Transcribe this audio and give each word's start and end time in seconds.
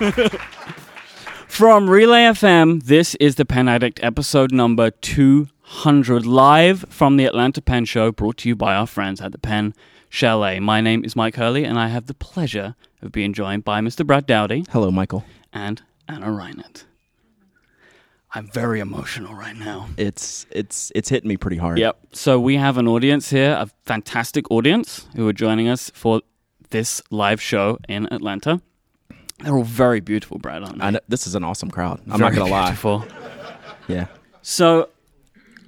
From 1.46 1.90
Relay 1.90 2.22
FM, 2.22 2.84
this 2.84 3.14
is 3.16 3.34
the 3.34 3.44
Pen 3.44 3.68
Addict 3.68 4.00
episode 4.02 4.50
number 4.50 4.90
200, 4.90 6.24
live 6.24 6.86
from 6.88 7.18
the 7.18 7.26
Atlanta 7.26 7.60
Pen 7.60 7.84
Show, 7.84 8.10
brought 8.10 8.38
to 8.38 8.48
you 8.48 8.56
by 8.56 8.74
our 8.74 8.86
friends 8.86 9.20
at 9.20 9.32
the 9.32 9.38
Pen 9.38 9.74
Chalet. 10.08 10.58
My 10.58 10.80
name 10.80 11.04
is 11.04 11.12
Myke 11.12 11.34
Hurley, 11.36 11.64
and 11.64 11.78
I 11.78 11.88
have 11.88 12.06
the 12.06 12.14
pleasure 12.14 12.76
of 13.02 13.12
being 13.12 13.34
joined 13.34 13.62
by 13.64 13.82
Mr. 13.82 14.06
Brad 14.06 14.24
Dowdy 14.24 14.64
Hello, 14.70 14.90
Michael. 14.90 15.22
and 15.52 15.82
Anna 16.08 16.28
Reinert. 16.28 16.84
I'm 18.32 18.46
very 18.50 18.80
emotional 18.80 19.34
right 19.34 19.56
now. 19.56 19.88
It's 19.98 20.46
it's 20.50 20.90
it's 20.94 21.10
hitting 21.10 21.28
me 21.28 21.36
pretty 21.36 21.58
hard. 21.58 21.78
Yep. 21.78 21.98
So 22.12 22.40
we 22.40 22.56
have 22.56 22.78
an 22.78 22.88
audience 22.88 23.28
here, 23.28 23.52
a 23.52 23.68
fantastic 23.84 24.50
audience 24.50 25.08
who 25.14 25.28
are 25.28 25.34
joining 25.34 25.68
us 25.68 25.90
for 25.92 26.22
this 26.70 27.02
live 27.10 27.42
show 27.42 27.78
in 27.86 28.06
Atlanta. 28.10 28.62
They're 29.42 29.56
all 29.56 29.62
very 29.62 30.00
beautiful, 30.00 30.38
Brad, 30.38 30.62
aren't 30.62 30.78
they? 30.78 30.90
Know, 30.90 31.00
this 31.08 31.26
is 31.26 31.34
an 31.34 31.44
awesome 31.44 31.70
crowd. 31.70 32.00
I'm 32.10 32.20
not 32.20 32.34
gonna 32.34 32.50
lie. 32.50 32.66
beautiful. 32.66 33.06
Yeah. 33.88 34.06
So 34.42 34.88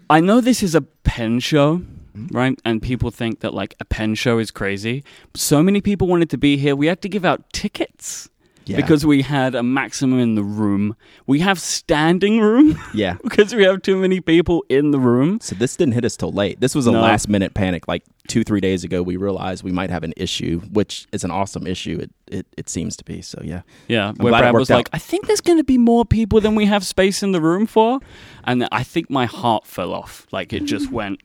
I 0.09 0.21
know 0.21 0.41
this 0.41 0.63
is 0.63 0.75
a 0.75 0.83
pen 0.83 1.41
show, 1.41 1.79
mm-hmm. 1.79 2.27
right? 2.37 2.59
And 2.65 2.83
people 2.83 3.11
think 3.11 3.41
that 3.41 3.55
like 3.55 3.75
a 3.81 3.85
pen 3.85 4.15
show 4.15 4.39
is 4.39 4.51
crazy. 4.51 5.05
So 5.35 5.63
many 5.63 5.81
people 5.81 6.07
wanted 6.07 6.31
to 6.31 6.39
be 6.39 6.57
here. 6.57 6.77
We 6.77 6.87
had 6.87 7.03
to 7.03 7.09
give 7.09 7.25
out 7.25 7.53
tickets 7.53 8.29
Yeah. 8.65 8.77
because 8.77 9.05
we 9.05 9.23
had 9.23 9.55
a 9.55 9.63
maximum 9.63 10.19
in 10.19 10.35
the 10.35 10.43
room. 10.43 10.95
We 11.27 11.41
have 11.41 11.59
standing 11.59 12.41
room 12.41 12.79
yeah. 12.95 13.17
because 13.23 13.55
we 13.55 13.65
have 13.65 13.83
too 13.83 13.97
many 13.97 14.21
people 14.21 14.65
in 14.69 14.91
the 14.93 14.99
room. 14.99 15.41
So 15.41 15.55
this 15.55 15.77
didn't 15.77 15.95
hit 15.95 16.05
us 16.05 16.17
till 16.17 16.33
late. 16.33 16.61
This 16.61 16.75
was 16.75 16.87
a 16.87 16.93
No. 16.93 17.01
last 17.01 17.29
minute 17.29 17.55
panic. 17.55 17.89
Like 17.89 18.05
two 18.29 18.45
three 18.45 18.61
days 18.61 18.85
ago, 18.85 19.03
we 19.03 19.17
realized 19.17 19.65
we 19.65 19.73
might 19.73 19.91
have 19.91 20.05
an 20.05 20.13
issue, 20.17 20.61
which 20.73 21.07
is 21.13 21.25
an 21.25 21.31
awesome 21.31 21.67
issue. 21.67 21.99
It 22.01 22.11
it, 22.31 22.47
it 22.57 22.69
seems 22.69 22.97
to 22.97 23.05
be. 23.05 23.21
So 23.21 23.41
yeah. 23.45 23.63
Yeah, 23.89 24.13
where 24.17 24.31
glad 24.31 24.39
it 24.39 24.43
Brad 24.43 24.55
was 24.55 24.71
out. 24.71 24.77
like, 24.77 24.89
I 24.93 24.99
think 24.99 25.27
there's 25.27 25.41
going 25.43 25.59
to 25.59 25.65
be 25.65 25.77
more 25.79 26.05
people 26.05 26.41
than 26.41 26.55
we 26.55 26.65
have 26.67 26.85
space 26.87 27.23
in 27.23 27.33
the 27.33 27.41
room 27.41 27.67
for. 27.67 28.01
And 28.45 28.67
I 28.73 28.83
think 28.85 29.11
my 29.11 29.27
heart 29.27 29.67
fell 29.67 29.93
off. 29.93 30.27
Like 30.33 30.53
it 30.53 30.65
just 30.65 30.91
went, 30.99 31.21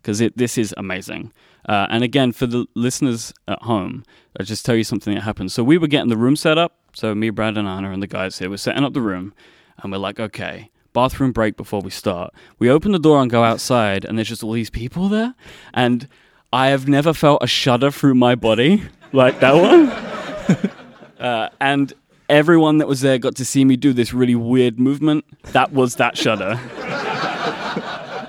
because 0.00 0.18
this 0.36 0.58
is 0.58 0.74
amazing. 0.76 1.32
Uh, 1.68 1.86
and 1.90 2.02
again, 2.02 2.32
for 2.32 2.46
the 2.46 2.66
listeners 2.74 3.32
at 3.46 3.60
home, 3.62 4.04
I'll 4.38 4.46
just 4.46 4.64
tell 4.64 4.74
you 4.74 4.84
something 4.84 5.14
that 5.14 5.22
happened. 5.22 5.52
So 5.52 5.62
we 5.62 5.78
were 5.78 5.86
getting 5.86 6.08
the 6.08 6.16
room 6.16 6.36
set 6.36 6.58
up. 6.58 6.76
So 6.94 7.14
me, 7.14 7.30
Brad, 7.30 7.56
and 7.56 7.68
Anna, 7.68 7.92
and 7.92 8.02
the 8.02 8.06
guys 8.06 8.38
here 8.38 8.50
were 8.50 8.56
setting 8.56 8.84
up 8.84 8.94
the 8.94 9.02
room. 9.02 9.34
And 9.78 9.92
we're 9.92 9.98
like, 9.98 10.18
okay, 10.18 10.70
bathroom 10.92 11.32
break 11.32 11.56
before 11.56 11.80
we 11.80 11.90
start. 11.90 12.32
We 12.58 12.70
open 12.70 12.92
the 12.92 12.98
door 12.98 13.20
and 13.20 13.30
go 13.30 13.44
outside, 13.44 14.04
and 14.04 14.18
there's 14.18 14.28
just 14.28 14.42
all 14.42 14.52
these 14.52 14.70
people 14.70 15.08
there. 15.08 15.34
And 15.72 16.08
I 16.52 16.68
have 16.68 16.88
never 16.88 17.12
felt 17.12 17.42
a 17.42 17.46
shudder 17.46 17.90
through 17.90 18.14
my 18.14 18.34
body 18.34 18.82
like 19.12 19.40
that 19.40 19.54
one. 19.54 20.70
Uh, 21.20 21.50
and 21.60 21.92
everyone 22.30 22.78
that 22.78 22.88
was 22.88 23.02
there 23.02 23.18
got 23.18 23.36
to 23.36 23.44
see 23.44 23.62
me 23.62 23.76
do 23.76 23.92
this 23.92 24.14
really 24.14 24.34
weird 24.34 24.80
movement. 24.80 25.22
That 25.52 25.70
was 25.70 25.96
that 25.96 26.16
shudder. 26.16 26.58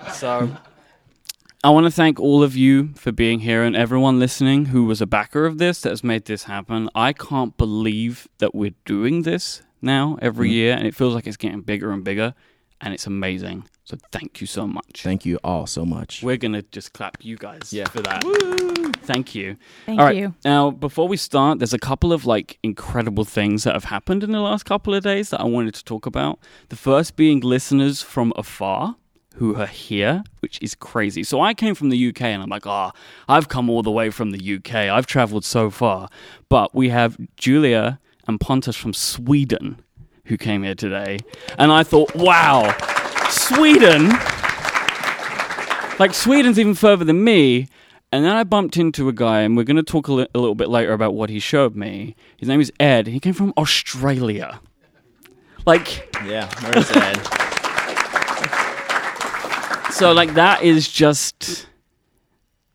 so 0.13 0.51
I 1.63 1.69
want 1.69 1.85
to 1.85 1.91
thank 1.91 2.19
all 2.19 2.41
of 2.41 2.55
you 2.55 2.89
for 2.95 3.11
being 3.11 3.41
here 3.41 3.61
and 3.61 3.75
everyone 3.75 4.17
listening 4.17 4.65
who 4.65 4.85
was 4.85 4.99
a 4.99 5.05
backer 5.05 5.45
of 5.45 5.59
this 5.59 5.81
that 5.81 5.89
has 5.89 6.03
made 6.03 6.25
this 6.25 6.45
happen. 6.45 6.89
I 6.95 7.13
can't 7.13 7.55
believe 7.55 8.27
that 8.39 8.55
we're 8.55 8.73
doing 8.83 9.21
this 9.21 9.61
now 9.79 10.17
every 10.23 10.49
mm. 10.49 10.53
year, 10.53 10.73
and 10.73 10.87
it 10.87 10.95
feels 10.95 11.13
like 11.13 11.27
it's 11.27 11.37
getting 11.37 11.61
bigger 11.61 11.91
and 11.91 12.03
bigger, 12.03 12.33
and 12.81 12.95
it's 12.95 13.05
amazing. 13.05 13.65
So 13.83 13.95
thank 14.11 14.41
you 14.41 14.47
so 14.47 14.65
much. 14.65 15.03
Thank 15.03 15.23
you 15.23 15.37
all 15.43 15.67
so 15.67 15.85
much. 15.85 16.23
We're 16.23 16.37
gonna 16.37 16.63
just 16.63 16.93
clap 16.93 17.23
you 17.23 17.37
guys 17.37 17.71
Yeah. 17.71 17.87
for 17.89 18.01
that. 18.01 18.23
Thank 19.03 19.35
you. 19.35 19.57
Thank 19.85 19.99
All 19.99 20.05
right. 20.07 20.15
you. 20.15 20.33
Now, 20.43 20.71
before 20.71 21.07
we 21.07 21.17
start, 21.17 21.59
there's 21.59 21.73
a 21.73 21.79
couple 21.79 22.11
of 22.11 22.25
like 22.25 22.57
incredible 22.63 23.23
things 23.23 23.65
that 23.65 23.75
have 23.75 23.85
happened 23.85 24.23
in 24.23 24.31
the 24.31 24.39
last 24.39 24.63
couple 24.63 24.95
of 24.95 25.03
days 25.03 25.29
that 25.29 25.41
I 25.41 25.45
wanted 25.45 25.75
to 25.75 25.83
talk 25.83 26.07
about. 26.07 26.39
The 26.69 26.75
first 26.75 27.15
being 27.15 27.39
listeners 27.39 28.01
from 28.01 28.33
afar 28.35 28.95
who 29.41 29.55
are 29.55 29.65
here, 29.65 30.23
which 30.41 30.59
is 30.61 30.75
crazy. 30.75 31.23
So 31.23 31.41
I 31.41 31.55
came 31.55 31.73
from 31.73 31.89
the 31.89 32.09
UK 32.09 32.21
and 32.21 32.43
I'm 32.43 32.49
like, 32.49 32.67
ah, 32.67 32.91
I've 33.27 33.49
come 33.49 33.71
all 33.71 33.81
the 33.81 33.89
way 33.89 34.11
from 34.11 34.29
the 34.29 34.55
UK. 34.57 34.75
I've 34.75 35.07
traveled 35.07 35.43
so 35.43 35.71
far. 35.71 36.09
But 36.47 36.75
we 36.75 36.89
have 36.89 37.17
Julia 37.37 37.99
and 38.27 38.39
Pontus 38.39 38.75
from 38.75 38.93
Sweden 38.93 39.81
who 40.25 40.37
came 40.37 40.61
here 40.61 40.75
today. 40.75 41.17
And 41.57 41.71
I 41.71 41.81
thought, 41.81 42.15
wow, 42.15 42.71
Sweden 43.31 44.09
like 45.97 46.13
Sweden's 46.13 46.59
even 46.59 46.75
further 46.75 47.03
than 47.03 47.23
me. 47.23 47.67
And 48.11 48.23
then 48.23 48.35
I 48.35 48.43
bumped 48.43 48.77
into 48.77 49.09
a 49.09 49.13
guy, 49.13 49.39
and 49.41 49.57
we're 49.57 49.63
going 49.63 49.77
to 49.77 49.83
talk 49.83 50.07
a, 50.07 50.13
li- 50.13 50.27
a 50.35 50.37
little 50.39 50.53
bit 50.53 50.67
later 50.69 50.93
about 50.93 51.15
what 51.15 51.31
he 51.31 51.39
showed 51.39 51.75
me. 51.75 52.15
His 52.37 52.47
name 52.47 52.61
is 52.61 52.71
Ed. 52.79 53.07
He 53.07 53.19
came 53.19 53.33
from 53.33 53.53
Australia. 53.57 54.59
Like, 55.65 56.13
Yeah. 56.25 56.47
Where's 56.61 56.91
Ed? 56.91 57.47
so 60.01 60.11
like 60.13 60.33
that 60.33 60.63
is 60.63 60.87
just 60.89 61.67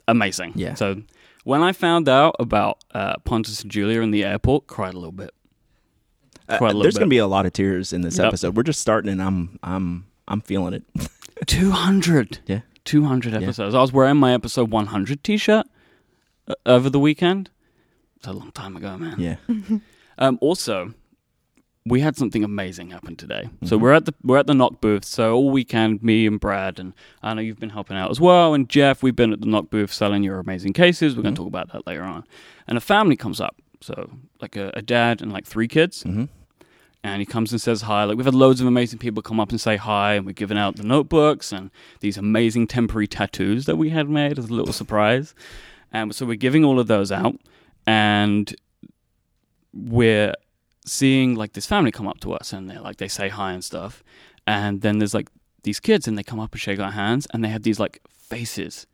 amazing. 0.09 0.53
Yeah. 0.55 0.75
So 0.75 1.03
when 1.45 1.63
I 1.63 1.73
found 1.73 2.09
out 2.09 2.37
about 2.39 2.79
uh, 2.95 3.17
Pontus 3.25 3.63
and 3.63 3.71
Julia 3.71 4.01
in 4.01 4.11
the 4.13 4.25
airport, 4.25 4.67
cried 4.67 4.95
a 4.95 4.97
little 4.97 5.13
bit. 5.13 5.33
Uh, 6.49 6.59
there's 6.73 6.95
bit. 6.95 7.01
gonna 7.01 7.09
be 7.09 7.19
a 7.19 7.27
lot 7.27 7.45
of 7.45 7.53
tears 7.53 7.93
in 7.93 8.03
this 8.03 8.19
Yep. 8.19 8.27
episode. 8.29 8.57
We're 8.57 8.63
just 8.63 8.81
starting, 8.81 9.11
and 9.11 9.21
I'm 9.21 9.59
I'm 9.65 10.07
I'm 10.29 10.41
feeling 10.41 10.75
it. 10.75 10.85
Two 11.47 11.73
hundred. 11.73 12.39
yeah. 12.47 12.61
200 12.85 13.35
episodes. 13.35 13.75
I 13.75 13.81
was 13.81 13.93
wearing 13.93 14.17
my 14.17 14.33
episode 14.33 14.71
100 14.71 15.25
t-shirt 15.25 15.67
uh, 16.47 16.55
over 16.65 16.89
the 16.89 17.01
weekend. 17.01 17.51
It's 18.17 18.29
a 18.29 18.33
long 18.33 18.53
time 18.53 18.77
ago, 18.77 18.97
man. 18.97 19.17
Yeah. 19.19 19.37
Um, 20.19 20.39
also, 20.41 20.95
we 21.89 22.01
had 22.01 22.17
something 22.17 22.43
amazing 22.43 22.91
happen 22.91 23.15
today. 23.15 23.45
Mm-hmm. 23.45 23.67
So 23.67 23.79
we're 23.79 23.93
at 23.93 24.05
the 24.07 24.15
we're 24.25 24.39
at 24.39 24.47
the 24.49 24.55
Nock 24.55 24.81
booth. 24.81 25.05
So 25.05 25.35
all 25.35 25.51
weekend, 25.51 26.03
me 26.03 26.27
and 26.27 26.41
Brad 26.41 26.81
and 26.81 26.93
I 27.23 27.33
know 27.33 27.41
you've 27.41 27.61
been 27.61 27.71
helping 27.71 27.97
out 27.97 28.11
as 28.11 28.21
well, 28.21 28.55
and 28.55 28.69
Jeff, 28.69 29.03
we've 29.03 29.15
been 29.15 29.33
at 29.33 29.41
the 29.41 29.47
Nock 29.47 29.71
booth 29.71 29.93
selling 29.93 30.23
your 30.25 30.39
amazing 30.41 30.73
cases. 30.73 31.15
We're 31.17 31.23
going 31.23 31.35
to 31.35 31.41
Mm-hmm. 31.41 31.45
talk 31.51 31.67
about 31.67 31.73
that 31.73 31.87
later 31.87 32.03
on. 32.03 32.25
And 32.67 32.77
a 32.77 32.81
family 32.81 33.17
comes 33.17 33.41
up, 33.41 33.57
so 33.81 34.11
like 34.43 34.57
a, 34.57 34.71
a 34.75 34.83
dad 34.83 35.23
and 35.23 35.33
like 35.33 35.47
three 35.47 35.69
kids, 35.69 36.03
hmm 36.03 36.25
and 37.05 37.21
he 37.21 37.27
comes 37.27 37.53
and 37.53 37.61
says 37.63 37.83
hi. 37.83 38.03
Like 38.03 38.17
we've 38.17 38.25
had 38.27 38.35
loads 38.35 38.61
of 38.61 38.67
amazing 38.67 38.99
people 38.99 39.23
come 39.23 39.39
up 39.39 39.51
and 39.51 39.61
say 39.61 39.77
hi, 39.77 40.15
and 40.15 40.27
we're 40.27 40.33
giving 40.33 40.59
out 40.59 40.75
the 40.75 40.83
notebooks 40.83 41.53
and 41.53 41.71
these 42.01 42.17
amazing 42.19 42.67
temporary 42.67 43.07
tattoos 43.07 43.67
that 43.67 43.77
we 43.77 43.91
had 43.91 44.09
made 44.09 44.41
as 44.41 44.47
a 44.47 44.53
little 44.53 44.73
surprise. 44.73 45.33
And 45.93 46.13
so 46.13 46.27
we're 46.27 46.35
giving 46.35 46.65
all 46.65 46.81
of 46.81 46.89
those 46.89 47.13
out, 47.13 47.37
and 47.87 48.53
we're 49.73 50.35
seeing 50.87 51.35
like 51.35 51.53
this 51.53 51.67
family 51.67 51.91
come 51.91 52.09
up 52.09 52.21
to 52.21 52.33
us, 52.33 52.53
and 52.53 52.71
they're 52.71 52.81
like 52.81 52.97
they 52.97 53.09
say 53.09 53.29
hi 53.29 53.53
and 53.53 53.63
stuff, 53.65 54.03
and 54.47 54.81
then 54.81 54.99
there's 54.99 55.15
like 55.15 55.29
these 55.65 55.81
kids, 55.81 56.07
and 56.09 56.17
they 56.17 56.23
come 56.23 56.41
up 56.41 56.53
and 56.53 56.61
shake 56.61 56.79
our 56.79 56.93
hands, 56.93 57.27
and 57.33 57.45
they 57.45 57.49
have 57.49 57.65
these 57.65 57.81
like 57.81 58.01
faces 58.17 58.87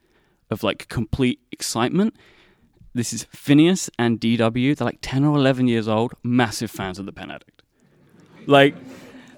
of 0.51 0.63
like 0.63 0.89
complete 0.89 1.41
excitement. 1.51 2.17
This 2.95 3.13
is 3.13 3.25
Phineas 3.31 3.89
and 3.99 4.21
DW. 4.21 4.77
They're 4.77 4.85
like 4.85 4.99
10 5.01 5.25
or 5.25 5.37
11 5.37 5.67
years 5.67 5.89
old, 5.89 6.13
massive 6.23 6.71
fans 6.71 6.99
of 6.99 7.07
the 7.07 7.13
Pen 7.13 7.31
Addict. 7.31 7.63
Like, 8.47 8.75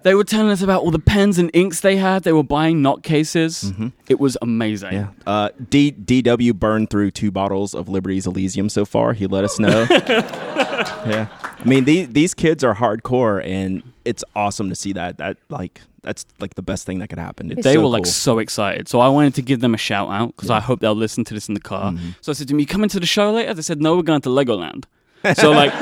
they 0.04 0.14
were 0.14 0.22
telling 0.24 0.50
us 0.50 0.62
about 0.62 0.82
all 0.82 0.90
the 0.90 0.98
pens 0.98 1.38
and 1.38 1.50
inks 1.52 1.80
they 1.80 1.96
had. 1.96 2.22
They 2.22 2.32
were 2.32 2.42
buying 2.44 2.80
Nock 2.82 3.02
cases. 3.02 3.72
It 4.08 4.20
was 4.20 4.36
amazing. 4.40 4.92
Yeah. 4.92 5.08
Uh, 5.26 5.48
D 5.70 5.90
DW 5.92 6.54
burned 6.54 6.90
through 6.90 7.10
two 7.10 7.30
bottles 7.30 7.74
of 7.74 7.88
Liberty's 7.88 8.26
Elysium 8.26 8.68
so 8.68 8.84
far. 8.84 9.14
He 9.14 9.26
let 9.26 9.44
us 9.44 9.58
know. 9.58 9.86
yeah. 9.90 11.28
I 11.58 11.64
mean, 11.64 11.84
these 11.84 12.08
these 12.08 12.34
kids 12.34 12.62
are 12.62 12.74
hardcore, 12.74 13.44
and 13.44 13.82
it's 14.04 14.22
awesome 14.36 14.68
to 14.68 14.74
see 14.74 14.92
that. 14.92 15.18
That 15.18 15.38
like 15.48 15.80
that's 16.02 16.26
like 16.38 16.54
the 16.54 16.62
best 16.62 16.84
thing 16.86 16.98
that 16.98 17.08
could 17.08 17.18
happen. 17.18 17.50
It's 17.50 17.64
They 17.64 17.74
so 17.74 17.80
were 17.82 17.88
like 17.88 18.04
cool. 18.04 18.12
so 18.12 18.38
excited. 18.38 18.88
So 18.88 19.00
I 19.00 19.08
wanted 19.08 19.34
to 19.36 19.42
give 19.42 19.60
them 19.60 19.74
a 19.74 19.78
shout 19.78 20.10
out 20.10 20.36
because 20.36 20.50
I 20.50 20.60
hope 20.60 20.80
they'll 20.80 20.94
listen 20.94 21.24
to 21.24 21.34
this 21.34 21.48
in 21.48 21.54
the 21.54 21.60
car. 21.60 21.92
Mm-hmm. 21.92 22.10
So 22.20 22.30
I 22.30 22.34
said 22.34 22.48
to 22.48 22.54
me, 22.54 22.62
"You 22.64 22.66
coming 22.66 22.90
to 22.90 23.00
the 23.00 23.06
show 23.06 23.32
later?" 23.32 23.54
They 23.54 23.62
said, 23.62 23.80
"No, 23.80 23.96
we're 23.96 24.02
going 24.02 24.20
to 24.22 24.28
Legoland." 24.28 24.84
So 25.36 25.52
like, 25.52 25.72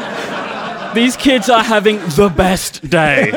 these 0.94 1.16
kids 1.16 1.48
are 1.48 1.62
having 1.62 1.98
the 2.00 2.32
best 2.34 2.88
day. 2.88 3.30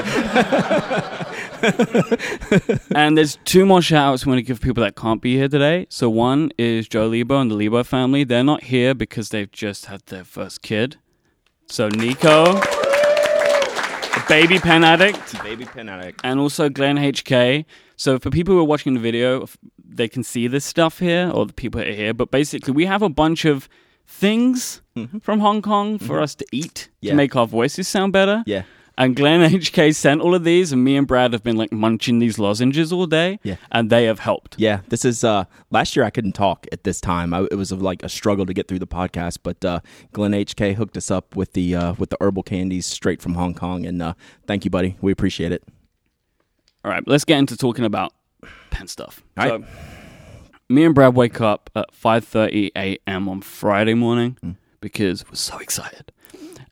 and 2.96 3.18
there's 3.18 3.38
two 3.46 3.66
more 3.66 3.82
shout 3.82 4.14
outs 4.14 4.26
we 4.26 4.32
want 4.32 4.40
to 4.40 4.44
give 4.44 4.62
people 4.62 4.84
that 4.84 4.96
can't 4.96 5.22
be 5.22 5.36
here 5.36 5.48
today. 5.48 5.88
So 5.90 6.10
one 6.10 6.52
is 6.58 6.88
Joe 6.88 7.08
Lebo 7.08 7.40
and 7.40 7.50
the 7.50 7.56
Lebo 7.56 7.84
family. 7.84 8.24
They're 8.24 8.44
not 8.44 8.66
here 8.66 8.94
because 8.94 9.30
they've 9.30 9.52
just 9.52 9.86
had 9.86 10.02
their 10.08 10.24
first 10.24 10.62
kid. 10.62 10.98
So 11.68 11.90
Nico, 11.90 12.46
a 12.56 14.26
baby 14.28 14.60
pen 14.60 14.84
addict 14.84 15.42
baby 15.44 15.66
pen 15.66 15.90
addict. 15.90 16.22
and 16.24 16.40
also 16.40 16.70
Glenn 16.70 16.98
HK. 16.98 17.66
So 17.96 18.20
for 18.20 18.30
people 18.30 18.54
who 18.54 18.60
are 18.60 18.66
watching 18.66 18.94
the 18.94 19.00
video, 19.00 19.48
they 19.84 20.08
can 20.08 20.24
see 20.24 20.48
this 20.48 20.66
stuff 20.66 21.00
here, 21.00 21.32
or 21.34 21.46
the 21.46 21.54
people 21.54 21.80
that 21.80 21.88
are 21.88 21.94
here. 21.94 22.14
But 22.14 22.32
basically, 22.32 22.74
we 22.74 22.86
have 22.86 23.02
a 23.02 23.10
bunch 23.10 23.46
of 23.46 23.70
things 24.08 24.82
from 25.22 25.40
Hong 25.40 25.62
Kong 25.62 25.98
for 26.00 26.22
us 26.22 26.36
to 26.36 26.46
eat 26.52 26.90
Mm-hmm. 26.90 26.92
Yeah. 27.08 27.12
to 27.12 27.16
make 27.18 27.36
our 27.36 27.46
voices 27.48 27.88
sound 27.88 28.14
better. 28.14 28.44
Yeah. 28.48 28.64
And 28.98 29.14
Glenn 29.16 29.42
HK 29.52 29.94
sent 29.94 30.22
all 30.22 30.34
of 30.34 30.44
these, 30.46 30.72
and 30.72 30.82
me 30.84 30.96
and 30.96 31.06
Brad 31.06 31.34
have 31.34 31.44
been 31.44 31.58
like 31.58 31.72
munching 31.74 32.20
these 32.20 32.40
lozenges 32.40 32.94
all 32.94 33.06
day. 33.08 33.40
Yeah. 33.44 33.58
And 33.72 33.90
they 33.90 34.06
have 34.06 34.20
helped. 34.20 34.56
Yeah, 34.58 34.80
this 34.88 35.04
is 35.04 35.24
uh 35.24 35.44
last 35.70 35.96
year 35.96 36.06
I 36.06 36.10
couldn't 36.10 36.32
talk 36.32 36.66
at 36.72 36.84
this 36.86 37.02
time. 37.02 37.34
I, 37.34 37.42
it 37.52 37.56
was 37.56 37.72
like 37.74 38.02
a 38.04 38.10
struggle 38.10 38.46
to 38.46 38.54
get 38.54 38.68
through 38.70 38.80
the 38.80 38.88
podcast, 38.88 39.40
but 39.44 39.64
uh 39.66 39.82
Glenn 40.14 40.32
HK 40.32 40.76
hooked 40.76 40.96
us 40.98 41.12
up 41.12 41.36
with 41.36 41.52
the 41.54 41.76
uh 41.76 41.94
with 42.00 42.10
the 42.10 42.18
herbal 42.22 42.44
candies 42.44 42.86
straight 42.86 43.22
from 43.22 43.34
Hong 43.36 43.54
Kong 43.54 43.86
and 43.86 44.02
uh 44.02 44.14
thank 44.48 44.64
you 44.64 44.72
buddy. 44.72 44.96
We 45.02 45.12
appreciate 45.12 45.52
it. 45.52 45.62
All 46.86 46.92
right, 46.92 47.04
let's 47.08 47.26
get 47.26 47.38
into 47.40 47.58
talking 47.58 47.84
about 47.84 48.14
pen 48.72 48.88
stuff. 48.88 49.22
All 49.38 49.48
so, 49.48 49.66
me 50.70 50.84
and 50.84 50.96
Brad 50.96 51.16
wake 51.16 51.42
up 51.42 51.70
at 51.76 51.92
5:30 51.92 52.72
a.m. 52.76 53.30
on 53.30 53.42
Friday 53.42 53.94
morning 53.94 54.38
hmm. 54.42 54.52
because 54.82 55.26
we're 55.28 55.36
so 55.36 55.60
excited. 55.60 56.12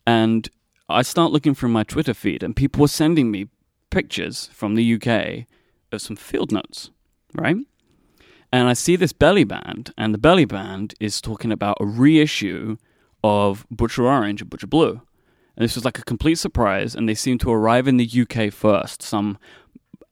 And 0.06 0.50
I 0.90 1.02
start 1.02 1.32
looking 1.32 1.56
through 1.56 1.70
my 1.70 1.84
Twitter 1.84 2.14
feed 2.14 2.44
and 2.44 2.56
people 2.56 2.82
were 2.82 2.88
sending 2.88 3.32
me 3.32 3.48
pictures 3.90 4.50
from 4.54 4.76
the 4.76 4.96
UK 4.96 5.46
of 5.92 6.02
some 6.02 6.16
field 6.16 6.52
notes, 6.52 6.90
right? 7.34 7.56
And 8.52 8.68
I 8.68 8.74
see 8.74 8.96
this 8.96 9.14
belly 9.14 9.44
band 9.44 9.94
and 9.98 10.14
the 10.14 10.18
belly 10.18 10.46
band 10.46 10.94
is 11.00 11.22
talking 11.22 11.52
about 11.52 11.78
a 11.80 11.86
reissue 11.86 12.78
of 13.24 13.66
Butcher 13.72 14.06
Orange 14.06 14.42
and 14.42 14.50
Butcher 14.50 14.68
Blue. 14.68 15.02
And 15.56 15.64
this 15.64 15.76
was 15.76 15.86
like 15.86 16.00
a 16.00 16.04
complete 16.04 16.36
surprise 16.36 16.96
and 16.96 17.08
they 17.08 17.14
seem 17.14 17.38
to 17.40 17.52
arrive 17.52 17.88
in 17.88 17.98
the 17.98 18.10
UK 18.22 18.52
first. 18.52 19.02
Some 19.02 19.38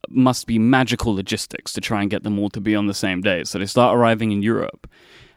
must 0.09 0.47
be 0.47 0.57
magical 0.59 1.13
logistics 1.15 1.71
to 1.73 1.81
try 1.81 2.01
and 2.01 2.09
get 2.09 2.23
them 2.23 2.39
all 2.39 2.49
to 2.49 2.61
be 2.61 2.75
on 2.75 2.87
the 2.87 2.93
same 2.93 3.21
day. 3.21 3.43
So 3.43 3.59
they 3.59 3.65
start 3.65 3.95
arriving 3.97 4.31
in 4.31 4.41
Europe. 4.41 4.87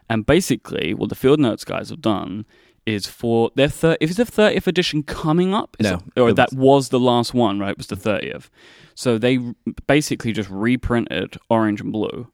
And 0.09 0.27
basically, 0.27 0.95
what 0.95 1.09
the 1.09 1.15
Field 1.15 1.41
Notes 1.41 1.65
guys 1.65 1.91
have 1.91 2.01
done 2.01 2.45
is 2.87 3.07
for 3.07 3.51
their 3.55 3.69
thir- 3.69 3.97
is 4.01 4.17
the 4.17 4.25
30th 4.25 4.67
edition 4.67 5.03
coming 5.03 5.55
up? 5.55 5.77
Is 5.79 5.91
No, 5.91 5.95
it- 6.15 6.21
or 6.21 6.29
it 6.31 6.37
that 6.37 6.53
was 6.53 6.91
the 6.91 7.01
last 7.01 7.33
one, 7.33 7.59
right? 7.59 7.71
It 7.71 7.79
was 7.79 7.87
the 7.87 7.97
30th. 7.97 8.51
So 8.95 9.17
they 9.19 9.39
basically 9.87 10.33
just 10.33 10.51
reprinted 10.51 11.39
Orange 11.49 11.81
and 11.81 11.91
Blue 11.93 12.29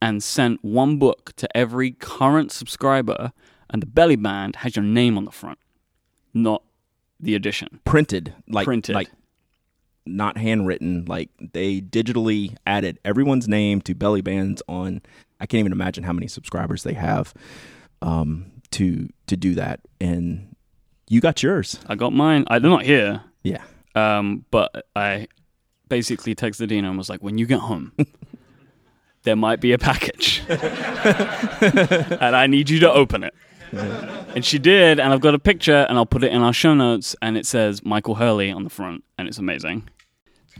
and 0.00 0.22
sent 0.22 0.64
one 0.64 0.98
book 0.98 1.32
to 1.36 1.54
every 1.56 1.90
current 1.92 2.50
subscriber, 2.50 3.32
and 3.68 3.82
the 3.82 3.86
belly 3.86 4.16
band 4.16 4.56
has 4.56 4.74
your 4.74 4.84
name 4.84 5.18
on 5.18 5.26
the 5.26 5.30
front, 5.30 5.58
not 6.32 6.62
the 7.20 7.34
edition. 7.34 7.80
Printed 7.84 8.32
like 8.48 8.64
Printed. 8.64 8.94
like 8.94 9.10
not 10.10 10.36
handwritten 10.36 11.04
like 11.06 11.30
they 11.52 11.80
digitally 11.80 12.56
added 12.66 12.98
everyone's 13.04 13.48
name 13.48 13.80
to 13.80 13.94
belly 13.94 14.20
bands 14.20 14.62
on 14.68 15.00
I 15.40 15.46
can't 15.46 15.60
even 15.60 15.72
imagine 15.72 16.04
how 16.04 16.12
many 16.12 16.26
subscribers 16.26 16.82
they 16.82 16.94
have 16.94 17.32
um 18.02 18.52
to 18.72 19.08
to 19.26 19.36
do 19.36 19.54
that 19.54 19.80
and 20.00 20.50
you 21.10 21.20
got 21.20 21.42
yours. 21.42 21.80
I 21.88 21.96
got 21.96 22.12
mine. 22.12 22.44
I, 22.46 22.60
they're 22.60 22.70
not 22.70 22.84
here. 22.84 23.22
Yeah. 23.42 23.64
Um, 23.96 24.46
but 24.52 24.86
I 24.94 25.26
basically 25.88 26.36
texted 26.36 26.68
Dina 26.68 26.88
and 26.88 26.96
was 26.96 27.10
like, 27.10 27.20
when 27.20 27.36
you 27.36 27.46
get 27.46 27.58
home, 27.58 27.92
there 29.24 29.34
might 29.34 29.60
be 29.60 29.72
a 29.72 29.78
package. 29.78 30.40
and 30.48 32.36
I 32.36 32.46
need 32.46 32.70
you 32.70 32.78
to 32.78 32.92
open 32.92 33.24
it. 33.24 33.34
And 33.72 34.44
she 34.44 34.60
did, 34.60 35.00
and 35.00 35.12
I've 35.12 35.20
got 35.20 35.34
a 35.34 35.38
picture, 35.40 35.84
and 35.88 35.98
I'll 35.98 36.06
put 36.06 36.22
it 36.22 36.32
in 36.32 36.42
our 36.42 36.52
show 36.52 36.74
notes, 36.74 37.16
and 37.20 37.36
it 37.36 37.44
says 37.44 37.84
Michael 37.84 38.14
Hurley 38.14 38.52
on 38.52 38.62
the 38.62 38.70
front, 38.70 39.02
and 39.18 39.26
it's 39.26 39.38
amazing. 39.38 39.88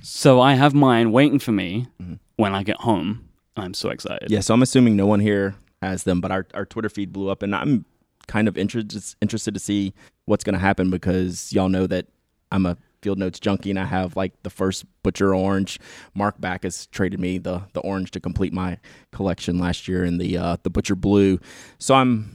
So 0.02 0.40
I 0.40 0.54
have 0.54 0.74
mine 0.74 1.12
waiting 1.12 1.38
for 1.38 1.52
me 1.52 1.88
when 2.36 2.54
I 2.54 2.62
get 2.62 2.76
home. 2.78 3.28
I'm 3.56 3.74
so 3.74 3.90
excited. 3.90 4.30
Yeah, 4.30 4.40
so 4.40 4.54
I'm 4.54 4.62
assuming 4.62 4.96
no 4.96 5.06
one 5.06 5.20
here 5.20 5.54
has 5.82 6.04
them, 6.04 6.20
but 6.20 6.30
our, 6.30 6.46
our 6.54 6.64
Twitter 6.64 6.88
feed 6.88 7.12
blew 7.12 7.28
up, 7.28 7.42
and 7.42 7.54
I'm 7.54 7.84
kind 8.26 8.48
of 8.48 8.56
interested 8.56 9.16
interested 9.20 9.54
to 9.54 9.60
see 9.60 9.92
what's 10.26 10.44
going 10.44 10.54
to 10.54 10.60
happen 10.60 10.90
because 10.90 11.52
y'all 11.52 11.68
know 11.68 11.86
that 11.86 12.06
I'm 12.52 12.66
a 12.66 12.76
Field 13.02 13.18
Notes 13.18 13.40
junkie, 13.40 13.70
and 13.70 13.78
I 13.78 13.86
have 13.86 14.16
like 14.16 14.42
the 14.42 14.50
first 14.50 14.84
Butcher 15.02 15.34
Orange. 15.34 15.80
Mark 16.14 16.40
Backus 16.40 16.86
traded 16.86 17.18
me 17.20 17.38
the 17.38 17.62
the 17.72 17.80
orange 17.80 18.10
to 18.12 18.20
complete 18.20 18.52
my 18.52 18.78
collection 19.12 19.58
last 19.58 19.88
year, 19.88 20.04
and 20.04 20.20
the 20.20 20.36
uh, 20.36 20.56
the 20.62 20.70
Butcher 20.70 20.94
Blue. 20.94 21.38
So 21.78 21.94
I'm 21.94 22.30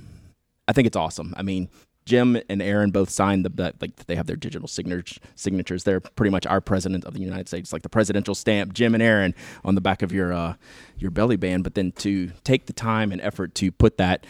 I 0.67 0.73
think 0.73 0.87
it's 0.87 0.97
awesome. 0.97 1.33
I 1.37 1.41
mean. 1.41 1.69
Jim 2.05 2.39
and 2.49 2.61
Aaron 2.61 2.91
both 2.91 3.09
signed 3.09 3.43
the 3.43 3.49
that 3.49 3.81
like 3.81 3.95
they 4.05 4.15
have 4.15 4.27
their 4.27 4.35
digital 4.35 4.67
signatures. 4.67 5.19
Signatures. 5.35 5.83
They're 5.83 5.99
pretty 5.99 6.29
much 6.29 6.45
our 6.45 6.61
president 6.61 7.03
of 7.05 7.13
the 7.13 7.19
United 7.19 7.47
States, 7.47 7.73
like 7.73 7.81
the 7.81 7.89
presidential 7.89 8.35
stamp. 8.35 8.73
Jim 8.73 8.93
and 8.93 9.01
Aaron 9.01 9.33
on 9.63 9.73
the 9.75 9.81
back 9.81 10.03
of 10.03 10.11
your 10.11 10.31
uh, 10.31 10.53
your 10.99 11.09
belly 11.09 11.35
band. 11.35 11.63
But 11.63 11.73
then 11.73 11.91
to 11.93 12.31
take 12.43 12.67
the 12.67 12.73
time 12.73 13.11
and 13.11 13.19
effort 13.21 13.55
to 13.55 13.71
put 13.71 13.97
that 13.97 14.25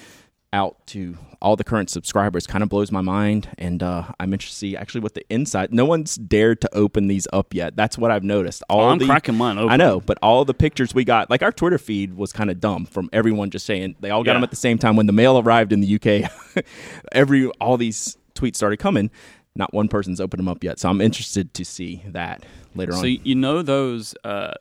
out 0.56 0.88
to 0.88 1.18
all 1.42 1.56
the 1.56 1.64
current 1.64 1.90
subscribers 1.90 2.48
kind 2.48 2.64
of 2.64 2.70
blows 2.70 2.92
my 2.92 3.02
mind. 3.02 3.50
And 3.58 3.84
uh, 3.84 4.06
I'm 4.20 4.34
interested 4.34 4.56
to 4.56 4.60
see 4.60 4.78
actually 4.78 5.02
what 5.02 5.14
the 5.14 5.24
inside. 5.30 5.74
No 5.74 5.86
one's 5.86 6.16
dared 6.16 6.62
to 6.62 6.70
open 6.74 7.08
these 7.08 7.28
up 7.34 7.54
yet. 7.54 7.76
That's 7.76 7.98
what 7.98 8.10
I've 8.10 8.24
noticed. 8.24 8.64
All 8.70 8.90
I'm 8.90 8.98
the, 8.98 9.06
cracking 9.06 9.36
mine 9.36 9.58
open. 9.58 9.70
I 9.72 9.76
know, 9.78 10.00
but 10.00 10.18
all 10.24 10.46
the 10.46 10.54
pictures 10.54 10.94
we 10.96 11.04
got, 11.04 11.30
like 11.30 11.44
our 11.44 11.52
Twitter 11.52 11.78
feed 11.78 12.16
was 12.16 12.32
kind 12.34 12.50
of 12.50 12.60
dumb 12.60 12.86
from 12.86 13.10
everyone 13.14 13.50
just 13.52 13.66
saying 13.66 13.96
they 14.00 14.10
all 14.10 14.24
got 14.24 14.32
Yeah. 14.32 14.36
them 14.36 14.44
at 14.44 14.50
the 14.50 14.56
same 14.56 14.78
time. 14.80 14.96
When 14.96 15.06
the 15.08 15.14
mail 15.14 15.38
arrived 15.38 15.72
in 15.74 15.82
the 15.82 15.96
UK, 16.00 16.64
every 17.12 17.48
all 17.62 17.78
these 17.78 18.18
tweets 18.34 18.56
started 18.56 18.78
coming. 18.78 19.12
Not 19.58 19.74
one 19.74 19.88
person's 19.88 20.20
opened 20.20 20.40
them 20.40 20.48
up 20.50 20.64
yet, 20.64 20.80
so 20.80 20.90
I'm 20.90 21.00
interested 21.00 21.54
to 21.54 21.64
see 21.64 22.04
that 22.08 22.44
later 22.76 22.94
on. 22.94 23.00
So 23.00 23.06
you 23.06 23.36
know 23.36 23.62
those 23.62 24.14
uh, 24.24 24.54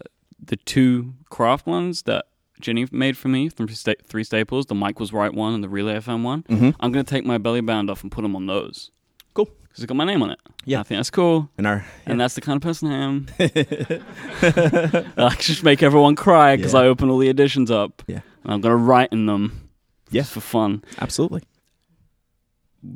the 0.45 0.57
two 0.57 1.15
craft 1.31 1.67
ones 1.67 2.03
that 2.03 2.27
Jenny 2.61 2.87
made 2.93 3.17
for 3.17 3.29
me 3.29 3.49
from 3.49 3.69
sta- 3.69 3.95
Three 4.05 4.25
Staples, 4.25 4.67
the 4.67 4.75
Myke 4.75 5.01
was 5.01 5.13
right 5.13 5.33
one 5.35 5.55
and 5.55 5.63
the 5.65 5.69
Relay 5.69 5.95
FM 5.97 6.23
one. 6.23 6.43
Mm-hmm. 6.45 6.71
I'm 6.81 6.93
gonna 6.93 7.05
take 7.05 7.25
my 7.25 7.39
belly 7.39 7.61
band 7.61 7.91
off 7.91 8.03
and 8.03 8.11
put 8.13 8.23
them 8.23 8.37
on 8.37 8.47
those 8.47 8.91
Cool. 9.35 9.47
because 9.47 9.83
it's 9.83 9.87
got 9.87 9.97
my 9.97 10.05
name 10.05 10.23
on 10.23 10.31
it. 10.31 10.39
Yeah. 10.65 10.81
I 10.81 10.83
think 10.85 10.99
that's 10.99 11.11
cool, 11.11 11.51
And 11.59 11.67
our 11.67 11.85
and 12.07 12.21
that's 12.21 12.35
the 12.35 12.41
kind 12.41 12.57
of 12.57 12.63
person 12.63 12.91
I 12.91 12.97
am. 13.05 13.27
I 15.19 15.35
just 15.39 15.63
make 15.63 15.83
everyone 15.83 16.17
cry 16.17 16.57
because 16.57 16.75
Yeah. 16.75 16.81
I 16.81 16.87
open 16.87 17.11
all 17.11 17.19
the 17.19 17.29
editions 17.29 17.71
up. 17.71 18.03
Yeah. 18.07 18.21
and 18.45 18.53
I'm 18.53 18.61
gonna 18.61 18.77
write 18.77 19.13
in 19.13 19.27
them. 19.27 19.69
Yeah. 20.11 20.23
just 20.23 20.33
for 20.35 20.41
fun. 20.41 20.85
absolutely. 21.01 21.43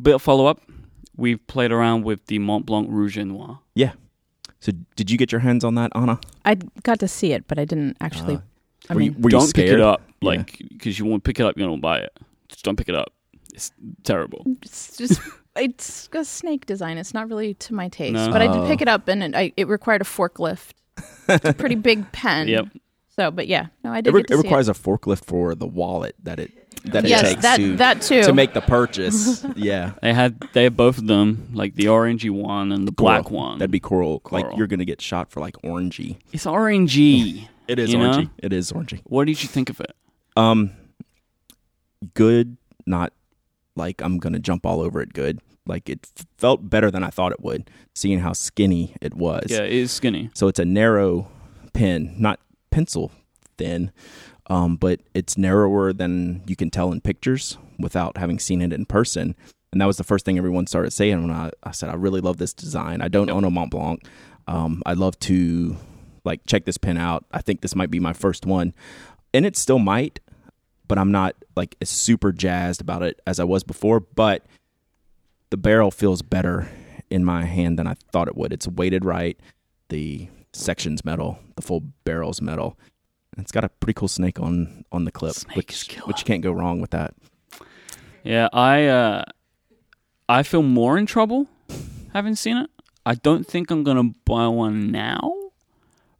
Bit 0.02 0.14
of 0.16 0.22
follow 0.22 0.46
up. 0.46 0.60
We've 1.16 1.44
played 1.49 1.72
around 1.72 2.05
with 2.05 2.26
the 2.26 2.38
Mont 2.38 2.64
Blanc 2.66 2.87
Rouge 2.90 3.19
et 3.19 3.25
Noir. 3.25 3.58
Yeah. 3.75 3.93
So 4.60 4.72
did 4.96 5.10
you 5.10 5.16
get 5.19 5.32
your 5.32 5.40
hands 5.40 5.64
on 5.64 5.75
that, 5.76 5.90
Anna? 5.94 6.20
I 6.44 6.56
got 6.82 7.00
to 7.00 7.08
see 7.08 7.32
it, 7.32 7.49
but 7.49 7.58
I 7.58 7.64
didn't 7.64 7.96
actually. 8.00 8.37
Uh, 8.37 8.40
I 8.90 8.94
were 8.94 9.00
mean, 9.00 9.12
you, 9.14 9.19
were 9.20 9.31
don't 9.31 9.46
you 9.46 9.52
pick 9.52 9.69
it 9.70 9.81
up, 9.81 10.02
like 10.23 10.58
because 10.69 10.99
you 10.99 11.05
won't 11.05 11.25
pick 11.25 11.40
it 11.40 11.46
up, 11.46 11.56
you 11.58 11.64
don't 11.64 11.81
buy 11.81 11.99
it. 11.99 12.17
Just 12.49 12.64
don't 12.64 12.76
pick 12.76 12.88
it 12.88 12.94
up. 12.94 13.12
It's 13.55 13.73
terrible. 14.05 14.44
it's 14.62 14.96
just 14.96 15.20
it's 15.56 16.08
a 16.12 16.25
snake 16.25 16.67
design. 16.67 16.99
It's 16.99 17.12
not 17.14 17.29
really 17.29 17.55
to 17.55 17.75
my 17.75 17.88
taste, 17.88 18.14
No. 18.14 18.31
but 18.31 18.40
I 18.43 18.46
Oh. 18.46 18.61
did 18.62 18.69
pick 18.69 18.81
it 18.81 18.88
up, 18.88 19.08
and 19.08 19.22
it, 19.22 19.34
I, 19.34 19.53
it 19.56 19.67
required 19.69 20.01
a 20.01 20.05
forklift. 20.05 20.70
It's 21.29 21.44
a 21.44 21.53
pretty 21.53 21.74
big 21.74 22.10
pen. 22.13 22.48
Yep. 22.48 22.67
So, 23.17 23.31
but 23.32 23.48
yeah, 23.48 23.67
no, 23.82 23.93
I 23.93 23.98
It, 23.98 24.03
did. 24.03 24.15
re- 24.15 24.20
get 24.22 24.29
to 24.29 24.34
it 24.34 24.36
see 24.39 24.43
requires 24.44 24.69
a 24.69 24.74
forklift 24.74 25.24
for 25.24 25.55
the 25.56 25.67
wallet 25.67 26.15
that 26.22 26.39
it 26.39 26.53
that 26.84 27.05
it 27.05 27.08
takes 27.08 27.43
that 27.43 27.56
to 27.56 27.77
that 27.77 28.01
too. 28.03 28.22
to 28.22 28.32
make 28.32 28.55
the 28.55 28.60
purchase. 28.60 29.44
yeah. 29.56 29.93
They 30.01 30.15
had 30.15 30.41
they 30.53 30.63
had 30.63 30.77
both 30.77 30.98
of 30.98 31.08
them, 31.08 31.48
like 31.53 31.74
the 31.74 31.86
orangey 31.86 32.31
one 32.31 32.70
and 32.70 32.86
the 32.86 32.93
black 32.93 33.29
one. 33.32 33.58
That'd 33.58 33.72
be 33.72 33.81
coral. 33.81 34.22
Like 34.31 34.46
you're 34.56 34.69
gonna 34.69 34.84
get 34.84 35.01
shot 35.01 35.32
for 35.32 35.41
like 35.41 35.56
orangey. 35.65 36.19
it's 36.32 36.46
orangey. 36.46 37.48
It 37.69 37.79
is 37.79 37.93
You 37.93 37.98
know? 37.98 38.10
orangey. 38.10 38.31
It 38.39 38.53
is 38.53 38.72
orangey. 38.72 39.01
What 39.05 39.27
did 39.27 39.43
you 39.43 39.48
think 39.48 39.70
of 39.70 39.81
it? 39.81 39.94
Um, 40.37 40.72
good. 42.15 42.56
Not 42.87 43.13
like 43.77 44.01
I'm 44.03 44.19
gonna 44.19 44.39
jump 44.39 44.65
all 44.67 44.81
over 44.81 45.01
it. 45.01 45.13
Good. 45.13 45.41
Like 45.67 45.89
it 45.89 46.08
felt 46.39 46.69
better 46.70 46.91
than 46.91 47.05
I 47.05 47.10
thought 47.10 47.32
it 47.32 47.41
would, 47.41 47.70
seeing 47.94 48.20
how 48.20 48.32
skinny 48.32 48.94
it 49.03 49.15
was. 49.15 49.46
Yeah, 49.51 49.58
it 49.63 49.72
is 49.72 49.93
skinny. 49.93 50.31
So 50.34 50.48
it's 50.48 50.58
a 50.58 50.65
narrow 50.65 51.29
pen, 51.75 52.15
not 52.19 52.41
pencil 52.70 53.13
thin, 53.58 53.93
um, 54.48 54.77
but 54.77 55.01
it's 55.13 55.37
narrower 55.37 55.93
than 55.93 56.43
you 56.46 56.56
can 56.56 56.70
tell 56.70 56.91
in 56.91 57.03
pictures 57.03 57.58
without 57.79 58.17
having 58.17 58.39
seen 58.39 58.63
it 58.63 58.72
in 58.72 58.87
person. 58.87 59.37
And 59.70 59.82
that 59.82 59.87
was 59.87 59.98
the 59.98 60.05
first 60.05 60.25
thing 60.25 60.39
everyone 60.39 60.67
started 60.67 60.93
saying 60.93 61.20
when 61.20 61.31
I, 61.31 61.51
I 61.63 61.72
said, 61.72 61.91
I 61.91 61.94
really 61.94 62.22
love 62.22 62.39
this 62.39 62.55
design. 62.55 63.03
I 63.03 63.08
don't 63.08 63.29
own 63.29 63.44
a 63.44 63.51
Mont 63.51 63.70
Blanc. 63.70 64.03
Um, 64.46 64.82
I'd 64.87 64.96
love 64.96 65.19
to 65.20 65.77
like 66.25 66.46
check 66.46 66.65
this 66.65 66.79
pen 66.79 66.96
out. 66.96 67.25
I 67.32 67.41
think 67.41 67.60
this 67.60 67.75
might 67.75 67.91
be 67.91 68.01
my 68.01 68.13
first 68.13 68.46
one. 68.46 68.75
And 69.34 69.44
it 69.44 69.56
still 69.56 69.79
might, 69.79 70.20
but 70.87 70.98
I'm 70.98 71.13
not 71.13 71.37
like 71.56 71.77
as 71.81 71.91
super 71.91 72.32
jazzed 72.32 72.81
about 72.81 73.03
it 73.03 73.20
as 73.27 73.39
I 73.39 73.44
was 73.44 73.63
before. 73.63 74.01
But 74.01 74.44
the 75.51 75.56
barrel 75.56 75.91
feels 75.91 76.22
better 76.22 76.69
in 77.10 77.25
my 77.25 77.44
hand 77.44 77.79
than 77.79 77.87
I 77.87 77.94
thought 78.13 78.29
it 78.29 78.37
would. 78.37 78.53
It's 78.53 78.69
weighted 78.69 79.05
right. 79.05 79.39
The 79.89 80.29
section's 80.53 81.05
metal. 81.05 81.39
The 81.56 81.63
full 81.63 81.82
barrel's 82.05 82.41
metal. 82.41 82.79
It's 83.37 83.53
got 83.53 83.65
a 83.65 83.69
pretty 83.69 83.94
cool 83.94 84.08
snake 84.08 84.41
on 84.41 84.84
on 84.91 85.05
the 85.05 85.13
clip, 85.13 85.34
Snake 85.34 85.56
which 85.56 85.96
which 86.05 86.20
you 86.20 86.25
can't 86.25 86.43
go 86.43 86.51
wrong 86.51 86.81
with 86.81 86.91
that. 86.91 87.15
Yeah, 88.25 88.48
I 88.53 88.87
uh, 88.87 89.25
I 90.29 90.43
feel 90.43 90.63
more 90.63 90.98
in 90.98 91.06
trouble 91.06 91.46
having 92.13 92.34
seen 92.34 92.56
it. 92.56 92.70
I 93.06 93.15
don't 93.15 93.46
think 93.46 93.70
I'm 93.70 93.84
gonna 93.84 94.10
buy 94.25 94.48
one 94.48 94.91
now, 94.91 95.34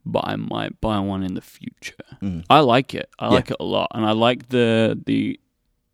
but 0.09 0.25
I 0.27 0.37
might 0.37 0.81
buy 0.81 0.99
one 0.99 1.23
in 1.23 1.35
the 1.35 1.41
future. 1.41 1.95
Mm. 2.23 2.45
I 2.51 2.61
like 2.61 2.95
it. 2.95 3.09
I 3.19 3.27
Yeah. 3.27 3.35
like 3.35 3.51
it 3.53 3.57
a 3.61 3.65
lot, 3.65 3.89
and 3.95 4.05
I 4.05 4.13
like 4.13 4.49
the 4.49 4.99
the 5.07 5.39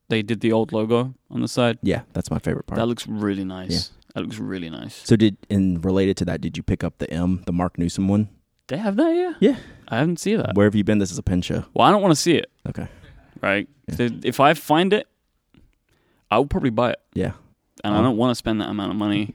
they 0.08 0.22
did 0.22 0.40
the 0.40 0.52
old 0.52 0.72
logo 0.72 1.14
on 1.30 1.40
the 1.42 1.48
side. 1.48 1.78
Yeah, 1.82 2.02
that's 2.14 2.30
my 2.30 2.38
favorite 2.38 2.66
part. 2.66 2.78
That 2.78 2.86
looks 2.86 3.06
really 3.06 3.44
nice. 3.44 3.90
That 4.14 4.22
looks 4.22 4.38
really 4.38 4.70
nice. 4.70 4.94
So 5.04 5.16
did 5.16 5.36
in 5.50 5.80
related 5.82 6.16
to 6.18 6.24
that, 6.26 6.40
did 6.40 6.56
you 6.56 6.62
pick 6.62 6.84
up 6.84 6.98
the 6.98 7.10
M, 7.10 7.42
the 7.46 7.52
Marc 7.52 7.76
Newson 7.78 8.06
one? 8.08 8.28
They 8.68 8.78
have 8.78 8.96
that, 8.96 9.10
yeah. 9.14 9.34
Yeah. 9.40 9.56
I 9.88 9.98
haven't 9.98 10.20
seen 10.20 10.38
that. 10.38 10.54
Where 10.54 10.64
have 10.66 10.74
you 10.74 10.84
been? 10.84 10.98
This 10.98 11.10
is 11.12 11.18
a 11.18 11.22
pen 11.22 11.42
show. 11.42 11.64
Well, 11.74 11.86
I 11.86 11.90
don't 11.90 12.00
want 12.00 12.12
to 12.12 12.20
see 12.20 12.32
it. 12.36 12.46
Okay. 12.68 12.86
Right. 13.42 13.68
Yeah. 13.88 13.96
So 13.96 14.08
if 14.22 14.40
I 14.40 14.54
find 14.54 14.92
it, 14.94 15.06
I'll 16.30 16.46
probably 16.46 16.70
buy 16.70 16.90
it, 16.92 17.00
Yeah. 17.14 17.32
and 17.82 17.94
I 17.94 17.98
Oh. 17.98 18.02
don't 18.02 18.16
want 18.16 18.30
to 18.30 18.34
spend 18.34 18.60
that 18.60 18.68
amount 18.70 18.90
of 18.92 18.96
money 18.96 19.34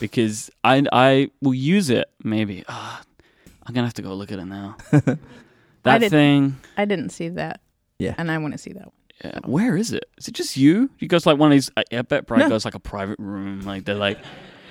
because 0.00 0.50
I 0.64 0.84
I 0.92 1.30
will 1.40 1.54
use 1.54 1.88
it. 1.90 2.06
Maybe 2.22 2.64
Ah, 2.68 3.02
I'm 3.66 3.74
gonna 3.74 3.86
have 3.86 3.94
to 3.94 4.02
go 4.02 4.14
look 4.14 4.32
at 4.32 4.38
it 4.38 4.44
now. 4.44 4.76
that 5.82 5.98
did- 5.98 6.10
thing. 6.10 6.56
I 6.76 6.84
didn't 6.84 7.10
see 7.10 7.28
that. 7.30 7.60
Yeah. 7.98 8.14
And 8.18 8.30
I 8.30 8.38
want 8.38 8.52
to 8.52 8.58
see 8.58 8.72
that 8.72 8.84
one. 8.84 8.92
Yeah, 9.24 9.38
where 9.46 9.76
is 9.78 9.92
it? 9.92 10.04
Is 10.18 10.28
it 10.28 10.34
just 10.34 10.56
you? 10.58 10.90
You 10.98 11.08
goes 11.08 11.24
like 11.24 11.38
one 11.38 11.50
of 11.50 11.56
these. 11.56 11.70
I 11.76 11.84
I 11.92 12.02
bet 12.02 12.26
Brad 12.26 12.40
No. 12.40 12.48
goes 12.50 12.64
like 12.66 12.74
a 12.74 12.78
private 12.80 13.18
room. 13.18 13.62
Like 13.62 13.86
they're 13.86 13.94
like, 13.94 14.18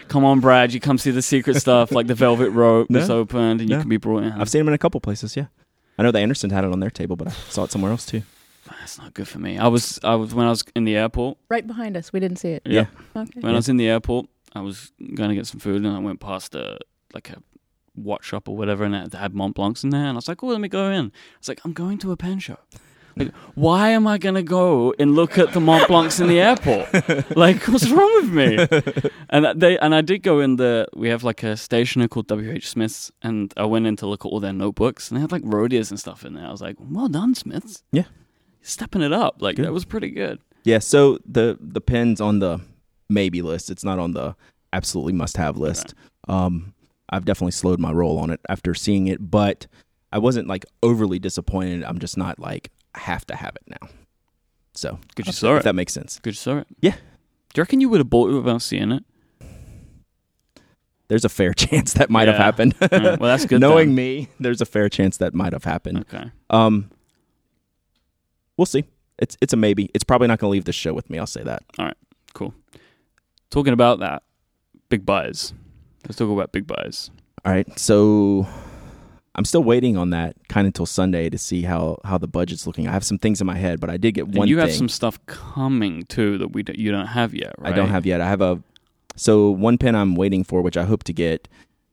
"Come 0.07 0.23
on, 0.23 0.39
Brad, 0.39 0.71
you 0.71 0.79
come 0.79 0.99
see 0.99 1.09
the 1.09 1.23
secret 1.23 1.55
stuff." 1.55 1.91
Like 1.91 2.05
the 2.05 2.13
velvet 2.13 2.49
rope 2.51 2.87
is 2.91 3.09
opened 3.09 3.61
and 3.61 3.69
you 3.69 3.79
can 3.79 3.89
be 3.89 3.97
brought 3.97 4.23
in. 4.23 4.31
I've 4.33 4.49
seen 4.49 4.59
them 4.59 4.67
in 4.67 4.73
a 4.75 4.77
couple 4.77 5.01
places. 5.01 5.35
Yeah. 5.35 5.47
I 5.97 6.03
know 6.03 6.11
the 6.11 6.19
Anderson 6.19 6.51
had 6.51 6.63
it 6.63 6.71
on 6.71 6.79
their 6.79 6.91
table, 6.91 7.15
but 7.15 7.27
I 7.29 7.31
saw 7.49 7.63
it 7.63 7.71
somewhere 7.71 7.91
else 7.91 8.05
too. 8.05 8.21
That's 8.69 8.99
not 8.99 9.13
good 9.15 9.27
for 9.27 9.39
me. 9.39 9.57
I 9.57 9.67
was 9.67 9.99
I 10.03 10.13
was 10.13 10.35
when 10.35 10.45
I 10.45 10.49
was 10.51 10.63
in 10.75 10.83
the 10.83 10.95
airport. 10.95 11.39
Right 11.49 11.65
behind 11.65 11.97
us. 11.97 12.13
We 12.13 12.19
didn't 12.19 12.37
see 12.37 12.49
it. 12.49 12.61
Yeah. 12.65 12.85
Okay. 13.15 13.39
When 13.39 13.53
I 13.53 13.55
was 13.55 13.67
in 13.69 13.77
the 13.77 13.87
airport, 13.87 14.27
I 14.53 14.61
was 14.61 14.91
going 15.15 15.29
to 15.29 15.35
get 15.35 15.47
some 15.47 15.59
food, 15.59 15.83
and 15.83 15.87
I 15.95 15.99
went 15.99 16.19
past 16.19 16.53
a 16.53 16.77
like 17.15 17.29
a 17.31 17.37
watch 17.95 18.25
shop 18.25 18.47
or 18.49 18.55
whatever, 18.57 18.83
and 18.83 18.95
it 18.95 19.13
had 19.13 19.33
Mont 19.33 19.55
Blancs 19.55 19.83
in 19.83 19.89
there, 19.91 20.01
and 20.05 20.11
I 20.11 20.15
was 20.15 20.27
like, 20.27 20.43
"Oh, 20.43 20.47
let 20.47 20.61
me 20.61 20.67
go 20.67 20.89
in." 20.91 21.11
It's 21.39 21.47
like 21.47 21.61
I'm 21.65 21.73
going 21.73 21.97
to 21.99 22.11
a 22.11 22.17
pen 22.17 22.39
show. 22.39 22.57
Like, 23.17 23.33
why 23.53 23.91
am 23.91 24.07
I 24.07 24.17
going 24.17 24.35
to 24.35 24.43
go 24.43 24.93
and 24.99 25.15
look 25.15 25.37
at 25.37 25.53
the 25.53 25.61
Mont 25.61 25.87
Blancs 25.87 26.19
in 26.19 26.27
the 26.27 26.41
airport? 26.41 26.89
Like, 27.37 27.63
what's 27.69 27.89
wrong 27.89 28.11
with 28.15 28.29
me? 28.31 28.67
And 29.29 29.57
they 29.61 29.77
and 29.79 29.95
I 29.95 30.01
did 30.01 30.21
go 30.21 30.41
in 30.41 30.57
the. 30.57 30.87
We 30.93 31.07
have 31.09 31.23
like 31.23 31.41
a 31.43 31.55
stationer 31.55 32.07
called 32.09 32.29
WH 32.29 32.63
Smiths, 32.65 33.11
and 33.21 33.53
I 33.55 33.63
went 33.65 33.87
in 33.87 33.95
to 33.97 34.05
look 34.07 34.25
at 34.25 34.29
all 34.29 34.41
their 34.41 34.51
notebooks, 34.53 35.09
and 35.09 35.17
they 35.17 35.21
had 35.21 35.31
like 35.31 35.43
Rhodias 35.45 35.91
and 35.91 35.99
stuff 35.99 36.25
in 36.25 36.33
there. 36.33 36.45
I 36.45 36.51
was 36.51 36.61
like, 36.61 36.75
"Well 36.79 37.07
done, 37.07 37.35
Smiths." 37.35 37.83
Yeah. 37.91 38.03
stepping 38.61 39.01
it 39.01 39.13
up. 39.13 39.41
Like 39.41 39.55
Good. 39.55 39.65
that 39.65 39.71
was 39.73 39.85
pretty 39.85 40.09
good. 40.09 40.39
Yeah. 40.65 40.79
So 40.79 41.19
the 41.25 41.57
the 41.61 41.81
pens 41.81 42.19
on 42.19 42.39
the 42.39 42.59
maybe 43.09 43.41
list. 43.41 43.69
It's 43.69 43.83
not 43.85 43.97
on 43.97 44.11
the 44.11 44.35
absolutely 44.73 45.13
must 45.13 45.37
have 45.37 45.57
list. 45.57 45.93
Um, 46.27 46.73
I've 47.09 47.25
definitely 47.25 47.51
slowed 47.51 47.79
my 47.79 47.91
roll 47.91 48.17
on 48.17 48.29
it 48.29 48.39
after 48.49 48.73
seeing 48.73 49.07
it, 49.07 49.29
but 49.31 49.67
I 50.11 50.17
wasn't 50.17 50.47
like 50.47 50.65
overly 50.81 51.19
disappointed. 51.19 51.83
I'm 51.83 51.99
just 51.99 52.17
not 52.17 52.39
like 52.39 52.71
I 52.93 52.99
have 52.99 53.25
to 53.27 53.35
have 53.35 53.55
it 53.55 53.63
now. 53.81 53.89
So 54.73 54.99
Good 55.15 55.27
you 55.27 55.33
saw 55.33 55.55
if 55.55 55.61
it. 55.61 55.63
that 55.63 55.75
makes 55.75 55.93
sense. 55.93 56.19
Good 56.19 56.31
you 56.31 56.37
saw 56.37 56.57
it. 56.59 56.67
Yeah. 56.81 56.91
Do 56.95 57.59
you 57.59 57.61
reckon 57.61 57.79
you 57.81 57.89
would 57.89 57.99
have 57.99 58.09
bought 58.09 58.29
it 58.31 58.33
without 58.35 58.61
seeing 58.61 58.91
it? 58.91 59.03
There's 61.07 61.23
a 61.25 61.29
fair 61.29 61.53
chance 61.55 61.93
that 61.93 62.09
might 62.09 62.27
have 62.27 62.37
happened. 62.37 62.73
Yeah, 62.81 62.89
well, 63.17 63.17
that's 63.17 63.45
good. 63.45 63.61
Knowing 63.61 63.89
then. 63.89 63.95
me, 63.95 64.27
there's 64.39 64.61
a 64.61 64.65
fair 64.65 64.89
chance 64.89 65.17
that 65.17 65.33
might 65.33 65.53
have 65.53 65.63
happened. 65.63 65.99
Okay. 65.99 66.31
Um, 66.49 66.89
we'll 68.57 68.65
see. 68.65 68.85
It's 69.19 69.37
it's 69.39 69.53
a 69.53 69.55
maybe. 69.57 69.89
It's 69.93 70.03
probably 70.03 70.27
not 70.27 70.39
going 70.39 70.49
to 70.49 70.51
leave 70.51 70.65
the 70.65 70.73
show 70.73 70.93
with 70.93 71.09
me. 71.09 71.19
I'll 71.19 71.27
say 71.27 71.43
that. 71.43 71.63
All 71.77 71.85
right. 71.85 71.97
Cool. 72.33 72.53
Talking 73.49 73.71
about 73.73 73.99
that, 73.99 74.23
big 74.89 75.05
buys. 75.05 75.53
Let's 76.05 76.17
talk 76.17 76.29
about 76.29 76.51
big 76.51 76.67
buys. 76.67 77.09
All 77.45 77.51
right. 77.51 77.67
So 77.79 78.47
I'm 79.35 79.45
still 79.45 79.63
waiting 79.63 79.97
on 79.97 80.11
that 80.11 80.35
kind 80.47 80.65
of 80.65 80.69
until 80.69 80.85
Sunday 80.85 81.29
to 81.29 81.37
see 81.37 81.63
how 81.63 81.99
how 82.03 82.17
the 82.17 82.27
budget's 82.27 82.65
looking. 82.65 82.87
I 82.87 82.91
have 82.91 83.03
some 83.03 83.17
things 83.17 83.41
in 83.41 83.47
my 83.47 83.57
head, 83.57 83.79
but 83.79 83.89
I 83.89 83.97
did 83.97 84.13
get 84.13 84.25
And 84.25 84.35
one 84.35 84.47
you 84.47 84.57
thing. 84.57 84.67
have 84.67 84.75
some 84.75 84.89
stuff 84.89 85.23
coming 85.25 86.03
too 86.03 86.37
that 86.37 86.53
we 86.53 86.63
don't, 86.63 86.77
you 86.77 86.91
don't 86.91 87.07
have 87.07 87.33
yet, 87.33 87.53
right? 87.57 87.73
I 87.73 87.75
don't 87.75 87.89
have 87.89 88.05
yet. 88.05 88.21
I 88.21 88.27
have 88.27 88.41
a 88.41 88.61
so 89.15 89.49
one 89.51 89.77
pen 89.77 89.95
I'm 89.95 90.15
waiting 90.15 90.43
for, 90.43 90.61
which 90.61 90.75
I 90.77 90.83
hope 90.83 91.03
to 91.05 91.13
get, 91.13 91.47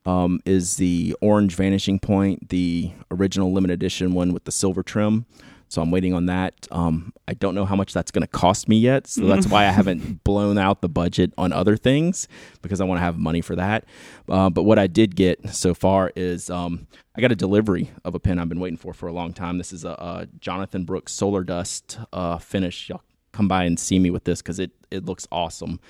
um, 0.07 0.41
is 0.45 0.77
the 0.77 1.17
orange 1.21 1.55
vanishing 1.55 1.99
point, 2.01 2.49
the 2.49 2.91
original 3.11 3.53
limited 3.53 3.75
edition 3.75 4.13
one 4.15 4.33
with 4.33 4.45
the 4.45 4.53
silver 4.53 4.83
trim. 4.83 5.27
So 5.73 5.81
I'm 5.81 5.91
waiting 5.91 6.13
on 6.13 6.27
that. 6.27 6.69
Um, 6.71 7.15
I 7.27 7.33
don't 7.33 7.55
know 7.55 7.65
how 7.65 7.77
much 7.77 7.95
that's 7.95 8.11
going 8.11 8.21
to 8.21 8.29
cost 8.29 8.69
me 8.69 8.77
yet, 8.77 9.07
so 9.07 9.25
that's 9.25 9.47
why 9.47 9.63
I 9.63 9.71
haven't 9.73 10.23
blown 10.23 10.59
out 10.59 10.83
the 10.83 10.89
budget 10.89 11.33
on 11.39 11.51
other 11.51 11.79
things 11.79 12.29
because 12.61 12.83
I 12.83 12.85
want 12.85 12.99
to 12.99 13.03
have 13.03 13.17
money 13.17 13.41
for 13.41 13.57
that. 13.57 13.87
Uh, 14.29 14.51
but 14.51 14.65
what 14.65 14.79
I 14.79 14.87
did 14.87 15.17
get 15.17 15.49
so 15.49 15.73
far 15.73 16.13
is 16.15 16.51
um, 16.51 16.87
I 17.17 17.23
got 17.23 17.33
a 17.33 17.35
delivery 17.35 17.91
of 18.05 18.15
a 18.15 18.21
pen 18.21 18.39
I've 18.39 18.51
been 18.51 18.61
waiting 18.61 18.77
for 18.77 18.93
for 18.93 19.07
a 19.07 19.15
long 19.15 19.33
time. 19.33 19.57
This 19.57 19.73
is 19.73 19.83
a, 19.87 19.93
a 19.93 20.29
Jonathon 20.41 20.85
Brooks 20.85 21.13
Solar 21.13 21.43
Dust 21.43 21.99
uh, 22.13 22.37
finish. 22.37 22.91
Y'all 22.91 23.01
come 23.33 23.49
by 23.49 23.65
and 23.65 23.81
see 23.81 23.99
me 23.99 24.11
with 24.11 24.25
this 24.25 24.43
because 24.43 24.59
it 24.59 24.73
it 24.91 25.07
looks 25.07 25.27
awesome 25.33 25.81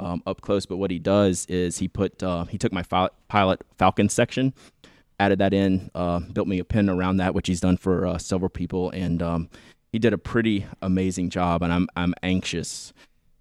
um, 0.00 0.20
up 0.26 0.40
close. 0.40 0.66
But 0.66 0.78
what 0.78 0.90
he 0.90 0.98
does 0.98 1.46
is 1.46 1.78
he 1.78 1.86
put 1.86 2.24
uh, 2.24 2.46
he 2.46 2.58
took 2.58 2.72
my 2.72 2.82
fil- 2.82 3.10
pilot 3.28 3.60
Falcon 3.78 4.08
section, 4.08 4.52
added 5.18 5.38
that 5.40 5.52
in, 5.52 5.90
uh, 5.94 6.20
built 6.20 6.48
me 6.48 6.58
a 6.58 6.64
pin 6.64 6.88
around 6.88 7.18
that, 7.18 7.34
which 7.34 7.46
he's 7.48 7.60
done 7.60 7.76
for 7.76 8.06
uh, 8.06 8.18
several 8.18 8.48
people, 8.48 8.90
and 8.90 9.22
um, 9.22 9.48
he 9.92 9.98
did 9.98 10.12
a 10.12 10.18
pretty 10.18 10.66
amazing 10.82 11.30
job. 11.30 11.62
And 11.62 11.72
I'm 11.72 11.88
I'm 11.96 12.14
anxious 12.22 12.92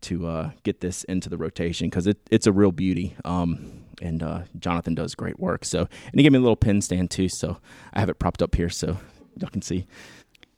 to 0.01 0.27
uh, 0.27 0.51
get 0.63 0.79
this 0.81 1.03
into 1.05 1.29
the 1.29 1.37
rotation 1.37 1.89
because 1.89 2.07
it, 2.07 2.17
it's 2.29 2.47
a 2.47 2.51
real 2.51 2.71
beauty. 2.71 3.15
Um, 3.25 3.83
and 4.01 4.21
uh, 4.21 4.41
Jonathan 4.59 4.93
does 4.93 5.15
great 5.15 5.39
work. 5.39 5.65
So 5.65 5.79
and 5.81 6.13
he 6.13 6.23
gave 6.23 6.31
me 6.31 6.37
a 6.37 6.41
little 6.41 6.55
pin 6.55 6.81
stand 6.81 7.09
too, 7.11 7.29
so 7.29 7.57
I 7.93 7.99
have 7.99 8.09
it 8.09 8.19
propped 8.19 8.41
up 8.41 8.55
here 8.55 8.69
so 8.69 8.97
y'all 9.37 9.49
can 9.49 9.61
see. 9.61 9.87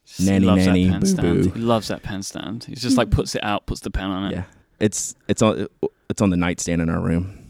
He 0.04 0.26
Nanny, 0.26 0.46
loves 0.46 0.66
nanny, 0.66 0.86
that 0.86 0.92
pen 0.92 1.00
boo, 1.02 1.08
stand. 1.08 1.44
boo. 1.44 1.50
He 1.52 1.60
loves 1.60 1.88
that 1.90 2.02
pen 2.04 2.24
stand. 2.24 2.64
He's 2.66 2.82
just 2.82 2.98
like 2.98 3.12
puts 3.12 3.36
it 3.36 3.44
out, 3.44 3.66
puts 3.68 3.82
the 3.82 3.92
pen 3.92 4.10
on 4.10 4.32
it. 4.32 4.36
Yeah, 4.36 4.44
it's 4.80 5.16
it's 5.28 5.42
on 5.42 5.68
it's 6.10 6.22
on 6.22 6.32
the 6.32 6.38
nightstand 6.38 6.82
in 6.82 6.90
our 6.90 7.00
room. 7.00 7.49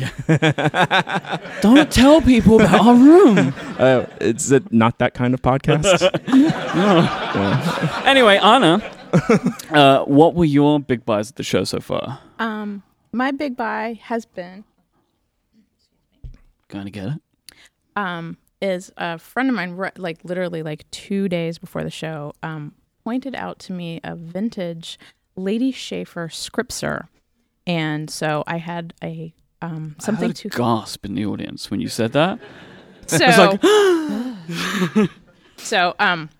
Don't 1.60 1.90
tell 1.90 2.20
people 2.20 2.60
about 2.60 2.86
our 2.86 2.94
room. 2.94 3.54
Uh, 3.74 4.06
it's 4.20 4.52
a, 4.52 4.62
not 4.70 4.98
that 5.00 5.14
kind 5.14 5.34
of 5.34 5.42
podcast. 5.42 6.00
No. 6.32 8.02
anyway, 8.06 8.36
Anna, 8.36 8.80
uh, 9.70 10.04
what 10.04 10.34
were 10.34 10.44
your 10.44 10.78
big 10.78 11.04
buys 11.04 11.30
at 11.30 11.36
the 11.36 11.42
show 11.42 11.64
so 11.64 11.80
far? 11.80 12.20
Um, 12.38 12.84
my 13.12 13.32
big 13.32 13.56
buy 13.56 13.98
has 14.04 14.26
been 14.26 14.62
Going 16.68 16.84
to 16.84 16.90
get 16.90 17.08
it? 17.08 17.20
um 17.96 18.36
is 18.60 18.92
a 18.96 19.18
friend 19.18 19.48
of 19.48 19.54
mine 19.56 19.76
like 19.96 20.18
literally 20.24 20.62
like 20.62 20.88
two 20.90 21.28
days 21.28 21.58
before 21.58 21.82
the 21.84 21.90
show 21.90 22.32
um 22.42 22.72
pointed 23.04 23.34
out 23.34 23.58
to 23.58 23.72
me 23.72 24.00
a 24.04 24.14
vintage 24.16 24.98
Lady 25.36 25.72
Sheaffer 25.72 26.28
Skripsert, 26.28 27.08
and 27.66 28.08
so 28.08 28.44
I 28.46 28.58
had 28.58 28.94
a 29.02 29.34
um 29.64 29.96
I 29.98 30.02
something 30.02 30.28
heard 30.28 30.38
a 30.38 30.40
to 30.40 30.48
gasp 30.50 31.04
in 31.04 31.14
the 31.14 31.26
audience 31.26 31.70
when 31.70 31.80
you 31.80 31.88
said 31.88 32.12
that. 32.12 32.38
so 33.06 33.58
so 35.56 35.94
um 35.98 36.30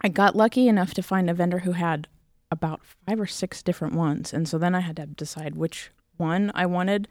I 0.00 0.08
got 0.08 0.34
lucky 0.34 0.68
enough 0.68 0.94
to 0.94 1.02
find 1.02 1.28
a 1.28 1.34
vendor 1.34 1.60
who 1.60 1.72
had 1.72 2.08
about 2.50 2.80
five 3.06 3.20
or 3.20 3.26
six 3.26 3.62
different 3.62 3.94
ones, 3.94 4.32
and 4.32 4.48
so 4.48 4.58
then 4.58 4.74
I 4.74 4.80
had 4.80 4.96
to 4.96 5.06
decide 5.06 5.54
which 5.54 5.90
one 6.16 6.50
I 6.54 6.66
wanted. 6.66 7.06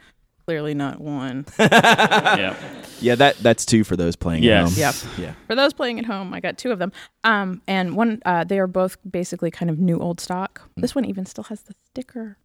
Clearly 0.46 0.74
not 0.74 1.00
one. 1.00 1.46
yeah. 1.60 2.56
yeah, 3.00 3.14
that 3.16 3.38
that's 3.38 3.66
two 3.66 3.84
for 3.84 3.96
those 3.96 4.16
playing. 4.16 4.42
Yes. 4.42 4.80
At 4.80 4.96
home. 4.96 5.14
Yep. 5.14 5.20
Yeah. 5.20 5.34
For 5.46 5.54
those 5.56 5.74
playing 5.74 6.00
at 6.00 6.06
home, 6.06 6.34
I 6.34 6.40
got 6.40 6.58
two 6.58 6.72
of 6.72 6.80
them. 6.80 6.92
Um, 7.24 7.62
and 7.68 7.96
one, 7.96 8.20
uh, 8.26 8.46
they 8.46 8.58
are 8.58 8.66
both 8.66 8.98
basically 9.10 9.52
kind 9.52 9.70
of 9.70 9.78
new 9.78 10.00
old 10.00 10.20
stock. 10.20 10.64
This 10.76 10.96
one 10.96 11.06
even 11.06 11.28
still 11.28 11.44
has 11.46 11.62
the 11.62 11.76
sticker. 11.92 12.38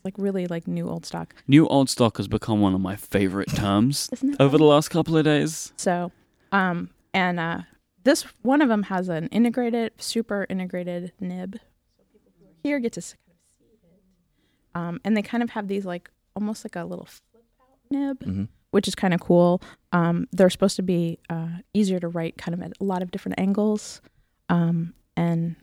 It's 0.00 0.04
like 0.06 0.14
really 0.16 0.46
like 0.46 0.66
new 0.66 0.88
old 0.88 1.04
stock. 1.04 1.34
New 1.46 1.66
old 1.66 1.90
stock 1.90 2.16
has 2.16 2.26
become 2.26 2.62
one 2.62 2.74
of 2.74 2.80
my 2.80 2.96
favorite 2.96 3.50
terms 3.54 4.08
over 4.40 4.56
the 4.56 4.64
last 4.64 4.88
couple 4.88 5.14
of 5.14 5.24
days. 5.24 5.74
So, 5.76 6.10
um, 6.52 6.88
and 7.12 7.38
uh, 7.38 7.60
this 8.04 8.22
one 8.40 8.62
of 8.62 8.70
them 8.70 8.84
has 8.84 9.10
an 9.10 9.26
integrated, 9.26 9.92
super 9.98 10.46
integrated 10.48 11.12
nib. 11.20 11.52
So 11.98 12.04
people 12.10 12.32
who 12.40 12.46
are 12.46 12.54
here 12.62 12.78
get 12.78 12.94
to 12.94 13.00
kind 13.02 13.12
of 13.28 13.50
see 13.58 13.64
it. 13.66 13.78
Um, 14.74 15.00
and 15.04 15.14
they 15.14 15.20
kind 15.22 15.42
of 15.42 15.50
have 15.50 15.68
these 15.68 15.84
like 15.84 16.10
almost 16.34 16.64
like 16.64 16.76
a 16.76 16.84
little 16.84 17.04
flip 17.04 17.44
out 17.60 17.78
nib, 17.90 18.20
Mhm. 18.20 18.48
which 18.70 18.88
is 18.88 18.94
kind 18.94 19.12
of 19.12 19.20
cool. 19.20 19.60
Um, 19.92 20.28
they're 20.32 20.48
supposed 20.48 20.76
to 20.76 20.82
be 20.82 21.18
uh, 21.28 21.58
easier 21.74 22.00
to 22.00 22.08
write 22.08 22.38
kind 22.38 22.54
of 22.54 22.62
at 22.62 22.72
a 22.80 22.84
lot 22.84 23.02
of 23.02 23.10
different 23.10 23.38
angles 23.38 24.00
um, 24.48 24.94
and 25.14 25.56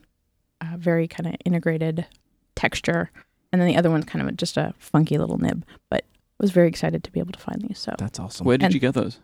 uh, 0.60 0.76
very 0.76 1.08
kind 1.08 1.26
of 1.26 1.34
integrated 1.44 2.06
texture. 2.54 3.10
And 3.52 3.60
then 3.60 3.68
the 3.68 3.76
other 3.76 3.90
one's 3.90 4.04
kind 4.04 4.28
of 4.28 4.36
just 4.36 4.56
a 4.56 4.74
funky 4.78 5.16
little 5.18 5.38
nib. 5.38 5.64
But 5.90 6.04
I 6.04 6.42
was 6.42 6.50
very 6.50 6.68
excited 6.68 7.02
to 7.04 7.10
be 7.12 7.20
able 7.20 7.32
to 7.32 7.38
find 7.38 7.62
these. 7.62 7.78
So, 7.78 7.94
That's 7.98 8.18
awesome. 8.20 8.46
Where 8.46 8.58
did 8.58 8.66
And- 8.66 8.74
you 8.74 8.80
get 8.80 8.94
those? 8.94 9.20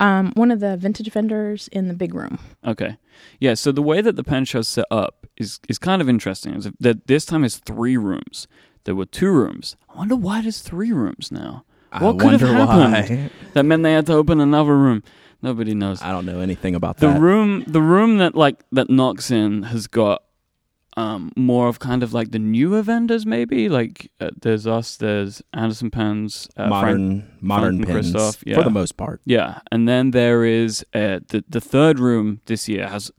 um, 0.00 0.32
one 0.34 0.50
of 0.50 0.60
the 0.60 0.76
vintage 0.76 1.10
vendors 1.10 1.68
in 1.68 1.88
the 1.88 1.94
big 1.94 2.14
room. 2.14 2.38
Okay. 2.66 2.96
Yeah, 3.40 3.54
so 3.54 3.72
the 3.72 3.82
way 3.82 4.00
that 4.02 4.14
the 4.16 4.24
pen 4.24 4.44
show's 4.44 4.68
set 4.68 4.84
up 4.90 5.26
is 5.38 5.58
is 5.68 5.78
kind 5.78 6.02
of 6.02 6.08
interesting. 6.08 6.60
That 6.80 7.06
this 7.06 7.24
time 7.24 7.44
is 7.44 7.56
three 7.58 7.96
rooms. 7.96 8.46
There 8.84 8.94
were 8.94 9.06
two 9.06 9.30
rooms. 9.30 9.76
I 9.92 9.96
wonder 9.98 10.14
why 10.16 10.42
there's 10.42 10.60
three 10.60 10.92
rooms 10.92 11.32
now. 11.32 11.64
I 11.92 12.02
What 12.04 12.18
could 12.18 12.32
have 12.40 12.42
wonder 12.42 12.96
happened? 12.96 13.30
That 13.54 13.64
meant 13.64 13.82
they 13.84 13.92
had 13.94 14.06
to 14.06 14.12
open 14.14 14.38
another 14.40 14.76
room. 14.76 15.02
Nobody 15.42 15.74
knows. 15.74 16.02
I 16.02 16.12
don't 16.12 16.26
know 16.26 16.40
anything 16.40 16.74
about 16.74 16.98
The 16.98 17.08
that. 17.08 17.20
room 17.20 17.64
the 17.66 17.80
room 17.82 18.18
that 18.18 18.34
like 18.34 18.64
that 18.72 18.90
Nock's 18.90 19.30
in 19.30 19.62
has 19.64 19.86
got 19.86 20.22
um, 20.96 21.30
more 21.36 21.68
of 21.68 21.78
kind 21.78 22.02
of 22.02 22.12
like 22.12 22.30
the 22.30 22.38
newer 22.38 22.82
vendors, 22.82 23.26
maybe. 23.26 23.68
Like 23.68 24.10
uh, 24.20 24.30
there's 24.40 24.66
us, 24.66 24.96
there's 24.96 25.42
Anderson 25.52 25.90
Pens, 25.90 26.48
uh, 26.56 26.68
Frank- 26.68 26.70
modern 26.70 27.36
modern 27.40 27.82
Franklin-Christoph, 27.84 28.42
yeah. 28.46 28.56
for 28.56 28.62
the 28.62 28.70
most 28.70 28.96
part. 28.96 29.20
yeah, 29.24 29.60
and 29.70 29.88
then 29.88 30.10
there 30.12 30.44
is 30.44 30.84
uh, 30.94 31.20
the 31.28 31.44
the 31.48 31.60
third 31.60 31.98
room 31.98 32.40
this 32.46 32.68
year 32.68 32.88
has 32.88 33.10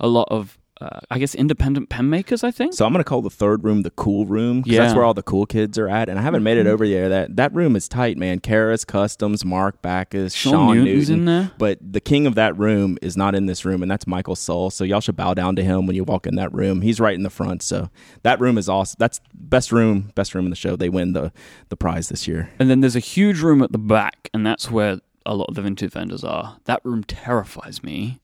a 0.00 0.08
lot 0.08 0.28
of 0.30 0.58
uh, 0.80 1.00
I 1.10 1.18
guess 1.18 1.34
independent 1.34 1.88
pen 1.88 2.10
makers. 2.10 2.44
I 2.44 2.50
think. 2.50 2.74
So 2.74 2.84
I'm 2.84 2.92
gonna 2.92 3.04
call 3.04 3.22
the 3.22 3.30
third 3.30 3.64
room 3.64 3.82
the 3.82 3.90
cool 3.90 4.26
room 4.26 4.62
Yeah, 4.66 4.82
that's 4.82 4.94
where 4.94 5.04
all 5.04 5.14
the 5.14 5.22
cool 5.22 5.46
kids 5.46 5.78
are 5.78 5.88
at. 5.88 6.08
And 6.08 6.18
I 6.18 6.22
haven't 6.22 6.42
made 6.42 6.58
it 6.58 6.66
over 6.66 6.86
there. 6.86 7.08
That 7.08 7.36
that 7.36 7.54
room 7.54 7.76
is 7.76 7.88
tight, 7.88 8.18
man. 8.18 8.40
Karas 8.40 8.84
Kustoms, 8.84 9.44
Mark 9.44 9.80
Backus, 9.80 10.34
Sean, 10.34 10.52
Sean, 10.52 10.74
Newton's 10.74 11.08
Newton. 11.08 11.20
in 11.20 11.24
there. 11.24 11.50
But 11.58 11.78
the 11.80 12.00
king 12.00 12.26
of 12.26 12.34
that 12.34 12.56
room 12.58 12.98
is 13.00 13.16
not 13.16 13.34
in 13.34 13.46
this 13.46 13.64
room, 13.64 13.82
and 13.82 13.90
that's 13.90 14.06
Michael 14.06 14.36
Soul. 14.36 14.70
So 14.70 14.84
y'all 14.84 15.00
should 15.00 15.16
bow 15.16 15.34
down 15.34 15.56
to 15.56 15.64
him 15.64 15.86
when 15.86 15.96
you 15.96 16.04
walk 16.04 16.26
in 16.26 16.34
that 16.36 16.52
room. 16.52 16.82
He's 16.82 17.00
right 17.00 17.14
in 17.14 17.22
the 17.22 17.30
front. 17.30 17.62
So 17.62 17.88
that 18.22 18.38
room 18.40 18.58
is 18.58 18.68
awesome. 18.68 18.96
That's 18.98 19.20
best 19.34 19.72
room, 19.72 20.12
best 20.14 20.34
room 20.34 20.44
in 20.44 20.50
the 20.50 20.56
show. 20.56 20.76
They 20.76 20.88
win 20.88 21.12
the 21.14 21.32
the 21.68 21.76
prize 21.76 22.08
this 22.08 22.28
year. 22.28 22.50
And 22.58 22.68
then 22.68 22.80
there's 22.80 22.96
a 22.96 23.00
huge 23.00 23.40
room 23.40 23.62
at 23.62 23.72
the 23.72 23.78
back, 23.78 24.28
and 24.34 24.46
that's 24.46 24.70
where 24.70 25.00
a 25.24 25.34
lot 25.34 25.48
of 25.48 25.54
the 25.54 25.62
vintage 25.62 25.92
vendors 25.92 26.22
are. 26.22 26.58
That 26.64 26.80
room 26.84 27.02
terrifies 27.02 27.82
me 27.82 28.20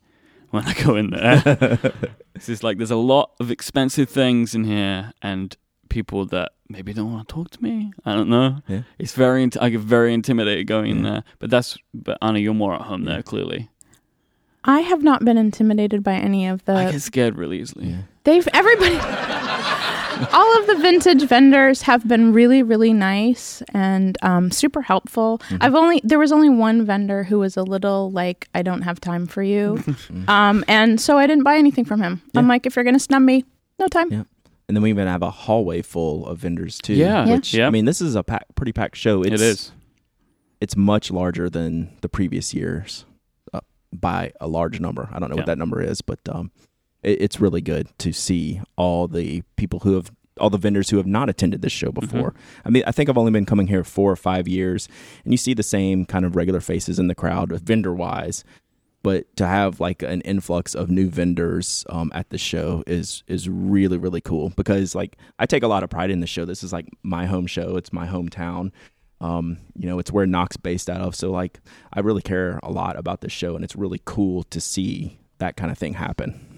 when 0.52 0.64
I 0.64 0.74
go 0.74 0.96
in 0.96 1.10
there. 1.10 1.42
it's 2.34 2.46
just 2.46 2.62
like 2.62 2.78
there's 2.78 2.90
a 2.90 2.96
lot 2.96 3.32
of 3.40 3.50
expensive 3.50 4.08
things 4.08 4.54
in 4.54 4.64
here, 4.64 5.12
and 5.20 5.56
people 5.88 6.24
that 6.26 6.52
maybe 6.68 6.92
don't 6.92 7.12
want 7.12 7.28
to 7.28 7.34
talk 7.34 7.50
to 7.50 7.62
me. 7.62 7.92
I 8.04 8.14
don't 8.14 8.28
know. 8.28 8.58
Yeah. 8.68 8.82
It's 8.98 9.12
very, 9.12 9.48
I 9.60 9.68
get 9.68 9.80
very 9.80 10.14
intimidated 10.14 10.66
going 10.66 10.90
in 10.90 11.02
there. 11.02 11.24
But 11.38 11.50
that's, 11.50 11.76
but 11.92 12.16
Anna, 12.22 12.38
you're 12.38 12.54
more 12.54 12.74
at 12.74 12.82
home 12.82 13.04
there, 13.04 13.22
clearly. 13.22 13.68
I 14.64 14.80
have 14.80 15.02
not 15.02 15.24
been 15.24 15.36
intimidated 15.36 16.02
by 16.02 16.14
any 16.14 16.46
of 16.46 16.64
the. 16.66 16.74
I 16.74 16.92
get 16.92 17.02
scared 17.02 17.36
really 17.36 17.60
easily. 17.60 17.88
Yeah. 17.88 18.02
They've 18.24 18.46
everybody. 18.52 18.94
all 20.32 20.58
of 20.60 20.66
the 20.66 20.76
vintage 20.76 21.22
vendors 21.24 21.82
have 21.82 22.06
been 22.06 22.32
really, 22.32 22.62
really 22.62 22.92
nice 22.92 23.62
and 23.72 24.16
um, 24.22 24.50
super 24.50 24.82
helpful. 24.82 25.40
I've 25.60 25.74
only 25.74 26.00
there 26.04 26.18
was 26.18 26.32
only 26.32 26.48
one 26.48 26.84
vendor 26.84 27.24
who 27.24 27.38
was 27.38 27.56
a 27.56 27.62
little 27.62 28.10
like, 28.10 28.48
I 28.54 28.62
don't 28.62 28.82
have 28.82 29.00
time 29.00 29.26
for 29.26 29.42
you, 29.42 29.82
um, 30.28 30.64
and 30.68 31.00
so 31.00 31.18
I 31.18 31.26
didn't 31.26 31.44
buy 31.44 31.56
anything 31.56 31.84
from 31.84 32.00
him. 32.02 32.22
I'm 32.34 32.48
like, 32.48 32.66
if 32.66 32.76
you're 32.76 32.84
gonna 32.84 32.98
snub 32.98 33.22
me, 33.22 33.44
no 33.78 33.88
time. 33.88 34.10
Yeah. 34.12 34.24
And 34.68 34.76
then 34.76 34.82
we 34.82 34.90
even 34.90 35.06
have 35.08 35.22
a 35.22 35.30
hallway 35.30 35.82
full 35.82 36.26
of 36.26 36.38
vendors 36.38 36.78
too. 36.78 36.94
Yeah. 36.94 37.26
Yeah. 37.26 37.34
Which 37.34 37.52
Yeah. 37.52 37.66
I 37.66 37.70
mean, 37.70 37.84
this 37.84 38.00
is 38.00 38.14
a 38.14 38.22
pack, 38.22 38.46
pretty 38.54 38.72
packed 38.72 38.96
show. 38.96 39.22
It's, 39.22 39.32
it 39.34 39.40
is. 39.40 39.72
It's 40.60 40.76
much 40.76 41.10
larger 41.10 41.50
than 41.50 41.90
the 42.00 42.08
previous 42.08 42.54
years 42.54 43.04
uh, 43.52 43.60
by 43.92 44.32
a 44.40 44.46
large 44.46 44.80
number. 44.80 45.08
I 45.12 45.18
don't 45.18 45.28
know 45.28 45.34
Yeah. 45.36 45.40
what 45.40 45.46
that 45.46 45.58
number 45.58 45.82
is, 45.82 46.00
but 46.00 46.20
um, 46.28 46.52
it, 46.54 46.68
it's 47.02 47.40
really 47.40 47.60
good 47.60 47.88
to 47.98 48.12
see 48.12 48.60
all 48.76 49.08
the 49.08 49.42
people 49.56 49.80
who 49.80 49.94
have 49.94 50.10
all 50.40 50.50
the 50.50 50.58
vendors 50.58 50.90
who 50.90 50.96
have 50.96 51.06
not 51.06 51.28
attended 51.28 51.62
this 51.62 51.72
show 51.72 51.92
before. 51.92 52.34
I 52.64 52.70
mean, 52.70 52.82
I 52.86 52.92
think 52.92 53.10
I've 53.10 53.18
only 53.18 53.32
been 53.32 53.46
coming 53.46 53.66
here 53.66 53.84
four 53.84 54.10
or 54.10 54.16
five 54.16 54.48
years, 54.48 54.88
and 55.24 55.32
you 55.32 55.36
see 55.36 55.54
the 55.54 55.62
same 55.62 56.06
kind 56.06 56.24
of 56.24 56.36
regular 56.36 56.60
faces 56.60 56.98
in 56.98 57.08
the 57.08 57.14
crowd, 57.14 57.52
vendor 57.60 57.92
wise. 57.94 58.44
But 59.02 59.34
to 59.36 59.46
have 59.46 59.80
like 59.80 60.02
an 60.02 60.20
influx 60.20 60.74
of 60.74 60.88
new 60.88 61.08
vendors 61.08 61.84
um, 61.90 62.12
at 62.14 62.30
the 62.30 62.38
show 62.38 62.84
is 62.86 63.24
is 63.26 63.48
really 63.48 63.98
really 63.98 64.20
cool 64.20 64.50
because 64.50 64.94
like 64.94 65.16
I 65.40 65.46
take 65.46 65.64
a 65.64 65.68
lot 65.68 65.82
of 65.82 65.90
pride 65.90 66.10
in 66.10 66.20
the 66.20 66.26
show. 66.26 66.44
This 66.44 66.62
is 66.62 66.72
like 66.72 66.88
my 67.02 67.26
home 67.26 67.48
show. 67.48 67.76
It's 67.76 67.92
my 67.92 68.06
hometown. 68.06 68.70
Um, 69.20 69.58
you 69.76 69.88
know, 69.88 69.98
it's 69.98 70.12
where 70.12 70.26
Nock's 70.26 70.56
based 70.56 70.88
out 70.88 71.00
of. 71.00 71.16
So 71.16 71.32
like 71.32 71.60
I 71.92 72.00
really 72.00 72.22
care 72.22 72.60
a 72.62 72.70
lot 72.70 72.96
about 72.96 73.22
this 73.22 73.32
show, 73.32 73.56
and 73.56 73.64
it's 73.64 73.74
really 73.74 74.00
cool 74.04 74.44
to 74.44 74.60
see 74.60 75.18
that 75.38 75.56
kind 75.56 75.72
of 75.72 75.78
thing 75.78 75.94
happen. 75.94 76.51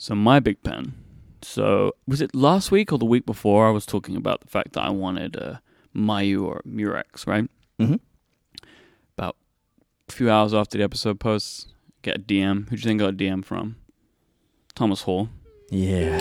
So 0.00 0.14
my 0.14 0.40
big 0.40 0.62
pen. 0.62 0.94
So 1.42 1.92
was 2.06 2.22
it 2.22 2.34
last 2.34 2.70
week 2.70 2.90
or 2.90 2.96
the 2.98 3.04
week 3.04 3.26
before? 3.26 3.68
I 3.68 3.70
was 3.70 3.84
talking 3.84 4.16
about 4.16 4.40
the 4.40 4.46
fact 4.46 4.72
that 4.72 4.80
I 4.82 4.88
wanted 4.88 5.36
a 5.36 5.60
Myu 5.94 6.42
or 6.46 6.62
Murex, 6.64 7.26
right? 7.26 7.44
Mm-hmm. 7.78 7.96
About 9.18 9.36
a 10.08 10.12
few 10.12 10.30
hours 10.30 10.54
after 10.54 10.78
the 10.78 10.84
episode 10.84 11.20
posts, 11.20 11.66
get 12.00 12.16
a 12.16 12.18
DM. 12.18 12.66
Who 12.70 12.76
do 12.76 12.80
you 12.80 12.82
think 12.88 13.02
I 13.02 13.04
got 13.04 13.12
a 13.14 13.16
DM 13.16 13.44
from? 13.44 13.76
Thomas 14.74 15.02
Hall. 15.02 15.28
Yeah, 15.68 16.18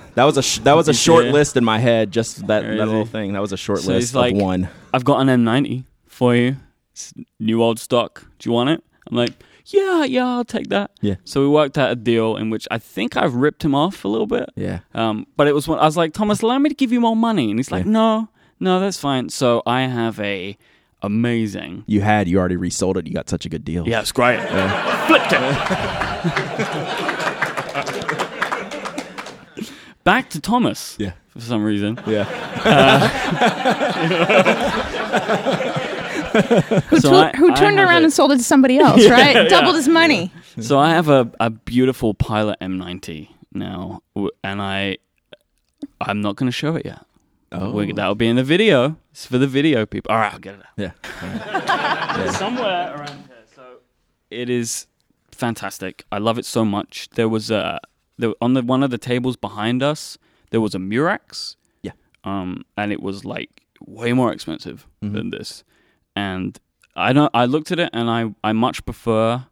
that 0.16 0.24
was 0.24 0.36
a 0.36 0.42
sh- 0.42 0.58
that 0.60 0.74
was 0.74 0.88
a 0.88 0.92
Yeah. 0.92 0.98
short 0.98 1.26
list 1.26 1.56
in 1.56 1.64
my 1.64 1.78
head. 1.78 2.10
Just 2.10 2.48
that, 2.48 2.62
that 2.62 2.74
little 2.88 3.06
thing. 3.06 3.32
That 3.34 3.40
was 3.42 3.52
a 3.52 3.56
short 3.56 3.78
So 3.80 3.92
list 3.92 4.08
it's 4.08 4.14
like- 4.16 4.34
of 4.34 4.40
one. 4.42 4.68
I've 4.92 5.04
got 5.04 5.20
an 5.20 5.28
M90 5.28 5.84
for 6.08 6.34
you. 6.34 6.56
It's 6.90 7.14
new 7.38 7.62
old 7.62 7.78
stock. 7.78 8.26
Do 8.40 8.48
you 8.50 8.52
want 8.52 8.70
it? 8.70 8.82
I'm 9.08 9.16
like, 9.16 9.34
yeah, 9.72 10.04
yeah, 10.04 10.26
I'll 10.26 10.44
take 10.44 10.68
that. 10.68 10.90
Yeah. 11.00 11.14
So 11.24 11.40
we 11.40 11.48
worked 11.48 11.78
out 11.78 11.90
a 11.90 11.96
deal 11.96 12.36
in 12.36 12.50
which 12.50 12.66
I 12.70 12.78
think 12.78 13.16
I've 13.16 13.34
ripped 13.34 13.64
him 13.64 13.74
off 13.74 14.04
a 14.04 14.08
little 14.08 14.26
bit. 14.26 14.50
Yeah, 14.56 14.80
Um, 14.94 15.26
but 15.36 15.46
it 15.48 15.54
was 15.54 15.66
when 15.68 15.78
I 15.78 15.84
was 15.84 15.96
like, 15.96 16.12
Thomas, 16.12 16.42
allow 16.42 16.58
me 16.58 16.68
to 16.68 16.74
give 16.74 16.92
you 16.92 17.00
more 17.00 17.16
money, 17.16 17.50
and 17.50 17.58
he's 17.58 17.70
like, 17.70 17.84
Yeah. 17.84 17.90
no, 17.92 18.28
no, 18.60 18.80
that's 18.80 18.98
fine. 18.98 19.28
So 19.30 19.62
I 19.66 19.82
have 19.82 20.18
a 20.20 20.56
amazing. 21.02 21.84
you 21.86 22.02
had 22.02 22.28
you 22.28 22.38
already 22.38 22.56
resold 22.56 22.98
it. 22.98 23.06
You 23.06 23.14
got 23.14 23.28
such 23.30 23.46
a 23.46 23.48
good 23.48 23.64
deal. 23.64 23.88
Yeah, 23.88 24.00
it's 24.00 24.12
great. 24.12 24.38
Flipped 25.06 25.32
it. 25.32 25.40
Back 30.04 30.30
to 30.30 30.40
Thomas. 30.40 30.96
Yeah. 30.98 31.12
For 31.28 31.40
some 31.40 31.62
reason. 31.62 31.98
yeah. 32.06 32.24
Who, 36.90 37.00
So 37.00 37.10
tu- 37.10 37.16
I- 37.16 37.32
who 37.36 37.52
I 37.52 37.54
turned 37.54 37.78
have 37.78 37.88
around 37.88 38.02
a- 38.02 38.04
and 38.04 38.12
sold 38.12 38.32
it 38.32 38.36
to 38.38 38.42
somebody 38.44 38.78
else, 38.86 39.06
right? 39.08 39.48
Doubled 39.48 39.76
his 39.76 39.88
money. 39.88 40.32
So 40.60 40.78
I 40.78 40.90
have 40.90 41.08
a, 41.08 41.30
a 41.40 41.50
beautiful 41.50 42.14
Pilot 42.14 42.58
M90 42.60 43.28
now, 43.52 44.02
and 44.44 44.60
I 44.62 44.98
I'm 46.00 46.20
not 46.20 46.36
going 46.36 46.46
to 46.48 46.52
show 46.52 46.76
it 46.76 46.84
yet. 46.86 47.04
Oh, 47.52 47.72
We- 47.72 47.92
That'll 47.92 48.14
be 48.14 48.28
in 48.28 48.36
the 48.36 48.44
video. 48.44 48.96
It's 49.10 49.26
for 49.26 49.38
the 49.38 49.46
video 49.46 49.86
people. 49.86 50.12
All 50.12 50.18
right, 50.18 50.32
I'll 50.32 50.38
get 50.38 50.54
it 50.54 50.60
out. 50.60 50.94
yeah. 51.14 52.30
somewhere 52.32 52.94
around 52.96 53.08
here. 53.26 53.44
So 53.54 53.78
it 54.30 54.48
is 54.48 54.86
fantastic. 55.32 56.04
I 56.12 56.18
love 56.18 56.38
it 56.38 56.44
so 56.44 56.64
much. 56.64 57.08
There 57.14 57.28
was 57.28 57.50
a 57.50 57.80
there, 58.18 58.32
on 58.40 58.54
the 58.54 58.62
one 58.62 58.82
of 58.82 58.90
the 58.90 58.98
tables 58.98 59.36
behind 59.36 59.82
us. 59.82 60.18
There 60.50 60.60
was 60.60 60.74
a 60.74 60.78
Murex. 60.78 61.56
Yeah. 61.82 61.92
Um, 62.24 62.64
and 62.76 62.92
it 62.92 63.00
was 63.02 63.24
like 63.24 63.62
way 63.86 64.12
more 64.12 64.32
expensive 64.32 64.86
Mhm. 65.02 65.12
than 65.14 65.30
this. 65.30 65.64
And 66.16 66.58
I 66.96 67.12
don't. 67.12 67.30
I 67.34 67.44
looked 67.44 67.70
at 67.72 67.78
it, 67.78 67.90
and 67.92 68.10
I 68.10 68.34
I 68.42 68.52
much 68.52 68.84
prefer 68.84 69.46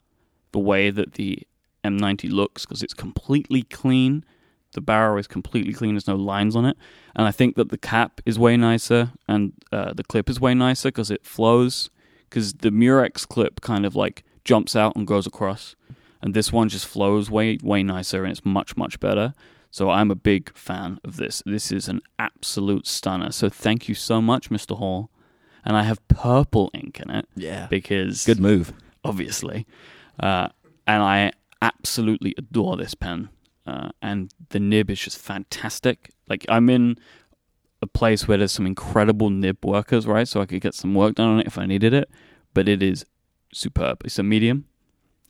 the 0.52 0.58
way 0.58 0.90
that 0.90 1.14
the 1.14 1.46
M90 1.84 2.30
looks 2.30 2.64
because 2.64 2.82
it's 2.82 2.94
completely 2.94 3.62
clean. 3.62 4.24
The 4.72 4.80
barrel 4.80 5.18
is 5.18 5.26
completely 5.26 5.72
clean. 5.72 5.94
There's 5.94 6.06
no 6.06 6.16
lines 6.16 6.54
on 6.54 6.64
it, 6.66 6.76
and 7.16 7.26
I 7.26 7.30
think 7.30 7.56
that 7.56 7.70
the 7.70 7.78
cap 7.78 8.20
is 8.26 8.38
way 8.38 8.56
nicer, 8.56 9.12
and 9.26 9.52
uh, 9.72 9.92
the 9.94 10.04
clip 10.04 10.28
is 10.28 10.40
way 10.40 10.54
nicer 10.54 10.88
because 10.88 11.10
it 11.10 11.24
flows. 11.24 11.90
Because 12.28 12.52
the 12.54 12.70
Murex 12.70 13.24
clip 13.26 13.62
kind 13.62 13.86
of 13.86 13.96
like 13.96 14.22
jumps 14.44 14.76
out 14.76 14.94
and 14.96 15.06
goes 15.06 15.26
across, 15.26 15.76
and 16.20 16.34
this 16.34 16.52
one 16.52 16.68
just 16.68 16.86
flows 16.86 17.30
way 17.30 17.58
way 17.62 17.82
nicer, 17.82 18.24
and 18.24 18.32
it's 18.32 18.44
much 18.44 18.76
much 18.76 19.00
better. 19.00 19.32
So 19.70 19.90
I'm 19.90 20.10
a 20.10 20.14
big 20.14 20.54
fan 20.56 20.98
of 21.04 21.16
this. 21.16 21.42
This 21.44 21.70
is 21.70 21.88
an 21.88 22.00
absolute 22.18 22.86
stunner. 22.86 23.32
So 23.32 23.48
thank 23.48 23.88
you 23.88 23.94
so 23.94 24.20
much, 24.20 24.50
Mr. 24.50 24.76
Hall. 24.78 25.10
And 25.64 25.76
I 25.76 25.82
have 25.82 26.06
purple 26.08 26.70
ink 26.74 27.00
in 27.00 27.10
it 27.10 27.26
Yeah. 27.36 27.66
because 27.68 28.24
Good 28.24 28.40
move. 28.40 28.72
obviously. 29.04 29.66
Uh, 30.18 30.48
and 30.86 31.02
I 31.02 31.32
absolutely 31.60 32.34
adore 32.38 32.76
this 32.76 32.94
pen. 32.94 33.28
Uh, 33.66 33.90
and 34.00 34.32
the 34.50 34.60
nib 34.60 34.88
is 34.90 34.98
just 35.00 35.18
fantastic. 35.18 36.10
Like 36.28 36.46
I'm 36.48 36.70
in 36.70 36.96
a 37.82 37.86
place 37.86 38.26
where 38.26 38.38
there's 38.38 38.52
some 38.52 38.66
incredible 38.66 39.30
nib 39.30 39.64
workers, 39.64 40.06
right? 40.06 40.26
So 40.26 40.40
I 40.40 40.46
could 40.46 40.60
get 40.62 40.74
some 40.74 40.94
work 40.94 41.16
done 41.16 41.28
on 41.28 41.40
it 41.40 41.46
if 41.46 41.58
I 41.58 41.66
needed 41.66 41.92
it. 41.92 42.08
But 42.54 42.68
it 42.68 42.82
is 42.82 43.04
superb. 43.52 44.02
It's 44.04 44.18
a 44.18 44.22
medium, 44.22 44.64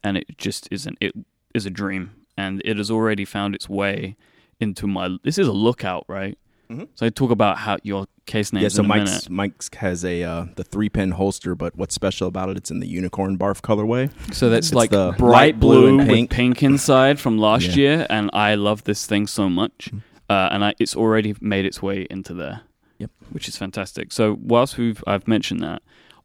and 0.05 0.17
it 0.17 0.39
just 0.39 0.69
isn't. 0.71 0.97
It 1.01 1.13
is 1.55 1.67
a 1.67 1.71
dream, 1.71 2.13
and 2.37 2.63
it 2.65 2.77
has 2.79 2.91
already 2.91 3.25
found 3.25 3.55
its 3.55 3.69
way 3.69 4.17
into 4.61 4.87
my. 4.87 5.17
This 5.25 5.37
is 5.37 5.49
a 5.49 5.53
lookout, 5.53 6.05
right? 6.09 6.39
Mhm. 6.71 6.89
So 6.95 7.07
I 7.07 7.09
talk 7.09 7.31
about 7.31 7.59
how 7.59 7.79
your 7.83 8.07
case 8.27 8.53
names 8.53 8.63
Yeah, 8.63 8.69
so 8.69 8.83
a 8.83 8.87
minute. 8.87 9.07
Myke's 9.09 9.31
Myke's 9.31 9.71
has 9.77 10.05
a 10.05 10.23
uh, 10.23 10.45
the 10.57 10.65
three 10.65 10.89
pin 10.91 11.13
holster, 11.13 11.55
but 11.55 11.77
what's 11.77 11.95
special 11.95 12.29
about 12.29 12.51
it? 12.51 12.57
It's 12.59 12.71
in 12.71 12.81
the 12.81 12.87
unicorn 12.87 13.39
barf 13.39 13.63
colorway. 13.63 14.11
So 14.35 14.51
that's 14.51 14.69
It's 14.69 14.75
like 14.75 14.91
the 14.91 15.15
bright 15.17 15.59
blue 15.59 15.87
and 15.89 15.99
with 15.99 16.09
pink. 16.09 16.31
pink 16.31 16.63
inside 16.63 17.19
from 17.19 17.39
last 17.39 17.69
Yeah. 17.69 17.75
year, 17.77 18.07
and 18.11 18.29
I 18.33 18.55
love 18.55 18.85
this 18.85 19.07
thing 19.07 19.27
so 19.27 19.49
much. 19.49 19.91
Mm. 19.93 20.03
Uh, 20.29 20.49
and 20.53 20.63
I, 20.65 20.75
it's 20.79 20.95
already 20.95 21.35
made 21.41 21.65
its 21.65 21.81
way 21.81 22.07
into 22.11 22.35
there, 22.35 22.61
Yep. 22.99 23.11
which 23.31 23.49
is 23.49 23.57
fantastic. 23.57 24.13
So 24.13 24.37
whilst 24.43 24.77
we've 24.77 25.03
I've 25.07 25.27
mentioned 25.27 25.61
that, 25.63 25.81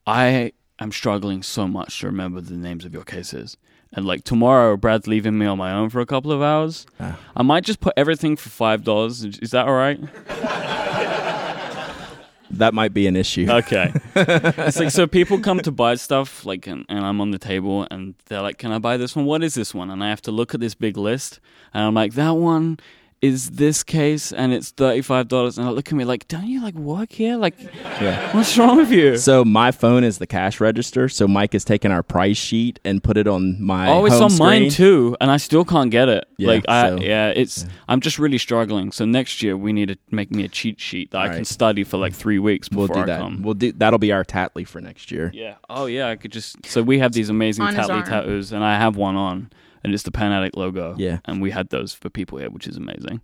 I 0.05 0.51
am 0.77 0.91
struggling 0.91 1.41
so 1.41 1.69
much 1.69 2.01
to 2.01 2.07
remember 2.07 2.41
the 2.41 2.55
names 2.57 2.83
of 2.83 2.93
your 2.93 3.05
cases. 3.05 3.55
And 3.95 4.05
like 4.05 4.23
tomorrow, 4.23 4.75
Brad's 4.75 5.07
leaving 5.07 5.37
me 5.37 5.45
on 5.45 5.57
my 5.57 5.71
own 5.71 5.89
for 5.89 6.01
a 6.01 6.05
couple 6.05 6.31
of 6.31 6.41
hours. 6.41 6.85
Ah. 6.99 7.19
I 7.35 7.43
might 7.43 7.63
just 7.63 7.79
put 7.79 7.93
everything 7.95 8.35
for 8.35 8.49
five 8.49 8.83
dollars. 8.83 9.23
Is 9.23 9.51
that 9.51 9.67
all 9.67 9.75
right? 9.75 9.99
That 12.57 12.73
might 12.73 12.93
be 12.93 13.07
an 13.07 13.15
issue. 13.15 13.47
Okay. 13.49 13.91
it's 14.15 14.79
like 14.79 14.91
so 14.91 15.07
people 15.07 15.39
come 15.39 15.59
to 15.61 15.71
buy 15.71 15.95
stuff 15.95 16.45
like 16.45 16.67
and, 16.67 16.85
and 16.87 17.03
I'm 17.03 17.19
on 17.19 17.31
the 17.31 17.39
table 17.39 17.87
and 17.89 18.13
they're 18.25 18.41
like, 18.41 18.59
"Can 18.59 18.71
I 18.71 18.77
buy 18.77 18.97
this 18.97 19.15
one? 19.15 19.25
What 19.25 19.43
is 19.43 19.55
this 19.55 19.73
one?" 19.73 19.89
And 19.89 20.03
I 20.03 20.09
have 20.09 20.21
to 20.23 20.31
look 20.31 20.53
at 20.53 20.59
this 20.59 20.75
big 20.75 20.95
list 20.95 21.39
and 21.73 21.83
I'm 21.83 21.95
like, 21.95 22.13
"That 22.13 22.35
one 22.35 22.79
is 23.23 23.51
this 23.51 23.83
case 23.83 24.33
and 24.33 24.51
it's 24.51 24.73
$35 24.73 25.57
and 25.57 25.65
I 25.65 25.71
look 25.71 25.87
at 25.87 25.93
me 25.93 26.03
like 26.03 26.27
don't 26.27 26.45
you 26.45 26.61
like 26.61 26.75
work 26.75 27.11
here 27.13 27.37
like 27.37 27.55
Yeah. 28.01 28.35
what's 28.35 28.57
wrong 28.57 28.75
with 28.75 28.91
you 28.91 29.15
So 29.17 29.45
my 29.45 29.71
phone 29.71 30.03
is 30.03 30.17
the 30.17 30.27
cash 30.27 30.59
register. 30.59 31.07
So 31.07 31.25
Myke 31.25 31.53
has 31.53 31.63
taken 31.63 31.89
our 31.91 32.03
price 32.03 32.35
sheet 32.35 32.81
and 32.83 33.01
put 33.01 33.15
it 33.15 33.25
on 33.25 33.61
my. 33.63 33.87
oh 33.89 34.05
it's 34.05 34.15
home 34.15 34.31
on 34.33 34.37
mine 34.37 34.69
screen. 34.69 34.71
too 34.71 35.17
and 35.21 35.31
I 35.31 35.37
still 35.37 35.63
can't 35.63 35.89
get 35.89 36.09
it 36.09 36.25
Yeah, 36.37 36.47
like 36.49 36.65
I 36.67 36.89
so- 36.89 36.97
yeah 37.01 37.29
it's 37.29 37.65
I'm 37.87 38.01
just 38.01 38.19
really 38.19 38.37
struggling 38.37 38.91
so 38.91 39.05
next 39.05 39.41
year 39.41 39.55
we 39.55 39.71
need 39.71 39.87
to 39.87 39.97
make 40.11 40.29
me 40.29 40.43
a 40.43 40.49
cheat 40.49 40.81
sheet 40.81 41.11
that 41.11 41.19
I 41.19 41.25
can 41.27 41.31
Alright. 41.35 41.47
study 41.47 41.83
for 41.85 41.97
like 41.97 42.13
three 42.13 42.39
weeks 42.39 42.67
before 42.67 42.87
We'll 42.87 42.95
do 42.97 43.01
I 43.03 43.05
that. 43.05 43.19
come 43.21 43.41
We'll 43.41 43.53
do 43.53 43.71
that'll 43.71 43.99
be 43.99 44.11
our 44.11 44.25
Tattly 44.25 44.67
for 44.67 44.81
next 44.81 45.11
year. 45.11 45.31
yeah 45.33 45.55
oh 45.69 45.85
yeah 45.85 46.09
I 46.09 46.17
could 46.17 46.33
just 46.33 46.65
so 46.65 46.81
we 46.83 46.99
have 46.99 47.13
these 47.13 47.29
amazing 47.29 47.63
On 47.63 47.73
Tatley 47.73 47.89
arm. 48.01 48.03
tattoos 48.03 48.51
and 48.51 48.63
I 48.65 48.77
have 48.77 48.97
one 48.97 49.15
on 49.15 49.49
and 49.83 49.93
it's 49.93 50.03
the 50.03 50.11
Pen 50.11 50.31
Addict 50.31 50.55
logo. 50.57 50.95
Yeah. 50.97 51.19
and 51.25 51.41
we 51.41 51.51
had 51.51 51.69
those 51.69 51.93
for 51.93 52.09
people 52.09 52.37
here 52.37 52.49
which 52.49 52.67
is 52.67 52.77
amazing. 52.77 53.21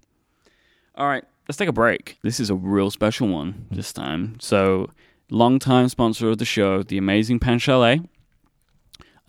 All 0.96 1.08
right 1.08 1.24
let's 1.48 1.58
take 1.58 1.70
a 1.70 1.74
break. 1.74 2.20
This 2.22 2.40
is 2.40 2.50
a 2.50 2.56
real 2.56 2.92
special 2.92 3.28
one 3.28 3.66
this 3.72 3.92
time. 3.92 4.38
So 4.40 4.92
long-time 5.32 5.90
sponsor 5.90 6.30
of 6.30 6.38
the 6.38 6.46
show 6.46 6.84
the 6.84 6.98
amazing 6.98 7.40
Pen 7.40 7.60
Chalet 7.60 8.02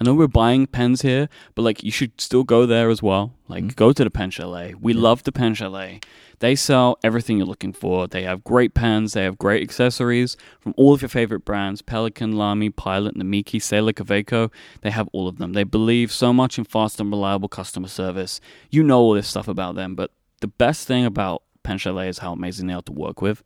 I 0.00 0.06
know 0.06 0.14
we're 0.14 0.28
buying 0.28 0.66
pens 0.66 1.02
here, 1.02 1.28
but 1.54 1.60
like 1.60 1.84
you 1.84 1.90
should 1.90 2.18
still 2.20 2.42
go 2.42 2.64
there 2.64 2.88
as 2.88 3.02
well. 3.02 3.34
Like 3.48 3.64
mm-hmm. 3.64 3.74
go 3.74 3.92
to 3.92 4.02
the 4.02 4.10
Pen 4.10 4.30
Chalet. 4.30 4.74
We 4.80 4.94
love 4.94 5.24
the 5.24 5.32
Pen 5.32 5.52
Chalet. 5.52 6.00
They 6.38 6.54
sell 6.54 6.98
everything 7.04 7.36
you're 7.36 7.46
looking 7.46 7.74
for. 7.74 8.06
They 8.06 8.22
have 8.22 8.42
great 8.42 8.72
pens. 8.72 9.12
They 9.12 9.24
have 9.24 9.36
great 9.36 9.62
accessories 9.62 10.38
from 10.58 10.72
all 10.78 10.94
of 10.94 11.02
your 11.02 11.10
favorite 11.10 11.44
brands: 11.44 11.82
Pelikan, 11.82 12.34
Lamy, 12.34 12.70
Pilot, 12.70 13.14
Namiki, 13.14 13.60
Sailor, 13.60 13.92
Kaweco. 13.92 14.50
They 14.80 14.90
have 14.90 15.08
all 15.12 15.28
of 15.28 15.36
them. 15.36 15.52
They 15.52 15.64
believe 15.64 16.10
so 16.10 16.32
much 16.32 16.56
in 16.56 16.64
fast 16.64 16.98
and 16.98 17.10
reliable 17.10 17.48
customer 17.48 17.88
service. 17.88 18.40
You 18.70 18.82
know 18.82 19.00
all 19.00 19.12
this 19.12 19.28
stuff 19.28 19.48
about 19.48 19.74
them, 19.74 19.94
but 19.94 20.12
the 20.40 20.48
best 20.48 20.88
thing 20.88 21.04
about 21.04 21.42
Pen 21.62 21.76
Chalet 21.76 22.08
is 22.08 22.18
how 22.18 22.32
amazing 22.32 22.68
they 22.68 22.74
are 22.74 22.82
to 22.82 22.92
work 22.92 23.20
with. 23.20 23.42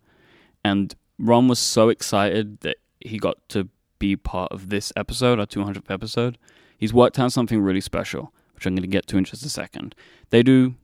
And 0.64 0.94
Ron 1.18 1.48
was 1.48 1.58
so 1.58 1.88
excited 1.88 2.60
that 2.60 2.76
he 3.00 3.18
got 3.18 3.48
to 3.50 3.68
be 3.98 4.16
part 4.16 4.52
of 4.52 4.68
this 4.70 4.92
episode, 4.96 5.38
our 5.38 5.46
200th 5.46 5.90
episode. 5.90 6.38
He's 6.76 6.92
worked 6.92 7.18
out 7.18 7.32
something 7.32 7.60
really 7.60 7.80
special, 7.80 8.32
which 8.54 8.66
I'm 8.66 8.74
going 8.74 8.82
to 8.82 8.88
get 8.88 9.06
to 9.08 9.18
in 9.18 9.24
just 9.24 9.44
a 9.44 9.48
second. 9.48 9.94
They 10.30 10.42
do 10.42 10.74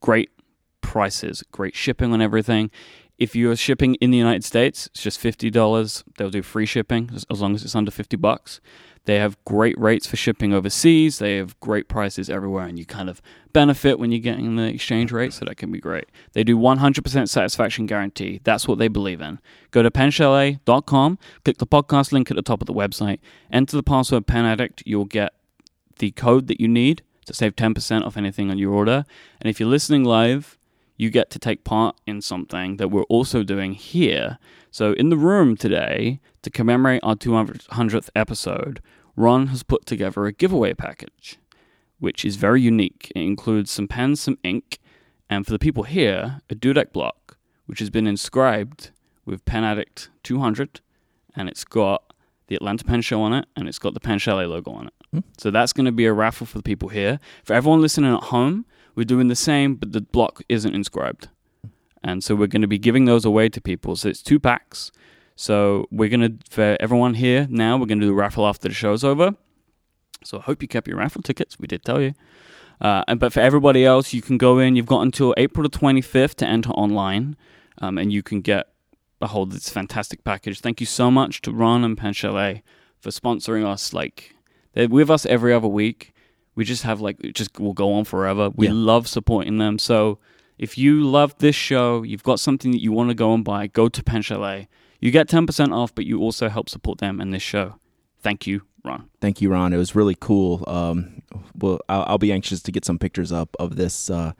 great 0.00 0.30
prices, 0.80 1.42
great 1.50 1.74
shipping 1.74 2.12
on 2.12 2.20
everything. 2.20 2.70
If 3.18 3.34
you're 3.36 3.56
shipping 3.56 3.94
in 3.96 4.10
the 4.10 4.18
United 4.18 4.44
States, 4.44 4.86
it's 4.88 5.02
just 5.02 5.20
fifty 5.20 5.48
dollars. 5.50 6.04
They'll 6.18 6.30
do 6.30 6.42
free 6.42 6.66
shipping 6.66 7.10
as 7.14 7.40
long 7.40 7.54
as 7.54 7.64
it's 7.64 7.76
under 7.76 7.90
fifty 7.90 8.16
bucks. 8.16 8.60
They 9.06 9.16
have 9.16 9.42
great 9.44 9.78
rates 9.78 10.06
for 10.06 10.16
shipping 10.16 10.52
overseas. 10.54 11.18
They 11.18 11.36
have 11.36 11.58
great 11.60 11.88
prices 11.88 12.30
everywhere, 12.30 12.66
and 12.66 12.78
you 12.78 12.86
kind 12.86 13.10
of 13.10 13.20
benefit 13.52 13.98
when 13.98 14.10
you're 14.10 14.20
getting 14.20 14.56
the 14.56 14.64
exchange 14.64 15.12
rate, 15.12 15.32
so 15.32 15.44
that 15.44 15.56
can 15.56 15.70
be 15.70 15.78
great. 15.78 16.06
They 16.32 16.42
do 16.42 16.56
100% 16.56 17.28
satisfaction 17.28 17.86
guarantee. 17.86 18.40
That's 18.44 18.66
what 18.66 18.78
they 18.78 18.88
believe 18.88 19.20
in. 19.20 19.40
Go 19.70 19.82
to 19.82 19.90
penchalet.com, 19.90 21.18
click 21.44 21.58
the 21.58 21.66
podcast 21.66 22.12
link 22.12 22.30
at 22.30 22.36
the 22.36 22.42
top 22.42 22.62
of 22.62 22.66
the 22.66 22.72
website, 22.72 23.18
enter 23.52 23.76
the 23.76 23.82
password 23.82 24.26
penaddict. 24.26 24.82
You'll 24.86 25.04
get 25.04 25.34
the 25.98 26.10
code 26.12 26.48
that 26.48 26.60
you 26.60 26.68
need 26.68 27.02
to 27.26 27.34
save 27.34 27.56
10% 27.56 28.04
off 28.04 28.16
anything 28.16 28.50
on 28.50 28.58
your 28.58 28.72
order. 28.72 29.04
And 29.40 29.48
if 29.48 29.60
you're 29.60 29.68
listening 29.68 30.04
live, 30.04 30.58
you 30.96 31.10
get 31.10 31.30
to 31.30 31.38
take 31.38 31.64
part 31.64 31.96
in 32.06 32.20
something 32.20 32.76
that 32.76 32.88
we're 32.88 33.02
also 33.04 33.42
doing 33.42 33.74
here. 33.74 34.38
So, 34.74 34.92
in 34.94 35.08
the 35.08 35.16
room 35.16 35.56
today, 35.56 36.18
to 36.42 36.50
commemorate 36.50 36.98
our 37.04 37.14
200th 37.14 38.10
episode, 38.16 38.82
Ron 39.14 39.46
has 39.46 39.62
put 39.62 39.86
together 39.86 40.26
a 40.26 40.32
giveaway 40.32 40.74
package, 40.74 41.38
which 42.00 42.24
is 42.24 42.34
very 42.34 42.60
unique. 42.60 43.12
It 43.14 43.20
includes 43.20 43.70
some 43.70 43.86
pens, 43.86 44.20
some 44.20 44.36
ink, 44.42 44.80
and 45.30 45.46
for 45.46 45.52
the 45.52 45.60
people 45.60 45.84
here, 45.84 46.40
a 46.50 46.56
dudek 46.56 46.92
block, 46.92 47.38
which 47.66 47.78
has 47.78 47.88
been 47.88 48.08
inscribed 48.08 48.90
with 49.24 49.44
Pen 49.44 49.62
Addict 49.62 50.10
200, 50.24 50.80
and 51.36 51.48
it's 51.48 51.62
got 51.62 52.12
the 52.48 52.56
Atlanta 52.56 52.82
Pen 52.82 53.00
Show 53.00 53.22
on 53.22 53.32
it, 53.32 53.46
and 53.54 53.68
it's 53.68 53.78
got 53.78 53.94
the 53.94 54.00
Pen 54.00 54.18
Chalet 54.18 54.46
logo 54.46 54.72
on 54.72 54.88
it. 54.88 54.94
Hmm. 55.12 55.20
So 55.38 55.52
that's 55.52 55.72
going 55.72 55.86
to 55.86 55.92
be 55.92 56.06
a 56.06 56.12
raffle 56.12 56.48
for 56.48 56.58
the 56.58 56.64
people 56.64 56.88
here. 56.88 57.20
For 57.44 57.54
everyone 57.54 57.80
listening 57.80 58.12
at 58.12 58.24
home, 58.24 58.66
we're 58.96 59.04
doing 59.04 59.28
the 59.28 59.36
same, 59.36 59.76
but 59.76 59.92
the 59.92 60.00
block 60.00 60.42
isn't 60.48 60.74
inscribed. 60.74 61.28
And 62.04 62.22
so 62.22 62.34
we're 62.34 62.46
going 62.48 62.62
to 62.62 62.68
be 62.68 62.78
giving 62.78 63.06
those 63.06 63.24
away 63.24 63.48
to 63.48 63.60
people. 63.60 63.96
So 63.96 64.10
it's 64.10 64.22
two 64.22 64.38
packs. 64.38 64.92
So 65.36 65.88
we're 65.90 66.10
going 66.10 66.20
to, 66.20 66.34
for 66.50 66.76
everyone 66.78 67.14
here 67.14 67.46
now, 67.50 67.76
we're 67.78 67.86
going 67.86 67.98
to 68.00 68.06
do 68.06 68.12
a 68.12 68.14
raffle 68.14 68.46
after 68.46 68.68
the 68.68 68.74
show's 68.74 69.02
over. 69.02 69.34
So 70.22 70.38
I 70.38 70.42
hope 70.42 70.60
you 70.62 70.68
kept 70.68 70.86
your 70.86 70.98
raffle 70.98 71.22
tickets. 71.22 71.58
We 71.58 71.66
did 71.66 71.82
tell 71.84 72.00
you. 72.00 72.12
Uh, 72.80 73.02
and 73.08 73.18
but 73.18 73.32
for 73.32 73.40
everybody 73.40 73.84
else, 73.86 74.12
you 74.12 74.20
can 74.20 74.36
go 74.36 74.58
in. 74.58 74.76
You've 74.76 74.86
got 74.86 75.00
until 75.00 75.32
April 75.38 75.66
the 75.68 75.76
25th 75.78 76.34
to 76.36 76.46
enter 76.46 76.70
online, 76.70 77.36
um, 77.78 77.96
and 77.98 78.12
you 78.12 78.22
can 78.22 78.40
get 78.42 78.66
a 79.22 79.28
hold 79.28 79.48
of 79.48 79.54
this 79.54 79.70
fantastic 79.70 80.24
package. 80.24 80.60
Thank 80.60 80.80
you 80.80 80.86
so 80.86 81.10
much 81.10 81.40
to 81.42 81.52
Ron 81.52 81.84
and 81.84 81.96
Pen 81.96 82.12
Chalet 82.12 82.62
for 83.00 83.10
sponsoring 83.10 83.64
us. 83.66 83.92
Like 83.94 84.34
they're 84.74 84.88
with 84.88 85.08
us 85.10 85.24
every 85.24 85.54
other 85.54 85.68
week. 85.68 86.12
We 86.54 86.64
just 86.64 86.82
have 86.82 87.00
like 87.00 87.16
it 87.24 87.34
just 87.34 87.58
will 87.58 87.72
go 87.74 87.92
on 87.94 88.04
forever. 88.04 88.50
We 88.54 88.66
Yeah. 88.66 88.72
love 88.74 89.08
supporting 89.08 89.58
them. 89.58 89.78
So 89.78 90.18
if 90.58 90.78
you 90.78 91.02
love 91.02 91.36
this 91.38 91.54
show, 91.56 92.02
you've 92.02 92.22
got 92.22 92.40
something 92.40 92.70
that 92.72 92.80
you 92.80 92.92
want 92.92 93.10
to 93.10 93.14
go 93.14 93.34
and 93.34 93.44
buy, 93.44 93.66
go 93.66 93.88
to 93.88 94.02
Pen 94.02 94.22
Chalet. 94.22 94.68
You 95.00 95.10
get 95.10 95.28
10% 95.28 95.72
off, 95.74 95.94
but 95.94 96.06
you 96.06 96.20
also 96.20 96.48
help 96.48 96.68
support 96.68 96.98
them 96.98 97.20
and 97.20 97.32
this 97.34 97.42
show. 97.42 97.74
Thank 98.22 98.46
you, 98.46 98.62
Ron. 98.84 99.10
Thank 99.20 99.40
you, 99.42 99.50
Ron. 99.50 99.72
It 99.72 99.76
was 99.76 99.94
really 99.94 100.16
cool. 100.18 100.64
Um, 100.66 101.22
well, 101.56 101.78
I'll, 101.88 102.04
I'll 102.08 102.18
be 102.18 102.32
anxious 102.32 102.62
to 102.62 102.72
get 102.72 102.84
some 102.84 102.98
pictures 102.98 103.32
up 103.32 103.54
of 103.58 103.76
this 103.76 104.08
uh, 104.08 104.32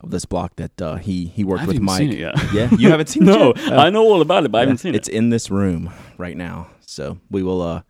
of 0.00 0.10
this 0.10 0.24
block 0.24 0.54
that 0.56 0.80
uh, 0.82 0.96
he 0.96 1.26
he 1.26 1.42
worked 1.42 1.60
haven't 1.60 1.76
with 1.76 1.82
Mike. 1.82 1.98
seen 1.98 2.12
it 2.12 2.18
yet. 2.18 2.34
Yeah, 2.52 2.68
you 2.78 2.90
haven't 2.90 3.08
seen 3.08 3.24
no, 3.26 3.50
it? 3.50 3.56
No, 3.66 3.74
Oh. 3.74 3.78
I 3.78 3.90
know 3.90 4.02
all 4.04 4.20
about 4.20 4.44
it, 4.44 4.52
but 4.52 4.58
I 4.58 4.60
haven't 4.60 4.78
seen 4.78 4.94
It's 4.94 5.08
it. 5.08 5.12
It's 5.12 5.18
in 5.18 5.30
this 5.30 5.50
room 5.50 5.90
right 6.18 6.36
now, 6.36 6.68
so 6.80 7.18
we 7.30 7.42
will 7.42 7.62
uh, 7.62 7.82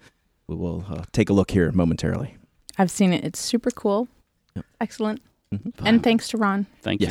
we 0.46 0.54
will 0.56 0.86
uh, 0.88 1.02
take 1.12 1.28
a 1.28 1.32
look 1.34 1.50
here 1.50 1.70
momentarily. 1.72 2.36
I've 2.78 2.90
seen 2.90 3.12
it. 3.12 3.22
It's 3.24 3.38
super 3.40 3.70
cool. 3.70 4.08
Yep. 4.54 4.64
Excellent. 4.80 5.22
Mhm. 5.52 5.72
And 5.84 6.02
thanks 6.02 6.28
to 6.28 6.38
Ron 6.38 6.66
Thank 6.80 7.00
you. 7.02 7.08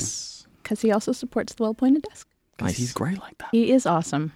Yes, 0.64 0.70
because 0.70 0.82
he 0.82 0.92
also 0.92 1.12
supports 1.12 1.54
the 1.54 1.64
Well-Appointed 1.64 2.04
Desk. 2.04 2.28
Nice. 2.62 2.78
he's 2.78 2.94
great 2.94 3.20
like 3.20 3.38
that. 3.40 3.50
He 3.52 3.72
is 3.72 3.86
awesome. 3.86 4.32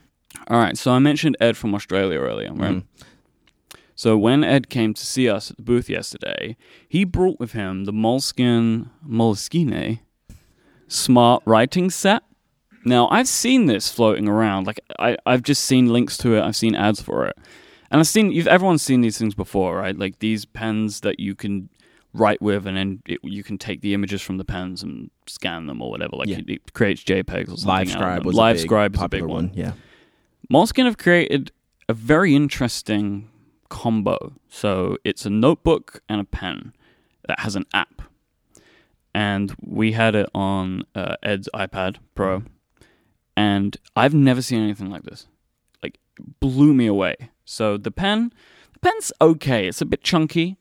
All 0.49 0.57
right, 0.59 0.77
so 0.77 0.91
I 0.91 0.99
mentioned 0.99 1.37
Ed 1.39 1.55
from 1.55 1.73
Australia 1.75 2.19
earlier, 2.19 2.51
right? 2.53 2.75
Mhm. 2.77 2.83
So 3.95 4.17
when 4.17 4.43
Ed 4.43 4.69
came 4.69 4.93
to 4.93 5.05
see 5.05 5.29
us 5.29 5.49
at 5.51 5.57
the 5.57 5.63
booth 5.63 5.89
yesterday, 5.89 6.57
he 6.89 7.03
brought 7.05 7.39
with 7.39 7.53
him 7.53 7.85
the 7.85 7.93
Moleskine 7.93 8.89
Moleskine 9.07 9.99
Smart 10.87 11.41
Writing 11.45 11.89
Set. 11.89 12.23
Now 12.85 13.07
I've 13.09 13.27
seen 13.27 13.65
this 13.67 13.89
floating 13.89 14.27
around. 14.27 14.67
Like 14.67 14.79
I, 14.99 15.17
I've 15.25 15.41
just 15.43 15.63
seen 15.65 15.87
links 15.93 16.17
to 16.19 16.35
it. 16.35 16.41
I've 16.41 16.55
seen 16.55 16.75
ads 16.75 17.01
for 17.01 17.25
it, 17.25 17.37
and 17.91 17.99
I've 17.99 18.07
seen. 18.07 18.31
You've 18.31 18.47
everyone's 18.47 18.83
seen 18.83 19.01
these 19.01 19.17
things 19.17 19.35
before, 19.35 19.77
right? 19.77 19.97
Like 19.97 20.19
these 20.19 20.45
pens 20.45 21.01
that 21.01 21.19
you 21.19 21.33
can 21.35 21.69
write 22.17 22.41
with, 22.41 22.65
and 22.67 22.75
then 22.77 23.01
it, 23.05 23.19
you 23.23 23.43
can 23.43 23.57
take 23.57 23.81
the 23.81 23.93
images 23.93 24.21
from 24.21 24.37
the 24.37 24.45
pens 24.45 24.83
and 24.83 25.09
scan 25.27 25.67
them 25.67 25.81
or 25.81 25.89
whatever. 25.89 26.15
Like 26.17 26.27
Yeah. 26.29 26.39
it, 26.39 26.49
it 26.49 26.73
creates 26.73 27.03
JPEGs 27.03 27.53
or 27.53 27.57
something. 27.57 27.67
Live 27.67 27.79
out 27.79 27.81
of 27.87 27.89
Scribe 27.91 28.17
them. 28.19 28.25
was 28.27 28.35
Live 28.35 28.55
a 28.55 28.67
big, 28.67 28.95
is 28.95 29.01
a 29.01 29.09
big 29.09 29.23
one. 29.23 29.51
Yeah, 29.53 29.71
Moleskine 30.51 30.85
have 30.85 30.97
created 30.97 31.51
a 31.89 31.93
very 31.93 32.35
interesting 32.35 33.29
combo. 33.69 34.33
So 34.49 34.97
it's 35.03 35.25
a 35.25 35.29
notebook 35.29 36.01
and 36.09 36.19
a 36.21 36.23
pen 36.25 36.73
that 37.27 37.39
has 37.41 37.55
an 37.55 37.65
app. 37.73 38.01
And 39.13 39.55
we 39.61 39.93
had 39.93 40.15
it 40.15 40.29
on 40.33 40.83
uh, 40.95 41.15
Ed's 41.23 41.49
iPad 41.53 41.97
Pro. 42.15 42.43
And 43.35 43.77
I've 43.95 44.13
never 44.13 44.41
seen 44.41 44.61
anything 44.63 44.89
like 44.89 45.03
this. 45.03 45.27
Like, 45.83 45.99
blew 46.39 46.73
me 46.73 46.87
away. 46.87 47.15
So 47.45 47.77
the 47.77 47.91
pen, 47.91 48.31
the 48.73 48.79
pen's 48.79 49.11
okay. 49.21 49.67
It's 49.67 49.81
a 49.81 49.85
bit 49.85 50.03
chunky, 50.03 50.57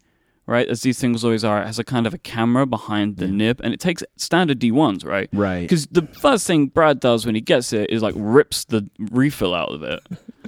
right? 0.47 0.69
As 0.69 0.83
these 0.83 0.99
things 1.01 1.25
always 1.25 1.45
are. 1.45 1.61
It 1.63 1.67
has 1.67 1.79
a 1.79 1.85
kind 1.85 2.07
of 2.07 2.15
a 2.15 2.19
camera 2.19 2.67
behind 2.67 3.17
the 3.17 3.27
nib. 3.27 3.61
And 3.65 3.75
it 3.75 3.81
takes 3.81 4.03
standard 4.17 4.61
D1s, 4.61 5.05
right? 5.05 5.29
right. 5.33 5.63
Because 5.63 5.87
the 5.89 6.03
first 6.03 6.47
thing 6.47 6.67
Brad 6.67 7.01
does 7.01 7.27
when 7.27 7.35
he 7.35 7.41
gets 7.41 7.73
it 7.73 7.91
is 7.91 8.03
like 8.03 8.15
rips 8.17 8.65
the 8.65 8.89
refill 9.11 9.55
out 9.55 9.73
of 9.73 9.83
it. 9.83 10.01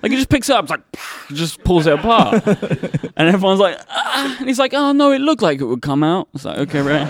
Like 0.02 0.12
he 0.12 0.16
just 0.18 0.28
picks 0.28 0.48
it 0.48 0.54
up, 0.54 0.64
it's 0.64 0.70
like 0.70 0.82
just 1.32 1.64
pulls 1.64 1.88
it 1.88 1.94
apart, 1.94 2.46
and 3.16 3.28
everyone's 3.28 3.58
like, 3.58 3.80
ah, 3.88 4.36
and 4.38 4.46
he's 4.46 4.60
like, 4.60 4.72
oh 4.72 4.92
no, 4.92 5.10
it 5.10 5.18
looked 5.18 5.42
like 5.42 5.60
it 5.60 5.64
would 5.64 5.82
come 5.82 6.04
out. 6.04 6.28
It's 6.34 6.44
like 6.44 6.56
okay, 6.58 6.82
right. 6.82 7.04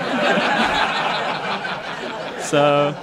so, 2.42 2.94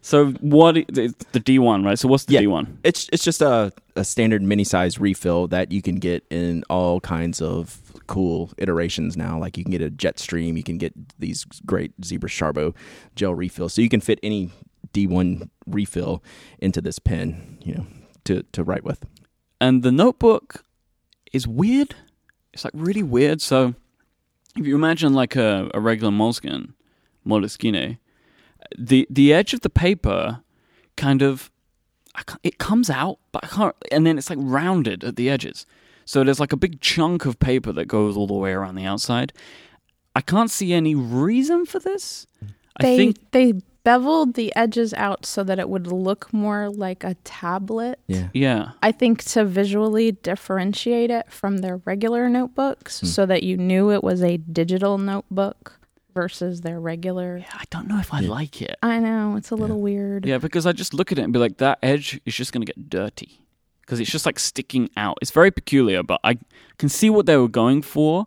so 0.00 0.26
what? 0.40 0.74
The 0.74 1.12
the 1.32 1.40
D 1.40 1.58
one, 1.58 1.82
right? 1.82 1.98
So 1.98 2.06
what's 2.06 2.26
the 2.26 2.34
Yeah. 2.34 2.40
D 2.42 2.46
one? 2.46 2.78
It's 2.84 3.08
it's 3.12 3.24
just 3.24 3.42
a, 3.42 3.72
a 3.96 4.04
standard 4.04 4.42
mini 4.42 4.62
size 4.62 5.00
refill 5.00 5.48
that 5.48 5.72
you 5.72 5.82
can 5.82 5.96
get 5.96 6.24
in 6.30 6.62
all 6.70 7.00
kinds 7.00 7.42
of 7.42 7.80
cool 8.08 8.50
iterations 8.58 9.16
now. 9.16 9.38
Like 9.38 9.56
you 9.56 9.64
can 9.64 9.70
get 9.70 9.80
a 9.80 9.90
jet 9.90 10.18
stream, 10.18 10.56
you 10.56 10.64
can 10.64 10.78
get 10.78 10.92
these 11.18 11.44
great 11.64 11.92
Zebra 12.04 12.28
Sharbo 12.28 12.74
gel 13.14 13.34
refills, 13.34 13.74
so 13.74 13.82
you 13.82 13.88
can 13.88 14.00
fit 14.00 14.18
any 14.22 14.50
D1 14.92 15.48
refill 15.66 16.22
into 16.58 16.80
this 16.80 16.98
pen, 16.98 17.58
you 17.62 17.74
know, 17.74 17.86
to 18.24 18.42
to 18.52 18.64
write 18.64 18.84
with. 18.84 19.04
And 19.60 19.82
the 19.82 19.92
notebook 19.92 20.64
is 21.32 21.46
weird. 21.46 21.94
It's 22.52 22.64
like 22.64 22.74
really 22.74 23.02
weird. 23.02 23.40
So 23.40 23.74
if 24.56 24.66
you 24.66 24.74
imagine 24.74 25.14
like 25.14 25.36
a, 25.36 25.70
a 25.74 25.80
regular 25.80 26.10
moleskin, 26.10 26.74
moleskine, 27.26 27.98
the 28.76 29.06
the 29.08 29.32
edge 29.32 29.54
of 29.54 29.60
the 29.60 29.70
paper 29.70 30.42
kind 30.96 31.22
of 31.22 31.50
it 32.42 32.58
comes 32.58 32.90
out, 32.90 33.18
but 33.32 33.44
I 33.44 33.46
can't, 33.46 33.76
and 33.92 34.06
then 34.06 34.18
it's 34.18 34.30
like 34.30 34.38
rounded 34.40 35.04
at 35.04 35.16
the 35.16 35.30
edges. 35.30 35.66
So 36.08 36.24
there's 36.24 36.40
like 36.40 36.54
a 36.54 36.56
big 36.56 36.80
chunk 36.80 37.26
of 37.26 37.38
paper 37.38 37.70
that 37.72 37.84
goes 37.84 38.16
all 38.16 38.26
the 38.26 38.32
way 38.32 38.52
around 38.52 38.76
the 38.76 38.86
outside. 38.86 39.30
I 40.16 40.22
can't 40.22 40.50
see 40.50 40.72
any 40.72 40.94
reason 40.94 41.66
for 41.66 41.78
this. 41.78 42.26
I 42.78 42.82
They 42.82 42.96
think 42.96 43.30
they 43.32 43.52
beveled 43.84 44.32
the 44.32 44.54
edges 44.56 44.94
out 44.94 45.26
so 45.26 45.44
that 45.44 45.58
it 45.58 45.68
would 45.68 45.86
look 45.86 46.32
more 46.32 46.70
like 46.70 47.04
a 47.04 47.12
tablet. 47.24 47.98
Yeah. 48.06 48.28
yeah. 48.32 48.70
I 48.82 48.90
think 48.90 49.22
to 49.24 49.44
visually 49.44 50.12
differentiate 50.12 51.10
it 51.10 51.30
from 51.30 51.58
their 51.58 51.76
regular 51.84 52.30
notebooks 52.30 53.00
Hmm. 53.00 53.06
so 53.06 53.26
that 53.26 53.42
you 53.42 53.58
knew 53.58 53.90
it 53.92 54.02
was 54.02 54.22
a 54.22 54.38
digital 54.38 54.96
notebook 54.96 55.78
versus 56.14 56.62
their 56.62 56.80
regular. 56.80 57.36
Yeah, 57.36 57.52
I 57.52 57.64
don't 57.68 57.86
know 57.86 57.98
if 57.98 58.14
I 58.14 58.20
Yeah. 58.20 58.30
like 58.30 58.62
it. 58.62 58.76
I 58.82 58.98
know, 58.98 59.36
it's 59.36 59.50
a 59.50 59.56
little 59.56 59.82
weird. 59.82 60.24
Yeah, 60.24 60.38
because 60.38 60.64
I 60.64 60.72
just 60.72 60.94
look 60.94 61.12
at 61.12 61.18
it 61.18 61.22
and 61.22 61.34
be 61.34 61.38
like, 61.38 61.58
that 61.58 61.78
edge 61.82 62.18
is 62.24 62.34
just 62.34 62.52
going 62.54 62.64
to 62.64 62.72
get 62.72 62.88
dirty 62.88 63.42
because 63.88 64.00
it's 64.00 64.10
just 64.10 64.26
like 64.26 64.38
sticking 64.38 64.90
out. 64.98 65.16
It's 65.22 65.30
very 65.30 65.50
peculiar, 65.50 66.02
but 66.02 66.20
I 66.22 66.36
can 66.76 66.90
see 66.90 67.08
what 67.08 67.24
they 67.24 67.38
were 67.38 67.48
going 67.48 67.80
for. 67.80 68.26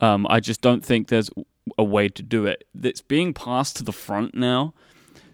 Um, 0.00 0.26
I 0.30 0.40
just 0.40 0.62
don't 0.62 0.82
think 0.82 1.08
there's 1.08 1.28
a 1.76 1.84
way 1.84 2.08
to 2.08 2.22
do 2.22 2.46
it. 2.46 2.64
It's 2.82 3.02
being 3.02 3.34
passed 3.34 3.76
to 3.76 3.84
the 3.84 3.92
front 3.92 4.34
now, 4.34 4.72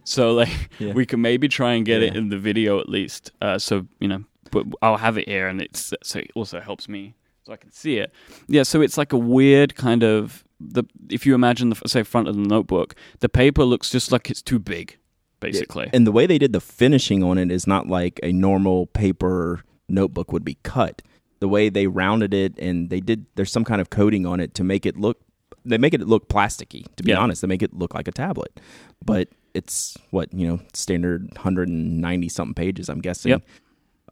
so 0.02 0.32
like 0.34 0.68
Yeah. 0.80 0.94
we 0.94 1.06
can 1.06 1.20
maybe 1.20 1.46
try 1.46 1.74
and 1.74 1.86
get 1.86 2.02
it 2.02 2.16
in 2.16 2.28
the 2.28 2.38
video 2.38 2.80
at 2.80 2.88
least. 2.88 3.30
Uh, 3.40 3.56
so 3.58 3.86
you 4.00 4.08
know, 4.08 4.24
but 4.50 4.66
I'll 4.82 4.96
have 4.96 5.16
it 5.16 5.28
here, 5.28 5.46
and 5.46 5.62
it's 5.62 5.94
so 6.02 6.18
it 6.18 6.32
also 6.34 6.58
helps 6.60 6.88
me 6.88 7.14
so 7.46 7.52
I 7.52 7.56
can 7.56 7.70
see 7.70 7.98
it. 7.98 8.12
Yeah, 8.48 8.64
so 8.64 8.80
it's 8.80 8.98
like 8.98 9.12
a 9.12 9.18
weird 9.18 9.76
kind 9.76 10.02
of 10.02 10.42
the 10.60 10.82
if 11.08 11.24
you 11.24 11.34
imagine 11.36 11.70
the 11.70 11.76
say 11.86 12.02
front 12.02 12.26
of 12.26 12.34
the 12.34 12.42
notebook, 12.42 12.96
the 13.20 13.28
paper 13.28 13.62
looks 13.64 13.90
just 13.90 14.10
like 14.10 14.28
it's 14.28 14.42
too 14.42 14.58
big, 14.58 14.96
basically. 15.42 15.90
And 15.92 16.06
the 16.06 16.12
way 16.12 16.26
they 16.26 16.38
did 16.38 16.52
the 16.52 16.60
finishing 16.60 17.22
on 17.22 17.36
it 17.38 17.50
is 17.50 17.66
not 17.66 17.88
like 17.88 18.18
a 18.22 18.32
normal 18.32 18.86
paper 18.86 19.62
notebook 19.88 20.32
would 20.32 20.44
be 20.44 20.56
cut. 20.62 21.02
The 21.40 21.48
way 21.48 21.68
they 21.68 21.86
rounded 21.88 22.32
it 22.32 22.58
and 22.58 22.88
they 22.88 23.00
did 23.00 23.26
there's 23.34 23.50
some 23.52 23.64
kind 23.64 23.80
of 23.80 23.90
coating 23.90 24.24
on 24.26 24.40
it 24.40 24.54
to 24.54 24.64
make 24.64 24.86
it 24.86 24.96
look 24.96 25.18
they 25.64 25.78
make 25.78 25.94
it 25.94 26.00
look 26.00 26.28
plasticky, 26.28 26.84
to 26.96 27.02
be 27.04 27.10
Yeah. 27.12 27.18
honest. 27.18 27.40
They 27.42 27.46
make 27.48 27.62
it 27.62 27.72
look 27.74 27.94
like 27.94 28.08
a 28.08 28.12
tablet. 28.12 28.58
But 29.04 29.28
it's 29.54 29.96
what, 30.10 30.32
you 30.32 30.46
know, 30.46 30.60
standard 30.72 31.28
190 31.34 32.28
something 32.28 32.54
pages, 32.54 32.88
I'm 32.88 33.00
guessing. 33.00 33.30
Yep. 33.30 33.42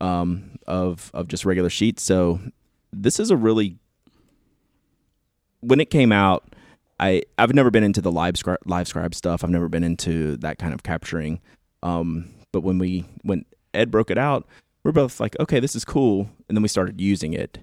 Um 0.01 0.59
of 0.66 1.11
of 1.14 1.29
just 1.29 1.45
regular 1.45 1.71
sheets. 1.71 2.03
So 2.03 2.40
this 2.93 3.19
is 3.21 3.31
a 3.31 3.37
really 3.37 3.77
when 5.61 5.81
it 5.81 5.90
came 5.90 6.12
out, 6.12 6.45
I 7.00 7.22
I've 7.38 7.54
never 7.54 7.70
been 7.70 7.82
into 7.82 8.00
the 8.00 8.12
Livescribe, 8.12 8.58
live 8.66 8.86
scribe 8.86 9.14
stuff. 9.14 9.42
I've 9.42 9.50
never 9.50 9.68
been 9.68 9.82
into 9.82 10.36
that 10.38 10.58
kind 10.58 10.72
of 10.74 10.82
capturing. 10.84 11.40
Um, 11.82 12.30
but 12.52 12.60
when 12.60 12.78
we 12.78 13.06
when 13.22 13.44
Ed 13.74 13.90
broke 13.90 14.10
it 14.10 14.18
out, 14.18 14.46
we're 14.84 14.92
both 14.92 15.18
like, 15.18 15.34
okay, 15.40 15.58
this 15.60 15.74
is 15.74 15.84
cool, 15.84 16.28
and 16.48 16.56
then 16.56 16.62
we 16.62 16.68
started 16.68 17.00
using 17.00 17.32
it, 17.32 17.58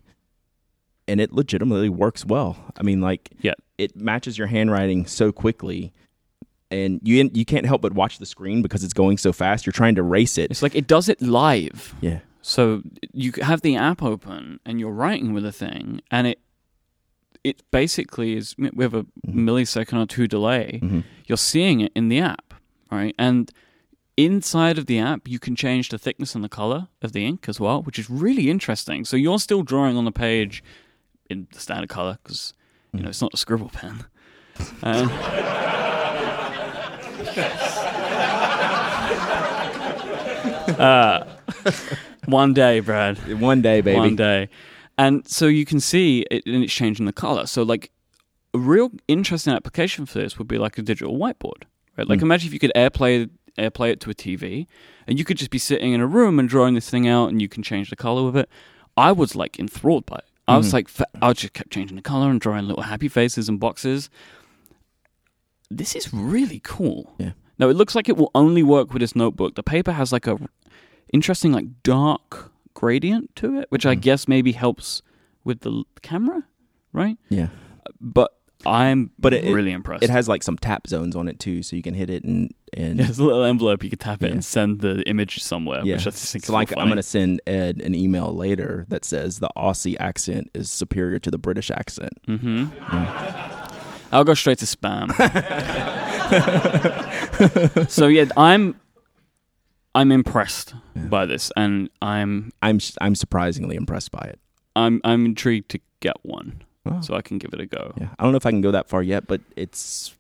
and 1.08 1.21
it 1.21 1.32
legitimately 1.34 1.89
works 1.89 2.26
well. 2.26 2.58
I 2.78 2.84
mean, 2.84 3.00
like, 3.02 3.30
Yeah. 3.41 3.54
it 3.78 3.95
matches 3.95 4.38
your 4.38 4.47
handwriting 4.47 5.06
so 5.06 5.32
quickly. 5.32 5.93
And 6.69 7.00
you 7.02 7.30
you 7.34 7.45
can't 7.45 7.65
help 7.65 7.82
but 7.82 7.93
watch 7.93 8.17
the 8.19 8.26
screen 8.26 8.62
because 8.62 8.84
it's 8.84 8.93
going 8.93 9.17
so 9.17 9.32
fast. 9.32 9.65
You're 9.65 9.71
trying 9.71 9.95
to 9.95 10.04
race 10.04 10.38
it. 10.38 10.52
It's 10.52 10.62
like 10.62 10.76
it 10.76 10.86
does 10.86 11.08
it 11.08 11.21
live. 11.21 11.95
Yeah, 12.02 12.19
So 12.41 12.82
you 13.13 13.32
have 13.41 13.62
the 13.62 13.78
app 13.78 14.04
open 14.04 14.60
and 14.65 14.78
you're 14.78 14.91
writing 14.91 15.32
with 15.34 15.45
a 15.45 15.54
thing, 15.54 16.02
and 16.12 16.28
it 16.28 16.39
it 17.48 17.64
basically 17.72 18.36
is 18.36 18.56
we 18.58 18.84
have 18.84 18.94
a 18.94 19.06
millisecond 19.28 20.02
or 20.02 20.06
two 20.06 20.28
delay. 20.28 20.80
Mhm. 20.84 21.04
You're 21.26 21.38
seeing 21.38 21.80
it 21.82 21.92
in 21.96 22.10
the 22.10 22.20
app, 22.20 22.54
right? 22.92 23.16
And 23.18 23.52
inside 24.18 24.78
of 24.78 24.86
the 24.88 25.00
app, 25.00 25.28
you 25.28 25.40
can 25.40 25.56
change 25.56 25.90
the 25.90 25.98
thickness 25.98 26.36
and 26.36 26.44
the 26.44 26.50
color 26.50 26.88
of 27.02 27.14
the 27.14 27.26
ink 27.26 27.46
as 27.48 27.60
well, 27.60 27.82
which 27.84 27.98
is 28.00 28.10
really 28.10 28.50
interesting. 28.50 29.06
So 29.06 29.16
you're 29.18 29.40
still 29.40 29.64
drawing 29.64 29.96
on 29.98 30.06
the 30.06 30.12
page 30.12 30.64
in 31.30 31.48
the 31.54 31.60
standard 31.60 31.90
color 31.90 32.18
because 32.24 32.54
you 32.94 33.02
know 33.02 33.10
it's 33.10 33.22
not 33.22 33.34
a 33.34 33.38
scribble 33.38 33.70
pen. 33.70 34.06
Um, 34.82 35.10
uh, 40.80 41.26
one 42.26 42.54
day, 42.54 42.80
Brad. 42.80 43.18
one 43.40 43.62
day, 43.62 43.82
baby. 43.82 43.98
One 43.98 44.16
day. 44.16 44.50
And 44.98 45.28
so 45.28 45.48
you 45.48 45.66
can 45.66 45.80
see 45.80 46.26
it, 46.32 46.44
and 46.46 46.64
it's 46.64 46.74
changing 46.74 47.06
the 47.06 47.14
color. 47.14 47.46
So, 47.46 47.62
like, 47.64 47.92
a 48.54 48.58
real 48.58 48.92
interesting 49.08 49.54
application 49.54 50.06
for 50.06 50.20
this 50.20 50.38
would 50.40 50.48
be 50.48 50.58
like 50.58 50.78
a 50.78 50.82
digital 50.82 51.16
whiteboard, 51.18 51.64
right? 51.98 52.08
Like, 52.08 52.20
Mm. 52.20 52.24
imagine 52.24 52.48
if 52.48 52.54
you 52.54 52.60
could 52.60 52.72
airplay 52.76 53.30
airplay 53.60 53.90
it 53.90 54.00
to 54.00 54.12
a 54.12 54.14
TV, 54.14 54.68
and 55.08 55.18
you 55.18 55.26
could 55.26 55.36
just 55.38 55.50
be 55.50 55.58
sitting 55.58 55.92
in 55.94 56.00
a 56.00 56.06
room 56.06 56.38
and 56.38 56.48
drawing 56.48 56.76
this 56.76 56.90
thing 56.92 57.08
out, 57.08 57.30
and 57.30 57.42
you 57.42 57.50
can 57.50 57.64
change 57.64 57.90
the 57.90 57.96
color 57.96 58.24
with 58.24 58.38
it. 58.38 58.48
I 58.96 59.12
was 59.12 59.36
like 59.36 59.58
enthralled 59.60 60.06
by 60.06 60.18
it. 60.18 60.26
I 60.48 60.58
was 60.58 60.70
Mhm. 60.70 60.74
like, 60.74 60.90
I 61.24 61.34
just 61.34 61.54
kept 61.54 61.72
changing 61.72 61.96
the 61.96 62.04
color 62.04 62.30
and 62.30 62.40
drawing 62.40 62.68
little 62.68 62.84
happy 62.84 63.08
faces 63.08 63.50
and 63.50 63.60
boxes. 63.60 64.12
This 65.70 65.96
is 65.96 66.14
really 66.14 66.62
cool. 66.64 67.16
Yeah. 67.18 67.32
Now 67.60 67.70
it 67.70 67.76
looks 67.76 67.96
like 67.96 68.08
it 68.08 68.16
will 68.16 68.32
only 68.36 68.62
work 68.64 68.94
with 68.94 69.02
this 69.02 69.16
notebook. 69.16 69.56
The 69.56 69.64
paper 69.64 69.92
has 69.92 70.12
like 70.12 70.28
a 70.28 70.38
interesting 71.12 71.52
like 71.52 71.66
dark 71.84 72.52
gradient 72.78 73.36
to 73.38 73.58
it, 73.60 73.66
which 73.70 73.86
I 73.88 73.96
Mhm. 73.96 74.02
guess 74.02 74.28
maybe 74.28 74.52
helps 74.52 75.02
with 75.44 75.62
the 75.62 75.72
l- 75.72 75.88
camera, 76.04 76.44
right? 76.94 77.18
Yeah, 77.30 77.48
But 78.00 78.32
I'm 78.66 79.12
But 79.18 79.34
it- 79.34 79.52
really 79.54 79.72
impressed. 79.72 80.04
it 80.04 80.10
has 80.12 80.28
like 80.28 80.44
some 80.44 80.58
tap 80.58 80.86
zones 80.88 81.16
on 81.16 81.28
it 81.28 81.40
too, 81.40 81.63
so 81.63 81.76
you 81.76 81.82
can 81.82 81.94
hit 81.96 82.10
it 82.10 82.24
and 82.24 82.54
and 82.74 83.00
There's 83.00 83.18
a 83.18 83.24
little 83.24 83.46
envelope 83.46 83.82
you 83.84 83.90
could 83.90 84.00
tap 84.02 84.22
it 84.22 84.28
Yeah. 84.28 84.34
and 84.34 84.44
send 84.46 84.82
the 84.82 85.02
image 85.08 85.42
somewhere, 85.42 85.82
Yeah. 85.86 85.96
which 85.96 86.02
I 86.06 86.10
just 86.12 86.32
think 86.34 86.44
So 86.46 86.52
is 86.52 86.54
like 86.54 86.70
so 86.70 86.76
I'm 86.76 86.80
funny. 86.82 86.92
gonna 86.92 87.04
send 87.04 87.42
Ed 87.48 87.82
an 87.82 87.96
email 87.96 88.36
later 88.36 88.86
that 88.90 89.06
says 89.06 89.40
the 89.40 89.50
Aussie 89.58 89.96
accent 90.00 90.50
is 90.54 90.70
superior 90.70 91.18
to 91.20 91.32
the 91.32 91.38
British 91.38 91.72
accent. 91.72 92.12
Mm-hmm. 92.28 92.66
I'll 94.12 94.26
go 94.26 94.34
straight 94.34 94.58
to 94.60 94.66
spam. 94.66 95.08
so 97.90 98.08
yeah, 98.08 98.26
I'm 98.36 98.76
I'm 100.00 100.12
impressed 100.12 100.74
Yeah. 100.96 101.04
by 101.08 101.26
this, 101.26 101.52
and 101.56 101.90
I'm 102.02 102.52
I'm 102.62 102.80
I'm 103.02 103.16
surprisingly 103.16 103.76
impressed 103.76 104.12
by 104.12 104.26
it. 104.34 104.40
I'm 104.76 105.02
I'm 105.04 105.26
intrigued 105.26 105.70
to 105.70 105.80
get 106.00 106.18
one, 106.24 106.62
Wow. 106.86 107.02
so 107.02 107.16
I 107.16 107.22
can 107.22 107.38
give 107.40 107.52
it 107.54 107.60
a 107.60 107.66
go. 107.66 107.94
Yeah, 107.98 108.10
I 108.18 108.24
don't 108.24 108.32
know 108.32 108.38
if 108.38 108.46
I 108.46 108.52
can 108.52 108.62
go 108.62 108.72
that 108.72 108.88
far 108.90 109.02
yet, 109.04 109.28
but 109.28 109.42
it's 109.56 110.14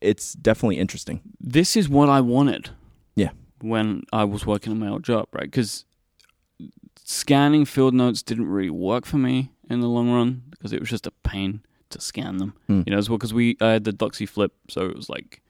it's 0.00 0.34
definitely 0.34 0.78
interesting. 0.78 1.20
This 1.40 1.76
is 1.76 1.88
what 1.88 2.08
I 2.08 2.20
wanted. 2.20 2.70
Yeah. 3.14 3.30
When 3.62 4.02
I 4.12 4.24
was 4.24 4.44
working 4.44 4.72
on 4.72 4.78
my 4.78 4.88
old 4.88 5.02
job, 5.04 5.28
right? 5.32 5.50
Because 5.50 5.84
scanning 7.04 7.64
field 7.64 7.94
notes 7.94 8.22
didn't 8.22 8.46
really 8.48 8.70
work 8.70 9.06
for 9.06 9.18
me 9.18 9.50
in 9.70 9.80
the 9.80 9.88
long 9.88 10.10
run 10.10 10.42
because 10.50 10.72
it 10.72 10.80
was 10.80 10.90
just 10.90 11.06
a 11.06 11.10
pain 11.22 11.60
to 11.90 12.00
scan 12.00 12.36
them. 12.38 12.54
Hmm. 12.66 12.82
You 12.86 12.92
know, 12.92 12.98
as 12.98 13.08
well 13.08 13.18
because 13.18 13.32
we 13.34 13.56
I 13.60 13.70
had 13.72 13.84
the 13.84 13.92
Doxie 13.92 14.28
Flip, 14.28 14.52
so 14.68 14.86
it 14.86 14.96
was 14.96 15.08
like 15.08 15.40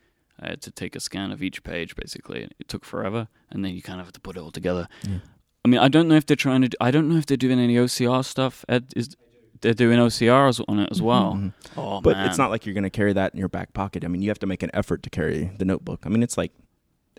I 0.40 0.51
had 0.51 0.62
to 0.62 0.70
take 0.70 0.94
a 0.96 1.01
scan 1.01 1.33
of 1.33 1.42
each 1.42 1.62
page 1.62 1.96
basically. 1.96 2.49
It 2.59 2.68
took 2.68 2.85
forever, 2.85 3.29
and 3.51 3.64
then 3.64 3.75
you 3.75 3.83
kind 3.83 4.01
of 4.01 4.07
have 4.07 4.12
to 4.12 4.20
put 4.20 4.37
it 4.37 4.40
all 4.40 4.51
together. 4.51 4.87
Yeah. 5.03 5.18
I 5.64 5.68
mean, 5.68 5.81
I 5.81 5.88
don't 5.88 6.07
know 6.09 6.14
if 6.14 6.27
they're 6.27 6.37
trying 6.37 6.62
to. 6.62 6.68
Do, 6.68 6.77
I 6.81 6.90
don't 6.90 7.09
know 7.09 7.16
if 7.16 7.27
they're 7.27 7.37
doing 7.37 7.59
any 7.59 7.75
OCR 7.77 8.25
stuff. 8.25 8.64
Ed 8.68 8.92
is 8.94 9.16
they're 9.62 9.75
doing 9.75 9.99
OCRs 9.99 10.62
on 10.68 10.79
it 10.79 10.88
as 10.92 11.01
well. 11.01 11.35
Mhm. 11.35 11.53
Oh 11.77 12.01
But 12.01 12.16
man, 12.18 12.27
it's 12.29 12.38
not 12.38 12.51
like 12.51 12.66
you're 12.66 12.75
going 12.75 12.85
to 12.85 12.90
carry 12.90 13.12
that 13.14 13.33
in 13.33 13.38
your 13.38 13.49
back 13.49 13.72
pocket. 13.72 14.05
I 14.05 14.09
mean, 14.09 14.20
you 14.22 14.29
have 14.29 14.38
to 14.40 14.46
make 14.46 14.62
an 14.62 14.70
effort 14.75 15.03
to 15.05 15.11
carry 15.11 15.51
the 15.59 15.64
notebook. 15.64 16.03
I 16.05 16.09
mean, 16.11 16.22
it's 16.22 16.37
like 16.37 16.53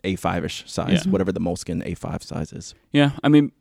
A5 0.04 0.46
ish 0.46 0.64
size, 0.72 1.06
Yeah. 1.06 1.12
whatever 1.12 1.32
the 1.32 1.40
Moleskine 1.42 1.84
A5 1.86 2.22
size 2.24 2.54
is. 2.54 2.76
Yeah, 2.92 3.12
I 3.24 3.28
mean, 3.30 3.52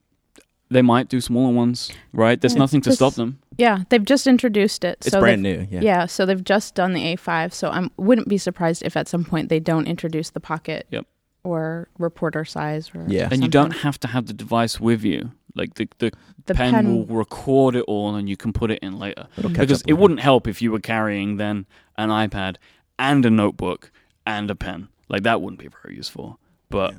they 0.70 0.82
might 0.82 1.08
do 1.08 1.20
smaller 1.20 1.52
ones, 1.54 1.90
right? 2.12 2.38
There's 2.40 2.52
Yeah, 2.52 2.58
nothing 2.60 2.82
to 2.82 2.92
stop 2.92 3.14
them. 3.14 3.38
Yeah, 3.58 3.84
they've 3.88 4.04
just 4.04 4.26
introduced 4.26 4.84
it. 4.84 4.98
It's 5.00 5.10
so 5.10 5.20
brand 5.20 5.44
they've- 5.44 5.70
new. 5.70 5.76
Yeah. 5.78 5.80
Yeah. 5.82 6.06
so 6.06 6.26
they've 6.26 6.42
just 6.44 6.74
done 6.74 6.92
the 6.92 7.14
A5. 7.14 7.52
So 7.54 7.68
I 7.70 7.88
wouldn't 7.96 8.28
be 8.28 8.38
surprised 8.38 8.82
if 8.84 8.96
at 8.96 9.08
some 9.08 9.24
point 9.24 9.48
they 9.48 9.60
don't 9.60 9.86
introduce 9.86 10.30
the 10.30 10.40
pocket 10.40 10.86
Yep. 10.90 11.06
or 11.44 11.88
reporter 11.98 12.44
size. 12.44 12.90
Or 12.94 13.04
Yeah. 13.08 13.28
And 13.30 13.42
you 13.42 13.48
don't 13.48 13.70
have 13.78 13.98
to 14.00 14.08
have 14.08 14.26
the 14.26 14.32
device 14.34 14.78
with 14.80 15.02
you. 15.04 15.32
Like 15.54 15.74
the 15.74 15.88
the, 15.98 16.12
The 16.44 16.54
pen, 16.54 16.74
pen, 16.74 16.86
will 16.94 17.06
record 17.16 17.76
it 17.76 17.84
all, 17.88 18.14
and 18.14 18.28
you 18.28 18.36
can 18.36 18.52
put 18.52 18.70
it 18.70 18.78
in 18.82 18.98
later. 18.98 19.26
It'll 19.38 19.50
catch 19.50 19.60
Because 19.60 19.82
up 19.82 19.88
it 19.88 19.94
with 19.94 20.00
wouldn't 20.02 20.20
help 20.20 20.46
if 20.46 20.60
you 20.60 20.70
were 20.70 20.80
carrying 20.80 21.38
then 21.38 21.64
an 21.96 22.10
iPad 22.10 22.56
and 22.98 23.24
a 23.24 23.30
notebook 23.30 23.90
and 24.26 24.50
a 24.50 24.54
pen. 24.54 24.88
Like 25.08 25.22
that 25.22 25.40
wouldn't 25.40 25.60
be 25.60 25.68
very 25.68 25.96
useful. 25.96 26.38
But 26.68 26.94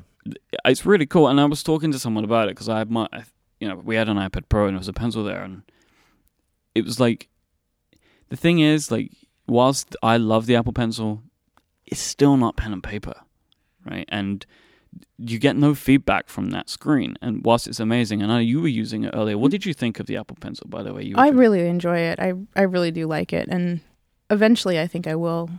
it's 0.65 0.85
really 0.87 1.05
cool. 1.05 1.27
And 1.27 1.39
I 1.39 1.45
was 1.45 1.61
talking 1.61 1.91
to 1.91 1.99
someone 1.99 2.23
about 2.23 2.47
it 2.49 2.55
because 2.55 2.67
I 2.67 2.79
had 2.79 2.89
my, 2.89 3.07
you 3.59 3.67
know, 3.67 3.75
we 3.75 3.95
had 3.95 4.09
an 4.09 4.17
iPad 4.17 4.49
Pro 4.49 4.65
and 4.65 4.73
there 4.75 4.79
was 4.79 4.87
a 4.87 4.93
pencil 4.93 5.23
there, 5.23 5.43
and 5.43 5.61
it 6.77 6.85
was 6.85 6.99
like, 6.99 7.27
the 8.29 8.35
thing 8.37 8.59
is, 8.59 8.91
like, 8.91 9.11
whilst 9.47 9.95
I 10.03 10.17
love 10.17 10.45
the 10.45 10.55
Apple 10.55 10.73
Pencil, 10.73 11.21
it's 11.85 12.01
still 12.01 12.37
not 12.37 12.57
pen 12.57 12.73
and 12.73 12.83
paper, 12.83 13.15
right? 13.85 14.05
And 14.09 14.45
you 15.17 15.39
get 15.39 15.55
no 15.55 15.73
feedback 15.75 16.27
from 16.27 16.49
that 16.51 16.69
screen. 16.69 17.15
And 17.21 17.43
whilst 17.45 17.67
it's 17.67 17.79
amazing, 17.79 18.21
and 18.21 18.31
I 18.31 18.35
know 18.35 18.41
you 18.41 18.61
were 18.61 18.67
using 18.67 19.03
it 19.03 19.13
earlier. 19.13 19.37
What 19.37 19.51
did 19.51 19.65
you 19.65 19.73
think 19.73 19.99
of 19.99 20.05
the 20.07 20.17
Apple 20.17 20.37
Pencil, 20.39 20.67
by 20.69 20.83
the 20.83 20.93
way? 20.93 21.03
You 21.03 21.15
I 21.17 21.29
just- 21.29 21.39
really 21.39 21.67
enjoy 21.67 21.99
it. 21.99 22.19
I 22.19 22.33
I 22.55 22.63
really 22.63 22.91
do 22.91 23.05
like 23.07 23.31
it, 23.33 23.47
and 23.49 23.79
eventually 24.29 24.79
I 24.79 24.87
think 24.87 25.07
I 25.07 25.15
will 25.15 25.49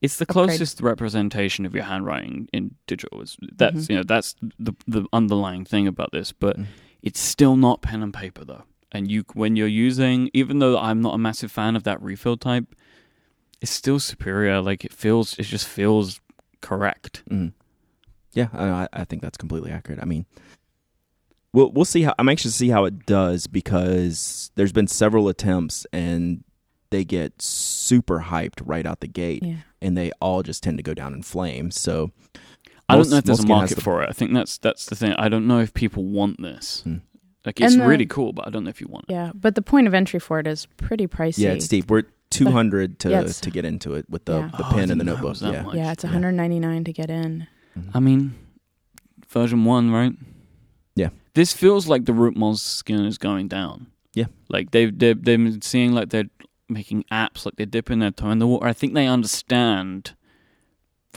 It's 0.00 0.16
the 0.16 0.24
upgrade. 0.24 0.48
closest 0.48 0.80
representation 0.80 1.66
of 1.66 1.74
your 1.74 1.84
handwriting 1.84 2.48
in 2.52 2.74
digital. 2.86 3.20
Is 3.22 3.36
that's 3.56 3.86
Mhm. 3.86 3.90
you 3.90 3.96
know 3.96 4.02
that's 4.04 4.34
the 4.58 4.72
the 4.86 5.04
underlying 5.12 5.64
thing 5.64 5.86
about 5.86 6.10
this, 6.12 6.32
but 6.32 6.58
Mhm. 6.58 6.66
it's 7.02 7.20
still 7.20 7.56
not 7.56 7.82
pen 7.82 8.02
and 8.02 8.12
paper 8.14 8.44
though. 8.44 8.64
And 8.94 9.10
you 9.10 9.24
when 9.34 9.56
you're 9.56 9.66
using, 9.66 10.30
even 10.32 10.60
though 10.60 10.78
I'm 10.78 11.02
not 11.02 11.14
a 11.14 11.18
massive 11.18 11.50
fan 11.50 11.74
of 11.76 11.82
that 11.82 12.00
refill 12.00 12.36
type, 12.36 12.74
it's 13.60 13.72
still 13.72 13.98
superior. 13.98 14.60
Like 14.62 14.84
it 14.84 14.92
feels, 14.92 15.36
it 15.38 15.42
just 15.42 15.66
feels 15.66 16.20
correct. 16.60 17.24
Mm. 17.28 17.52
Yeah, 18.32 18.48
I, 18.52 18.88
I 18.92 19.04
think 19.04 19.20
that's 19.20 19.36
completely 19.36 19.70
accurate. 19.72 19.98
I 20.00 20.04
mean, 20.04 20.26
we'll 21.52 21.70
we'll 21.72 21.84
see 21.84 22.02
how. 22.02 22.14
I'm 22.18 22.28
anxious 22.28 22.52
to 22.52 22.56
see 22.58 22.68
how 22.68 22.84
it 22.84 23.04
does 23.06 23.46
because 23.46 24.50
there's 24.54 24.72
been 24.72 24.86
several 24.86 25.28
attempts 25.28 25.86
and 25.92 26.44
they 26.90 27.04
get 27.04 27.42
super 27.42 28.20
hyped 28.28 28.60
right 28.64 28.86
out 28.86 29.00
the 29.00 29.08
gate, 29.08 29.42
Yeah. 29.42 29.56
and 29.82 29.96
they 29.98 30.12
all 30.20 30.42
just 30.44 30.62
tend 30.62 30.78
to 30.78 30.82
go 30.84 30.94
down 30.94 31.14
in 31.14 31.22
flames. 31.22 31.80
So 31.80 32.12
I 32.88 32.96
don't 32.96 33.10
know 33.10 33.16
if 33.16 33.24
there's 33.24 33.40
a 33.42 33.46
market 33.46 33.76
the- 33.76 33.80
for 33.80 34.02
it. 34.02 34.08
I 34.08 34.12
think 34.12 34.32
that's 34.34 34.58
that's 34.58 34.86
the 34.86 34.94
thing. 34.94 35.12
I 35.14 35.28
don't 35.28 35.46
know 35.48 35.58
if 35.60 35.74
people 35.74 36.04
want 36.04 36.40
this. 36.40 36.82
Hmm. 36.82 36.96
Like 37.46 37.60
it's 37.60 37.76
the- 37.76 37.86
really 37.86 38.06
cool, 38.06 38.32
but 38.32 38.46
I 38.46 38.50
don't 38.50 38.64
know 38.64 38.70
if 38.70 38.80
you 38.80 38.86
want 38.88 39.06
it. 39.08 39.12
Yeah, 39.12 39.32
but 39.34 39.54
the 39.54 39.62
point 39.62 39.86
of 39.86 39.94
entry 39.94 40.18
for 40.20 40.38
it 40.40 40.46
is 40.46 40.66
pretty 40.78 41.06
pricey. 41.06 41.38
yeah, 41.38 41.50
it's 41.52 41.66
steep. 41.66 41.90
We're 41.90 42.04
200 42.30 42.98
to 43.00 43.10
Yeah, 43.10 43.22
to 43.24 43.50
get 43.50 43.64
into 43.64 43.94
it 43.94 44.08
with 44.08 44.24
the 44.24 44.38
Yeah. 44.40 44.50
the 44.56 44.66
Oh, 44.66 44.70
pen 44.72 44.90
and 44.90 44.98
the 45.00 45.04
notebook. 45.04 45.36
Yeah. 45.40 45.62
much. 45.62 45.74
yeah, 45.76 45.92
it's 45.92 46.04
Yeah. 46.04 46.10
199 46.10 46.84
to 46.84 46.92
get 46.92 47.10
in. 47.10 47.46
Mhm. 47.78 47.90
I 47.94 48.00
mean, 48.00 48.34
version 49.28 49.64
one, 49.64 49.90
right? 49.90 50.14
Yeah. 50.96 51.10
This 51.34 51.52
feels 51.52 51.86
like 51.88 52.06
the 52.06 52.12
root 52.12 52.36
skin 52.58 53.04
is 53.04 53.18
going 53.18 53.48
down. 53.48 53.88
Yeah. 54.14 54.26
Like 54.48 54.70
they've 54.70 54.96
they've, 54.96 55.22
they've 55.22 55.38
been 55.42 55.60
seeing 55.62 55.92
like 55.92 56.10
they're 56.10 56.30
making 56.68 57.04
apps, 57.12 57.44
like 57.44 57.56
they're 57.56 57.66
dipping 57.66 57.98
their 57.98 58.10
toe 58.10 58.30
in 58.30 58.38
the 58.38 58.46
water. 58.46 58.66
I 58.66 58.72
think 58.72 58.94
they 58.94 59.06
understand 59.06 60.14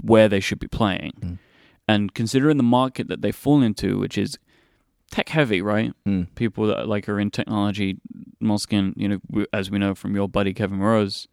where 0.04 0.28
they 0.30 0.40
should 0.40 0.60
be 0.60 0.68
playing, 0.68 1.14
Mm. 1.22 1.38
and 1.88 2.14
considering 2.14 2.58
the 2.58 2.64
market 2.64 3.08
that 3.08 3.22
they 3.22 3.32
fall 3.32 3.62
into, 3.64 3.98
which 3.98 4.18
is 4.18 4.38
tech 5.12 5.30
heavy, 5.30 5.62
right? 5.62 5.94
Mm. 6.08 6.28
People 6.36 6.68
that 6.68 6.88
like 6.88 7.08
are 7.10 7.20
in 7.20 7.32
technology, 7.32 7.98
Moleskine, 8.42 8.94
you 8.96 9.08
know, 9.08 9.46
as 9.54 9.70
we 9.72 9.80
know 9.80 9.96
from 9.96 10.16
your 10.16 10.28
buddy 10.30 10.54
Kevin 10.54 10.80
Rose, 10.80 11.28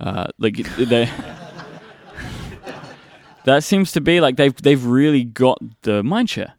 uh, 0.00 0.26
like 0.38 0.56
they. 0.76 1.08
that 3.44 3.64
seems 3.64 3.92
to 3.92 4.00
be 4.00 4.20
like 4.20 4.36
they've 4.36 4.54
they've 4.62 4.84
really 4.84 5.24
got 5.24 5.58
the 5.82 6.02
mindshare. 6.02 6.52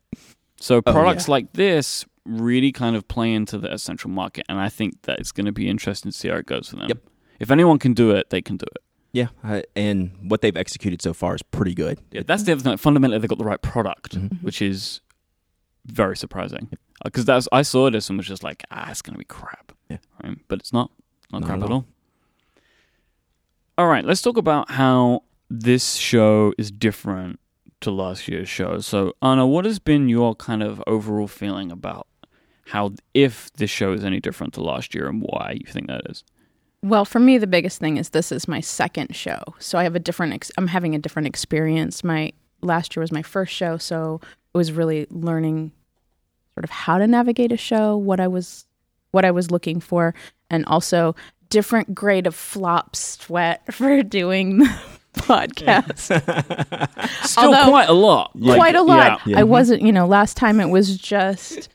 So 0.60 0.78
Oh, 0.78 0.82
products 0.82 1.28
yeah. 1.28 1.32
like 1.32 1.54
this 1.54 2.06
really 2.26 2.72
kind 2.72 2.96
of 2.96 3.08
play 3.08 3.34
into 3.34 3.58
the 3.58 3.72
essential 3.74 4.10
market, 4.10 4.46
and 4.48 4.60
I 4.60 4.70
think 4.70 5.02
that 5.04 5.20
it's 5.20 5.32
going 5.32 5.46
to 5.46 5.52
be 5.52 5.68
interesting 5.68 6.12
to 6.12 6.18
see 6.18 6.30
how 6.30 6.36
it 6.36 6.46
goes 6.46 6.70
for 6.70 6.78
them. 6.78 6.88
Yep. 6.88 7.00
If 7.40 7.52
anyone 7.52 7.80
can 7.80 7.94
do 7.94 8.12
it, 8.12 8.30
they 8.30 8.42
can 8.42 8.56
do 8.58 8.66
it. 8.74 8.82
Yeah, 9.12 9.28
I, 9.44 9.64
and 9.76 10.12
what 10.24 10.42
they've 10.42 10.56
executed 10.56 11.02
so 11.02 11.14
far 11.14 11.36
is 11.36 11.44
pretty 11.44 11.76
good. 11.76 12.00
Yeah, 12.12 12.22
that's 12.26 12.44
the 12.44 12.54
other 12.54 12.62
thing. 12.62 12.78
Fundamentally, 12.78 13.20
they've 13.20 13.30
got 13.30 13.38
the 13.38 13.44
right 13.46 13.62
product, 13.62 14.18
Mhm. 14.18 14.42
which 14.42 14.62
is 14.62 15.02
very 15.86 16.16
surprising. 16.18 16.70
Because 17.04 17.26
that's 17.26 17.48
I 17.52 17.62
saw 17.64 17.90
this 17.90 18.10
and 18.10 18.18
was 18.18 18.28
just 18.28 18.44
like, 18.44 18.64
ah, 18.72 18.90
it's 18.90 19.02
going 19.02 19.14
to 19.14 19.20
be 19.20 19.26
crap. 19.26 19.72
Yeah. 19.90 19.98
Right? 20.24 20.38
But 20.48 20.60
it's 20.60 20.72
not. 20.74 20.92
Not, 21.32 21.42
Not 21.42 21.48
crap 21.48 21.58
at 21.60 21.64
at 21.66 21.70
all. 21.72 21.78
all. 21.78 21.86
All 23.78 23.88
right, 23.88 24.06
let's 24.06 24.22
talk 24.22 24.38
about 24.38 24.70
how 24.72 25.24
this 25.50 25.96
show 25.96 26.54
is 26.60 26.70
different 26.70 27.40
to 27.82 27.90
last 27.92 28.28
year's 28.28 28.48
show. 28.48 28.80
So, 28.80 29.14
Anna, 29.22 29.48
what 29.48 29.66
has 29.66 29.80
been 29.80 30.08
your 30.10 30.36
kind 30.36 30.62
of 30.62 30.82
overall 30.86 31.28
feeling 31.28 31.72
about 31.72 32.08
how 32.68 32.94
if 33.14 33.52
this 33.54 33.72
show 33.72 33.92
is 33.94 34.06
any 34.06 34.20
different 34.20 34.54
to 34.54 34.62
last 34.62 34.94
year 34.94 35.08
and 35.08 35.22
why 35.22 35.58
you 35.60 35.72
think 35.72 35.88
that 35.88 36.02
is? 36.10 36.24
Well, 36.84 37.04
for 37.04 37.20
me, 37.20 37.38
the 37.38 37.48
biggest 37.48 37.80
thing 37.80 37.98
is 37.98 38.10
this 38.10 38.32
is 38.32 38.48
my 38.48 38.60
second 38.60 39.16
show, 39.16 39.42
so 39.58 39.80
I 39.80 39.84
have 39.84 39.96
a 39.96 40.00
different. 40.00 40.34
Ex- 40.34 40.52
I'm 40.58 40.68
having 40.68 40.94
a 40.94 41.00
different 41.00 41.28
experience. 41.28 42.04
My 42.04 42.32
last 42.62 42.96
year 42.96 43.02
was 43.02 43.12
my 43.12 43.22
first 43.24 43.54
show, 43.54 43.78
so 43.78 44.22
it 44.54 44.58
was 44.58 44.72
really 44.72 45.08
learning 45.10 45.72
sort 46.54 46.64
of 46.64 46.70
how 46.70 46.98
to 46.98 47.08
navigate 47.08 47.52
a 47.52 47.58
show, 47.58 47.98
what 47.98 48.20
I 48.20 48.28
was, 48.28 48.66
what 49.12 49.26
I 49.26 49.32
was 49.32 49.50
looking 49.52 49.80
for, 49.80 50.14
and 50.50 50.66
also 50.66 51.16
different 51.50 51.94
grade 51.96 52.28
of 52.28 52.36
flop 52.36 52.96
sweat 52.96 53.62
for 53.74 54.04
doing 54.04 54.60
the 54.60 54.66
podcast. 55.16 56.00
Still 57.28 57.46
Although- 57.46 57.70
quite 57.70 57.90
a 57.90 57.94
lot. 57.94 58.32
Like, 58.36 58.58
Quite 58.58 58.76
a 58.76 58.82
lot. 58.84 59.22
yeah. 59.26 59.34
Yeah. 59.34 59.40
I 59.40 59.44
wasn't, 59.44 59.82
you 59.82 59.92
know, 59.92 60.06
last 60.08 60.38
time 60.38 60.60
it 60.60 60.70
was 60.70 60.98
just 60.98 61.70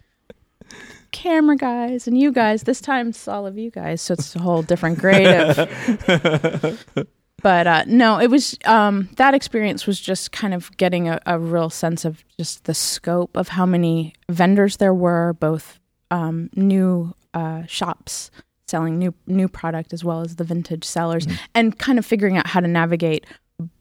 camera 1.10 1.56
guys 1.56 2.06
and 2.06 2.18
you 2.18 2.30
guys. 2.30 2.64
This 2.64 2.80
time 2.80 3.08
it's 3.08 3.26
all 3.26 3.46
of 3.46 3.56
you 3.58 3.70
guys, 3.70 4.00
so 4.02 4.14
it's 4.14 4.36
a 4.36 4.38
whole 4.40 4.62
different 4.62 4.98
grade 4.98 5.26
of. 5.26 7.06
But 7.42 7.66
uh, 7.66 7.84
no, 7.86 8.18
it 8.18 8.30
was 8.30 8.58
um, 8.64 9.08
that 9.16 9.34
experience 9.34 9.86
was 9.86 10.00
just 10.00 10.32
kind 10.32 10.54
of 10.54 10.76
getting 10.76 11.08
a, 11.08 11.20
a 11.24 11.38
real 11.38 11.70
sense 11.70 12.04
of 12.04 12.24
just 12.36 12.64
the 12.64 12.74
scope 12.74 13.36
of 13.36 13.48
how 13.48 13.64
many 13.64 14.14
vendors 14.28 14.78
there 14.78 14.94
were, 14.94 15.34
both 15.34 15.78
um, 16.10 16.50
new 16.56 17.14
uh, 17.34 17.64
shops 17.66 18.30
selling 18.66 18.98
new 18.98 19.14
new 19.26 19.48
product 19.48 19.92
as 19.92 20.04
well 20.04 20.20
as 20.20 20.36
the 20.36 20.44
vintage 20.44 20.84
sellers, 20.84 21.26
and 21.54 21.78
kind 21.78 21.98
of 21.98 22.04
figuring 22.04 22.36
out 22.36 22.46
how 22.48 22.60
to 22.60 22.68
navigate 22.68 23.24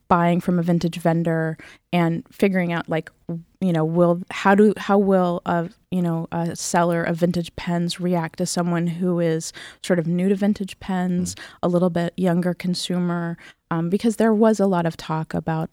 buying 0.08 0.40
from 0.40 0.58
a 0.58 0.62
vintage 0.62 0.96
vendor 0.96 1.58
and 1.92 2.24
figuring 2.30 2.72
out 2.72 2.88
like 2.88 3.10
you 3.60 3.72
know 3.72 3.84
will 3.84 4.22
how 4.30 4.54
do 4.54 4.72
how 4.76 4.96
will 4.98 5.42
a 5.46 5.68
you 5.90 6.00
know 6.00 6.28
a 6.30 6.54
seller 6.54 7.02
of 7.02 7.16
vintage 7.16 7.54
pens 7.56 7.98
react 7.98 8.38
to 8.38 8.46
someone 8.46 8.86
who 8.86 9.18
is 9.18 9.52
sort 9.82 9.98
of 9.98 10.06
new 10.06 10.28
to 10.28 10.34
vintage 10.36 10.78
pens 10.80 11.34
a 11.62 11.68
little 11.68 11.90
bit 11.90 12.12
younger 12.16 12.54
consumer? 12.54 13.36
Um, 13.70 13.90
because 13.90 14.16
there 14.16 14.32
was 14.32 14.60
a 14.60 14.66
lot 14.66 14.86
of 14.86 14.96
talk 14.96 15.34
about 15.34 15.70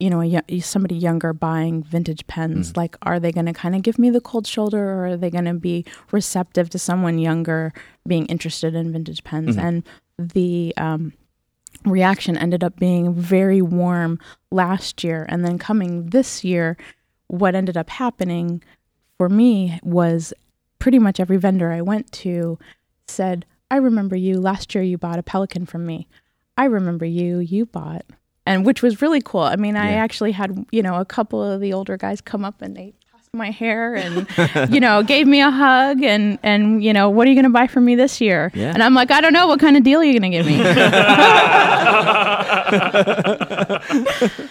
you 0.00 0.10
know 0.10 0.22
a, 0.48 0.60
somebody 0.60 0.94
younger 0.94 1.32
buying 1.32 1.82
vintage 1.82 2.26
pens 2.26 2.76
like 2.76 2.96
are 3.02 3.20
they 3.20 3.32
going 3.32 3.46
to 3.46 3.52
kind 3.52 3.74
of 3.74 3.82
give 3.82 3.98
me 3.98 4.10
the 4.10 4.20
cold 4.20 4.46
shoulder 4.46 4.82
or 4.90 5.06
are 5.06 5.16
they 5.16 5.30
going 5.30 5.44
to 5.44 5.54
be 5.54 5.84
receptive 6.12 6.68
to 6.70 6.78
someone 6.78 7.18
younger 7.18 7.72
being 8.06 8.26
interested 8.26 8.74
in 8.74 8.92
vintage 8.92 9.24
pens? 9.24 9.56
Mhm. 9.56 9.62
and 9.62 9.82
the 10.18 10.74
um, 10.76 11.12
reaction 11.84 12.36
ended 12.36 12.64
up 12.64 12.78
being 12.78 13.14
very 13.14 13.62
warm 13.62 14.18
last 14.50 15.04
year 15.04 15.26
and 15.28 15.44
then 15.44 15.58
coming 15.58 16.06
this 16.10 16.42
year 16.42 16.76
what 17.28 17.54
ended 17.54 17.76
up 17.76 17.90
happening 17.90 18.62
for 19.18 19.28
me 19.28 19.78
was 19.82 20.32
pretty 20.78 20.98
much 20.98 21.18
every 21.20 21.36
vendor 21.38 21.72
i 21.72 21.80
went 21.80 22.10
to 22.12 22.58
said 23.08 23.44
i 23.70 23.76
remember 23.76 24.14
you. 24.14 24.40
Last 24.40 24.74
year 24.74 24.84
you 24.84 24.96
bought 24.98 25.18
a 25.18 25.22
Pelikan 25.22 25.66
from 25.66 25.84
me. 25.86 26.06
I 26.56 26.64
remember 26.66 27.04
you. 27.04 27.38
You 27.38 27.66
bought 27.66 28.04
and 28.44 28.64
which 28.64 28.80
was 28.80 29.02
really 29.02 29.20
cool. 29.20 29.40
I 29.40 29.56
mean 29.56 29.76
i 29.76 29.92
actually 29.92 30.32
had 30.32 30.66
you 30.70 30.82
know 30.82 30.96
a 31.00 31.04
couple 31.04 31.42
of 31.42 31.60
the 31.60 31.72
older 31.72 31.96
guys 31.96 32.20
come 32.20 32.44
up 32.44 32.62
and 32.62 32.76
they 32.76 32.94
tossed 33.10 33.34
my 33.34 33.50
hair 33.50 33.94
and 33.96 34.26
you 34.72 34.78
know 34.80 35.02
gave 35.02 35.26
me 35.26 35.40
a 35.40 35.50
hug 35.50 36.02
and 36.02 36.38
and 36.44 36.84
you 36.84 36.92
know 36.92 37.10
what 37.10 37.26
are 37.26 37.30
you 37.30 37.34
going 37.34 37.44
to 37.44 37.50
buy 37.50 37.66
from 37.66 37.84
me 37.84 37.96
this 37.96 38.20
year? 38.20 38.52
Yeah. 38.54 38.72
and 38.72 38.82
i'm 38.82 38.94
like 38.94 39.10
i 39.10 39.20
don't 39.20 39.32
know. 39.32 39.48
What 39.48 39.58
kind 39.60 39.76
of 39.76 39.82
deal 39.82 39.98
are 40.00 40.04
you 40.04 40.18
going 40.20 40.30
to 40.30 40.36
give 40.38 40.46
me 40.46 40.58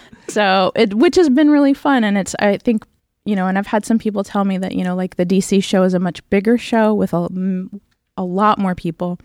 so 0.36 0.70
it 0.76 0.92
which 0.92 1.16
has 1.16 1.30
been 1.30 1.48
really 1.48 1.72
fun 1.72 2.04
and 2.04 2.18
it's 2.18 2.34
i 2.40 2.58
think 2.58 2.84
you 3.24 3.34
know 3.34 3.46
and 3.46 3.56
i've 3.56 3.66
had 3.66 3.86
some 3.86 3.98
people 3.98 4.22
tell 4.22 4.44
me 4.44 4.58
that 4.58 4.74
you 4.74 4.84
know 4.84 4.94
like 4.94 5.16
the 5.16 5.24
dc 5.24 5.64
show 5.64 5.82
is 5.82 5.94
a 5.94 5.98
much 5.98 6.28
bigger 6.28 6.58
show 6.58 6.92
with 6.92 7.14
a, 7.14 7.26
a 8.16 8.24
lot 8.24 8.58
more 8.58 8.74
people. 8.74 9.18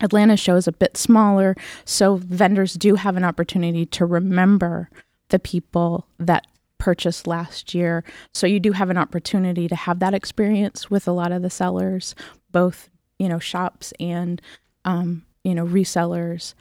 Atlanta 0.00 0.36
show 0.36 0.56
is 0.56 0.66
a 0.66 0.72
bit 0.72 0.96
smaller 0.96 1.54
so 1.84 2.16
vendors 2.16 2.74
do 2.74 2.96
have 2.96 3.16
an 3.16 3.22
opportunity 3.22 3.86
to 3.86 4.04
remember 4.04 4.90
the 5.28 5.38
people 5.38 6.08
that 6.18 6.48
purchased 6.78 7.28
last 7.28 7.74
year. 7.74 8.02
So 8.32 8.48
you 8.48 8.58
do 8.58 8.72
have 8.72 8.90
an 8.90 8.98
opportunity 8.98 9.68
to 9.68 9.76
have 9.76 10.00
that 10.00 10.12
experience 10.12 10.90
with 10.90 11.06
a 11.06 11.12
lot 11.12 11.30
of 11.30 11.42
the 11.42 11.48
sellers 11.48 12.16
both 12.50 12.90
you 13.20 13.28
know 13.28 13.38
shops 13.38 13.92
and 14.00 14.42
um, 14.84 15.24
you 15.44 15.54
know 15.54 15.64
resellers. 15.64 16.54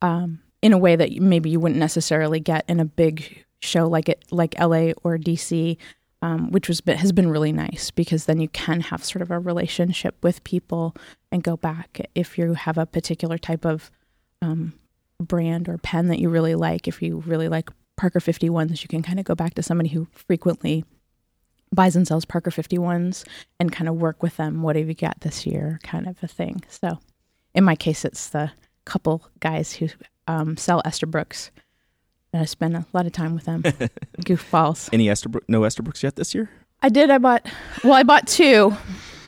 Um, 0.00 0.40
in 0.66 0.72
a 0.72 0.78
way 0.78 0.96
that 0.96 1.12
maybe 1.20 1.48
you 1.48 1.60
wouldn't 1.60 1.78
necessarily 1.78 2.40
get 2.40 2.64
in 2.66 2.80
a 2.80 2.84
big 2.84 3.44
show 3.60 3.86
like 3.86 4.08
it 4.08 4.24
like 4.32 4.58
LA 4.58 4.90
or 5.04 5.16
DC, 5.16 5.76
um, 6.22 6.50
which 6.50 6.66
was 6.68 6.82
has 6.88 7.12
been 7.12 7.30
really 7.30 7.52
nice 7.52 7.92
because 7.92 8.24
then 8.24 8.40
you 8.40 8.48
can 8.48 8.80
have 8.80 9.04
sort 9.04 9.22
of 9.22 9.30
a 9.30 9.38
relationship 9.38 10.16
with 10.24 10.42
people 10.42 10.92
and 11.30 11.44
go 11.44 11.56
back 11.56 12.00
if 12.16 12.36
you 12.36 12.54
have 12.54 12.78
a 12.78 12.84
particular 12.84 13.38
type 13.38 13.64
of 13.64 13.92
um, 14.42 14.72
brand 15.20 15.68
or 15.68 15.78
pen 15.78 16.08
that 16.08 16.18
you 16.18 16.28
really 16.28 16.56
like. 16.56 16.88
If 16.88 17.00
you 17.00 17.18
really 17.18 17.48
like 17.48 17.70
Parker 17.96 18.18
51s, 18.18 18.82
you 18.82 18.88
can 18.88 19.02
kind 19.02 19.20
of 19.20 19.24
go 19.24 19.36
back 19.36 19.54
to 19.54 19.62
somebody 19.62 19.90
who 19.90 20.08
frequently 20.10 20.84
buys 21.72 21.94
and 21.94 22.08
sells 22.08 22.24
Parker 22.24 22.50
51s 22.50 23.24
and 23.60 23.70
kind 23.70 23.88
of 23.88 23.94
work 23.94 24.20
with 24.20 24.36
them. 24.36 24.62
What 24.62 24.74
have 24.74 24.88
you 24.88 24.94
got 24.94 25.20
this 25.20 25.46
year? 25.46 25.78
Kind 25.84 26.08
of 26.08 26.20
a 26.24 26.26
thing. 26.26 26.64
So 26.68 26.98
in 27.54 27.62
my 27.62 27.76
case, 27.76 28.04
it's 28.04 28.30
the 28.30 28.50
couple 28.84 29.28
guys 29.38 29.72
who 29.72 29.88
um, 30.26 30.56
sell 30.56 30.82
Esterbrook's. 30.84 31.50
And 32.32 32.42
I 32.42 32.44
spend 32.44 32.76
a 32.76 32.84
lot 32.92 33.06
of 33.06 33.12
time 33.12 33.34
with 33.34 33.44
them. 33.44 33.62
Goofballs. 34.22 34.90
Any 34.92 35.06
Esterbrook? 35.06 35.42
No 35.48 35.62
Esterbrook's 35.62 36.02
yet 36.02 36.16
this 36.16 36.34
year? 36.34 36.50
I 36.82 36.88
did. 36.88 37.10
I 37.10 37.18
bought. 37.18 37.46
Well, 37.82 37.94
I 37.94 38.02
bought 38.02 38.26
two. 38.26 38.76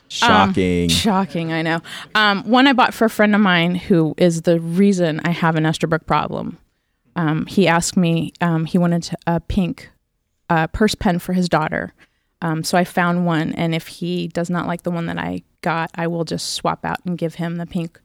Shocking. 0.07 0.89
Shocking, 0.89 1.51
I 1.51 1.61
know. 1.61 1.81
Um, 2.15 2.43
one 2.49 2.67
I 2.67 2.73
bought 2.73 2.93
for 2.93 3.05
a 3.05 3.09
friend 3.09 3.35
of 3.35 3.41
mine 3.41 3.75
who 3.75 4.15
is 4.17 4.41
the 4.43 4.59
reason 4.59 5.21
I 5.23 5.29
have 5.31 5.55
an 5.55 5.63
Esterbrook 5.65 6.05
problem. 6.05 6.57
um, 7.15 7.45
he 7.45 7.67
asked 7.67 7.95
me 7.97 8.33
um, 8.41 8.65
he 8.65 8.77
wanted 8.77 9.09
a 9.27 9.39
pink 9.39 9.89
uh, 10.49 10.67
purse 10.67 10.95
pen 10.95 11.19
for 11.19 11.33
his 11.33 11.47
daughter. 11.49 11.93
Um, 12.41 12.63
so 12.63 12.77
I 12.77 12.85
found 12.85 13.25
one, 13.25 13.53
and 13.53 13.75
if 13.75 13.87
he 13.87 14.27
does 14.29 14.49
not 14.49 14.65
like 14.65 14.83
the 14.83 14.91
one 14.91 15.05
that 15.07 15.17
I 15.17 15.43
got, 15.61 15.91
I 15.95 16.07
will 16.07 16.23
just 16.23 16.53
swap 16.53 16.85
out 16.85 16.99
and 17.05 17.17
give 17.17 17.35
him 17.35 17.57
the 17.57 17.65
pink 17.65 17.99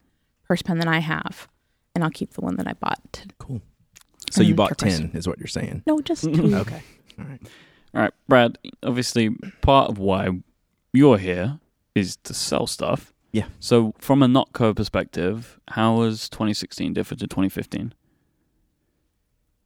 purse 0.49 0.61
pen 0.61 0.79
that 0.79 0.89
I 0.89 0.99
have, 0.99 1.47
and 1.95 2.03
I'll 2.05 2.11
keep 2.11 2.33
the 2.35 2.41
one 2.41 2.57
that 2.57 2.67
I 2.67 2.73
bought. 2.75 3.25
Cool. 3.39 3.63
So 4.31 4.43
you 4.43 4.55
Mm, 4.55 4.57
bought 4.57 4.79
ten, 4.79 5.11
is 5.15 5.29
what 5.29 5.39
you're 5.39 5.47
saying? 5.47 5.83
No, 5.87 6.01
just 6.01 6.23
two. 6.23 6.55
Okay. 6.55 6.83
All 7.19 7.25
right. 7.25 7.41
All 7.95 8.01
right, 8.03 8.13
Brad. 8.29 8.59
Obviously, 8.83 9.31
part 9.61 9.91
of 9.91 9.99
why 9.99 10.29
you're 10.93 11.19
here 11.19 11.61
is 11.95 12.17
to 12.25 12.35
sell 12.35 12.67
stuff. 12.67 13.13
Yeah. 13.33 13.47
So, 13.61 13.95
from 13.99 14.23
a 14.23 14.29
Nock 14.29 14.53
Co 14.53 14.75
perspective, 14.75 15.61
how 15.69 15.97
was 15.99 16.29
2016 16.29 16.93
different 16.95 17.21
to 17.21 17.27
2015? 17.29 17.93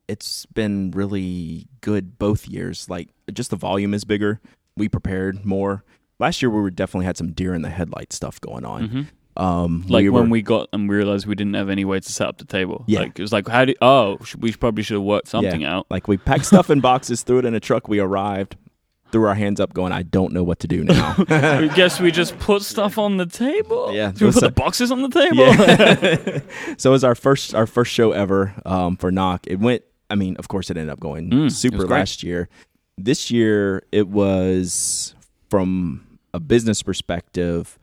It's 0.09 0.47
been 0.47 0.91
really 0.93 1.67
good 1.83 2.19
both 2.19 2.47
years. 2.49 2.89
Like 2.89 3.09
just 3.33 3.51
the 3.51 3.57
volume 3.57 3.93
is 3.93 4.05
bigger. 4.05 4.41
We 4.77 4.89
prepared 4.89 5.45
more. 5.45 5.85
Last 6.19 6.41
year 6.41 6.51
we 6.51 6.61
were 6.61 6.71
definitely 6.71 7.05
had 7.07 7.17
some 7.19 7.33
deer 7.33 7.53
in 7.55 7.63
the 7.63 7.69
headlight 7.71 8.13
stuff 8.13 8.41
going 8.41 8.65
on. 8.65 8.89
hmm 8.89 9.03
Um, 9.39 9.85
Like 9.89 10.03
we 10.03 10.09
when 10.11 10.25
were- 10.25 10.31
we 10.31 10.43
got 10.43 10.69
and 10.73 10.89
we 10.89 10.97
realized 10.97 11.27
we 11.27 11.35
didn't 11.37 11.55
have 11.55 11.69
any 11.71 11.85
way 11.85 12.01
to 12.01 12.13
set 12.13 12.27
up 12.29 12.39
the 12.39 12.45
table. 12.45 12.85
Yeah. 12.89 13.01
Like 13.01 13.19
it 13.19 13.23
was 13.23 13.33
like, 13.33 13.47
how 13.49 13.65
do? 13.65 13.75
Oh, 13.81 14.19
we 14.39 14.53
probably 14.53 14.83
should 14.83 14.95
have 14.97 15.03
worked 15.05 15.29
something 15.29 15.65
out. 15.65 15.87
Like 15.91 16.09
we 16.09 16.17
packed 16.17 16.47
stuff 16.47 16.71
in 16.71 16.81
boxes, 16.81 17.23
threw 17.23 17.39
it 17.39 17.45
in 17.45 17.55
a 17.55 17.61
truck. 17.61 17.87
We 17.89 18.01
arrived, 18.01 18.57
threw 19.13 19.27
our 19.29 19.35
hands 19.37 19.61
up, 19.61 19.73
going, 19.75 19.93
"I 19.93 20.03
don't 20.03 20.33
know 20.33 20.43
what 20.43 20.59
to 20.61 20.67
do 20.69 20.83
now." 20.85 21.15
I 21.29 21.69
guess 21.75 22.01
we 22.01 22.11
just 22.11 22.39
put 22.41 22.63
stuff 22.63 22.99
on 22.99 23.17
the 23.17 23.27
table. 23.27 23.93
Yeah, 23.95 24.11
Do 24.13 24.27
we 24.27 24.33
put 24.33 24.43
a- 24.43 24.47
the 24.47 24.53
boxes 24.53 24.91
on 24.91 25.03
the 25.03 25.09
table? 25.09 25.37
yeah. 25.47 26.75
so 26.77 26.91
it 26.91 26.93
was 26.93 27.05
our 27.05 27.15
first 27.15 27.55
our 27.55 27.67
first 27.67 27.93
show 27.93 28.11
ever 28.13 28.55
um, 28.67 28.97
for 28.97 29.11
Nock. 29.13 29.47
It 29.47 29.61
went. 29.61 29.83
I 30.11 30.15
mean, 30.17 30.37
of 30.37 30.49
course, 30.49 30.69
it 30.71 30.77
ended 30.77 30.91
up 30.93 31.01
going 31.01 31.31
Mm, 31.31 31.53
super 31.53 31.87
last 31.87 32.23
year. 32.23 32.49
This 32.97 33.31
year, 33.31 33.85
it 33.93 34.09
was 34.09 35.15
from 35.51 36.03
a 36.35 36.41
business 36.41 36.83
perspective, 36.83 37.79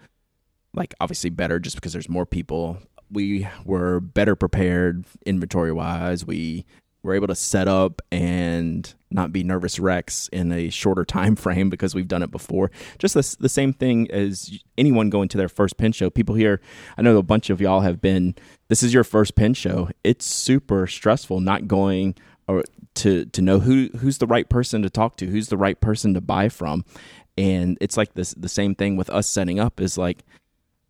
like 0.76 0.94
obviously 1.00 1.30
better, 1.30 1.60
just 1.60 1.76
because 1.76 1.94
there's 1.94 2.10
more 2.10 2.26
people. 2.26 2.78
We 3.12 3.48
were 3.64 4.00
better 4.00 4.36
prepared 4.36 5.06
inventory 5.26 5.72
wise. 5.72 6.26
We 6.26 6.66
were 7.06 7.14
able 7.14 7.28
to 7.28 7.36
set 7.36 7.68
up 7.68 8.02
and 8.12 8.94
not 9.12 9.32
be 9.32 9.44
nervous 9.44 9.80
wrecks 9.80 10.28
in 10.30 10.52
a 10.52 10.70
shorter 10.70 11.06
time 11.06 11.36
frame 11.36 11.70
because 11.70 11.96
we've 11.96 12.08
done 12.08 12.24
it 12.24 12.32
before. 12.32 12.72
Just 12.98 13.14
the, 13.14 13.36
the 13.40 13.50
same 13.50 13.74
thing 13.74 14.10
as 14.12 14.60
anyone 14.78 15.10
going 15.10 15.30
to 15.30 15.38
their 15.38 15.48
first 15.48 15.78
pin 15.78 15.92
show. 15.92 16.10
People 16.10 16.36
here, 16.36 16.60
I 16.98 17.02
know 17.02 17.18
a 17.18 17.24
bunch 17.24 17.50
of 17.50 17.62
y'all 17.62 17.82
have 17.82 18.02
been. 18.02 18.36
This 18.68 18.84
is 18.84 18.94
your 18.94 19.04
first 19.04 19.36
pin 19.36 19.54
show. 19.54 19.90
It's 20.04 20.26
super 20.26 20.88
stressful 20.88 21.40
not 21.40 21.68
going 21.68 22.16
or 22.48 22.64
to 22.96 23.26
to 23.26 23.42
know 23.42 23.60
who 23.60 23.90
who's 23.98 24.18
the 24.20 24.28
right 24.28 24.50
person 24.50 24.82
to 24.82 24.90
talk 24.90 25.18
to, 25.18 25.28
who's 25.28 25.50
the 25.50 25.58
right 25.58 25.80
person 25.80 26.14
to 26.14 26.22
buy 26.22 26.50
from, 26.50 26.86
and 27.38 27.78
it's 27.82 27.98
like 27.98 28.14
this 28.14 28.34
the 28.36 28.50
same 28.50 28.76
thing 28.76 28.96
with 28.96 29.10
us 29.10 29.28
setting 29.28 29.60
up 29.60 29.80
is 29.80 29.98
like. 29.98 30.24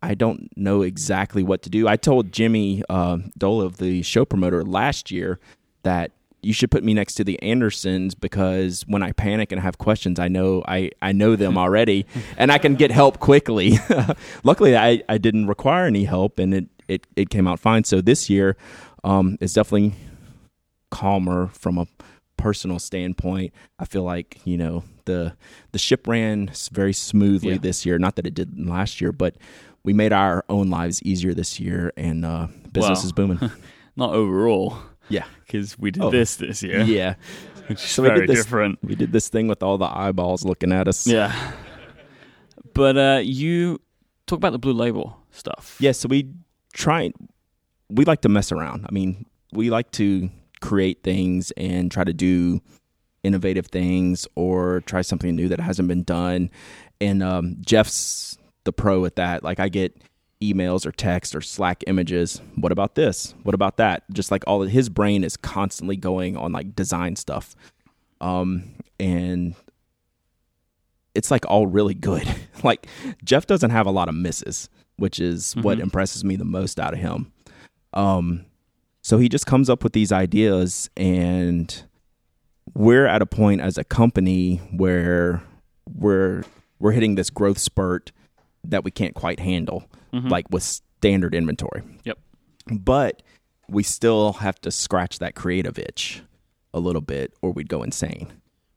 I 0.06 0.14
don't 0.14 0.56
know 0.56 0.82
exactly 0.82 1.42
what 1.42 1.62
to 1.62 1.70
do. 1.70 1.88
I 1.88 1.96
told 1.96 2.30
Jimmy 2.32 2.82
uh, 2.88 3.18
Dolov, 3.38 3.76
the 3.78 4.02
show 4.02 4.24
promoter, 4.24 4.64
last 4.64 5.10
year 5.10 5.40
that 5.82 6.12
you 6.42 6.52
should 6.52 6.70
put 6.70 6.84
me 6.84 6.94
next 6.94 7.14
to 7.14 7.24
the 7.24 7.42
Andersons 7.42 8.14
because 8.14 8.84
when 8.86 9.02
I 9.02 9.10
panic 9.10 9.50
and 9.50 9.60
have 9.60 9.78
questions, 9.78 10.20
I 10.20 10.28
know 10.28 10.62
I, 10.68 10.90
I 11.02 11.10
know 11.10 11.34
them 11.34 11.58
already 11.64 12.06
and 12.36 12.52
I 12.52 12.58
can 12.58 12.76
get 12.76 12.92
help 12.92 13.18
quickly. 13.18 13.78
Luckily, 14.44 14.76
I, 14.76 15.02
I 15.08 15.18
didn't 15.18 15.48
require 15.48 15.86
any 15.86 16.04
help 16.04 16.38
and 16.38 16.54
it, 16.54 16.66
it, 16.86 17.06
it 17.16 17.30
came 17.30 17.48
out 17.48 17.58
fine. 17.58 17.82
So 17.82 18.00
this 18.00 18.30
year 18.30 18.56
um, 19.02 19.36
is 19.40 19.54
definitely 19.54 19.94
calmer 20.92 21.48
from 21.48 21.78
a 21.78 21.86
personal 22.36 22.78
standpoint. 22.78 23.52
I 23.78 23.86
feel 23.86 24.02
like 24.04 24.38
you 24.44 24.56
know 24.56 24.84
the 25.06 25.34
the 25.72 25.78
ship 25.78 26.06
ran 26.06 26.50
very 26.70 26.92
smoothly 26.92 27.52
Yeah. 27.52 27.58
this 27.58 27.84
year. 27.86 27.98
Not 27.98 28.16
that 28.16 28.26
it 28.26 28.34
didn't 28.34 28.66
last 28.66 29.00
year, 29.00 29.10
but 29.10 29.34
we 29.86 29.94
made 29.94 30.12
our 30.12 30.44
own 30.50 30.68
lives 30.68 31.02
easier 31.02 31.32
this 31.32 31.58
year, 31.58 31.92
and 31.96 32.26
uh, 32.26 32.48
business 32.72 32.98
Wow. 33.00 33.04
is 33.06 33.12
booming. 33.12 33.38
Not 33.96 34.12
overall, 34.12 34.76
yeah, 35.08 35.24
because 35.46 35.78
we 35.78 35.90
did 35.90 36.02
Oh. 36.02 36.10
this 36.10 36.36
this 36.36 36.62
year, 36.62 36.82
yeah. 36.82 37.14
which 37.68 37.82
is 37.82 37.90
So 37.90 38.02
we 38.02 38.10
did 38.10 38.14
very 38.16 38.26
this- 38.26 38.44
different. 38.44 38.78
We 38.84 38.94
did 38.94 39.12
this 39.12 39.30
thing 39.30 39.48
with 39.48 39.62
all 39.62 39.78
the 39.78 39.86
eyeballs 39.86 40.44
looking 40.44 40.72
at 40.72 40.86
us. 40.88 41.06
Yeah. 41.06 41.32
But 42.74 42.96
uh, 42.98 43.20
you 43.24 43.80
talk 44.26 44.36
about 44.36 44.52
the 44.52 44.58
blue 44.58 44.74
label 44.74 45.16
stuff. 45.30 45.76
Yeah, 45.80 45.92
so 45.92 46.08
we 46.08 46.30
try 46.74 47.12
we 47.88 48.04
like 48.04 48.20
to 48.22 48.28
mess 48.28 48.52
around. 48.52 48.84
I 48.88 48.92
mean, 48.92 49.24
we 49.52 49.70
like 49.70 49.90
to 49.92 50.28
create 50.60 51.02
things 51.04 51.52
and 51.56 51.90
try 51.90 52.02
to 52.04 52.12
do 52.12 52.60
innovative 53.22 53.66
things 53.68 54.26
or 54.34 54.80
try 54.86 55.02
something 55.02 55.34
new 55.34 55.48
that 55.48 55.60
hasn't 55.60 55.88
been 55.88 56.02
done. 56.02 56.50
And 57.00 57.22
um, 57.22 57.56
Jeff's 57.60 58.35
the 58.66 58.72
pro 58.72 59.04
at 59.06 59.16
that. 59.16 59.42
Like 59.42 59.58
I 59.58 59.68
get 59.70 59.96
emails 60.42 60.84
or 60.84 60.92
text 60.92 61.34
or 61.34 61.40
Slack 61.40 61.82
images. 61.86 62.42
What 62.56 62.70
about 62.72 62.94
this? 62.94 63.34
What 63.42 63.54
about 63.54 63.78
that? 63.78 64.02
Just 64.12 64.30
like 64.30 64.44
all 64.46 64.62
of 64.62 64.68
his 64.70 64.90
brain 64.90 65.24
is 65.24 65.36
constantly 65.38 65.96
going 65.96 66.36
on 66.36 66.52
like 66.52 66.76
design 66.76 67.16
stuff. 67.16 67.56
Um, 68.20 68.74
and 69.00 69.54
it's 71.14 71.30
like 71.30 71.44
all 71.48 71.66
really 71.66 71.94
good. 71.94 72.28
like 72.62 72.86
Jeff 73.24 73.46
doesn't 73.46 73.70
have 73.70 73.86
a 73.86 73.90
lot 73.90 74.08
of 74.08 74.14
misses, 74.14 74.68
which 74.96 75.18
is 75.20 75.54
what 75.56 75.78
Mhm. 75.78 75.82
impresses 75.84 76.24
me 76.24 76.36
the 76.36 76.44
most 76.44 76.78
out 76.78 76.92
of 76.92 76.98
him. 77.00 77.32
Um, 77.94 78.44
so 79.02 79.18
he 79.18 79.28
just 79.28 79.46
comes 79.46 79.70
up 79.70 79.82
with 79.84 79.92
these 79.94 80.12
ideas, 80.12 80.90
and 80.96 81.82
we're 82.74 83.06
at 83.06 83.22
a 83.22 83.26
point 83.26 83.60
as 83.60 83.78
a 83.78 83.84
company 83.84 84.56
where 84.72 85.42
we're 85.88 86.42
we're 86.78 86.92
hitting 86.92 87.14
this 87.14 87.30
growth 87.30 87.56
spurt 87.58 88.12
that 88.70 88.84
we 88.84 88.90
can't 88.90 89.14
quite 89.14 89.40
handle, 89.40 89.84
Mhm. 90.12 90.30
like 90.30 90.46
with 90.50 90.62
standard 90.62 91.34
inventory. 91.34 91.82
Yep. 92.04 92.18
But 92.70 93.22
we 93.68 93.82
still 93.82 94.34
have 94.34 94.60
to 94.62 94.70
scratch 94.70 95.18
that 95.18 95.34
creative 95.34 95.78
itch 95.78 96.22
a 96.74 96.80
little 96.80 97.00
bit, 97.02 97.32
or 97.42 97.52
we'd 97.52 97.68
go 97.68 97.82
insane 97.82 98.28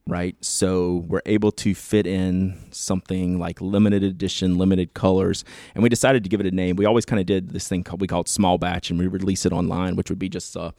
right? 0.07 0.35
So 0.43 1.05
we're 1.07 1.21
able 1.27 1.51
to 1.51 1.75
fit 1.75 2.07
in 2.07 2.57
something 2.71 3.37
like 3.37 3.61
limited 3.61 4.01
edition, 4.01 4.57
limited 4.57 4.95
colors, 4.95 5.43
and 5.75 5.83
we 5.83 5.89
decided 5.89 6.23
to 6.23 6.29
give 6.29 6.39
it 6.39 6.47
a 6.47 6.51
name. 6.51 6.77
We 6.77 6.85
always 6.85 7.05
kind 7.05 7.19
of 7.19 7.27
did 7.27 7.49
this 7.51 7.67
thing 7.67 7.83
called 7.83 8.01
we 8.01 8.07
called 8.07 8.27
small 8.27 8.57
batch, 8.57 8.89
and 8.89 8.97
we 8.97 9.05
release 9.05 9.45
it 9.45 9.53
online, 9.53 9.95
which 9.95 10.09
would 10.09 10.17
be 10.17 10.27
just 10.27 10.55
a 10.55 10.73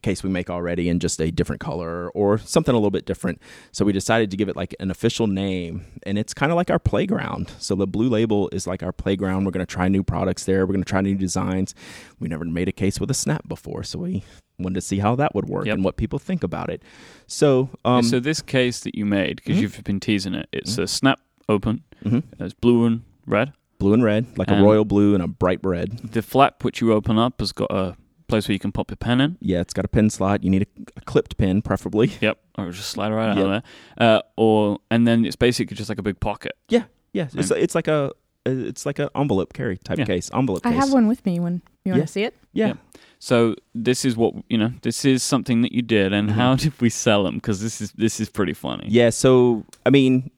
case 0.00 0.22
we 0.22 0.30
make 0.30 0.48
already 0.50 0.88
in 0.88 0.98
just 0.98 1.20
a 1.20 1.30
different 1.30 1.60
color 1.60 2.10
or 2.10 2.38
something 2.38 2.72
a 2.74 2.78
little 2.78 2.90
bit 2.90 3.04
different. 3.06 3.40
So 3.72 3.84
we 3.84 3.92
decided 3.92 4.30
to 4.30 4.36
give 4.36 4.48
it 4.48 4.56
like 4.56 4.74
an 4.80 4.90
official 4.90 5.26
name, 5.26 5.84
and 6.04 6.18
it's 6.18 6.34
kind 6.34 6.50
of 6.50 6.56
like 6.56 6.70
our 6.70 6.78
playground. 6.78 7.50
So 7.58 7.74
the 7.74 7.86
blue 7.86 8.08
label 8.08 8.48
is 8.52 8.66
like 8.66 8.82
our 8.82 8.92
playground. 8.92 9.44
We're 9.44 9.50
going 9.52 9.64
to 9.66 9.72
try 9.72 9.88
new 9.88 10.02
products 10.02 10.44
there. 10.44 10.66
We're 10.66 10.72
going 10.74 10.84
to 10.84 10.88
try 10.90 11.00
new 11.02 11.14
designs. 11.14 11.74
We 12.18 12.28
never 12.28 12.44
made 12.44 12.68
a 12.68 12.72
case 12.72 12.98
with 13.00 13.10
a 13.10 13.14
snap 13.14 13.46
before, 13.46 13.82
so 13.82 13.98
we 14.00 14.24
wanted 14.58 14.74
to 14.76 14.80
see 14.80 14.98
how 14.98 15.14
that 15.16 15.34
would 15.34 15.48
work 15.48 15.66
Yep. 15.66 15.74
and 15.74 15.84
what 15.84 15.96
people 15.96 16.18
think 16.18 16.42
about 16.44 16.70
it. 16.70 16.82
So, 17.26 17.70
um, 17.84 18.02
so 18.02 18.20
this 18.20 18.40
case 18.42 18.80
that 18.80 18.94
you 18.94 19.04
made, 19.06 19.36
because 19.36 19.56
Mhm. 19.56 19.60
you've 19.62 19.84
been 19.84 20.00
teasing 20.00 20.34
it, 20.34 20.48
it's 20.52 20.78
a 20.78 20.86
snap 20.86 21.20
open. 21.48 21.82
mhm. 22.04 22.22
It's 22.40 22.54
blue 22.54 22.84
and 22.84 23.02
red. 23.26 23.52
blue 23.78 23.92
and 23.94 24.04
red, 24.04 24.26
like 24.38 24.48
a 24.48 24.62
royal 24.62 24.84
blue 24.84 25.12
and 25.14 25.22
a 25.22 25.26
bright 25.26 25.58
red. 25.64 25.98
The 26.12 26.22
flap 26.22 26.62
which 26.62 26.80
you 26.80 26.92
open 26.92 27.18
up 27.18 27.40
has 27.40 27.50
got 27.50 27.70
a 27.72 27.96
place 28.32 28.48
where 28.48 28.52
you 28.54 28.58
can 28.58 28.72
pop 28.72 28.90
your 28.90 28.96
pen 28.96 29.20
in. 29.20 29.36
Yeah, 29.40 29.60
it's 29.60 29.72
got 29.74 29.84
a 29.84 29.88
pin 29.88 30.10
slot. 30.10 30.42
You 30.44 30.50
need 30.50 30.62
a, 30.62 30.82
a 30.96 31.00
clipped 31.02 31.36
pin, 31.36 31.62
preferably. 31.62 32.12
Yep, 32.20 32.38
or 32.58 32.70
just 32.70 32.90
slide 32.90 33.12
right 33.12 33.28
out 33.30 33.36
Yep. 33.36 33.44
of 33.46 33.50
there. 33.50 33.62
Uh, 33.98 34.22
or 34.36 34.78
and 34.90 35.06
then 35.06 35.24
it's 35.24 35.36
basically 35.36 35.76
just 35.76 35.88
like 35.88 35.98
a 35.98 36.02
big 36.02 36.18
pocket. 36.20 36.52
Yeah, 36.68 36.84
yeah. 37.12 37.28
it's 37.34 37.50
it's 37.50 37.74
like 37.74 37.88
a 37.88 38.12
it's 38.44 38.84
like 38.84 38.98
an 38.98 39.08
envelope 39.14 39.52
carry 39.52 39.78
type 39.78 39.98
Yeah. 39.98 40.04
case. 40.04 40.30
Envelope 40.34 40.66
I 40.66 40.70
case. 40.72 40.80
have 40.80 40.92
one 40.92 41.06
with 41.06 41.24
me. 41.24 41.38
When 41.40 41.62
you 41.84 41.92
want 41.92 42.00
Yeah. 42.00 42.06
to 42.06 42.12
see 42.12 42.24
it? 42.24 42.34
Yeah. 42.52 42.66
Yep. 42.68 42.78
So 43.20 43.54
this 43.74 44.04
is 44.04 44.16
what 44.16 44.34
you 44.48 44.58
know. 44.58 44.72
This 44.82 45.04
is 45.04 45.22
something 45.22 45.62
that 45.62 45.72
you 45.72 45.82
did, 45.82 46.12
and 46.12 46.28
Mhm. 46.30 46.32
how 46.32 46.56
did 46.64 46.72
we 46.80 46.90
sell 46.90 47.22
them? 47.24 47.36
Because 47.36 47.60
this 47.62 47.80
is 47.80 47.92
this 47.92 48.18
is 48.20 48.28
pretty 48.28 48.54
funny. 48.54 48.86
Yeah, 48.88 49.10
so 49.10 49.64
I 49.86 49.90
mean, 49.90 50.30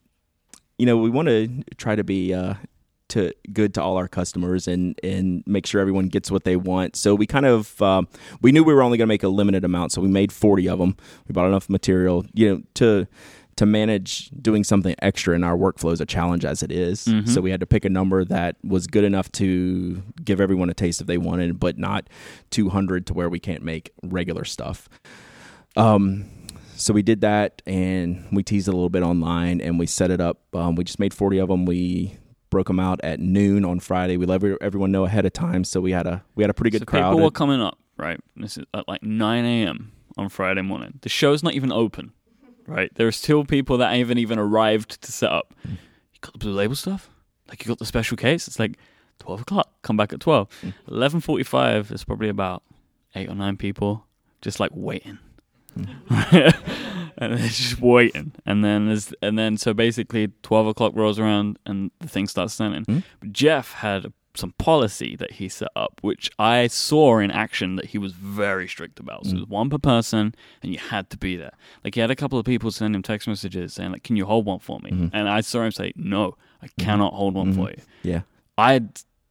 you 0.78 0.84
know, 0.86 0.98
we 0.98 1.08
want 1.10 1.28
to 1.28 1.48
try 1.76 1.96
to 1.96 2.04
be 2.04 2.34
uh 2.34 2.54
to 3.14 3.32
good 3.52 3.74
to 3.74 3.82
all 3.82 3.96
our 3.96 4.06
customers 4.08 4.68
and 4.68 4.98
and 5.02 5.42
make 5.46 5.66
sure 5.66 5.80
everyone 5.80 6.06
gets 6.08 6.30
what 6.30 6.44
they 6.44 6.56
want. 6.56 6.94
So 6.96 7.14
we 7.14 7.26
kind 7.26 7.46
of 7.46 7.80
um, 7.82 8.06
we 8.42 8.52
knew 8.52 8.62
we 8.62 8.74
were 8.74 8.82
only 8.82 8.98
going 8.98 9.06
to 9.08 9.12
make 9.12 9.22
a 9.24 9.28
limited 9.28 9.64
amount, 9.64 9.92
so 9.92 10.00
we 10.00 10.08
made 10.08 10.30
40 10.32 10.68
of 10.68 10.78
them. 10.78 10.96
We 11.26 11.32
bought 11.32 11.46
enough 11.48 11.68
material, 11.68 12.24
you 12.34 12.48
know, 12.50 12.62
to 12.74 13.06
to 13.56 13.66
manage 13.66 14.30
doing 14.30 14.64
something 14.64 14.96
extra 15.00 15.32
in 15.36 15.44
our 15.44 15.56
workflow 15.56 15.92
is 15.92 16.00
a 16.00 16.06
challenge 16.06 16.44
as 16.44 16.60
it 16.64 16.72
is. 16.72 17.04
Mhm. 17.04 17.28
So 17.28 17.40
we 17.40 17.52
had 17.52 17.60
to 17.60 17.66
pick 17.66 17.84
a 17.84 17.88
number 17.88 18.24
that 18.24 18.56
was 18.64 18.88
good 18.88 19.04
enough 19.04 19.30
to 19.32 20.02
give 20.24 20.40
everyone 20.40 20.70
a 20.70 20.74
taste 20.74 21.00
if 21.00 21.06
they 21.06 21.18
wanted, 21.18 21.60
but 21.60 21.78
not 21.78 22.08
200 22.50 23.06
to 23.06 23.14
where 23.14 23.28
we 23.28 23.38
can't 23.38 23.62
make 23.62 23.92
regular 24.02 24.44
stuff. 24.44 24.88
Um, 25.76 26.24
so 26.76 26.92
we 26.92 27.02
did 27.02 27.20
that 27.20 27.62
and 27.64 28.24
we 28.32 28.42
teased 28.42 28.66
it 28.66 28.72
a 28.72 28.76
little 28.76 28.88
bit 28.90 29.04
online 29.04 29.60
and 29.60 29.78
we 29.78 29.86
set 29.86 30.10
it 30.10 30.20
up. 30.20 30.40
Um, 30.52 30.74
we 30.74 30.82
just 30.82 30.98
made 30.98 31.14
40 31.14 31.38
of 31.38 31.48
them. 31.48 31.64
We 31.64 32.16
broke 32.54 32.68
them 32.68 32.78
out 32.78 33.00
at 33.02 33.18
noon 33.18 33.64
on 33.64 33.80
Friday. 33.80 34.16
We 34.16 34.26
let 34.26 34.40
everyone 34.60 34.92
know 34.92 35.06
ahead 35.06 35.26
of 35.26 35.32
time, 35.32 35.64
so 35.64 35.80
we 35.80 35.90
had 35.90 36.06
a 36.06 36.22
we 36.36 36.44
had 36.44 36.50
a 36.50 36.54
pretty 36.54 36.70
good 36.70 36.82
so 36.82 36.86
crowd. 36.86 37.10
people 37.10 37.24
were 37.24 37.32
coming 37.32 37.60
up, 37.60 37.80
right? 37.96 38.20
This 38.36 38.56
is 38.56 38.64
at 38.72 38.86
like 38.86 39.02
9 39.02 39.44
a.m. 39.44 39.90
on 40.16 40.28
Friday 40.28 40.62
morning. 40.62 41.00
The 41.02 41.08
show's 41.08 41.42
not 41.42 41.54
even 41.54 41.72
open, 41.72 42.12
right? 42.68 42.94
There 42.94 43.08
are 43.08 43.12
still 43.12 43.44
people 43.44 43.78
that 43.78 43.92
haven't 43.96 44.18
even 44.18 44.38
arrived 44.38 45.02
to 45.02 45.10
set 45.10 45.32
up. 45.32 45.52
You 45.64 46.20
got 46.20 46.34
the 46.34 46.38
blue 46.38 46.52
label 46.52 46.76
stuff? 46.76 47.10
Like 47.48 47.64
you 47.64 47.68
got 47.68 47.80
the 47.80 47.86
special 47.86 48.16
case? 48.16 48.46
It's 48.46 48.60
like 48.60 48.78
12 49.18 49.40
o'clock. 49.40 49.72
Come 49.82 49.96
back 49.96 50.12
at 50.12 50.20
12. 50.20 50.48
Mm. 50.62 50.74
11.45, 50.88 51.88
there's 51.88 52.04
probably 52.04 52.28
about 52.28 52.62
eight 53.16 53.28
or 53.28 53.34
nine 53.34 53.56
people 53.56 54.06
just 54.42 54.60
like 54.60 54.70
waiting. 54.72 55.18
and 57.18 57.32
they're 57.38 57.48
just 57.48 57.80
waiting, 57.80 58.32
and 58.46 58.64
then 58.64 58.86
there's, 58.86 59.12
and 59.22 59.38
then 59.38 59.56
so 59.56 59.72
basically 59.74 60.28
twelve 60.42 60.66
o'clock 60.66 60.92
rolls 60.94 61.18
around 61.18 61.58
and 61.66 61.90
the 62.00 62.08
thing 62.08 62.26
starts 62.26 62.56
turning. 62.56 62.84
Mhm. 62.84 63.02
Jeff 63.32 63.72
had 63.74 64.12
some 64.36 64.52
policy 64.58 65.14
that 65.14 65.32
he 65.32 65.48
set 65.48 65.68
up, 65.76 66.00
which 66.02 66.28
I 66.40 66.66
saw 66.66 67.18
in 67.18 67.30
action 67.30 67.76
that 67.76 67.86
he 67.86 67.98
was 67.98 68.12
very 68.12 68.66
strict 68.66 68.98
about. 68.98 69.26
So 69.26 69.36
it 69.36 69.40
was 69.40 69.48
one 69.48 69.70
per 69.70 69.78
person, 69.78 70.34
and 70.60 70.72
you 70.72 70.78
had 70.78 71.08
to 71.10 71.16
be 71.16 71.36
there. 71.36 71.52
Like 71.84 71.94
he 71.94 72.00
had 72.00 72.10
a 72.10 72.16
couple 72.16 72.38
of 72.38 72.44
people 72.44 72.72
send 72.72 72.96
him 72.96 73.02
text 73.02 73.28
messages 73.28 73.74
saying 73.74 73.92
like, 73.92 74.02
"Can 74.02 74.16
you 74.16 74.26
hold 74.26 74.44
one 74.46 74.58
for 74.58 74.80
me?" 74.80 74.90
Mhm. 74.90 75.10
And 75.12 75.28
I 75.28 75.40
saw 75.40 75.62
him 75.62 75.70
say, 75.70 75.92
"No, 75.94 76.36
I 76.62 76.66
cannot 76.80 77.14
hold 77.14 77.34
one 77.34 77.52
for 77.52 77.70
you." 77.70 77.76
Yeah. 78.02 78.22
I 78.58 78.80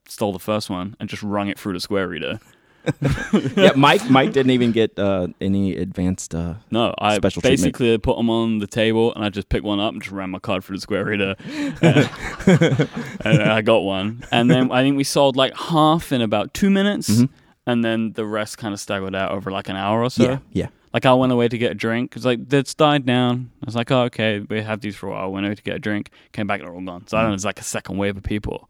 stole 0.08 0.32
the 0.32 0.38
first 0.38 0.68
one 0.70 0.96
and 1.00 1.08
just 1.08 1.22
rung 1.22 1.48
it 1.48 1.58
through 1.58 1.72
the 1.74 1.80
square 1.80 2.08
reader. 2.08 2.38
yeah, 3.56 3.72
Myke. 3.72 4.00
Myke 4.08 4.32
didn't 4.32 4.50
even 4.50 4.72
get 4.72 4.98
uh, 4.98 5.28
any 5.40 5.74
advanced. 5.76 6.34
Uh, 6.34 6.54
No, 6.70 6.94
I 6.98 7.16
Special 7.16 7.40
treatment. 7.42 7.60
basically 7.62 7.98
put 7.98 8.16
them 8.16 8.28
on 8.30 8.58
the 8.58 8.66
table 8.66 9.14
and 9.14 9.24
I 9.24 9.30
just 9.30 9.48
picked 9.48 9.64
one 9.64 9.80
up 9.80 9.92
and 9.94 10.02
just 10.02 10.12
ran 10.12 10.30
my 10.30 10.38
card 10.38 10.64
through 10.64 10.76
the 10.76 10.80
square 10.82 11.04
reader. 11.04 11.34
and, 11.80 12.10
and 13.24 13.42
I 13.42 13.62
got 13.62 13.78
one. 13.84 14.22
And 14.30 14.50
then 14.50 14.70
I 14.70 14.82
think 14.82 14.96
we 14.96 15.04
sold 15.04 15.36
like 15.36 15.56
half 15.56 16.12
in 16.12 16.20
about 16.20 16.52
two 16.54 16.70
minutes. 16.70 17.08
Mhm. 17.10 17.28
And 17.66 17.82
then 17.82 18.12
the 18.12 18.26
rest 18.26 18.58
kind 18.58 18.74
of 18.74 18.80
staggered 18.80 19.14
out 19.14 19.30
over 19.32 19.50
like 19.50 19.68
an 19.70 19.76
hour 19.76 20.02
or 20.02 20.10
so. 20.10 20.22
yeah, 20.24 20.38
yeah. 20.52 20.66
Like 20.92 21.06
I 21.06 21.14
went 21.14 21.32
away 21.32 21.48
to 21.48 21.56
get 21.58 21.72
a 21.72 21.74
drink 21.74 22.10
because 22.10 22.24
like 22.26 22.52
it's 22.52 22.74
died 22.74 23.06
down. 23.06 23.50
I 23.62 23.64
was 23.64 23.74
like, 23.74 23.90
oh 23.90 24.02
okay, 24.02 24.40
we 24.40 24.60
have 24.60 24.80
these 24.82 24.94
for 24.94 25.08
a 25.08 25.10
while. 25.12 25.32
Went 25.32 25.46
away 25.46 25.54
to 25.54 25.62
get 25.62 25.76
a 25.76 25.78
drink, 25.78 26.10
came 26.32 26.46
back 26.46 26.60
and 26.60 26.68
they're 26.68 26.74
all 26.74 26.82
gone. 26.82 27.06
So 27.06 27.16
I 27.16 27.22
don't 27.22 27.30
know, 27.30 27.34
it's 27.34 27.44
like 27.46 27.58
a 27.58 27.64
second 27.64 27.96
wave 27.96 28.16
of 28.18 28.22
people. 28.22 28.68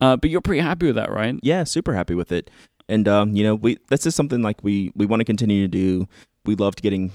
Uh, 0.00 0.16
but 0.16 0.28
you're 0.28 0.40
pretty 0.42 0.60
happy 0.60 0.86
with 0.86 0.96
that, 0.96 1.10
right? 1.10 1.36
yeah, 1.42 1.64
super 1.64 1.94
happy 1.94 2.14
with 2.14 2.30
it. 2.32 2.50
And 2.88 3.08
um, 3.08 3.34
you 3.34 3.42
know, 3.42 3.54
we 3.54 3.78
this 3.88 4.06
is 4.06 4.14
something 4.14 4.42
like 4.42 4.62
we 4.62 4.92
we 4.94 5.06
want 5.06 5.20
to 5.20 5.24
continue 5.24 5.62
to 5.62 5.68
do. 5.68 6.08
We 6.44 6.54
loved 6.54 6.82
getting 6.82 7.12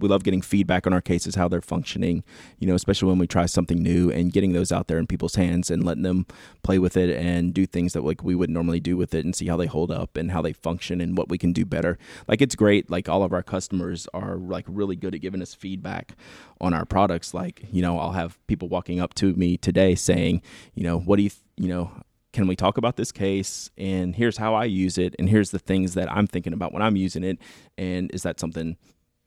we 0.00 0.08
love 0.08 0.24
getting 0.24 0.40
feedback 0.40 0.86
on 0.86 0.92
our 0.92 1.00
cases, 1.00 1.34
how 1.34 1.48
they're 1.48 1.60
functioning. 1.60 2.24
You 2.58 2.66
know, 2.66 2.74
especially 2.74 3.08
when 3.08 3.18
we 3.18 3.26
try 3.26 3.46
something 3.46 3.82
new 3.82 4.10
and 4.10 4.32
getting 4.32 4.52
those 4.52 4.72
out 4.72 4.88
there 4.88 4.98
in 4.98 5.06
people's 5.06 5.34
hands 5.34 5.70
and 5.70 5.84
letting 5.84 6.02
them 6.02 6.26
play 6.62 6.78
with 6.78 6.96
it 6.96 7.10
and 7.16 7.52
do 7.54 7.66
things 7.66 7.92
that 7.92 8.02
like 8.02 8.24
we 8.24 8.34
would 8.34 8.50
normally 8.50 8.80
do 8.80 8.96
with 8.96 9.14
it 9.14 9.24
and 9.24 9.36
see 9.36 9.46
how 9.46 9.56
they 9.56 9.66
hold 9.66 9.90
up 9.90 10.16
and 10.16 10.30
how 10.30 10.42
they 10.42 10.52
function 10.52 11.00
and 11.00 11.16
what 11.16 11.28
we 11.28 11.38
can 11.38 11.52
do 11.52 11.64
better. 11.64 11.98
Like 12.26 12.40
it's 12.40 12.54
great. 12.54 12.90
Like 12.90 13.08
all 13.08 13.22
of 13.22 13.32
our 13.32 13.42
customers 13.42 14.08
are 14.14 14.36
like 14.36 14.64
really 14.66 14.96
good 14.96 15.14
at 15.14 15.20
giving 15.20 15.42
us 15.42 15.54
feedback 15.54 16.16
on 16.60 16.74
our 16.74 16.84
products. 16.84 17.34
Like 17.34 17.62
you 17.70 17.82
know, 17.82 17.98
I'll 17.98 18.12
have 18.12 18.38
people 18.46 18.68
walking 18.68 19.00
up 19.00 19.14
to 19.14 19.34
me 19.34 19.56
today 19.56 19.94
saying, 19.94 20.42
you 20.74 20.82
know, 20.82 20.98
what 20.98 21.16
do 21.16 21.22
you 21.22 21.30
th- 21.30 21.42
you 21.56 21.68
know 21.68 21.92
can 22.32 22.46
we 22.46 22.54
talk 22.56 22.78
about 22.78 22.96
this 22.96 23.10
case 23.12 23.70
and 23.76 24.14
here's 24.14 24.36
how 24.36 24.54
I 24.54 24.64
use 24.64 24.98
it 24.98 25.14
and 25.18 25.28
here's 25.28 25.50
the 25.50 25.58
things 25.58 25.94
that 25.94 26.10
I'm 26.12 26.26
thinking 26.26 26.52
about 26.52 26.72
when 26.72 26.82
I'm 26.82 26.96
using 26.96 27.24
it 27.24 27.38
and 27.76 28.10
is 28.14 28.22
that 28.22 28.38
something 28.40 28.76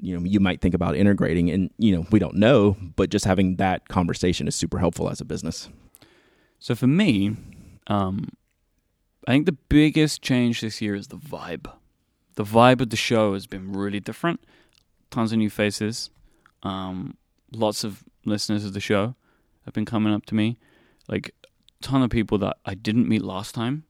you 0.01 0.17
know 0.17 0.25
you 0.25 0.39
might 0.39 0.61
think 0.61 0.73
about 0.73 0.95
integrating 0.95 1.49
and 1.49 1.69
you 1.77 1.95
know 1.95 2.05
we 2.11 2.19
don't 2.19 2.35
know 2.35 2.77
but 2.95 3.09
just 3.09 3.25
having 3.25 3.57
that 3.57 3.87
conversation 3.89 4.47
is 4.47 4.55
super 4.55 4.79
helpful 4.79 5.09
as 5.09 5.21
a 5.21 5.25
business 5.25 5.69
So 6.59 6.75
for 6.75 6.87
me, 6.87 7.35
um, 7.87 8.29
I 9.27 9.31
think 9.31 9.45
the 9.45 9.57
biggest 9.67 10.21
change 10.21 10.61
this 10.61 10.81
year 10.81 10.95
is 10.95 11.07
the 11.09 11.17
vibe. 11.17 11.69
The 12.35 12.45
vibe 12.45 12.79
of 12.79 12.89
the 12.89 12.95
show 12.95 13.33
has 13.33 13.47
been 13.47 13.73
really 13.73 13.99
different. 13.99 14.39
Tons 15.11 15.33
of 15.33 15.39
new 15.39 15.49
faces. 15.49 16.09
Um, 16.63 17.17
lots 17.51 17.83
of 17.83 18.03
listeners 18.25 18.63
of 18.63 18.71
the 18.73 18.79
show 18.79 19.15
have 19.65 19.73
been 19.73 19.85
coming 19.85 20.13
up 20.13 20.25
to 20.27 20.35
me. 20.35 20.57
Like 21.09 21.35
ton 21.83 22.01
of 22.01 22.09
people 22.09 22.37
that 22.39 22.57
I 22.65 22.73
didn't 22.75 23.07
meet 23.07 23.21
last 23.23 23.53
time 23.55 23.83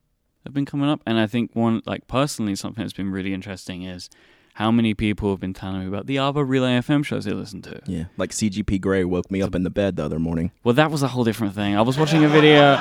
have 0.43 0.53
been 0.53 0.65
coming 0.65 0.89
up. 0.89 1.01
And 1.05 1.17
I 1.19 1.27
think 1.27 1.51
one 1.55 1.81
like 1.85 2.07
personally 2.07 2.55
something 2.55 2.83
that's 2.83 2.93
been 3.01 3.11
really 3.11 3.33
interesting 3.33 3.83
is 3.83 4.09
how 4.55 4.69
many 4.71 4.93
people 4.93 5.29
have 5.31 5.39
been 5.39 5.53
telling 5.53 5.81
me 5.81 5.87
about 5.87 6.05
the 6.05 6.19
other 6.19 6.43
Relay 6.43 6.73
FM 6.79 7.03
shows 7.05 7.25
they 7.25 7.31
listen 7.31 7.61
to. 7.63 7.79
yeah 7.87 8.05
like 8.17 8.31
CGP 8.31 8.79
Grey 8.81 9.03
woke 9.03 9.31
me 9.31 9.41
up 9.41 9.55
in 9.55 9.63
the 9.63 9.69
bed 9.71 9.95
the 9.95 10.03
other 10.05 10.19
morning 10.19 10.51
Well, 10.63 10.75
that 10.75 10.91
was 10.91 11.01
a 11.01 11.07
whole 11.07 11.23
different 11.23 11.55
thing. 11.55 11.75
I 11.75 11.81
was 11.81 11.97
watching 11.97 12.23
a 12.23 12.29
video. 12.29 12.75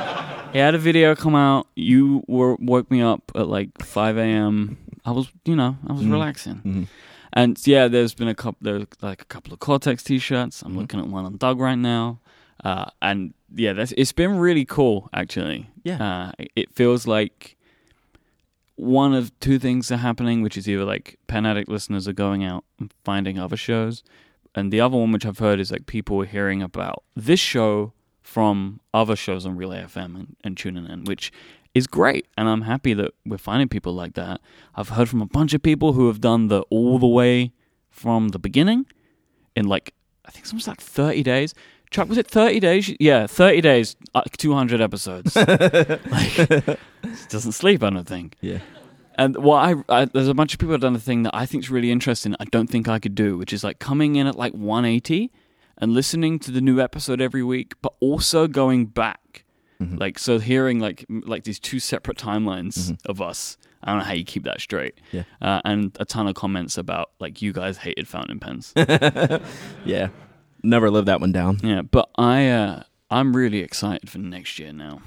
He 0.53 0.59
had 0.59 0.75
a 0.75 0.79
video 0.79 1.15
come 1.15 1.35
out. 1.35 1.67
You 1.77 2.23
were 2.29 2.57
woke 2.57 2.91
me 2.91 3.01
up 3.01 3.23
at 3.35 3.47
like 3.49 3.71
5 3.83 4.19
a.m. 4.19 4.77
I 5.05 5.11
was, 5.13 5.27
you 5.47 5.57
know, 5.57 5.77
I 5.89 5.93
was 5.95 6.03
Mhm. 6.03 6.13
relaxing. 6.13 6.61
Mhm. 6.65 6.87
And 7.33 7.67
yeah, 7.67 7.89
there's 7.89 8.13
been 8.13 8.29
a 8.29 8.35
couple. 8.35 8.59
There's 8.61 8.85
like 9.01 9.23
a 9.23 9.25
couple 9.35 9.55
of 9.55 9.59
Cortex 9.61 10.03
T-shirts. 10.03 10.63
I'm 10.63 10.73
Mhm. 10.75 10.81
looking 10.81 11.01
at 11.01 11.07
one 11.07 11.25
on 11.25 11.39
Doug 11.39 11.59
right 11.59 11.79
now. 11.79 12.21
Uh, 12.63 12.87
and 13.01 13.35
yeah, 13.55 13.73
that's, 13.73 13.93
it's 13.97 14.13
been 14.13 14.39
really 14.39 14.65
cool 14.65 15.09
actually. 15.13 15.71
yeah 15.85 16.31
Uh, 16.39 16.45
it 16.57 16.73
feels 16.75 17.07
like 17.07 17.57
one 18.77 19.15
of 19.15 19.39
two 19.41 19.59
things 19.59 19.91
are 19.93 19.99
happening, 19.99 20.43
which 20.43 20.57
is 20.57 20.69
either 20.69 20.85
like 20.85 21.19
Pen 21.27 21.47
Addict 21.47 21.69
listeners 21.69 22.09
are 22.09 22.13
going 22.13 22.45
out 22.45 22.65
and 22.79 22.93
finding 23.05 23.39
other 23.39 23.57
shows, 23.57 24.03
and 24.55 24.73
the 24.73 24.81
other 24.81 24.97
one, 24.97 25.13
which 25.13 25.25
I've 25.25 25.39
heard, 25.39 25.61
is 25.61 25.71
like 25.71 25.87
people 25.87 26.21
are 26.21 26.27
hearing 26.27 26.63
about 26.63 27.03
this 27.15 27.41
show 27.41 27.93
from 28.23 28.81
other 28.93 29.17
shows 29.17 29.47
on 29.47 29.57
Relay 29.57 29.83
FM 29.83 30.17
and, 30.17 30.37
and 30.43 30.57
tuning 30.57 30.87
in, 30.87 31.05
which 31.05 31.33
is 31.75 31.87
great. 31.87 32.27
And 32.37 32.49
I'm 32.49 32.63
happy 32.63 32.95
that 32.95 33.13
we're 33.25 33.39
finding 33.39 33.69
people 33.69 33.93
like 33.93 34.15
that. 34.15 34.41
I've 34.75 34.91
heard 34.91 35.09
from 35.09 35.23
a 35.23 35.27
bunch 35.27 35.55
of 35.55 35.63
people 35.63 35.93
who 35.95 36.07
have 36.09 36.21
done 36.21 36.49
the 36.49 36.63
all 36.71 36.99
the 36.99 37.07
way 37.07 37.53
from 37.91 38.29
the 38.29 38.39
beginning 38.39 38.87
in 39.55 39.67
like, 39.67 39.95
I 40.25 40.31
think 40.31 40.45
it's 40.45 40.53
almost 40.53 40.69
like 40.69 40.81
30 40.81 41.23
days. 41.23 41.55
Chuck, 41.93 42.09
was 42.09 42.19
it 42.19 42.27
30 42.27 42.59
days? 42.61 42.95
Yeah, 42.99 43.27
30 43.27 43.61
days, 43.61 43.97
uh, 44.15 44.23
200 44.37 44.81
episodes. 44.81 45.37
like, 45.37 46.79
doesn't 47.29 47.53
sleep, 47.53 47.83
I 47.83 47.91
don't 47.91 48.07
think. 48.09 48.35
yeah 48.41 48.59
And 49.17 49.37
what 49.37 49.59
I, 49.59 49.75
I 50.01 50.05
there's 50.07 50.29
a 50.29 50.35
bunch 50.35 50.55
of 50.55 50.59
people 50.59 50.73
have 50.73 50.81
done 50.81 50.97
a 50.97 50.99
thing 51.01 51.23
that 51.25 51.35
I 51.35 51.47
think 51.47 51.65
is 51.65 51.71
really 51.71 51.91
interesting. 51.91 52.35
I 52.41 52.45
don't 52.47 52.69
think 52.69 52.89
I 52.89 52.99
could 52.99 53.15
do, 53.15 53.37
which 53.39 53.53
is 53.53 53.63
like 53.63 53.79
coming 53.79 54.17
in 54.17 54.27
at 54.27 54.37
like 54.37 54.53
180 54.55 55.31
and 55.79 55.93
listening 55.95 56.39
to 56.41 56.51
the 56.51 56.61
new 56.61 56.81
episode 56.81 57.21
every 57.21 57.43
week, 57.43 57.75
but 57.83 57.93
also 58.01 58.47
going 58.49 58.87
back. 58.87 59.45
Mhm. 59.81 59.99
Like 60.01 60.19
so, 60.19 60.39
hearing 60.39 60.79
like 60.81 61.05
like 61.09 61.45
these 61.45 61.59
two 61.59 61.79
separate 61.81 62.17
timelines 62.17 62.91
Mhm. 62.91 62.99
of 63.07 63.21
us. 63.21 63.59
I 63.83 63.91
don't 63.91 63.99
know 63.99 64.05
how 64.05 64.13
you 64.15 64.25
keep 64.25 64.45
that 64.45 64.61
straight. 64.61 64.95
Yeah. 65.11 65.25
Uh, 65.41 65.61
and 65.65 65.91
a 65.99 66.05
ton 66.05 66.29
of 66.29 66.35
comments 66.37 66.79
about 66.79 67.11
like 67.19 67.43
you 67.43 67.53
guys 67.53 67.79
hated 67.79 68.07
fountain 68.07 68.39
pens. 68.39 68.73
yeah 69.85 70.09
never 70.63 70.91
lived 70.91 71.09
that 71.09 71.21
one 71.21 71.33
down 71.33 71.59
Yeah, 71.63 71.83
but 71.83 72.09
I 72.17 72.49
uh, 72.49 72.83
I'm 73.11 73.35
really 73.37 73.59
excited 73.59 74.09
for 74.11 74.19
next 74.19 74.59
year 74.59 74.73
now 74.73 75.03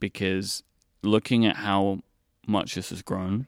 because 0.00 0.62
looking 1.02 1.44
at 1.46 1.56
how 1.56 2.00
much 2.46 2.74
this 2.74 2.90
has 2.90 3.02
grown 3.02 3.46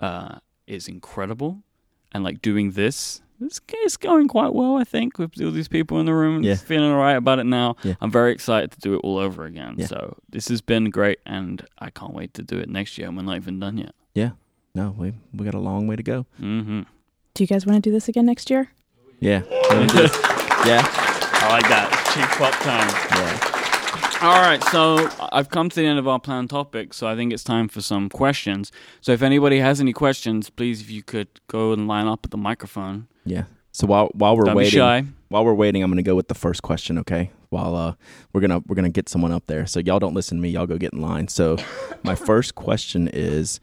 uh, 0.00 0.38
is 0.66 0.88
incredible, 0.88 1.62
and 2.12 2.22
like 2.24 2.40
doing 2.42 2.72
this, 2.72 3.20
it's, 3.40 3.60
it's 3.72 3.96
going 3.96 4.28
quite 4.28 4.52
well. 4.54 4.76
I 4.76 4.84
think 4.84 5.18
with 5.18 5.40
all 5.42 5.50
these 5.50 5.68
people 5.68 5.98
in 6.00 6.06
the 6.06 6.14
room, 6.14 6.42
Yeah. 6.42 6.54
feeling 6.56 6.90
alright 6.90 7.16
about 7.16 7.38
it 7.38 7.44
now. 7.44 7.76
Yeah. 7.82 7.94
I'm 8.00 8.10
very 8.10 8.32
excited 8.32 8.70
to 8.72 8.80
do 8.80 8.94
it 8.94 8.98
all 8.98 9.18
over 9.18 9.44
again. 9.44 9.74
Yeah. 9.78 9.86
So 9.86 10.16
this 10.28 10.48
has 10.48 10.60
been 10.60 10.90
great, 10.90 11.18
and 11.26 11.66
I 11.78 11.90
can't 11.90 12.14
wait 12.14 12.32
to 12.34 12.42
do 12.42 12.58
it 12.58 12.68
next 12.68 12.96
year. 12.98 13.08
And 13.08 13.16
we're 13.16 13.22
not 13.24 13.36
even 13.36 13.58
done 13.60 13.78
yet. 13.78 13.94
Yeah. 14.14 14.30
No 14.74 14.94
we 14.96 15.12
we 15.34 15.44
got 15.44 15.54
a 15.54 15.58
long 15.58 15.86
way 15.88 15.96
to 15.96 16.02
go 16.02 16.26
hmm 16.38 16.82
Do 17.34 17.42
you 17.42 17.48
guys 17.48 17.66
want 17.66 17.82
to 17.82 17.90
do 17.90 17.92
this 17.92 18.06
again 18.08 18.24
next 18.26 18.48
year? 18.50 18.70
yeah 19.18 19.42
yeah 20.66 20.82
I 21.42 21.48
like 21.50 21.68
that 21.68 21.88
cheap 22.12 22.28
pop 22.38 22.54
time. 22.60 22.88
yeah 23.18 24.26
All 24.26 24.42
right, 24.42 24.62
so 24.64 25.08
I've 25.32 25.48
come 25.48 25.70
to 25.70 25.76
the 25.76 25.86
end 25.86 25.98
of 25.98 26.06
our 26.06 26.20
planned 26.20 26.50
topic, 26.50 26.92
so 26.92 27.06
I 27.08 27.16
think 27.16 27.32
it's 27.32 27.42
time 27.42 27.68
for 27.68 27.80
some 27.80 28.10
questions. 28.10 28.70
So 29.00 29.12
if 29.12 29.22
anybody 29.22 29.60
has 29.60 29.80
any 29.80 29.94
questions, 29.94 30.50
please, 30.50 30.82
if 30.82 30.90
you 30.90 31.02
could 31.02 31.28
go 31.48 31.72
and 31.72 31.88
line 31.88 32.06
up 32.06 32.20
at 32.24 32.30
the 32.30 32.36
microphone. 32.36 33.08
yeah 33.24 33.44
so 33.72 33.86
while 33.86 34.08
while 34.14 34.36
we're 34.36 34.44
Don't 34.44 34.54
be 34.54 34.58
waiting 34.64 34.78
shy. 34.78 35.04
while 35.28 35.44
we're 35.44 35.54
waiting, 35.54 35.82
I'm 35.82 35.90
gonna 35.90 36.02
go 36.02 36.16
with 36.16 36.28
the 36.28 36.34
first 36.34 36.60
question, 36.62 36.98
okay? 36.98 37.30
While 37.50 37.74
uh 37.76 37.94
we're 38.32 38.40
gonna 38.40 38.60
we're 38.66 38.74
gonna 38.76 38.88
get 38.90 39.08
someone 39.08 39.32
up 39.32 39.46
there. 39.46 39.64
So 39.66 39.80
y'all 39.80 40.00
don't 40.00 40.12
listen 40.14 40.38
to 40.38 40.42
me, 40.42 40.50
y'all 40.50 40.66
go 40.66 40.76
get 40.76 40.92
in 40.92 41.00
line. 41.00 41.28
So 41.28 41.56
my 42.02 42.14
first 42.16 42.54
question 42.56 43.08
is 43.12 43.60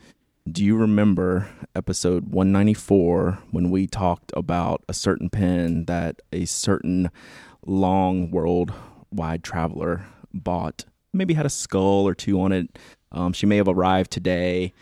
do 0.51 0.63
you 0.63 0.75
remember 0.77 1.49
episode 1.75 2.31
194 2.31 3.39
when 3.51 3.69
we 3.69 3.85
talked 3.87 4.31
about 4.35 4.83
a 4.87 4.93
certain 4.93 5.29
pen 5.29 5.85
that 5.85 6.21
a 6.31 6.45
certain 6.45 7.09
long 7.65 8.31
worldwide 8.31 9.43
traveler 9.43 10.05
bought? 10.33 10.85
Maybe 11.13 11.33
had 11.33 11.45
a 11.45 11.49
skull 11.49 12.07
or 12.07 12.13
two 12.13 12.39
on 12.39 12.51
it. 12.51 12.79
Um, 13.11 13.33
she 13.33 13.45
may 13.45 13.57
have 13.57 13.67
arrived 13.67 14.11
today. 14.11 14.73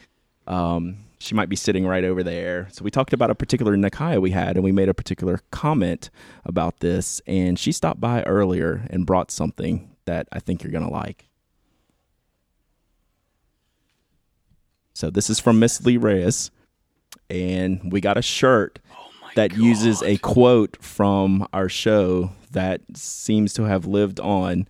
Um, 0.48 0.98
she 1.20 1.34
might 1.34 1.50
be 1.50 1.56
sitting 1.56 1.88
right 1.88 2.04
over 2.04 2.22
there. 2.22 2.68
So 2.72 2.84
we 2.84 2.92
talked 2.92 3.14
about 3.14 3.32
a 3.32 3.36
particular 3.36 3.76
Nakaya 3.76 4.22
we 4.22 4.32
had, 4.32 4.58
and 4.58 4.64
we 4.64 4.72
made 4.72 4.90
a 4.90 4.94
particular 4.94 5.40
comment 5.52 6.10
about 6.44 6.80
this. 6.82 7.22
And 7.26 7.58
she 7.58 7.72
stopped 7.72 8.00
by 8.00 8.22
earlier 8.24 8.86
and 8.90 9.06
brought 9.06 9.32
something 9.32 9.96
that 10.06 10.28
I 10.32 10.40
think 10.40 10.64
you're 10.64 10.72
gonna 10.72 10.92
like. 10.92 11.28
So 14.96 15.10
this 15.10 15.30
is 15.30 15.42
from 15.42 15.60
Miss 15.60 15.86
Lee 15.86 15.98
Reyes, 15.98 16.52
and 17.30 17.92
we 17.92 18.00
got 18.00 18.18
a 18.18 18.22
shirt 18.22 18.80
Oh 18.90 19.12
that 19.36 19.54
uses 19.58 20.02
a 20.02 20.16
quote 20.20 20.82
from 20.82 21.46
our 21.52 21.68
show 21.68 22.32
that 22.52 22.80
seems 22.96 23.54
to 23.56 23.64
have 23.64 23.86
lived 23.86 24.22
on. 24.22 24.70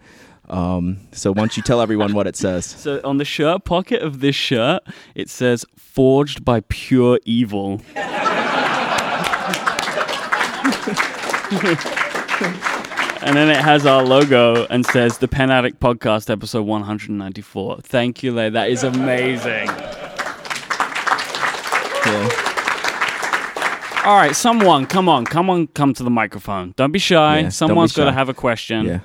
Um, 0.50 0.98
so 1.12 1.32
why 1.32 1.42
don't 1.42 1.56
you 1.56 1.62
tell 1.62 1.80
everyone 1.80 2.14
what 2.14 2.26
it 2.26 2.36
says? 2.36 2.66
So 2.80 3.00
on 3.04 3.18
the 3.18 3.26
shirt 3.26 3.66
pocket 3.66 4.02
of 4.02 4.20
this 4.20 4.36
shirt, 4.36 4.82
it 5.14 5.30
says 5.30 5.64
"Forged 5.78 6.44
by 6.44 6.62
pure 6.70 7.20
evil." 7.26 7.84
and 13.22 13.36
then 13.36 13.50
it 13.50 13.58
has 13.58 13.86
our 13.86 14.04
logo 14.04 14.66
and 14.72 14.84
says 14.88 15.20
"The 15.20 15.28
Pen 15.28 15.52
Addict 15.52 15.80
Podcast, 15.80 16.32
episode 16.32 16.64
194." 16.64 17.82
Thank 17.82 18.24
you, 18.24 18.32
Lay. 18.32 18.50
That 18.50 18.70
is 18.72 18.84
amazing. 18.84 19.70
Yeah. 22.06 22.42
All 24.06 24.16
right, 24.16 24.36
someone, 24.36 24.86
come 24.86 25.10
on, 25.10 25.26
come 25.26 25.50
on, 25.50 25.68
come 25.68 25.94
to 25.96 26.04
the 26.04 26.12
microphone. 26.12 26.74
Don't 26.78 26.92
be 26.92 27.00
shy. 27.00 27.38
Yeah, 27.38 27.42
don't 27.44 27.52
Someone's 27.52 27.94
got 27.94 28.06
to 28.06 28.12
have 28.12 28.30
a 28.30 28.36
question. 28.36 28.86
Yeah. 28.86 29.00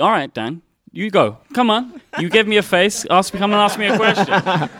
All 0.00 0.10
right, 0.10 0.32
Dan, 0.32 0.62
you 0.92 1.10
go. 1.10 1.38
Come 1.52 1.68
on. 1.70 2.00
You 2.18 2.30
give 2.30 2.46
me 2.48 2.56
a 2.56 2.62
face. 2.62 3.04
Ask 3.10 3.34
me. 3.34 3.40
Come 3.40 3.52
and 3.52 3.60
ask 3.60 3.78
me 3.78 3.86
a 3.86 3.96
question. 3.96 4.70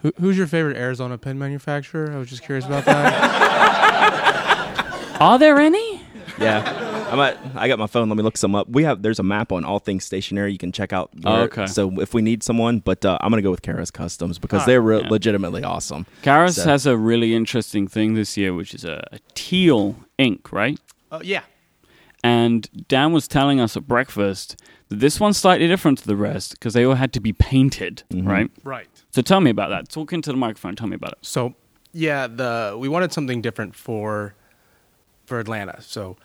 Who, 0.00 0.12
who's 0.20 0.38
your 0.38 0.46
favorite 0.46 0.76
Arizona 0.76 1.18
pen 1.18 1.38
manufacturer? 1.40 2.12
I 2.12 2.18
was 2.18 2.28
just 2.28 2.42
curious 2.42 2.64
about 2.64 2.84
that. 2.84 4.34
Are 5.20 5.38
there 5.40 5.58
any? 5.58 6.02
Yeah. 6.38 6.87
I'm 7.12 7.20
at, 7.20 7.38
I 7.56 7.68
got 7.68 7.78
my 7.78 7.86
phone. 7.86 8.08
Let 8.08 8.16
me 8.16 8.22
look 8.22 8.36
some 8.36 8.54
up. 8.54 8.68
We 8.68 8.84
have 8.84 9.02
there's 9.02 9.18
a 9.18 9.22
map 9.22 9.52
on 9.52 9.64
all 9.64 9.78
things 9.78 10.04
stationary. 10.04 10.52
You 10.52 10.58
can 10.58 10.72
check 10.72 10.92
out. 10.92 11.10
Oh, 11.24 11.42
okay. 11.42 11.66
So 11.66 12.00
if 12.00 12.14
we 12.14 12.22
need 12.22 12.42
someone, 12.42 12.80
but 12.80 13.04
uh, 13.04 13.18
I'm 13.20 13.30
gonna 13.30 13.42
go 13.42 13.50
with 13.50 13.62
Karas 13.62 13.90
Kustoms 13.90 14.40
because 14.40 14.64
they're 14.66 14.80
re- 14.82 15.00
yeah. 15.02 15.08
legitimately 15.08 15.62
awesome. 15.64 16.06
Karas 16.22 16.54
So- 16.56 16.64
has 16.64 16.86
a 16.86 16.96
really 16.96 17.34
interesting 17.34 17.88
thing 17.88 18.14
this 18.14 18.36
year, 18.36 18.54
which 18.54 18.74
is 18.74 18.84
a, 18.84 19.06
a 19.12 19.18
teal 19.34 19.96
ink, 20.18 20.52
right? 20.52 20.78
uh, 21.10 21.20
yeah. 21.22 21.42
And 22.24 22.68
Dan 22.88 23.12
was 23.12 23.28
telling 23.28 23.60
us 23.60 23.76
at 23.76 23.86
breakfast 23.86 24.56
that 24.88 24.98
this 24.98 25.20
one's 25.20 25.36
slightly 25.38 25.68
different 25.68 25.98
to 25.98 26.06
the 26.06 26.16
rest 26.16 26.52
because 26.52 26.74
they 26.74 26.84
all 26.84 26.94
had 26.94 27.12
to 27.12 27.20
be 27.20 27.32
painted, 27.32 28.02
Mm-hmm. 28.10 28.28
right? 28.28 28.50
Right. 28.64 28.88
So 29.10 29.22
tell 29.22 29.40
me 29.40 29.50
about 29.50 29.70
that. 29.70 29.88
Talk 29.88 30.12
into 30.12 30.30
the 30.30 30.36
microphone. 30.36 30.74
Tell 30.76 30.88
me 30.88 30.96
about 30.96 31.12
it. 31.12 31.18
So, 31.22 31.54
yeah, 31.92 32.26
the 32.26 32.76
we 32.78 32.88
wanted 32.88 33.12
something 33.12 33.40
different 33.40 33.74
for 33.74 34.34
for 35.26 35.38
Atlanta. 35.38 35.80
So, 35.80 36.16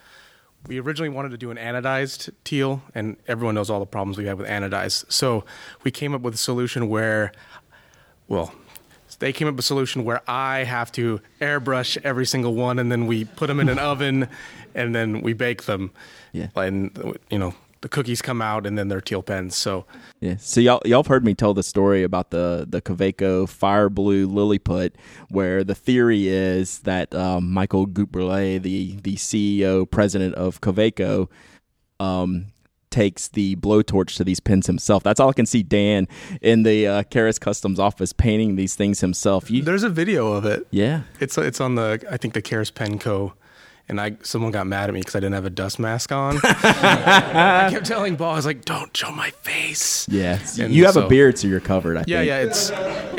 we 0.68 0.80
originally 0.80 1.10
wanted 1.10 1.32
to 1.32 1.38
do 1.38 1.52
an 1.52 1.58
anodized 1.58 2.32
teal, 2.44 2.82
and 2.96 3.18
everyone 3.28 3.56
knows 3.56 3.70
all 3.70 3.80
the 3.80 3.86
problems 3.86 4.18
we 4.18 4.26
have 4.26 4.38
with 4.38 4.48
anodized. 4.48 5.12
So, 5.12 5.46
we 5.84 5.92
came 5.92 6.14
up 6.14 6.22
with 6.22 6.36
a 6.36 6.38
solution 6.38 6.90
where, 6.90 7.32
well, 8.28 8.54
they 9.20 9.34
came 9.34 9.48
up 9.48 9.56
with 9.56 9.60
a 9.60 9.68
solution 9.68 10.04
where 10.04 10.22
I 10.28 10.64
have 10.64 10.92
to 10.94 11.22
airbrush 11.40 11.98
every 12.04 12.26
single 12.26 12.56
one, 12.56 12.80
and 12.80 12.92
then 12.92 13.08
we 13.08 13.26
put 13.26 13.48
them 13.48 13.60
in 13.60 13.70
an 13.70 13.80
oven, 13.92 14.28
and 14.76 14.94
then 14.96 15.22
we 15.22 15.34
bake 15.34 15.64
them. 15.64 15.92
Yeah. 16.32 16.48
And 16.56 17.18
you 17.30 17.40
know, 17.40 17.54
the 17.84 17.90
cookies 17.90 18.22
come 18.22 18.42
out, 18.42 18.66
and 18.66 18.78
then 18.78 18.88
they're 18.88 19.02
teal 19.02 19.22
pens. 19.22 19.56
So, 19.56 19.86
Yeah. 20.22 20.38
So 20.38 20.62
y'all 20.62 20.82
y'all 20.86 21.04
have 21.04 21.08
heard 21.08 21.26
me 21.26 21.36
tell 21.36 21.54
the 21.54 21.64
story 21.64 22.02
about 22.02 22.32
the 22.32 22.66
the 22.68 22.82
Kaweco 22.82 23.48
Fire 23.48 23.90
Blue 23.90 24.26
Lilliput, 24.26 24.96
where 25.30 25.64
the 25.66 25.76
theory 25.76 26.28
is 26.30 26.80
that 26.80 27.14
um, 27.14 27.52
Michael 27.52 27.86
Gutberlet, 27.86 28.64
the 28.64 28.96
the 29.04 29.16
CEO 29.18 29.90
president 29.90 30.34
of 30.36 30.62
Kaweco, 30.62 31.30
um, 32.00 32.46
takes 32.90 33.28
the 33.28 33.58
blowtorch 33.58 34.16
to 34.16 34.24
these 34.24 34.40
pins 34.40 34.66
himself. 34.66 35.04
That's 35.04 35.20
all 35.20 35.30
I 35.30 35.34
can 35.34 35.46
see. 35.46 35.62
Dan 35.62 36.08
in 36.42 36.64
the 36.64 36.88
uh, 36.88 37.04
Karas 37.04 37.38
Kustoms 37.38 37.80
office 37.80 38.14
painting 38.14 38.56
these 38.56 38.76
things 38.76 39.02
himself. 39.02 39.52
You, 39.52 39.62
there's 39.62 39.84
a 39.84 39.90
video 39.90 40.32
of 40.32 40.46
it. 40.46 40.66
yeah. 40.72 41.02
It's 41.20 41.38
it's 41.38 41.60
on 41.60 41.76
the 41.76 42.02
I 42.10 42.16
think 42.16 42.34
the 42.34 42.42
Karas 42.42 42.74
Pen 42.74 42.98
Co, 42.98 43.34
and 43.90 44.00
I 44.00 44.16
someone 44.24 44.52
got 44.52 44.66
mad 44.66 44.90
at 44.90 44.94
me 44.94 45.02
because 45.02 45.16
I 45.16 45.20
didn't 45.20 45.34
have 45.34 45.46
a 45.46 45.50
dust 45.50 45.78
mask 45.80 46.12
on. 46.12 46.38
I 46.44 47.68
kept 47.70 47.86
telling 47.86 48.16
Paul, 48.18 48.32
I 48.32 48.36
was 48.36 48.46
like, 48.46 48.66
"Don't 48.66 48.96
show 48.96 49.12
my 49.12 49.30
face." 49.42 50.08
Yeah. 50.10 50.40
And 50.60 50.74
you 50.74 50.86
have 50.86 50.96
a 50.98 51.08
beard, 51.08 51.38
so 51.38 51.48
you're 51.48 51.60
covered. 51.60 51.98
I 51.98 52.04
Yeah, 52.08 52.18
think. 52.20 52.28
yeah. 52.28 52.38
It's 52.40 52.70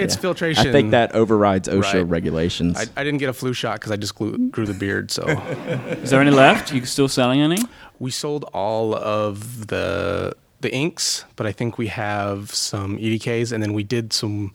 it's 0.00 0.14
Yeah. 0.16 0.20
filtration. 0.20 0.68
I 0.68 0.72
think 0.72 0.90
that 0.92 1.14
overrides 1.14 1.68
OSHA 1.68 1.94
Right. 1.94 2.08
regulations. 2.08 2.76
I, 2.78 2.86
I 3.00 3.04
didn't 3.04 3.18
get 3.18 3.28
a 3.28 3.32
flu 3.34 3.52
shot 3.52 3.80
because 3.80 3.92
I 3.92 3.96
just 3.96 4.14
grew, 4.14 4.36
grew 4.48 4.66
the 4.66 4.74
beard. 4.74 5.10
So 5.10 5.22
Is 6.02 6.10
there 6.10 6.20
any 6.20 6.30
left? 6.30 6.72
You 6.72 6.84
still 6.86 7.08
selling 7.08 7.40
any? 7.40 7.58
we 8.00 8.10
sold 8.10 8.44
all 8.52 8.94
of 8.94 9.68
the 9.68 10.34
the 10.60 10.74
inks, 10.74 11.24
but 11.36 11.46
I 11.46 11.52
think 11.52 11.76
we 11.78 11.88
have 11.88 12.52
some 12.54 12.96
EDKs, 12.98 13.52
and 13.52 13.62
then 13.62 13.72
we 13.74 13.82
did 13.84 14.12
some 14.14 14.52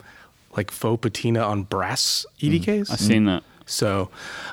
like 0.58 0.72
faux 0.72 1.00
patina 1.02 1.42
on 1.42 1.64
brass 1.64 2.26
EDKs. 2.42 2.88
Mm. 2.88 2.92
I've 2.92 3.00
seen 3.00 3.26
that. 3.26 3.44
So 3.70 4.10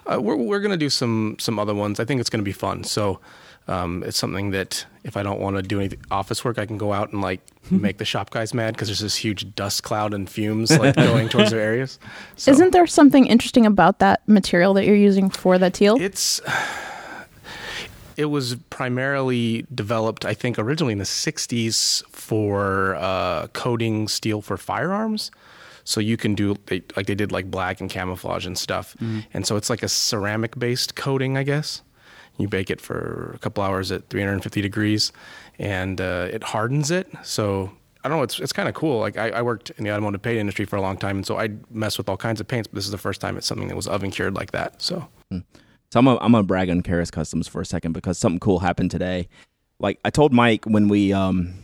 uh, 0.07 0.21
we're 0.21 0.37
we're 0.37 0.61
gonna 0.61 0.77
do 0.77 0.91
some 0.91 1.37
some 1.39 1.59
other 1.59 1.75
ones. 1.75 1.99
I 2.01 2.05
think 2.05 2.21
it's 2.21 2.31
gonna 2.31 2.43
be 2.43 2.53
fun. 2.53 2.85
So 2.85 3.21
um, 3.69 4.05
it's 4.05 4.17
something 4.17 4.51
that 4.51 4.87
if 5.03 5.17
I 5.17 5.23
don't 5.23 5.41
want 5.41 5.57
to 5.57 5.63
do 5.63 5.81
any 5.81 5.97
office 6.11 6.45
work, 6.45 6.59
I 6.59 6.67
can 6.67 6.79
go 6.79 6.93
out 6.93 7.13
and 7.13 7.21
like 7.21 7.41
make 7.71 7.99
the 7.99 8.05
shop 8.05 8.31
guys 8.31 8.55
mad 8.55 8.75
because 8.75 8.89
there's 8.89 9.01
this 9.01 9.17
huge 9.17 9.55
dust 9.55 9.83
cloud 9.83 10.15
and 10.15 10.29
fumes 10.29 10.77
like 10.79 10.95
going 11.11 11.29
towards 11.29 11.51
their 11.51 11.61
areas. 11.61 11.99
So 12.37 12.53
Isn't 12.53 12.73
there 12.73 12.87
something 12.87 13.27
interesting 13.27 13.67
about 13.67 13.99
that 13.99 14.27
material 14.29 14.75
that 14.75 14.85
you're 14.85 14.95
using 14.95 15.31
for 15.31 15.59
the 15.59 15.71
teal? 15.71 15.97
it's 16.01 16.41
it 18.17 18.27
was 18.27 18.55
primarily 18.71 19.67
developed, 19.75 20.25
I 20.25 20.35
think, 20.35 20.59
originally 20.59 20.93
in 20.93 20.99
the 20.99 21.05
'60s 21.05 22.05
for 22.11 22.95
uh, 22.97 23.49
coating 23.49 24.09
steel 24.09 24.43
for 24.43 24.57
firearms. 24.57 25.31
So 25.87 26.01
you 26.01 26.17
can 26.17 26.35
do 26.35 26.57
they, 26.67 26.83
like 26.97 27.07
they 27.07 27.15
did 27.15 27.33
like 27.33 27.51
black 27.51 27.81
and 27.81 27.89
camouflage 27.89 28.45
and 28.45 28.59
stuff, 28.59 28.95
and 29.33 29.47
so 29.47 29.57
it's 29.57 29.71
like 29.71 29.83
a 29.83 29.89
ceramic 29.89 30.59
based 30.59 30.95
coating, 30.97 31.39
I 31.39 31.43
guess. 31.45 31.83
You 32.39 32.49
bake 32.49 32.71
it 32.71 32.81
for 32.83 33.33
a 33.35 33.39
couple 33.39 33.63
hours 33.65 33.91
at 33.91 34.11
350 34.11 34.61
degrees, 34.61 35.13
and 35.59 36.01
uh, 36.01 36.29
it 36.31 36.43
hardens 36.43 36.91
it. 36.91 37.09
So 37.23 37.71
I 38.05 38.09
don't 38.09 38.19
know. 38.19 38.25
It's 38.25 38.39
it's 38.41 38.53
kind 38.53 38.69
of 38.69 38.75
cool. 38.75 38.99
Like 39.01 39.17
I, 39.17 39.31
I 39.31 39.43
worked 39.43 39.71
in 39.79 39.85
the 39.85 39.91
automotive 39.93 40.23
paint 40.23 40.39
industry 40.39 40.65
for 40.65 40.77
a 40.77 40.83
long 40.83 40.97
time, 40.97 41.17
and 41.17 41.27
so 41.27 41.39
I 41.39 41.51
mess 41.71 41.97
with 41.99 42.09
all 42.09 42.17
kinds 42.17 42.41
of 42.41 42.49
paints. 42.49 42.67
But 42.69 42.75
this 42.75 42.85
is 42.85 42.91
the 42.91 42.99
first 42.99 43.21
time 43.21 43.37
it's 43.37 43.47
something 43.47 43.69
that 43.69 43.77
was 43.77 43.89
oven 43.89 44.11
cured 44.11 44.35
like 44.35 44.51
that. 44.51 44.83
So 44.83 45.09
So 45.91 46.01
I'm 46.01 46.05
gonna, 46.05 46.19
I'm 46.21 46.33
gonna 46.33 46.45
brag 46.45 46.69
on 46.69 46.83
Karas 46.83 47.11
Kustoms 47.11 47.49
for 47.49 47.61
a 47.61 47.67
second 47.67 47.93
because 47.93 48.19
something 48.19 48.41
cool 48.41 48.59
happened 48.59 48.91
today. 48.91 49.29
Like 49.79 49.99
I 50.05 50.11
told 50.11 50.33
Myke 50.33 50.67
when 50.67 50.89
we 50.89 51.13
um, 51.13 51.55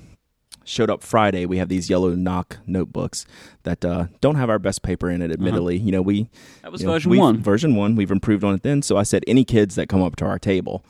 showed 0.65 0.91
up 0.91 1.03
Friday, 1.03 1.47
we 1.47 1.59
have 1.59 1.69
these 1.69 1.91
yellow 1.91 2.15
Nock 2.15 2.59
notebooks 2.67 3.27
that 3.63 3.85
uh, 3.85 4.07
don't 4.21 4.37
have 4.37 4.51
our 4.51 4.59
best 4.59 4.83
paper 4.83 5.11
in 5.11 5.23
it. 5.23 5.31
Admittedly, 5.31 5.77
you 5.77 5.93
know 5.93 6.03
we 6.03 6.29
That 6.63 6.73
was 6.73 6.83
you 6.83 6.87
know, 6.87 6.95
version 6.95 7.17
one. 7.17 7.43
Version 7.43 7.77
one. 7.77 7.97
We've 7.97 8.11
improved 8.11 8.45
on 8.45 8.55
it 8.55 8.63
then. 8.63 8.83
So 8.83 8.97
I 8.97 9.03
said, 9.03 9.25
any 9.27 9.45
kids 9.45 9.75
that 9.77 9.89
come 9.89 10.03
up 10.03 10.17
to 10.17 10.25
our 10.25 10.39
table, 10.39 10.85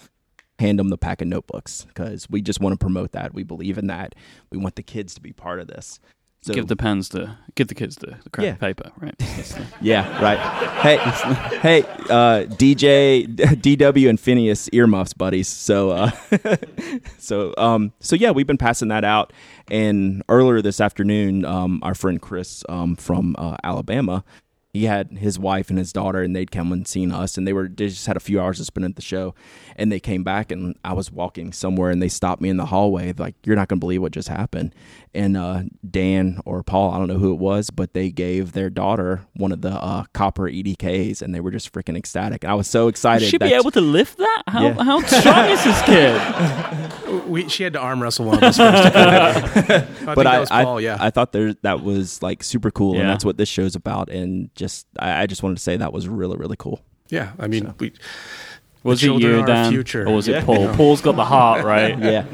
hand 0.59 0.79
them 0.79 0.89
the 0.89 0.99
pack 0.99 1.21
of 1.21 1.29
notebooks 1.29 1.87
because 1.89 2.29
we 2.31 2.41
just 2.41 2.61
want 2.61 2.73
to 2.73 2.79
promote 2.79 3.13
that. 3.13 3.35
We 3.35 3.43
believe 3.43 3.79
in 3.79 3.89
that. 3.89 4.15
We 4.51 4.59
want 4.59 4.77
the 4.77 4.83
kids 4.83 5.15
to 5.15 5.21
be 5.21 5.33
part 5.33 5.61
of 5.61 5.67
this. 5.69 6.01
So 6.43 6.55
give 6.55 6.67
the 6.67 6.75
pens 6.77 7.09
to 7.11 7.39
give 7.55 7.69
the 7.69 7.75
kids 7.75 7.97
the, 7.97 8.17
the 8.25 8.31
crap 8.31 8.45
Yeah. 8.45 8.55
paper, 8.55 8.91
right? 8.99 9.15
Yeah, 9.81 10.07
right. 10.23 10.39
Hey, 10.81 10.97
hey, 11.61 11.83
uh, 12.11 12.47
DJ, 12.57 13.27
DW, 13.37 14.09
and 14.09 14.19
Phineas 14.19 14.69
earmuffs, 14.73 15.13
buddies. 15.13 15.47
So, 15.49 15.91
uh, 15.91 16.11
so, 17.19 17.55
um, 17.59 17.93
so 18.01 18.17
yeah, 18.17 18.31
we've 18.33 18.47
been 18.47 18.59
passing 18.59 18.89
that 18.89 19.05
out. 19.05 19.33
And 19.71 20.23
earlier 20.29 20.61
this 20.63 20.81
afternoon, 20.81 21.45
um, 21.45 21.81
our 21.83 21.95
friend 21.95 22.21
Chris 22.21 22.65
um, 22.69 22.97
from 22.97 23.35
uh, 23.39 23.57
Alabama, 23.65 24.25
he 24.73 24.85
had 24.87 25.11
his 25.19 25.39
wife 25.39 25.69
and 25.69 25.79
his 25.79 25.93
daughter, 25.93 26.23
and 26.23 26.35
they'd 26.35 26.51
come 26.51 26.73
and 26.73 26.89
seen 26.89 27.13
us, 27.13 27.37
and 27.37 27.47
they 27.47 27.53
were 27.53 27.69
they 27.69 27.89
just 27.89 28.07
had 28.07 28.17
a 28.17 28.21
few 28.21 28.41
hours 28.41 28.57
to 28.57 28.65
spend 28.65 28.87
at 28.87 28.97
the 28.97 29.03
show, 29.03 29.35
and 29.77 29.93
they 29.93 30.01
came 30.01 30.25
back, 30.25 30.51
and 30.51 30.75
I 30.83 30.95
was 30.95 31.13
walking 31.13 31.53
somewhere, 31.53 31.91
and 31.91 32.01
they 32.01 32.09
stopped 32.09 32.41
me 32.41 32.49
in 32.49 32.57
the 32.57 32.65
hallway, 32.67 33.13
like 33.13 33.35
you're 33.45 33.57
not 33.57 33.69
gonna 33.69 33.81
believe 33.81 34.01
what 34.01 34.13
just 34.13 34.29
happened, 34.29 34.75
and 35.13 35.37
uh, 35.37 35.65
Dan 35.89 36.41
or 36.47 36.63
Paul, 36.63 36.91
I 36.93 36.99
don't 36.99 37.09
know 37.09 37.19
who 37.19 37.33
it 37.35 37.39
was, 37.39 37.69
but 37.69 37.93
they 37.93 38.11
gave 38.11 38.53
their 38.53 38.71
daughter 38.71 39.27
one 39.35 39.53
of 39.53 39.61
the 39.61 39.73
uh, 39.73 40.05
copper 40.15 40.45
EDKs, 40.45 41.21
and 41.21 41.35
they 41.35 41.41
were 41.41 41.51
just 41.51 41.71
freaking 41.71 41.97
ecstatic. 41.99 42.47
I 42.47 42.55
was 42.55 42.67
so 42.67 42.89
excited. 42.89 43.27
Should 43.27 43.43
she 43.43 43.49
be 43.49 43.53
able 43.55 43.73
to 43.73 43.81
lift 43.83 44.17
that? 44.17 44.43
How 44.49 44.63
Yeah. 44.69 44.83
how 44.85 45.01
strong 45.03 45.51
is 45.51 45.63
this 45.65 45.83
kid? 45.83 47.27
we 47.29 47.47
she 47.51 47.63
had 47.63 47.75
to 47.75 47.79
arm 47.79 48.03
wrestle 48.03 48.25
one 48.25 48.39
of 48.39 48.43
us 48.43 48.57
first. 48.57 48.97
I 48.97 49.85
but 50.15 50.27
I, 50.27 50.41
was 50.41 50.51
I, 50.51 50.79
yeah. 50.79 50.97
I 50.99 51.11
thought 51.11 51.33
there 51.33 51.53
that 51.61 51.83
was 51.83 52.23
like 52.23 52.43
super 52.43 52.71
cool, 52.71 52.95
Yeah. 52.95 53.03
and 53.03 53.11
that's 53.11 53.25
what 53.25 53.37
this 53.37 53.51
show's 53.51 53.77
about. 53.77 54.09
And 54.09 54.49
just, 54.63 54.87
I, 54.99 55.23
I 55.23 55.27
just 55.27 55.43
wanted 55.43 55.57
to 55.57 55.63
say 55.63 55.77
that 55.77 55.93
was 55.93 56.09
really, 56.09 56.37
really 56.37 56.57
cool. 56.59 56.81
yeah, 57.11 57.33
I 57.39 57.47
mean, 57.49 57.75
we, 57.79 57.93
Was 58.83 59.03
it 59.05 59.13
you, 59.21 59.37
are 59.37 59.41
our 59.41 59.47
Dan, 59.47 59.71
future. 59.71 60.09
or 60.09 60.15
was 60.15 60.27
it 60.29 60.33
Yeah. 60.33 60.45
Paul? 60.45 60.69
Paul's 60.77 61.01
got 61.03 61.17
the 61.17 61.25
heart, 61.25 61.65
right? 61.65 61.99
Yeah, 61.99 62.25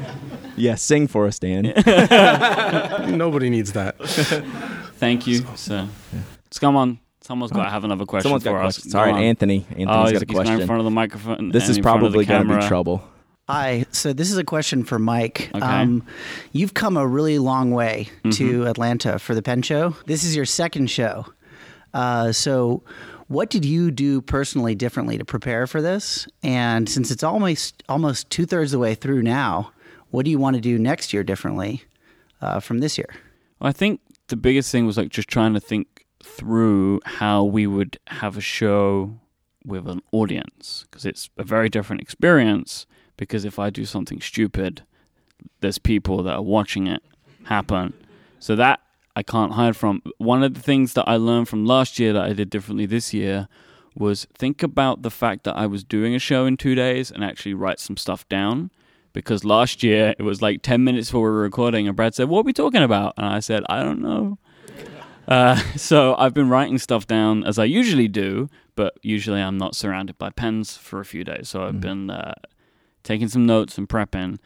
yeah. 0.55 0.75
Sing 0.75 1.07
for 1.07 1.27
us, 1.27 1.37
Dan. 1.39 1.63
nobody 3.17 3.49
needs 3.49 3.73
that. 3.73 3.95
Thank 4.97 5.27
you. 5.27 5.45
So, 5.55 5.87
so 6.51 6.59
come 6.59 6.75
on. 6.75 6.99
Someone's 7.21 7.51
got 7.51 7.65
to 7.65 7.69
have 7.69 7.83
another 7.83 8.05
question 8.05 8.23
Someone's 8.23 8.43
for 8.43 8.51
got 8.51 8.63
a 8.63 8.67
us. 8.67 8.77
question. 8.77 8.91
Sorry, 8.91 9.11
Go. 9.11 9.17
Anthony. 9.17 9.65
Anthony's 9.69 9.87
Oh, 9.89 10.01
he's, 10.05 10.13
got 10.13 10.21
a 10.23 10.25
he's 10.25 10.35
going 10.49 10.61
in 10.61 10.67
front 10.67 10.79
of 10.79 10.85
the 10.85 10.91
microphone. 10.91 11.49
This 11.49 11.69
is 11.69 11.77
in 11.77 11.83
front 11.83 11.97
of 11.97 12.01
probably 12.11 12.25
going 12.25 12.47
to 12.47 12.57
be 12.59 12.67
trouble. 12.67 13.03
Hi. 13.47 13.85
So 13.91 14.13
this 14.13 14.31
is 14.31 14.37
a 14.37 14.43
question 14.43 14.83
for 14.83 14.97
Myke. 14.97 15.49
Okay. 15.55 15.59
Um, 15.59 16.03
you've 16.53 16.73
come 16.73 16.97
a 16.97 17.05
really 17.05 17.37
long 17.37 17.69
way 17.71 18.09
Mm-hmm. 18.23 18.29
to 18.31 18.65
Atlanta 18.67 19.19
for 19.19 19.35
the 19.35 19.41
Pen 19.43 19.61
Show. 19.61 19.95
This 20.07 20.23
is 20.23 20.35
your 20.35 20.45
second 20.45 20.87
show. 20.89 21.25
Uh, 21.93 22.31
so 22.31 22.83
What 23.29 23.51
did 23.51 23.63
you 23.63 23.91
do 23.91 24.21
personally 24.21 24.73
differently 24.73 25.19
to 25.19 25.23
prepare 25.23 25.67
for 25.67 25.83
this? 25.83 26.27
And 26.41 26.89
since 26.89 27.11
it's 27.11 27.23
almost 27.23 27.83
almost 27.87 28.27
two 28.31 28.47
thirds 28.47 28.73
of 28.73 28.79
the 28.79 28.81
way 28.81 28.95
through 28.95 29.21
now, 29.21 29.71
what 30.09 30.25
do 30.25 30.31
you 30.31 30.39
want 30.39 30.55
to 30.55 30.61
do 30.61 30.79
next 30.79 31.13
year 31.13 31.23
differently 31.23 31.83
uh, 32.41 32.59
from 32.59 32.79
this 32.79 32.97
year? 32.97 33.13
I 33.61 33.71
think 33.71 34.01
the 34.29 34.35
biggest 34.35 34.71
thing 34.71 34.87
was 34.87 34.97
like 34.97 35.09
just 35.09 35.29
trying 35.29 35.53
to 35.53 35.59
think 35.59 36.07
through 36.23 37.01
how 37.05 37.43
we 37.43 37.67
would 37.67 37.99
have 38.07 38.35
a 38.35 38.41
show 38.41 39.19
with 39.63 39.87
an 39.87 40.01
audience 40.11 40.85
because 40.89 41.05
it's 41.05 41.29
a 41.37 41.43
very 41.43 41.69
different 41.69 42.01
experience. 42.01 42.87
Because 43.15 43.45
if 43.45 43.59
I 43.59 43.69
do 43.69 43.85
something 43.85 44.21
stupid, 44.21 44.81
there's 45.61 45.77
people 45.77 46.23
that 46.23 46.33
are 46.33 46.41
watching 46.41 46.87
it 46.87 47.03
happen. 47.43 47.93
So 48.39 48.55
that 48.55 48.79
I 49.19 49.23
can't 49.23 49.53
hide 49.53 49.75
from. 49.75 50.01
One 50.17 50.41
of 50.43 50.53
the 50.53 50.61
things 50.61 50.93
that 50.93 51.03
I 51.07 51.17
learned 51.17 51.49
from 51.49 51.65
last 51.65 51.99
year 51.99 52.13
that 52.13 52.23
I 52.23 52.33
did 52.33 52.49
differently 52.49 52.85
this 52.85 53.13
year 53.13 53.47
was 53.95 54.27
think 54.37 54.63
about 54.63 55.01
the 55.01 55.11
fact 55.11 55.43
that 55.43 55.57
I 55.57 55.65
was 55.65 55.83
doing 55.83 56.15
a 56.15 56.19
show 56.19 56.45
in 56.45 56.55
two 56.55 56.73
days 56.75 57.11
and 57.11 57.21
actually 57.23 57.53
write 57.53 57.79
some 57.79 57.97
stuff 57.97 58.27
down. 58.29 58.71
Because 59.11 59.43
last 59.43 59.83
year 59.83 60.13
it 60.19 60.23
was 60.23 60.41
like 60.41 60.61
10 60.61 60.83
minutes 60.83 61.09
before 61.09 61.23
we 61.23 61.35
were 61.35 61.41
recording, 61.41 61.87
and 61.87 61.95
Brad 61.97 62.15
said, 62.15 62.29
What 62.29 62.39
are 62.41 62.43
we 62.43 62.53
talking 62.53 62.83
about? 62.83 63.13
And 63.17 63.25
I 63.25 63.39
said, 63.41 63.63
I 63.67 63.83
don't 63.83 64.01
know. 64.01 64.37
Uh, 65.27 65.55
so 65.75 66.15
I've 66.17 66.33
been 66.33 66.47
writing 66.49 66.77
stuff 66.77 67.05
down 67.07 67.43
as 67.43 67.59
I 67.59 67.65
usually 67.65 68.07
do, 68.07 68.49
but 68.75 68.93
usually 69.01 69.41
I'm 69.41 69.57
not 69.57 69.75
surrounded 69.75 70.17
by 70.17 70.29
pens 70.29 70.77
for 70.77 70.99
a 71.01 71.05
few 71.05 71.23
days. 71.25 71.49
So 71.49 71.63
I've 71.65 71.75
Mhm. 71.75 71.81
been 71.81 72.09
uh, 72.11 72.35
taking 73.03 73.27
some 73.27 73.45
notes 73.45 73.77
and 73.77 73.89
prepping. 73.89 74.37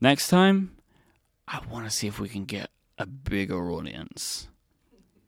Next 0.00 0.28
time, 0.28 0.70
I 1.48 1.60
want 1.70 1.84
to 1.86 1.90
see 1.90 2.06
if 2.06 2.20
we 2.20 2.28
can 2.28 2.44
get 2.44 2.70
a 3.00 3.06
bigger 3.06 3.70
audience. 3.70 4.48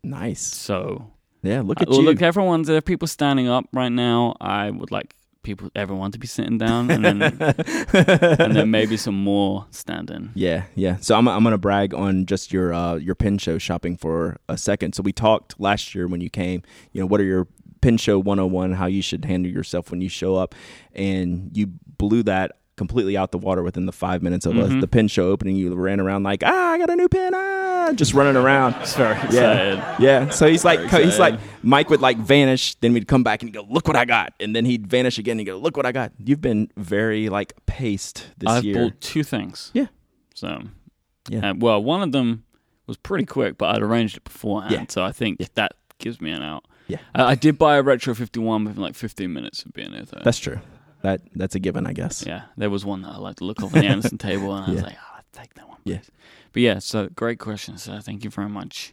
Nice. 0.05 0.43
So 0.43 1.11
Yeah, 1.43 1.63
look 1.63 1.81
at 1.83 1.89
well, 1.89 2.01
you. 2.01 2.05
look, 2.07 2.23
everyone's 2.23 2.69
there. 2.69 2.77
are 2.77 2.81
People 2.83 3.09
standing 3.09 3.49
up 3.49 3.65
right 3.73 3.89
now. 3.93 4.37
I 4.41 4.71
would 4.71 4.91
like 4.91 5.15
people, 5.43 5.71
everyone, 5.75 6.13
to 6.13 6.19
be 6.19 6.27
sitting 6.27 6.59
down, 6.59 6.91
and 6.91 7.05
then 7.05 7.23
and 7.33 8.57
then 8.57 8.71
maybe 8.71 8.97
some 8.97 9.15
more 9.17 9.67
standing. 9.71 10.31
Yeah, 10.35 10.65
yeah. 10.75 10.97
So 11.01 11.17
I'm 11.17 11.27
I'm 11.29 11.43
gonna 11.45 11.59
brag 11.59 11.95
on 11.95 12.27
just 12.27 12.53
your 12.53 12.73
uh, 12.73 12.95
your 12.97 13.15
pin 13.15 13.39
show 13.39 13.59
shopping 13.59 13.97
for 13.97 14.39
a 14.49 14.57
second. 14.57 14.95
So 14.95 15.03
we 15.03 15.13
talked 15.13 15.59
last 15.61 15.95
year 15.95 16.07
when 16.07 16.21
you 16.21 16.31
came. 16.31 16.63
You 16.93 17.01
know, 17.01 17.07
what 17.07 17.21
are 17.21 17.25
your 17.25 17.47
pin 17.81 17.97
show 17.97 18.19
101? 18.19 18.73
How 18.75 18.87
you 18.87 19.03
should 19.03 19.25
handle 19.25 19.51
yourself 19.51 19.91
when 19.91 20.01
you 20.01 20.09
show 20.09 20.37
up, 20.37 20.55
and 20.95 21.51
you 21.57 21.69
blew 21.99 22.23
that 22.25 22.53
completely 22.83 23.17
out 23.17 23.31
the 23.33 23.39
water 23.39 23.63
within 23.63 23.87
the 23.87 23.93
five 23.93 24.23
minutes 24.23 24.45
of 24.47 24.55
Mhm. 24.55 24.81
the 24.81 24.89
pin 24.89 25.09
show 25.09 25.29
opening. 25.31 25.57
You 25.57 25.75
ran 25.75 26.01
around 26.01 26.23
like 26.25 26.43
ah, 26.45 26.73
I 26.73 26.79
got 26.79 26.91
a 26.91 26.97
new 26.97 27.09
pin, 27.09 27.33
ah, 27.35 27.93
just 27.95 28.13
running 28.15 28.37
around. 28.37 28.75
Very 28.97 29.15
excited. 29.17 29.83
Yeah. 29.99 30.29
So 30.31 30.47
he's 30.49 30.65
like, 30.65 30.81
Very 30.91 31.05
he's 31.05 31.19
like. 31.19 31.39
Myke 31.65 31.89
would 31.91 32.01
like 32.01 32.19
vanish, 32.19 32.75
then 32.81 32.93
we'd 32.93 33.07
come 33.07 33.23
back 33.23 33.43
and 33.45 33.53
go, 33.53 33.65
look 33.71 33.87
what 33.87 33.97
I 33.97 34.05
got, 34.05 34.33
and 34.41 34.55
then 34.57 34.65
he'd 34.65 34.89
vanish 34.89 35.17
again 35.17 35.39
and 35.39 35.47
go, 35.47 35.57
look 35.57 35.77
what 35.77 35.87
I 35.87 35.93
got. 35.93 36.11
You've 36.19 36.41
been 36.41 36.69
very 36.77 37.29
like 37.29 37.53
paced 37.67 38.27
this 38.37 38.51
I've 38.51 38.65
year. 38.65 38.75
bought 38.75 39.01
two 39.01 39.23
things. 39.23 39.71
Yeah. 39.73 39.87
So, 40.35 40.63
Yeah. 41.29 41.51
uh, 41.51 41.55
well, 41.57 41.81
one 41.83 42.03
of 42.03 42.11
them 42.11 42.43
was 42.89 42.97
pretty 42.97 43.27
quick, 43.27 43.59
but 43.59 43.75
I'd 43.77 43.81
arranged 43.83 44.17
it 44.17 44.25
beforehand. 44.25 44.73
Yeah. 44.75 44.85
So 44.89 45.05
I 45.05 45.13
think 45.13 45.39
that 45.55 45.73
gives 45.99 46.21
me 46.21 46.33
an 46.33 46.43
out. 46.43 46.65
Yeah. 46.89 46.99
I, 47.15 47.23
I 47.23 47.35
did 47.37 47.59
buy 47.59 47.77
a 47.77 47.83
Retro 47.83 48.13
51 48.13 48.65
within 48.65 48.83
like 48.83 48.97
15 48.97 49.33
minutes 49.33 49.63
of 49.65 49.73
being 49.73 49.93
there. 49.93 50.03
Though. 50.03 50.21
That's 50.25 50.39
true. 50.41 50.59
That 51.03 51.21
that's 51.35 51.55
a 51.55 51.59
given, 51.59 51.87
I 51.87 51.93
guess. 51.93 52.25
yeah, 52.27 52.45
there 52.57 52.71
was 52.71 52.85
one 52.85 53.03
that 53.03 53.11
I 53.11 53.17
liked 53.19 53.39
to 53.39 53.45
look 53.45 53.63
over 53.63 53.79
the 53.79 53.87
Anderson 53.87 54.19
table, 54.31 54.55
and 54.55 54.67
I 54.67 54.71
was 54.71 54.83
like, 54.83 54.97
oh, 54.97 55.17
I'll 55.17 55.25
take 55.33 55.55
that 55.55 55.69
one. 55.69 55.79
Yeah. 55.85 55.99
But 56.53 56.63
yeah, 56.63 56.79
so 56.79 57.09
great 57.09 57.39
question, 57.39 57.79
sir. 57.79 58.01
Thank 58.01 58.25
you 58.25 58.31
very 58.31 58.49
much. 58.49 58.93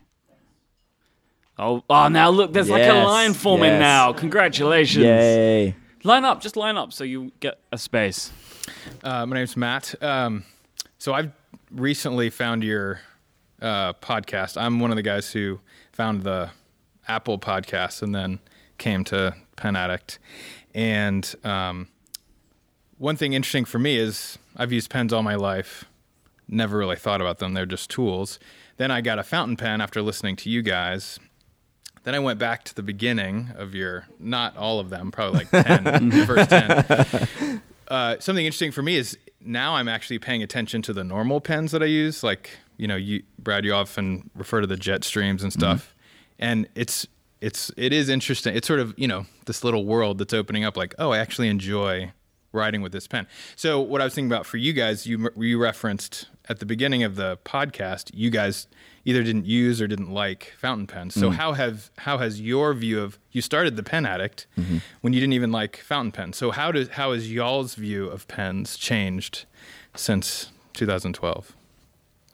Oh, 1.58 1.84
oh! 1.90 2.08
Now 2.08 2.30
look, 2.30 2.54
there's 2.54 2.70
like 2.70 2.84
a 2.84 2.94
line 2.94 3.34
forming 3.34 3.72
yes. 3.72 3.80
now. 3.80 4.14
Congratulations! 4.14 5.04
Yay. 5.04 5.76
Line 6.04 6.24
up, 6.24 6.42
just 6.42 6.56
line 6.56 6.78
up, 6.78 6.94
so 6.94 7.04
you 7.04 7.32
get 7.42 7.60
a 7.72 7.78
space. 7.78 8.32
Uh, 9.04 9.26
my 9.26 9.36
name's 9.36 9.58
Matt. 9.58 10.02
Um, 10.02 10.46
so 10.98 11.14
I've 11.14 11.32
recently 11.72 12.30
found 12.30 12.64
your 12.64 13.02
uh, 13.62 13.94
podcast. 13.94 14.60
I'm 14.60 14.80
one 14.80 14.92
of 14.92 14.96
the 14.96 15.04
guys 15.04 15.32
who 15.32 15.60
found 15.92 16.24
the 16.24 16.52
Apple 17.08 17.40
podcast 17.40 18.02
and 18.02 18.16
then 18.16 18.40
came 18.78 19.04
to 19.06 19.36
Pen 19.56 19.76
Addict. 19.76 20.20
And 20.74 21.34
um, 21.44 21.90
one 23.00 23.16
thing 23.16 23.34
interesting 23.34 23.66
for 23.66 23.80
me 23.80 23.98
is 23.98 24.38
I've 24.56 24.72
used 24.72 24.92
pens 24.92 25.12
all 25.12 25.24
my 25.24 25.36
life, 25.36 25.86
never 26.48 26.78
really 26.78 26.96
thought 26.96 27.22
about 27.22 27.40
them. 27.40 27.56
They're 27.56 27.66
just 27.66 27.90
tools. 27.90 28.38
Then 28.78 28.92
I 28.92 29.02
got 29.02 29.18
a 29.18 29.24
fountain 29.24 29.58
pen 29.58 29.82
after 29.82 30.04
listening 30.04 30.36
to 30.38 30.50
you 30.50 30.62
guys. 30.62 31.20
Then 32.04 32.14
I 32.14 32.20
went 32.20 32.40
back 32.40 32.64
to 32.66 32.76
the 32.76 32.84
beginning 32.84 33.50
of 33.56 33.74
your, 33.74 34.08
not 34.20 34.56
all 34.56 34.80
of 34.80 34.92
them, 34.92 35.12
probably 35.12 35.40
like 35.40 35.50
10, 35.50 35.84
the 36.10 36.26
first 36.26 36.50
10 36.50 37.62
uh, 37.90 38.18
something 38.20 38.46
interesting 38.46 38.72
for 38.72 38.82
me 38.82 38.96
is 38.96 39.18
now 39.42 39.76
I'm 39.76 39.88
actually 39.88 40.20
paying 40.20 40.44
attention 40.44 40.82
to 40.84 40.94
the 40.94 41.04
normal 41.04 41.42
pens 41.42 41.72
that 41.72 41.82
I 41.82 41.88
use. 41.88 42.24
Like, 42.24 42.52
you 42.78 42.88
know, 42.88 42.96
you 42.96 43.24
Brad, 43.38 43.66
you 43.66 43.74
often 43.74 44.30
refer 44.36 44.62
to 44.62 44.68
the 44.68 44.78
jet 44.78 45.04
streams 45.04 45.44
and 45.44 45.52
stuff, 45.52 45.96
and 46.38 46.68
it's 46.76 47.08
it's 47.42 47.72
it 47.76 47.92
is 47.92 48.10
interesting. 48.10 48.56
It's 48.56 48.68
sort 48.68 48.80
of 48.80 48.94
you 48.98 49.08
know 49.08 49.26
this 49.46 49.64
little 49.64 49.86
world 49.86 50.20
that's 50.20 50.34
opening 50.34 50.64
up. 50.64 50.78
Like, 50.78 50.94
oh, 51.00 51.12
I 51.12 51.18
actually 51.18 51.50
enjoy 51.50 52.12
writing 52.52 52.82
with 52.82 52.92
this 52.92 53.08
pen. 53.08 53.28
So 53.56 53.80
what 53.80 54.02
I 54.02 54.04
was 54.04 54.14
thinking 54.14 54.32
about 54.32 54.46
for 54.46 54.58
you 54.58 54.74
guys, 54.74 55.06
you 55.06 55.30
you 55.38 55.58
referenced 55.58 56.28
at 56.48 56.60
the 56.60 56.66
beginning 56.66 57.04
of 57.04 57.16
the 57.16 57.38
podcast, 57.46 58.12
you 58.14 58.30
guys 58.30 58.68
either 59.06 59.24
didn't 59.24 59.46
use 59.46 59.82
or 59.82 59.88
didn't 59.88 60.12
like 60.12 60.54
fountain 60.58 60.88
pens. 60.88 61.14
So 61.14 61.30
mm-hmm. 61.30 61.38
how 61.38 61.54
have 61.54 61.92
how 62.00 62.18
has 62.18 62.42
your 62.42 62.74
view 62.74 63.02
of 63.02 63.20
you 63.32 63.42
started 63.42 63.76
the 63.76 63.84
pen 63.84 64.06
addict 64.06 64.48
mm-hmm. 64.58 64.78
when 65.02 65.14
you 65.14 65.20
didn't 65.20 65.34
even 65.34 65.52
like 65.52 65.78
fountain 65.78 66.12
pens? 66.12 66.38
So 66.38 66.52
how 66.52 66.72
does 66.72 66.90
how 66.90 67.14
has 67.14 67.32
y'all's 67.32 67.76
view 67.76 68.08
of 68.08 68.28
pens 68.28 68.78
changed 68.78 69.46
since 69.96 70.52
2012? 70.74 71.56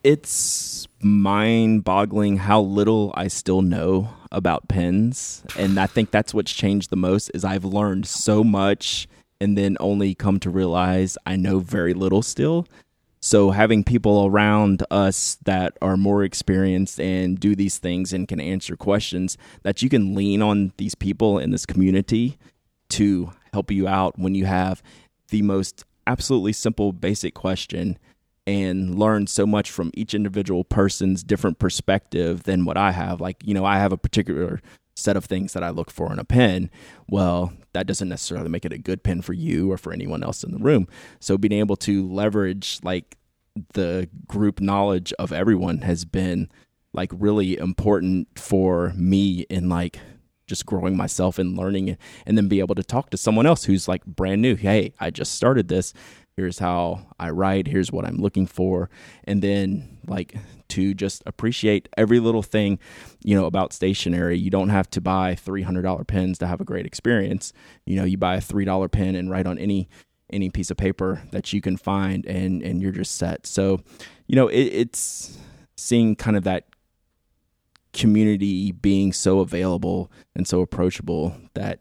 It's 0.04 0.86
mind 1.00 1.82
boggling 1.82 2.36
how 2.36 2.60
little 2.60 3.12
I 3.16 3.28
still 3.28 3.60
know 3.62 4.10
about 4.30 4.68
pens. 4.68 5.42
And 5.58 5.80
I 5.80 5.86
think 5.86 6.10
that's 6.10 6.32
what's 6.32 6.52
changed 6.52 6.90
the 6.90 6.96
most 6.96 7.30
is 7.34 7.44
I've 7.44 7.64
learned 7.64 8.06
so 8.06 8.44
much 8.44 9.08
and 9.40 9.56
then 9.56 9.76
only 9.80 10.14
come 10.14 10.40
to 10.40 10.50
realize 10.50 11.18
I 11.26 11.36
know 11.36 11.58
very 11.58 11.94
little 11.94 12.22
still. 12.22 12.66
So 13.20 13.50
having 13.50 13.82
people 13.82 14.26
around 14.26 14.84
us 14.90 15.38
that 15.44 15.76
are 15.82 15.96
more 15.96 16.22
experienced 16.22 17.00
and 17.00 17.40
do 17.40 17.56
these 17.56 17.78
things 17.78 18.12
and 18.12 18.28
can 18.28 18.40
answer 18.40 18.76
questions 18.76 19.36
that 19.62 19.82
you 19.82 19.88
can 19.88 20.14
lean 20.14 20.42
on 20.42 20.72
these 20.76 20.94
people 20.94 21.38
in 21.38 21.50
this 21.50 21.66
community 21.66 22.38
to 22.90 23.32
help 23.52 23.70
you 23.70 23.88
out 23.88 24.18
when 24.18 24.34
you 24.34 24.44
have 24.46 24.82
the 25.30 25.42
most 25.42 25.84
absolutely 26.06 26.52
simple 26.52 26.92
basic 26.92 27.34
question 27.34 27.98
and 28.46 28.96
learn 28.96 29.26
so 29.26 29.44
much 29.44 29.70
from 29.70 29.90
each 29.94 30.14
individual 30.14 30.62
person's 30.62 31.24
different 31.24 31.58
perspective 31.58 32.44
than 32.44 32.64
what 32.64 32.76
I 32.76 32.92
have. 32.92 33.20
Like, 33.20 33.44
you 33.44 33.54
know, 33.54 33.64
I 33.64 33.78
have 33.78 33.92
a 33.92 33.96
particular 33.98 34.60
set 34.96 35.16
of 35.16 35.26
things 35.26 35.52
that 35.52 35.62
I 35.62 35.70
look 35.70 35.90
for 35.90 36.12
in 36.12 36.18
a 36.18 36.24
pen. 36.24 36.70
Well, 37.08 37.52
that 37.74 37.86
doesn't 37.86 38.08
necessarily 38.08 38.48
make 38.48 38.64
it 38.64 38.72
a 38.72 38.78
good 38.78 39.02
pen 39.02 39.20
for 39.20 39.34
you 39.34 39.70
or 39.70 39.76
for 39.76 39.92
anyone 39.92 40.22
else 40.22 40.42
in 40.42 40.52
the 40.52 40.58
room. 40.58 40.88
So 41.20 41.38
being 41.38 41.52
able 41.52 41.76
to 41.76 42.08
leverage 42.08 42.80
like 42.82 43.16
the 43.74 44.08
group 44.26 44.60
knowledge 44.60 45.12
of 45.18 45.32
everyone 45.32 45.78
has 45.78 46.04
been 46.04 46.50
like 46.92 47.10
really 47.14 47.56
important 47.58 48.38
for 48.38 48.92
me 48.96 49.46
in 49.50 49.68
like 49.68 49.98
just 50.46 50.64
growing 50.64 50.96
myself 50.96 51.38
and 51.38 51.56
learning 51.56 51.96
and 52.24 52.38
then 52.38 52.48
be 52.48 52.60
able 52.60 52.74
to 52.74 52.82
talk 52.82 53.10
to 53.10 53.16
someone 53.16 53.46
else 53.46 53.64
who's 53.64 53.88
like 53.88 54.04
brand 54.06 54.40
new. 54.40 54.54
Hey, 54.54 54.94
I 54.98 55.10
just 55.10 55.34
started 55.34 55.68
this. 55.68 55.92
Here's 56.36 56.58
how 56.58 57.06
I 57.18 57.30
write. 57.30 57.66
Here's 57.66 57.90
what 57.90 58.04
I'm 58.04 58.18
looking 58.18 58.46
for. 58.46 58.90
And 59.24 59.40
then 59.40 59.96
like 60.06 60.36
to 60.68 60.92
just 60.92 61.22
appreciate 61.24 61.88
every 61.96 62.20
little 62.20 62.42
thing, 62.42 62.78
you 63.24 63.34
know, 63.34 63.46
about 63.46 63.72
stationery. 63.72 64.36
You 64.36 64.50
don't 64.50 64.68
have 64.68 64.90
to 64.90 65.00
buy 65.00 65.34
$300 65.34 66.06
pens 66.06 66.36
to 66.38 66.46
have 66.46 66.60
a 66.60 66.64
great 66.64 66.84
experience. 66.84 67.54
You 67.86 67.96
know, 67.96 68.04
you 68.04 68.18
buy 68.18 68.36
a 68.36 68.42
$3 68.42 68.90
pen 68.92 69.14
and 69.14 69.30
write 69.30 69.46
on 69.46 69.58
any 69.58 69.88
any 70.28 70.50
piece 70.50 70.72
of 70.72 70.76
paper 70.76 71.22
that 71.30 71.52
you 71.52 71.60
can 71.62 71.76
find 71.78 72.26
and 72.26 72.62
and 72.62 72.82
you're 72.82 72.92
just 72.92 73.16
set. 73.16 73.46
So, 73.46 73.80
you 74.26 74.36
know, 74.36 74.48
it, 74.48 74.64
it's 74.64 75.38
seeing 75.78 76.16
kind 76.16 76.36
of 76.36 76.44
that 76.44 76.66
community 77.94 78.72
being 78.72 79.10
so 79.10 79.40
available 79.40 80.10
and 80.34 80.46
so 80.46 80.60
approachable 80.60 81.34
that 81.54 81.80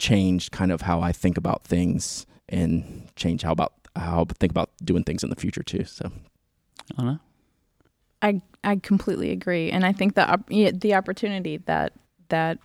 changed 0.00 0.50
kind 0.50 0.72
of 0.72 0.80
how 0.80 1.00
I 1.00 1.12
think 1.12 1.36
about 1.38 1.62
things 1.62 2.26
and 2.48 3.08
change 3.16 3.42
how 3.42 3.52
about 3.52 3.72
how 3.96 4.26
I 4.28 4.32
think 4.34 4.50
about 4.50 4.70
doing 4.84 5.04
things 5.04 5.22
in 5.22 5.30
the 5.30 5.36
future 5.36 5.62
too. 5.62 5.84
So 5.84 6.10
Anna? 6.98 7.20
I 8.22 8.40
I 8.64 8.76
completely 8.76 9.30
agree, 9.30 9.70
and 9.70 9.84
I 9.84 9.92
think 9.92 10.14
the 10.14 10.72
the 10.74 10.94
opportunity 10.94 11.58
that 11.58 11.92
that 12.28 12.58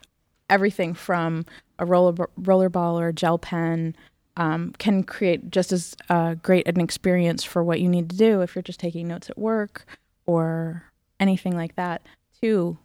everything 0.50 0.94
from 0.94 1.46
a 1.80 1.86
roller 1.86 2.14
rollerball 2.40 3.00
or 3.00 3.10
a 3.10 3.14
gel 3.14 3.38
pen 3.38 3.96
um, 4.38 4.74
can 4.78 5.04
create 5.04 5.52
just 5.52 5.72
as 5.72 5.96
uh, 6.10 6.36
great 6.36 6.68
an 6.68 6.80
experience 6.80 7.44
for 7.44 7.64
what 7.64 7.80
you 7.80 7.90
need 7.90 8.10
to 8.10 8.16
do 8.16 8.42
if 8.42 8.56
you're 8.56 8.62
just 8.64 8.80
taking 8.80 9.08
notes 9.08 9.30
at 9.30 9.38
work 9.38 9.86
or 10.26 10.84
anything 11.20 11.56
like 11.56 11.76
that. 11.76 12.02
To 12.42 12.78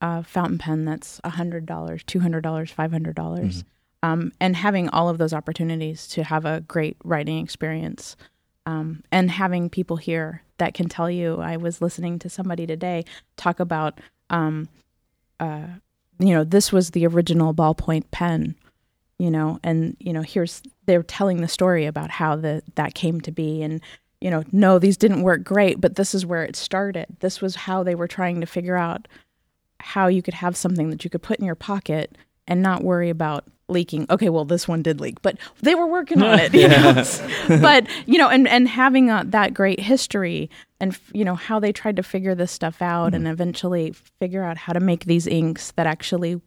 a 0.00 0.22
fountain 0.22 0.58
pen 0.58 0.84
that's 0.84 1.20
$100, 1.24 1.66
$200, 1.66 2.42
$500. 2.42 3.14
dollars 3.14 3.64
Um, 4.04 4.32
and 4.38 4.54
having 4.54 4.90
all 4.90 5.08
of 5.08 5.16
those 5.16 5.32
opportunities 5.32 6.06
to 6.08 6.24
have 6.24 6.44
a 6.44 6.60
great 6.60 6.98
writing 7.04 7.38
experience 7.38 8.16
um, 8.66 9.02
and 9.10 9.30
having 9.30 9.70
people 9.70 9.96
here 9.96 10.42
that 10.58 10.74
can 10.74 10.90
tell 10.90 11.10
you. 11.10 11.40
I 11.40 11.56
was 11.56 11.80
listening 11.80 12.18
to 12.18 12.28
somebody 12.28 12.66
today 12.66 13.04
talk 13.38 13.60
about, 13.60 13.98
um, 14.28 14.68
uh, 15.40 15.68
you 16.18 16.34
know, 16.34 16.44
this 16.44 16.70
was 16.70 16.90
the 16.90 17.06
original 17.06 17.54
ballpoint 17.54 18.10
pen, 18.10 18.56
you 19.18 19.30
know, 19.30 19.58
and 19.64 19.96
you 19.98 20.12
know, 20.12 20.20
here's 20.20 20.62
they're 20.84 21.02
telling 21.02 21.40
the 21.40 21.48
story 21.48 21.86
about 21.86 22.10
how 22.10 22.36
the 22.36 22.62
that 22.74 22.92
came 22.94 23.22
to 23.22 23.32
be, 23.32 23.62
and 23.62 23.80
you 24.20 24.30
know, 24.30 24.44
no, 24.52 24.78
these 24.78 24.98
didn't 24.98 25.22
work 25.22 25.44
great, 25.44 25.80
but 25.80 25.96
this 25.96 26.14
is 26.14 26.26
where 26.26 26.44
it 26.44 26.56
started. 26.56 27.06
This 27.20 27.40
was 27.40 27.56
how 27.56 27.82
they 27.82 27.94
were 27.94 28.08
trying 28.08 28.42
to 28.42 28.46
figure 28.46 28.76
out 28.76 29.08
how 29.80 30.08
you 30.08 30.20
could 30.20 30.34
have 30.34 30.58
something 30.58 30.90
that 30.90 31.04
you 31.04 31.10
could 31.10 31.22
put 31.22 31.38
in 31.38 31.46
your 31.46 31.54
pocket 31.54 32.18
and 32.46 32.60
not 32.60 32.84
worry 32.84 33.08
about 33.08 33.46
leaking. 33.68 34.06
Okay, 34.10 34.28
well, 34.28 34.44
this 34.44 34.68
one 34.68 34.82
did 34.82 35.00
leak, 35.00 35.22
but 35.22 35.36
they 35.60 35.74
were 35.74 35.86
working 35.86 36.22
on 36.22 36.38
it. 36.38 36.54
You 36.64 36.68
know? 36.68 37.04
but 37.60 37.86
you 38.06 38.18
know, 38.18 38.28
and 38.28 38.46
and 38.48 38.68
having 38.68 39.10
uh, 39.10 39.24
that 39.26 39.54
great 39.54 39.80
history, 39.80 40.48
and 40.80 40.96
you 41.12 41.24
know 41.24 41.34
how 41.34 41.58
they 41.58 41.72
tried 41.72 41.96
to 41.96 42.02
figure 42.02 42.34
this 42.34 42.52
stuff 42.52 42.80
out, 42.80 43.08
mm-hmm. 43.08 43.16
and 43.16 43.28
eventually 43.28 43.92
figure 44.20 44.44
out 44.44 44.56
how 44.56 44.72
to 44.72 44.80
make 44.80 45.04
these 45.04 45.26
inks 45.26 45.72
that 45.72 45.86
actually 45.86 46.40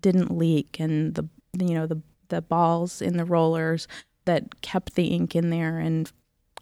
didn't 0.00 0.36
leak, 0.36 0.78
and 0.78 1.14
the 1.14 1.28
you 1.58 1.74
know 1.74 1.86
the 1.86 2.00
the 2.28 2.42
balls 2.42 3.02
in 3.02 3.16
the 3.16 3.24
rollers 3.24 3.88
that 4.26 4.60
kept 4.60 4.94
the 4.94 5.06
ink 5.06 5.34
in 5.34 5.50
there 5.50 5.78
and 5.78 6.12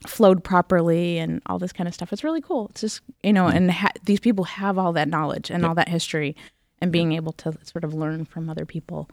flowed 0.07 0.45
properly 0.45 1.19
and 1.19 1.43
all 1.47 1.59
this 1.59 1.73
kind 1.73 1.89
of 1.89 1.95
stuff. 1.95 2.13
It's 2.13 2.25
really 2.25 2.41
cool. 2.41 2.69
It's 2.71 2.81
just 2.81 3.01
you 3.23 3.33
know, 3.33 3.47
and 3.47 3.71
ha- 3.71 3.91
these 4.05 4.21
people 4.21 4.45
have 4.45 4.79
all 4.79 4.93
that 4.95 5.09
knowledge 5.09 5.51
and 5.51 5.63
yep. 5.63 5.69
all 5.69 5.75
that 5.75 5.89
history, 5.89 6.35
and 6.81 6.91
being 6.93 7.13
able 7.13 7.33
to 7.33 7.57
sort 7.63 7.85
of 7.85 7.95
learn 7.95 8.25
from 8.25 8.49
other 8.49 8.65
people. 8.65 9.09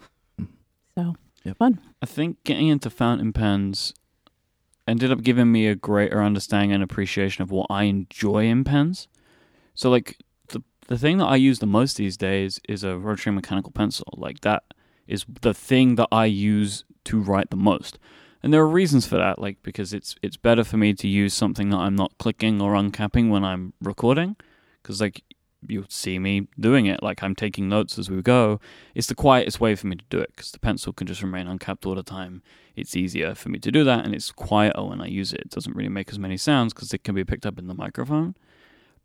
So 0.95 1.15
yep. 1.43 1.57
fun. 1.57 1.79
I 2.01 2.05
think 2.05 2.43
getting 2.43 2.67
into 2.67 2.89
fountain 2.89 3.33
pens 3.33 3.93
ended 4.87 5.11
up 5.11 5.23
giving 5.23 5.51
me 5.51 5.67
a 5.67 5.75
greater 5.75 6.21
understanding 6.21 6.71
and 6.73 6.83
appreciation 6.83 7.41
of 7.41 7.51
what 7.51 7.67
I 7.69 7.83
enjoy 7.83 8.45
in 8.45 8.63
pens. 8.63 9.07
So 9.75 9.89
like 9.89 10.17
the 10.49 10.61
the 10.87 10.97
thing 10.97 11.17
that 11.19 11.25
I 11.25 11.35
use 11.35 11.59
the 11.59 11.65
most 11.65 11.97
these 11.97 12.17
days 12.17 12.59
is 12.67 12.83
a 12.83 12.97
rotary 12.97 13.33
mechanical 13.33 13.71
pencil. 13.71 14.13
Like 14.17 14.41
that 14.41 14.63
is 15.07 15.25
the 15.41 15.53
thing 15.53 15.95
that 15.95 16.09
I 16.11 16.25
use 16.25 16.83
to 17.05 17.19
write 17.19 17.49
the 17.49 17.57
most. 17.57 17.97
And 18.41 18.53
there 18.53 18.61
are 18.61 18.67
reasons 18.67 19.07
for 19.07 19.17
that, 19.17 19.39
like 19.39 19.63
because 19.63 19.93
it's 19.93 20.15
it's 20.21 20.37
better 20.37 20.65
for 20.65 20.77
me 20.77 20.93
to 20.93 21.07
use 21.07 21.33
something 21.33 21.69
that 21.69 21.77
I'm 21.77 21.95
not 21.95 22.17
clicking 22.17 22.61
or 22.61 22.73
uncapping 22.73 23.29
when 23.29 23.45
I'm 23.45 23.73
recording, 23.81 24.35
because 24.81 24.99
like 24.99 25.23
you'll 25.67 25.85
see 25.89 26.19
me 26.19 26.47
doing 26.59 26.85
it, 26.85 27.01
like 27.03 27.23
I'm 27.23 27.35
taking 27.35 27.69
notes 27.69 27.97
as 27.97 28.09
we 28.09 28.21
go. 28.21 28.59
It's 28.95 29.07
the 29.07 29.15
quietest 29.15 29.59
way 29.59 29.75
for 29.75 29.87
me 29.87 29.95
to 29.95 30.05
do 30.09 30.19
it 30.19 30.31
because 30.35 30.51
the 30.51 30.59
pencil 30.59 30.93
can 30.93 31.07
just 31.07 31.21
remain 31.21 31.47
uncapped 31.47 31.85
all 31.85 31.95
the 31.95 32.03
time. 32.03 32.41
It's 32.75 32.95
easier 32.95 33.35
for 33.35 33.49
me 33.49 33.59
to 33.59 33.71
do 33.71 33.83
that, 33.83 34.05
and 34.05 34.13
it's 34.13 34.31
quieter 34.31 34.83
when 34.83 35.01
I 35.01 35.07
use 35.07 35.33
it. 35.33 35.41
It 35.41 35.49
doesn't 35.49 35.75
really 35.75 35.89
make 35.89 36.09
as 36.09 36.19
many 36.19 36.37
sounds 36.37 36.73
because 36.73 36.93
it 36.93 37.03
can 37.03 37.15
be 37.15 37.23
picked 37.23 37.45
up 37.45 37.59
in 37.59 37.67
the 37.67 37.73
microphone. 37.73 38.35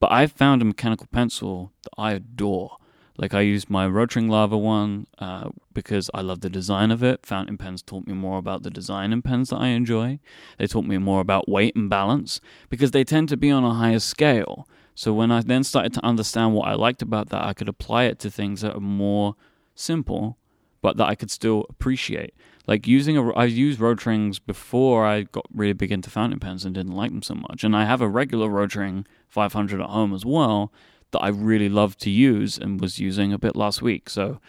But 0.01 0.13
I've 0.13 0.33
found 0.33 0.63
a 0.63 0.65
mechanical 0.65 1.09
pencil 1.11 1.73
that 1.83 1.93
I 1.99 2.13
adore 2.13 2.79
like 3.19 3.35
I 3.35 3.41
used 3.41 3.69
my 3.69 3.87
Rotring 3.87 4.31
Lava 4.31 4.57
one 4.57 5.09
uh, 5.19 5.51
because 5.75 6.09
I 6.15 6.21
love 6.21 6.41
the 6.41 6.49
design 6.49 6.93
of 6.93 7.03
it. 7.03 7.27
Fountain 7.27 7.59
pens 7.59 7.83
taught 7.83 8.07
me 8.07 8.15
more 8.15 8.39
about 8.39 8.63
the 8.63 8.71
design 8.71 9.13
in 9.13 9.23
pens 9.23 9.51
that 9.51 9.57
I 9.57 9.69
enjoy. 9.69 10.21
They 10.57 10.69
taught 10.69 10.85
me 10.85 10.99
more 10.99 11.21
about 11.21 11.49
weight 11.49 11.75
and 11.75 11.91
balance 11.91 12.41
because 12.71 12.93
they 12.93 13.03
tend 13.03 13.29
to 13.31 13.37
be 13.37 13.51
on 13.51 13.65
a 13.65 13.75
higher 13.75 13.99
scale. 13.99 14.69
So 14.99 15.15
when 15.15 15.31
I 15.31 15.43
then 15.43 15.63
started 15.63 15.95
to 15.95 16.05
understand 16.05 16.55
what 16.55 16.67
I 16.67 16.75
liked 16.75 17.03
about 17.03 17.29
that, 17.29 17.45
I 17.45 17.53
could 17.53 17.69
apply 17.69 18.07
it 18.07 18.19
to 18.19 18.33
things 18.33 18.63
that 18.63 18.75
are 18.75 18.81
more 18.81 19.37
simple, 19.77 20.39
but 20.83 20.97
that 20.97 21.07
I 21.07 21.15
could 21.15 21.31
still 21.31 21.67
appreciate. 21.69 22.35
Like 22.67 22.89
using 22.89 23.17
a, 23.17 23.31
I 23.35 23.45
used 23.45 23.79
Rotrings 23.79 24.41
before 24.45 25.07
I 25.07 25.23
got 25.23 25.47
really 25.55 25.73
big 25.73 25.93
into 25.93 26.11
fountain 26.11 26.41
pens 26.41 26.65
and 26.65 26.75
didn't 26.75 26.97
like 26.97 27.13
them 27.13 27.23
so 27.23 27.37
much. 27.37 27.63
And 27.63 27.77
I 27.77 27.85
have 27.85 28.01
a 28.01 28.09
regular 28.09 28.49
Rotring 28.49 29.07
500 29.29 29.81
at 29.81 29.89
home 29.89 30.13
as 30.13 30.25
well 30.25 30.73
that 31.13 31.21
I 31.21 31.29
really 31.29 31.69
love 31.69 31.97
to 31.99 32.11
use 32.11 32.59
and 32.59 32.81
was 32.81 32.99
using 32.99 33.33
a 33.33 33.39
bit 33.39 33.55
last 33.55 33.81
week. 33.81 34.11
So 34.11 34.41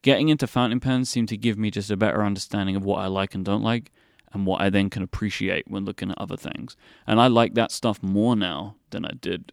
getting 0.00 0.30
into 0.30 0.46
fountain 0.46 0.80
pens 0.80 1.10
seemed 1.10 1.28
to 1.28 1.36
give 1.36 1.58
me 1.58 1.70
just 1.70 1.90
a 1.90 1.98
better 1.98 2.24
understanding 2.24 2.76
of 2.76 2.82
what 2.82 3.00
I 3.00 3.08
like 3.08 3.34
and 3.34 3.44
don't 3.44 3.62
like 3.62 3.92
and 4.32 4.46
what 4.46 4.62
I 4.62 4.70
then 4.70 4.88
can 4.88 5.02
appreciate 5.02 5.68
when 5.68 5.84
looking 5.84 6.10
at 6.10 6.18
other 6.18 6.38
things. 6.38 6.78
And 7.06 7.20
I 7.20 7.26
like 7.26 7.52
that 7.56 7.70
stuff 7.70 8.02
more 8.02 8.34
now 8.34 8.76
than 8.88 9.04
I 9.04 9.12
did 9.20 9.52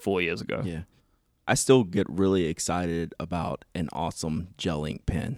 four 0.00 0.22
years 0.22 0.40
ago. 0.40 0.62
Yeah. 0.64 0.82
I 1.46 1.54
still 1.54 1.84
get 1.84 2.06
really 2.08 2.46
excited 2.46 3.14
about 3.18 3.64
an 3.74 3.88
awesome 3.92 4.48
gel 4.56 4.84
ink 4.84 5.06
pen. 5.06 5.36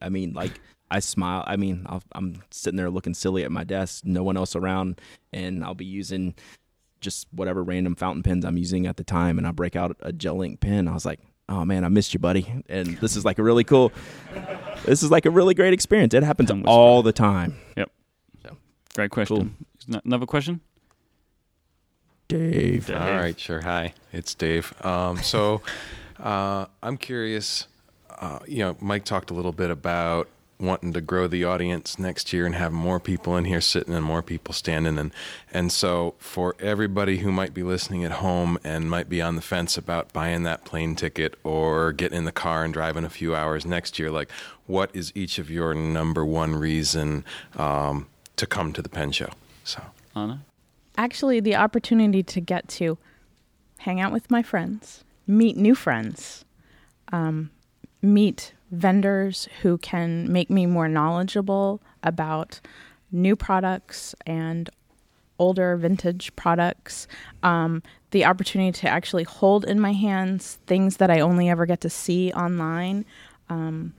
I 0.00 0.10
mean, 0.10 0.34
like, 0.34 0.60
I 0.90 1.00
smile. 1.00 1.42
I 1.46 1.56
mean, 1.56 1.86
i 1.88 2.00
am 2.14 2.42
sitting 2.50 2.76
there 2.76 2.90
looking 2.90 3.14
silly 3.14 3.44
at 3.44 3.50
my 3.50 3.64
desk, 3.64 4.04
no 4.04 4.22
one 4.22 4.36
else 4.36 4.54
around, 4.54 5.00
and 5.32 5.64
I'll 5.64 5.74
be 5.74 5.86
using 5.86 6.34
just 7.00 7.26
whatever 7.32 7.62
random 7.62 7.94
fountain 7.94 8.22
pens 8.22 8.44
I'm 8.44 8.56
using 8.56 8.86
at 8.86 8.96
the 8.96 9.04
time, 9.04 9.38
and 9.38 9.46
I 9.46 9.52
break 9.52 9.76
out 9.76 9.96
a 10.00 10.12
gel 10.12 10.42
ink 10.42 10.60
pen. 10.60 10.86
I 10.86 10.92
was 10.92 11.06
like, 11.06 11.20
oh 11.48 11.64
man, 11.64 11.84
I 11.84 11.88
missed 11.88 12.14
you, 12.14 12.20
buddy. 12.20 12.62
And 12.68 12.98
this 12.98 13.16
is 13.16 13.24
like 13.24 13.38
a 13.38 13.42
really 13.42 13.64
cool. 13.64 13.92
this 14.84 15.02
is 15.02 15.10
like 15.10 15.26
a 15.26 15.30
really 15.30 15.54
great 15.54 15.72
experience. 15.72 16.14
It 16.14 16.22
happens 16.22 16.50
all 16.66 17.02
the 17.02 17.12
time. 17.12 17.56
Yep. 17.76 17.90
So, 18.42 18.56
great 18.94 19.10
question. 19.10 19.56
Cool. 19.88 20.00
Another 20.04 20.26
question. 20.26 20.60
Dave. 22.28 22.86
Dave. 22.86 22.96
All 22.96 23.12
right, 23.12 23.38
sure. 23.38 23.60
Hi, 23.60 23.94
it's 24.12 24.34
Dave. 24.34 24.72
Um, 24.84 25.18
so, 25.18 25.62
uh, 26.18 26.66
I'm 26.82 26.96
curious. 26.96 27.66
Uh, 28.10 28.38
you 28.46 28.58
know, 28.58 28.74
Myke 28.74 29.04
talked 29.04 29.30
a 29.30 29.34
little 29.34 29.52
bit 29.52 29.70
about 29.70 30.28
wanting 30.60 30.92
to 30.92 31.00
grow 31.00 31.26
the 31.26 31.44
audience 31.44 31.98
next 31.98 32.32
year 32.32 32.46
and 32.46 32.54
have 32.54 32.72
more 32.72 33.00
people 33.00 33.36
in 33.36 33.44
here 33.44 33.60
sitting 33.60 33.92
and 33.92 34.04
more 34.04 34.22
people 34.22 34.54
standing 34.54 34.98
and 34.98 35.12
and 35.52 35.72
so 35.72 36.14
for 36.18 36.54
everybody 36.60 37.18
who 37.18 37.32
might 37.32 37.52
be 37.52 37.62
listening 37.62 38.04
at 38.04 38.12
home 38.12 38.56
and 38.62 38.88
might 38.88 39.08
be 39.08 39.20
on 39.20 39.34
the 39.34 39.42
fence 39.42 39.76
about 39.76 40.12
buying 40.12 40.44
that 40.44 40.64
plane 40.64 40.94
ticket 40.94 41.36
or 41.42 41.92
getting 41.92 42.18
in 42.18 42.24
the 42.24 42.32
car 42.32 42.64
and 42.64 42.72
driving 42.72 43.04
a 43.04 43.10
few 43.10 43.34
hours 43.34 43.66
next 43.66 43.98
year 43.98 44.10
like 44.10 44.30
what 44.66 44.90
is 44.94 45.12
each 45.14 45.38
of 45.38 45.50
your 45.50 45.74
number 45.74 46.24
one 46.24 46.54
reason 46.54 47.24
um, 47.56 48.06
to 48.36 48.46
come 48.46 48.72
to 48.72 48.80
the 48.80 48.88
pen 48.88 49.10
show 49.10 49.30
so 49.64 49.82
Anna 50.14 50.40
actually 50.96 51.40
the 51.40 51.54
opportunity 51.54 52.22
to 52.22 52.40
get 52.40 52.68
to 52.68 52.98
hang 53.78 54.00
out 54.00 54.12
with 54.12 54.30
my 54.30 54.42
friends 54.42 55.04
meet 55.26 55.56
new 55.56 55.74
friends 55.74 56.44
um, 57.12 57.50
meet 58.02 58.54
vendors 58.70 59.48
who 59.62 59.78
can 59.78 60.30
make 60.30 60.50
me 60.50 60.66
more 60.66 60.88
knowledgeable 60.88 61.80
about 62.02 62.60
new 63.10 63.36
products 63.36 64.14
and 64.26 64.68
older 65.38 65.76
vintage 65.76 66.34
products. 66.36 67.06
Um, 67.42 67.82
the 68.10 68.24
opportunity 68.24 68.72
to 68.80 68.88
actually 68.88 69.24
hold 69.24 69.64
in 69.64 69.80
my 69.80 69.92
hands 69.92 70.58
things 70.66 70.98
that 70.98 71.10
I 71.10 71.20
only 71.20 71.48
ever 71.48 71.66
get 71.66 71.80
to 71.82 71.90
see 71.90 72.32
online. 72.32 73.04
Um, 73.48 73.94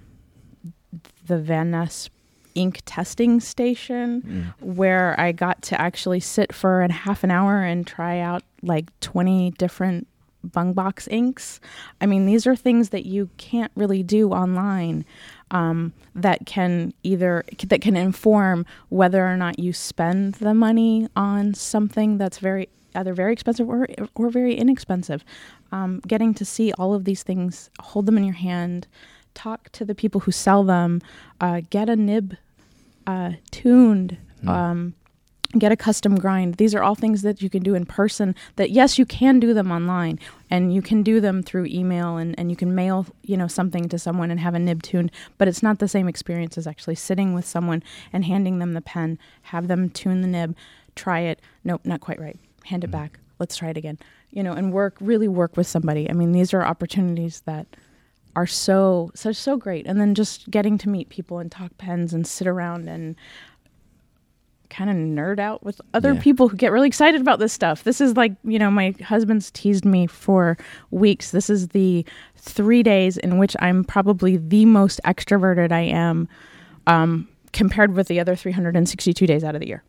the 1.25 1.35
Vanness 1.35 2.09
ink 2.55 2.81
testing 2.85 3.39
station 3.39 4.21
mm. 4.21 4.65
where 4.65 5.19
I 5.19 5.31
got 5.31 5.61
to 5.63 5.79
actually 5.79 6.19
sit 6.19 6.53
for 6.53 6.81
a 6.81 6.91
half 6.91 7.23
an 7.23 7.31
hour 7.31 7.61
and 7.61 7.85
try 7.85 8.19
out 8.19 8.43
like 8.61 8.97
20 9.01 9.51
different 9.51 10.07
Bungubox 10.45 11.07
inks. 11.09 11.59
I 12.01 12.05
mean, 12.05 12.25
these 12.25 12.45
are 12.47 12.55
things 12.55 12.89
that 12.89 13.05
you 13.05 13.29
can't 13.37 13.71
really 13.75 14.03
do 14.03 14.31
online 14.31 15.05
um, 15.51 15.93
that 16.13 16.45
can 16.45 16.93
either 17.03 17.43
that 17.67 17.81
can 17.81 17.95
inform 17.95 18.65
whether 18.89 19.25
or 19.25 19.37
not 19.37 19.59
you 19.59 19.73
spend 19.73 20.35
the 20.35 20.53
money 20.53 21.07
on 21.15 21.53
something 21.53 22.17
that's 22.17 22.39
very 22.39 22.69
either 22.95 23.13
very 23.13 23.33
expensive 23.33 23.69
or 23.69 23.87
or 24.15 24.29
very 24.29 24.55
inexpensive. 24.55 25.23
Um, 25.71 26.01
getting 26.07 26.33
to 26.35 26.45
see 26.45 26.71
all 26.73 26.93
of 26.93 27.05
these 27.05 27.23
things, 27.23 27.69
hold 27.79 28.05
them 28.05 28.17
in 28.17 28.23
your 28.23 28.33
hand, 28.33 28.87
talk 29.33 29.69
to 29.73 29.85
the 29.85 29.95
people 29.95 30.21
who 30.21 30.31
sell 30.31 30.63
them, 30.63 31.01
uh, 31.41 31.61
get 31.69 31.89
a 31.89 31.95
nib 31.95 32.37
uh, 33.07 33.33
tuned. 33.51 34.17
Mm. 34.43 34.49
Um, 34.49 34.93
get 35.57 35.71
a 35.71 35.75
custom 35.75 36.15
grind. 36.15 36.55
These 36.55 36.75
are 36.75 36.83
all 36.83 36.95
things 36.95 37.21
that 37.21 37.41
you 37.41 37.49
can 37.49 37.63
do 37.63 37.75
in 37.75 37.85
person 37.85 38.35
that 38.55 38.71
yes, 38.71 38.99
you 38.99 39.05
can 39.05 39.39
do 39.39 39.53
them 39.53 39.71
online 39.71 40.19
and 40.49 40.73
you 40.73 40.81
can 40.81 41.03
do 41.03 41.19
them 41.19 41.41
through 41.43 41.65
email 41.67 42.17
and, 42.17 42.37
and 42.37 42.49
you 42.49 42.57
can 42.57 42.75
mail, 42.75 43.07
you 43.23 43.37
know, 43.37 43.47
something 43.47 43.87
to 43.89 43.99
someone 43.99 44.31
and 44.31 44.39
have 44.39 44.53
a 44.53 44.59
nib 44.59 44.83
tuned, 44.83 45.11
but 45.37 45.47
it's 45.47 45.63
not 45.63 45.79
the 45.79 45.87
same 45.87 46.07
experience 46.07 46.57
as 46.57 46.67
actually 46.67 46.95
sitting 46.95 47.33
with 47.33 47.45
someone 47.45 47.83
and 48.11 48.25
handing 48.25 48.59
them 48.59 48.73
the 48.73 48.81
pen, 48.81 49.17
have 49.43 49.67
them 49.67 49.89
tune 49.89 50.21
the 50.21 50.27
nib, 50.27 50.55
try 50.95 51.21
it. 51.21 51.39
Nope, 51.63 51.81
not 51.85 52.01
quite 52.01 52.19
right. 52.19 52.37
Hand 52.65 52.83
it 52.83 52.87
mm-hmm. 52.87 52.97
back. 52.97 53.19
Let's 53.39 53.55
try 53.55 53.69
it 53.69 53.77
again. 53.77 53.99
You 54.31 54.43
know, 54.43 54.53
and 54.53 54.73
work 54.73 54.97
really 54.99 55.27
work 55.27 55.55
with 55.55 55.67
somebody. 55.67 56.09
I 56.09 56.13
mean, 56.13 56.33
these 56.33 56.53
are 56.53 56.63
opportunities 56.63 57.41
that 57.45 57.67
are 58.35 58.47
so 58.47 59.11
so 59.15 59.31
so 59.31 59.57
great. 59.57 59.87
And 59.87 59.99
then 59.99 60.13
just 60.15 60.49
getting 60.51 60.77
to 60.79 60.89
meet 60.89 61.09
people 61.09 61.39
and 61.39 61.51
talk 61.51 61.77
pens 61.77 62.13
and 62.13 62.25
sit 62.27 62.47
around 62.47 62.87
and 62.89 63.15
kind 64.69 64.89
of 64.89 64.95
nerd 64.95 65.39
out 65.39 65.63
with 65.63 65.79
other 65.93 66.13
Yeah. 66.13 66.21
people 66.21 66.49
who 66.49 66.57
get 66.57 66.71
really 66.71 66.87
excited 66.87 67.21
about 67.21 67.39
this 67.39 67.53
stuff. 67.53 67.83
This 67.83 68.01
is 68.01 68.17
like, 68.17 68.33
you 68.43 68.57
know, 68.59 68.69
my 68.71 68.93
husband's 69.03 69.51
teased 69.51 69.85
me 69.85 70.07
for 70.07 70.57
weeks. 70.91 71.31
This 71.31 71.49
is 71.49 71.69
the 71.69 72.03
three 72.35 72.83
days 72.83 73.15
in 73.17 73.37
which 73.37 73.55
I'm 73.59 73.83
probably 73.83 74.37
the 74.37 74.65
most 74.65 74.99
extroverted 75.05 75.71
I 75.71 75.81
am 75.81 76.27
um, 76.87 77.27
compared 77.53 77.93
with 77.93 78.07
the 78.07 78.19
other 78.19 78.35
362 78.35 79.25
days 79.27 79.43
out 79.43 79.55
of 79.55 79.61
the 79.61 79.67
year. 79.67 79.83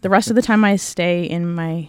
The 0.00 0.08
rest 0.10 0.30
of 0.30 0.34
the 0.36 0.42
time 0.42 0.64
I 0.64 0.76
stay 0.76 1.24
in 1.24 1.54
my 1.54 1.88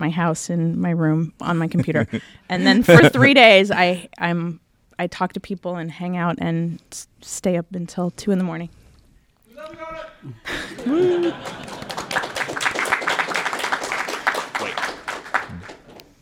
my 0.00 0.10
house 0.10 0.48
in 0.48 0.80
my 0.80 0.90
room 0.90 1.34
on 1.40 1.58
my 1.58 1.68
computer. 1.68 2.06
and 2.48 2.66
then 2.66 2.82
for 2.82 3.08
3 3.08 3.34
days 3.34 3.70
I 3.70 4.08
I'm 4.18 4.60
I 4.98 5.06
talk 5.06 5.32
to 5.34 5.40
people 5.40 5.76
and 5.76 5.90
hang 5.90 6.16
out 6.16 6.36
and 6.38 6.82
stay 7.20 7.56
up 7.56 7.66
until 7.74 8.10
2 8.10 8.32
in 8.32 8.38
the 8.38 8.44
morning. 8.44 8.70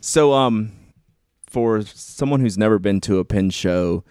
So, 0.01 0.33
um, 0.35 0.73
for 1.47 1.83
someone 1.83 2.41
who's 2.41 2.59
never 2.59 2.79
been 2.79 3.01
to 3.03 3.19
a 3.19 3.25
pin 3.25 3.51
show, 3.51 4.05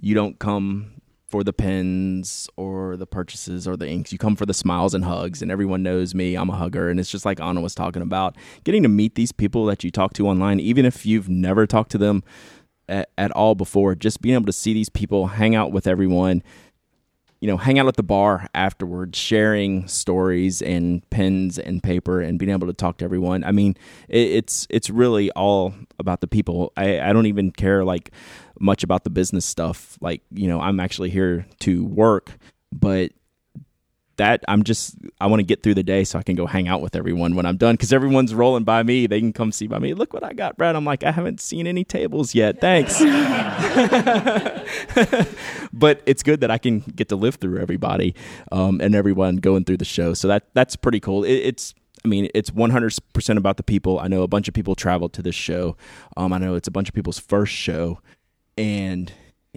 you 0.00 0.14
don't 0.14 0.38
come 0.38 1.00
for 1.28 1.44
the 1.44 1.52
pins 1.52 2.48
or 2.56 2.96
the 2.96 3.06
purchases 3.06 3.66
or 3.66 3.76
the 3.76 3.88
inks. 3.88 4.12
You 4.12 4.18
come 4.18 4.34
for 4.34 4.46
the 4.46 4.54
smiles 4.54 4.94
and 4.94 5.04
hugs, 5.04 5.42
and 5.42 5.50
everyone 5.50 5.82
knows 5.82 6.14
me. 6.14 6.34
I'm 6.34 6.50
a 6.50 6.56
hugger, 6.56 6.90
and 6.90 6.98
it's 6.98 7.10
just 7.10 7.24
like 7.24 7.40
Anna 7.40 7.60
was 7.60 7.74
talking 7.74 8.02
about 8.02 8.36
getting 8.64 8.82
to 8.82 8.88
meet 8.88 9.14
these 9.14 9.32
people 9.32 9.64
that 9.66 9.84
you 9.84 9.90
talk 9.90 10.12
to 10.14 10.26
online, 10.26 10.58
even 10.60 10.84
if 10.84 11.06
you've 11.06 11.28
never 11.28 11.66
talked 11.66 11.92
to 11.92 11.98
them 11.98 12.22
at, 12.90 13.10
at 13.16 13.30
all 13.32 13.54
before. 13.54 13.94
Just 13.94 14.20
being 14.20 14.34
able 14.34 14.46
to 14.46 14.52
see 14.52 14.74
these 14.74 14.88
people, 14.90 15.28
hang 15.28 15.54
out 15.54 15.72
with 15.72 15.86
everyone, 15.86 16.42
you 17.40 17.48
know, 17.48 17.56
hang 17.56 17.78
out 17.78 17.86
at 17.86 17.96
the 17.96 18.02
bar 18.02 18.48
afterwards, 18.54 19.18
sharing 19.18 19.88
stories 19.88 20.60
and 20.60 21.08
pens 21.08 21.58
and 21.58 21.82
paper, 21.82 22.20
and 22.20 22.38
being 22.38 22.50
able 22.50 22.66
to 22.66 22.74
talk 22.74 22.98
to 22.98 23.04
everyone. 23.04 23.44
I 23.44 23.52
mean, 23.52 23.76
it, 24.08 24.30
it's 24.30 24.66
it's 24.68 24.90
really 24.90 25.30
all 25.30 25.74
about 25.98 26.20
the 26.20 26.26
people. 26.26 26.72
I, 26.76 27.00
I 27.00 27.12
don't 27.14 27.26
even 27.26 27.50
care 27.50 27.82
like 27.84 28.10
much 28.58 28.82
about 28.82 29.04
the 29.04 29.10
business 29.10 29.46
stuff. 29.46 29.96
Like 30.02 30.22
you 30.30 30.48
know, 30.48 30.60
I'm 30.60 30.80
actually 30.80 31.08
here 31.08 31.46
to 31.60 31.84
work, 31.84 32.32
but 32.72 33.12
that 34.20 34.44
I'm 34.48 34.64
just 34.64 34.96
I 35.18 35.28
want 35.28 35.40
to 35.40 35.44
get 35.44 35.62
through 35.62 35.74
the 35.74 35.82
day 35.82 36.04
so 36.04 36.18
I 36.18 36.22
can 36.22 36.36
go 36.36 36.44
hang 36.44 36.68
out 36.68 36.82
with 36.82 36.94
everyone 36.94 37.36
when 37.36 37.46
I'm 37.46 37.56
done 37.56 37.72
because 37.72 37.90
everyone's 37.90 38.34
rolling 38.34 38.64
by 38.64 38.82
me. 38.82 39.06
They 39.06 39.18
can 39.18 39.32
come 39.32 39.50
see 39.50 39.66
by 39.66 39.78
me. 39.78 39.94
Look 39.94 40.12
what 40.12 40.22
I 40.22 40.34
got, 40.34 40.58
Brad. 40.58 40.76
I'm 40.76 40.84
like 40.84 41.04
I 41.04 41.10
haven't 41.10 41.40
seen 41.40 41.66
any 41.66 41.84
tables 41.84 42.34
yet. 42.34 42.60
Thanks. 42.60 42.98
but 45.72 46.02
it's 46.04 46.22
good 46.22 46.42
that 46.42 46.50
I 46.50 46.58
can 46.58 46.80
get 46.80 47.08
to 47.08 47.16
live 47.16 47.36
through 47.36 47.60
everybody 47.60 48.14
um, 48.52 48.82
and 48.82 48.94
everyone 48.94 49.36
going 49.36 49.64
through 49.64 49.78
the 49.78 49.86
show. 49.86 50.12
So 50.12 50.28
that 50.28 50.48
that's 50.52 50.76
pretty 50.76 51.00
cool. 51.00 51.24
It, 51.24 51.36
it's 51.36 51.74
I 52.04 52.08
mean, 52.08 52.28
it's 52.34 52.50
100% 52.50 53.36
about 53.38 53.56
the 53.56 53.62
people. 53.62 53.98
I 53.98 54.08
know 54.08 54.22
a 54.22 54.28
bunch 54.28 54.48
of 54.48 54.54
people 54.54 54.74
traveled 54.74 55.14
to 55.14 55.22
this 55.22 55.34
show. 55.34 55.78
Um, 56.16 56.34
I 56.34 56.38
know 56.38 56.56
it's 56.56 56.68
a 56.68 56.70
bunch 56.70 56.88
of 56.88 56.94
people's 56.94 57.18
first 57.18 57.52
show. 57.52 58.00
And 58.58 59.12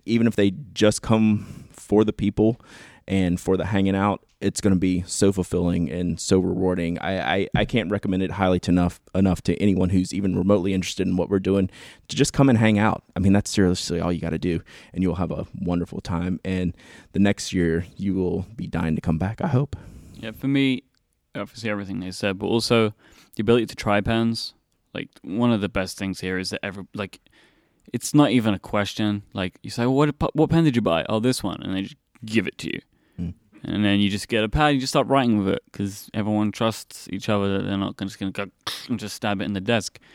even 0.06 0.26
if 0.26 0.38
they 0.38 0.52
just 0.74 1.02
come 1.02 1.66
for 1.72 2.06
the 2.06 2.14
people 2.14 2.62
and 3.08 3.40
for 3.40 3.58
the 3.58 3.66
hanging 3.66 3.96
out, 3.96 4.24
it's 4.44 4.60
going 4.60 4.74
to 4.74 4.80
be 4.80 5.04
so 5.08 5.32
fulfilling 5.32 5.90
and 5.90 6.20
so 6.20 6.38
rewarding. 6.38 7.00
I, 7.00 7.36
I, 7.36 7.48
I 7.56 7.66
can't 7.66 7.90
recommend 7.90 8.22
it 8.22 8.32
highly 8.32 8.60
to 8.62 8.72
enough 8.72 9.00
enough 9.16 9.42
to 9.44 9.56
anyone 9.56 9.90
who's 9.90 10.14
even 10.14 10.38
remotely 10.38 10.74
interested 10.74 11.08
in 11.08 11.16
what 11.16 11.30
we're 11.30 11.40
doing 11.40 11.70
to 12.10 12.16
just 12.16 12.34
come 12.34 12.50
and 12.50 12.58
hang 12.58 12.78
out. 12.78 13.04
I 13.16 13.20
mean, 13.20 13.32
that's 13.32 13.50
seriously 13.50 14.02
all 14.02 14.12
you 14.12 14.20
got 14.20 14.32
to 14.32 14.38
do, 14.38 14.62
and 14.94 15.02
you'll 15.02 15.16
have 15.16 15.32
a 15.32 15.48
wonderful 15.60 16.02
time. 16.02 16.42
And 16.44 16.76
the 17.14 17.20
next 17.20 17.54
year, 17.54 17.86
you 17.96 18.14
will 18.16 18.46
be 18.56 18.68
dying 18.68 18.96
to 18.96 19.02
come 19.02 19.18
back. 19.18 19.42
I 19.42 19.48
hope. 19.48 19.78
Yeah, 20.16 20.32
for 20.32 20.48
me, 20.48 20.84
obviously 21.34 21.70
everything 21.70 22.02
they 22.02 22.12
said, 22.12 22.38
but 22.38 22.48
also 22.48 22.94
the 23.36 23.42
ability 23.42 23.68
to 23.68 23.76
try 23.76 24.02
pens. 24.02 24.54
Like 24.94 25.10
one 25.24 25.52
of 25.54 25.62
the 25.62 25.70
best 25.70 25.98
things 25.98 26.20
here 26.20 26.38
is 26.38 26.50
that 26.50 26.60
every 26.62 26.84
like, 26.94 27.22
it's 27.94 28.14
not 28.14 28.32
even 28.32 28.54
a 28.54 28.60
question. 28.60 29.24
Like 29.34 29.58
you 29.64 29.70
say, 29.70 29.86
well, 29.86 29.96
what 29.96 30.36
what 30.36 30.50
pen 30.50 30.66
did 30.66 30.76
you 30.76 30.82
buy? 30.82 31.06
Oh, 31.08 31.20
this 31.20 31.42
one, 31.42 31.64
and 31.64 31.74
they 31.74 31.84
just 31.84 31.96
give 32.26 32.46
it 32.46 32.58
to 32.60 32.68
you. 32.68 32.82
And 33.64 33.84
then 33.84 34.00
you 34.00 34.10
just 34.10 34.28
get 34.28 34.44
a 34.44 34.50
pad. 34.50 34.74
You 34.76 34.80
just 34.80 34.92
start 34.92 35.08
writing 35.08 35.38
with 35.40 35.48
it 35.56 35.64
because 35.72 36.10
everyone 36.14 36.52
trusts 36.52 37.08
each 37.12 37.30
other. 37.30 37.58
That 37.58 37.64
they're 37.66 37.78
not 37.78 37.98
just 37.98 38.20
going 38.20 38.32
to 38.34 38.46
go 38.46 38.52
and 38.90 39.00
just 39.00 39.16
stab 39.16 39.42
it 39.42 39.46
in 39.46 39.54
the 39.54 39.62
desk. 39.62 40.00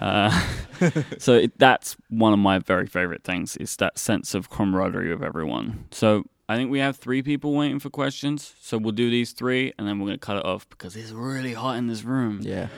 Uh, 0.00 0.30
so 1.18 1.34
it, 1.34 1.58
that's 1.58 1.96
one 2.08 2.32
of 2.32 2.38
my 2.38 2.60
very 2.60 2.86
favorite 2.86 3.24
things 3.24 3.56
is 3.56 3.74
that 3.78 3.98
sense 3.98 4.32
of 4.32 4.48
camaraderie 4.48 5.12
with 5.12 5.24
everyone. 5.24 5.86
So 5.90 6.22
I 6.48 6.54
think 6.54 6.70
we 6.70 6.78
have 6.78 6.96
three 6.96 7.20
people 7.20 7.52
waiting 7.52 7.80
for 7.80 7.90
questions. 7.90 8.54
So 8.60 8.78
we'll 8.78 8.92
do 8.92 9.10
these 9.10 9.32
three, 9.32 9.72
and 9.76 9.88
then 9.88 9.98
we're 9.98 10.06
gonna 10.06 10.18
cut 10.18 10.36
it 10.36 10.44
off 10.44 10.68
because 10.70 10.94
it's 10.94 11.10
really 11.10 11.52
hot 11.52 11.76
in 11.78 11.88
this 11.88 12.04
room. 12.04 12.38
Yeah, 12.42 12.68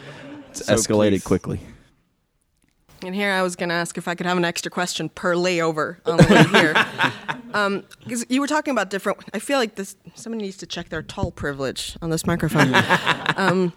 it's 0.48 0.64
So 0.64 0.74
escalated 0.74 1.10
please. 1.10 1.24
quickly. 1.24 1.60
And 3.02 3.14
here 3.14 3.30
I 3.32 3.42
was 3.42 3.56
going 3.56 3.68
to 3.70 3.74
ask 3.74 3.96
if 3.96 4.06
I 4.08 4.14
could 4.14 4.26
have 4.26 4.36
an 4.36 4.44
extra 4.44 4.70
question 4.70 5.08
per 5.08 5.34
layover 5.34 5.96
on 6.06 6.16
the 6.18 6.26
way 6.30 6.60
here. 6.60 6.74
Um, 7.52 7.82
'cause 8.08 8.24
you 8.28 8.40
were 8.40 8.46
talking 8.46 8.70
about 8.70 8.90
different. 8.90 9.18
I 9.34 9.40
feel 9.40 9.58
like 9.58 9.74
this. 9.74 9.96
Somebody 10.14 10.44
needs 10.44 10.56
to 10.58 10.66
check 10.66 10.88
their 10.88 11.02
tall 11.02 11.32
privilege 11.32 11.96
on 12.00 12.08
this 12.10 12.24
microphone. 12.24 12.72
um, 13.36 13.72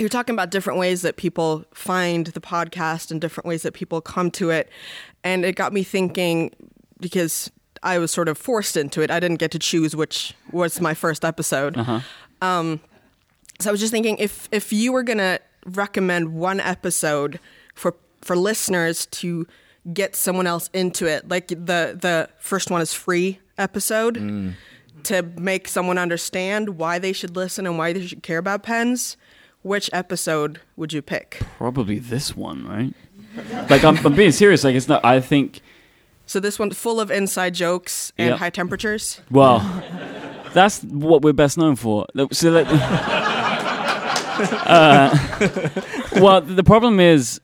you're 0.00 0.08
talking 0.08 0.34
about 0.34 0.50
different 0.50 0.80
ways 0.80 1.02
that 1.02 1.16
people 1.16 1.64
find 1.72 2.26
the 2.26 2.40
podcast 2.40 3.12
and 3.12 3.20
different 3.20 3.46
ways 3.46 3.62
that 3.62 3.74
people 3.74 4.00
come 4.00 4.32
to 4.32 4.50
it, 4.50 4.68
and 5.22 5.44
it 5.44 5.54
got 5.54 5.72
me 5.72 5.84
thinking 5.84 6.50
because 6.98 7.48
I 7.84 7.98
was 7.98 8.10
sort 8.10 8.28
of 8.28 8.36
forced 8.36 8.76
into 8.76 9.02
it. 9.02 9.10
I 9.12 9.20
didn't 9.20 9.38
get 9.38 9.52
to 9.52 9.58
choose 9.60 9.94
which 9.94 10.34
was 10.50 10.80
my 10.80 10.92
first 10.92 11.24
episode. 11.24 11.76
Uh-huh. 11.76 12.00
So 13.60 13.70
I 13.70 13.70
was 13.70 13.78
just 13.80 13.92
thinking 13.92 14.16
if 14.18 14.48
if 14.50 14.72
you 14.72 14.90
were 14.92 15.04
gonna 15.04 15.38
recommend 15.64 16.34
one 16.34 16.58
episode 16.58 17.38
for 17.72 17.94
for 18.26 18.36
listeners 18.36 19.06
to 19.06 19.46
get 19.92 20.16
someone 20.16 20.46
else 20.46 20.68
into 20.72 21.06
it, 21.06 21.28
like 21.28 21.48
the 21.48 21.96
the 22.00 22.28
first 22.38 22.70
one 22.70 22.80
is 22.82 22.92
free 22.92 23.38
episode 23.56 24.54
to 25.04 25.22
make 25.38 25.68
someone 25.68 25.98
understand 25.98 26.70
why 26.70 26.98
they 26.98 27.12
should 27.12 27.36
listen 27.36 27.66
and 27.66 27.78
why 27.78 27.92
they 27.92 28.06
should 28.06 28.22
care 28.22 28.38
about 28.38 28.62
pens. 28.62 29.16
Which 29.62 29.90
episode 29.92 30.60
would 30.76 30.92
you 30.92 31.02
pick? 31.02 31.40
Probably 31.58 31.98
this 31.98 32.36
one, 32.36 32.66
right? 32.66 32.94
like 33.70 33.84
I'm, 33.84 33.96
I'm 34.06 34.14
being 34.14 34.32
serious. 34.32 34.64
Like 34.64 34.74
it's 34.74 34.88
not. 34.88 35.04
I 35.04 35.20
think. 35.20 35.60
So 36.26 36.40
this 36.40 36.58
one's 36.58 36.76
full 36.76 37.00
of 37.00 37.10
inside 37.10 37.54
jokes 37.54 38.12
and 38.18 38.30
Yep. 38.30 38.38
high 38.38 38.50
temperatures. 38.50 39.20
Well, 39.30 39.58
that's 40.52 40.82
what 40.82 41.22
we're 41.22 41.32
best 41.32 41.56
known 41.58 41.76
for. 41.76 42.06
So 42.32 42.50
that. 42.52 42.66
uh, 44.66 46.20
well, 46.20 46.40
the 46.40 46.64
problem 46.64 47.00
is 47.00 47.40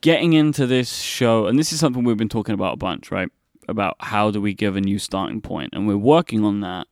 getting 0.00 0.32
into 0.32 0.66
this 0.66 1.00
show, 1.00 1.46
and 1.46 1.58
this 1.58 1.72
is 1.72 1.80
something 1.80 2.04
we've 2.04 2.16
been 2.16 2.28
talking 2.28 2.54
about 2.54 2.74
a 2.74 2.76
bunch, 2.76 3.10
right? 3.10 3.28
About 3.68 3.96
how 4.00 4.30
do 4.30 4.40
we 4.40 4.54
give 4.54 4.76
a 4.76 4.80
new 4.80 4.98
starting 4.98 5.40
point, 5.40 5.70
and 5.72 5.86
we're 5.86 5.96
working 5.96 6.44
on 6.44 6.60
that 6.60 6.86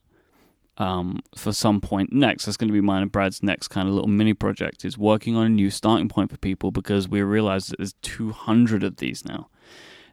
um, 0.79 1.21
for 1.37 1.53
some 1.53 1.81
point 1.81 2.13
next. 2.13 2.45
That's 2.45 2.57
going 2.57 2.69
to 2.69 2.73
be 2.73 2.81
mine 2.81 3.03
and 3.03 3.13
Brad's 3.13 3.43
next 3.43 3.69
kind 3.69 3.89
of 3.89 3.95
little 3.95 4.09
mini 4.09 4.35
project. 4.35 4.85
Is 4.85 4.97
working 4.97 5.37
on 5.37 5.47
a 5.47 5.51
new 5.51 5.71
starting 5.71 6.09
point 6.09 6.31
for 6.31 6.39
people 6.39 6.71
because 6.71 7.09
we 7.09 7.23
realize 7.23 7.69
that 7.69 7.79
there's 7.79 7.95
200 8.03 8.83
of 8.83 8.97
these 8.97 9.25
now. 9.25 9.49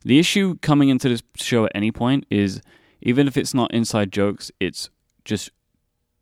The 0.03 0.19
issue 0.19 0.57
coming 0.61 0.89
into 0.89 1.09
this 1.09 1.23
show 1.35 1.65
at 1.65 1.71
any 1.73 1.91
point 1.91 2.25
is 2.29 2.61
even 3.01 3.27
if 3.27 3.37
it's 3.37 3.53
not 3.53 3.73
inside 3.73 4.11
jokes, 4.11 4.51
it's 4.59 4.89
just 5.25 5.51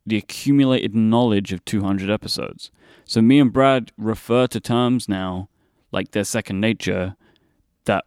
the 0.05 0.17
accumulated 0.17 0.95
knowledge 0.95 1.51
of 1.51 1.65
200 1.65 2.09
episodes. 2.09 2.71
So 3.05 3.21
me 3.21 3.39
and 3.39 3.51
Brad 3.51 3.91
refer 3.97 4.47
to 4.47 4.59
terms 4.59 5.09
now 5.09 5.49
like 5.95 6.11
they're 6.11 6.25
second 6.25 6.59
nature 6.59 7.15
that 7.85 8.03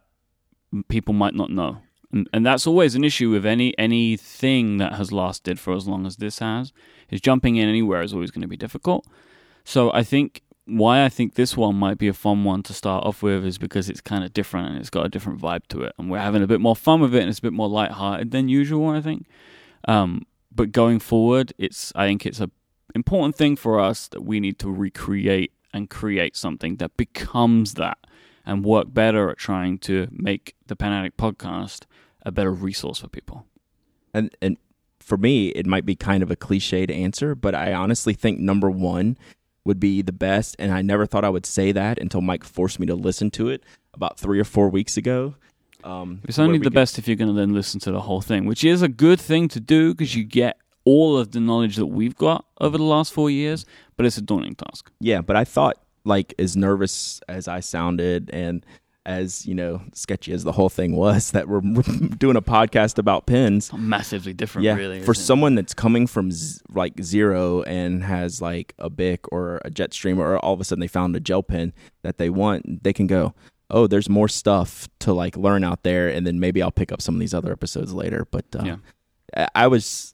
people 0.87 1.13
might 1.13 1.33
not 1.33 1.49
know. 1.49 1.79
And, 2.11 2.29
and 2.31 2.45
that's 2.45 2.67
always 2.67 2.95
an 2.95 3.03
issue 3.03 3.31
with 3.31 3.45
any 3.45 3.77
anything 3.77 4.77
that 4.77 4.93
has 4.93 5.11
lasted 5.11 5.59
for 5.59 5.73
as 5.75 5.87
long 5.87 6.05
as 6.05 6.17
this 6.17 6.39
has. 6.39 6.71
Is 7.09 7.19
jumping 7.19 7.55
in 7.55 7.67
anywhere 7.67 8.01
is 8.03 8.13
always 8.13 8.31
going 8.31 8.43
to 8.43 8.47
be 8.47 8.55
difficult. 8.65 9.05
So 9.65 9.91
I 9.91 10.03
think 10.03 10.43
why 10.65 11.03
I 11.03 11.09
think 11.09 11.33
this 11.33 11.57
one 11.57 11.75
might 11.75 11.97
be 11.97 12.07
a 12.07 12.13
fun 12.13 12.43
one 12.43 12.61
to 12.63 12.73
start 12.73 13.03
off 13.03 13.23
with 13.23 13.43
is 13.43 13.57
because 13.57 13.89
it's 13.89 14.01
kind 14.01 14.23
of 14.23 14.31
different 14.33 14.69
and 14.69 14.77
it's 14.77 14.91
got 14.91 15.05
a 15.05 15.09
different 15.09 15.41
vibe 15.41 15.65
to 15.69 15.81
it, 15.81 15.93
and 15.97 16.09
we're 16.09 16.19
having 16.19 16.43
a 16.43 16.47
bit 16.47 16.61
more 16.61 16.75
fun 16.75 17.01
with 17.01 17.15
it, 17.15 17.21
and 17.21 17.29
it's 17.29 17.39
a 17.39 17.47
bit 17.49 17.53
more 17.53 17.67
lighthearted 17.67 18.31
than 18.31 18.47
usual. 18.47 18.87
I 18.89 19.01
think. 19.01 19.25
Um, 19.87 20.27
but 20.51 20.71
going 20.71 20.99
forward, 20.99 21.53
it's 21.57 21.91
I 21.95 22.05
think 22.07 22.25
it's 22.25 22.39
a 22.39 22.51
important 22.95 23.35
thing 23.35 23.55
for 23.55 23.79
us 23.79 24.07
that 24.09 24.23
we 24.23 24.39
need 24.39 24.59
to 24.59 24.69
recreate 24.71 25.51
and 25.73 25.89
create 25.89 26.35
something 26.35 26.77
that 26.77 26.95
becomes 26.97 27.75
that 27.75 27.97
and 28.45 28.63
work 28.65 28.93
better 28.93 29.29
at 29.29 29.37
trying 29.37 29.77
to 29.77 30.07
make 30.11 30.55
the 30.67 30.75
Pen 30.75 30.91
Addict 30.91 31.17
podcast 31.17 31.83
a 32.25 32.31
better 32.31 32.51
resource 32.51 32.99
for 32.99 33.07
people. 33.07 33.45
and 34.13 34.35
and 34.41 34.57
for 34.99 35.17
me 35.17 35.49
it 35.49 35.65
might 35.65 35.85
be 35.85 35.95
kind 35.95 36.21
of 36.21 36.29
a 36.29 36.35
cliched 36.35 36.91
answer 36.91 37.33
but 37.33 37.55
i 37.55 37.73
honestly 37.73 38.13
think 38.13 38.39
number 38.39 38.69
one 38.69 39.17
would 39.63 39.79
be 39.79 40.01
the 40.01 40.11
best 40.11 40.55
and 40.59 40.71
i 40.71 40.81
never 40.81 41.05
thought 41.05 41.23
i 41.23 41.29
would 41.29 41.45
say 41.45 41.71
that 41.71 41.97
until 41.97 42.21
Myke 42.21 42.43
forced 42.43 42.79
me 42.79 42.85
to 42.87 42.95
listen 42.95 43.31
to 43.31 43.49
it 43.49 43.63
about 43.93 44.19
three 44.19 44.39
or 44.39 44.43
four 44.43 44.69
weeks 44.69 44.97
ago 44.97 45.35
um, 45.83 46.19
It's 46.25 46.37
only 46.39 46.57
the 46.57 46.71
best 46.71 46.97
if 46.99 47.07
you're 47.07 47.15
going 47.15 47.33
to 47.33 47.39
then 47.39 47.53
listen 47.53 47.79
to 47.81 47.91
the 47.91 48.01
whole 48.01 48.19
thing, 48.21 48.45
which 48.45 48.63
is 48.65 48.81
a 48.81 48.89
good 48.89 49.19
thing 49.21 49.47
to 49.49 49.61
do 49.61 49.93
because 49.93 50.13
you 50.13 50.25
get 50.25 50.57
all 50.83 51.17
of 51.17 51.31
the 51.31 51.39
knowledge 51.39 51.77
that 51.77 51.85
we've 51.85 52.17
got 52.17 52.43
over 52.59 52.77
the 52.77 52.83
last 52.83 53.13
four 53.13 53.29
years, 53.29 53.65
but 53.99 54.05
it's 54.05 54.17
a 54.17 54.21
daunting 54.21 54.55
task. 54.55 54.89
Yeah, 55.01 55.19
but 55.21 55.35
I 55.35 55.43
thought 55.43 55.77
like 56.05 56.33
as 56.39 56.55
nervous 56.55 57.19
as 57.27 57.49
I 57.49 57.59
sounded 57.59 58.29
and 58.31 58.65
as 59.05 59.45
you 59.45 59.53
know 59.55 59.81
sketchy 59.93 60.31
as 60.31 60.43
the 60.45 60.51
whole 60.53 60.69
thing 60.69 60.95
was 60.95 61.31
that 61.31 61.49
we're 61.49 61.59
doing 62.17 62.37
a 62.37 62.41
podcast 62.41 62.97
about 62.97 63.25
pins. 63.25 63.71
Not 63.73 63.81
massively 63.81 64.33
different, 64.33 64.63
Yeah, 64.63 64.75
really. 64.75 65.01
for 65.01 65.11
it? 65.11 65.15
someone 65.15 65.55
that's 65.55 65.73
coming 65.73 66.07
from 66.07 66.31
z- 66.31 66.61
like 66.73 67.01
zero 67.03 67.61
and 67.63 68.01
has 68.03 68.41
like 68.41 68.73
a 68.79 68.89
Bic 68.89 69.29
or 69.33 69.57
a 69.65 69.69
Jetstream, 69.69 70.17
or 70.17 70.37
all 70.39 70.53
of 70.53 70.61
a 70.61 70.63
sudden 70.63 70.79
they 70.79 70.87
found 70.87 71.13
a 71.17 71.19
gel 71.19 71.43
pen 71.43 71.73
that 72.03 72.17
they 72.17 72.29
want, 72.29 72.83
they 72.83 72.93
can 72.93 73.07
go, 73.07 73.33
oh, 73.69 73.85
there's 73.87 74.07
more 74.09 74.27
stuff 74.29 74.87
to 74.99 75.11
like 75.13 75.35
learn 75.35 75.63
out 75.65 75.83
there, 75.83 76.07
and 76.07 76.25
then 76.25 76.39
maybe 76.39 76.61
I'll 76.61 76.71
pick 76.71 76.91
up 76.93 77.01
some 77.01 77.15
of 77.15 77.19
these 77.19 77.33
other 77.33 77.51
episodes 77.51 77.93
later. 77.93 78.25
But 78.31 78.45
uh, 78.57 78.63
Yeah. 78.63 78.75
I, 79.35 79.47
I 79.55 79.67
was 79.67 80.13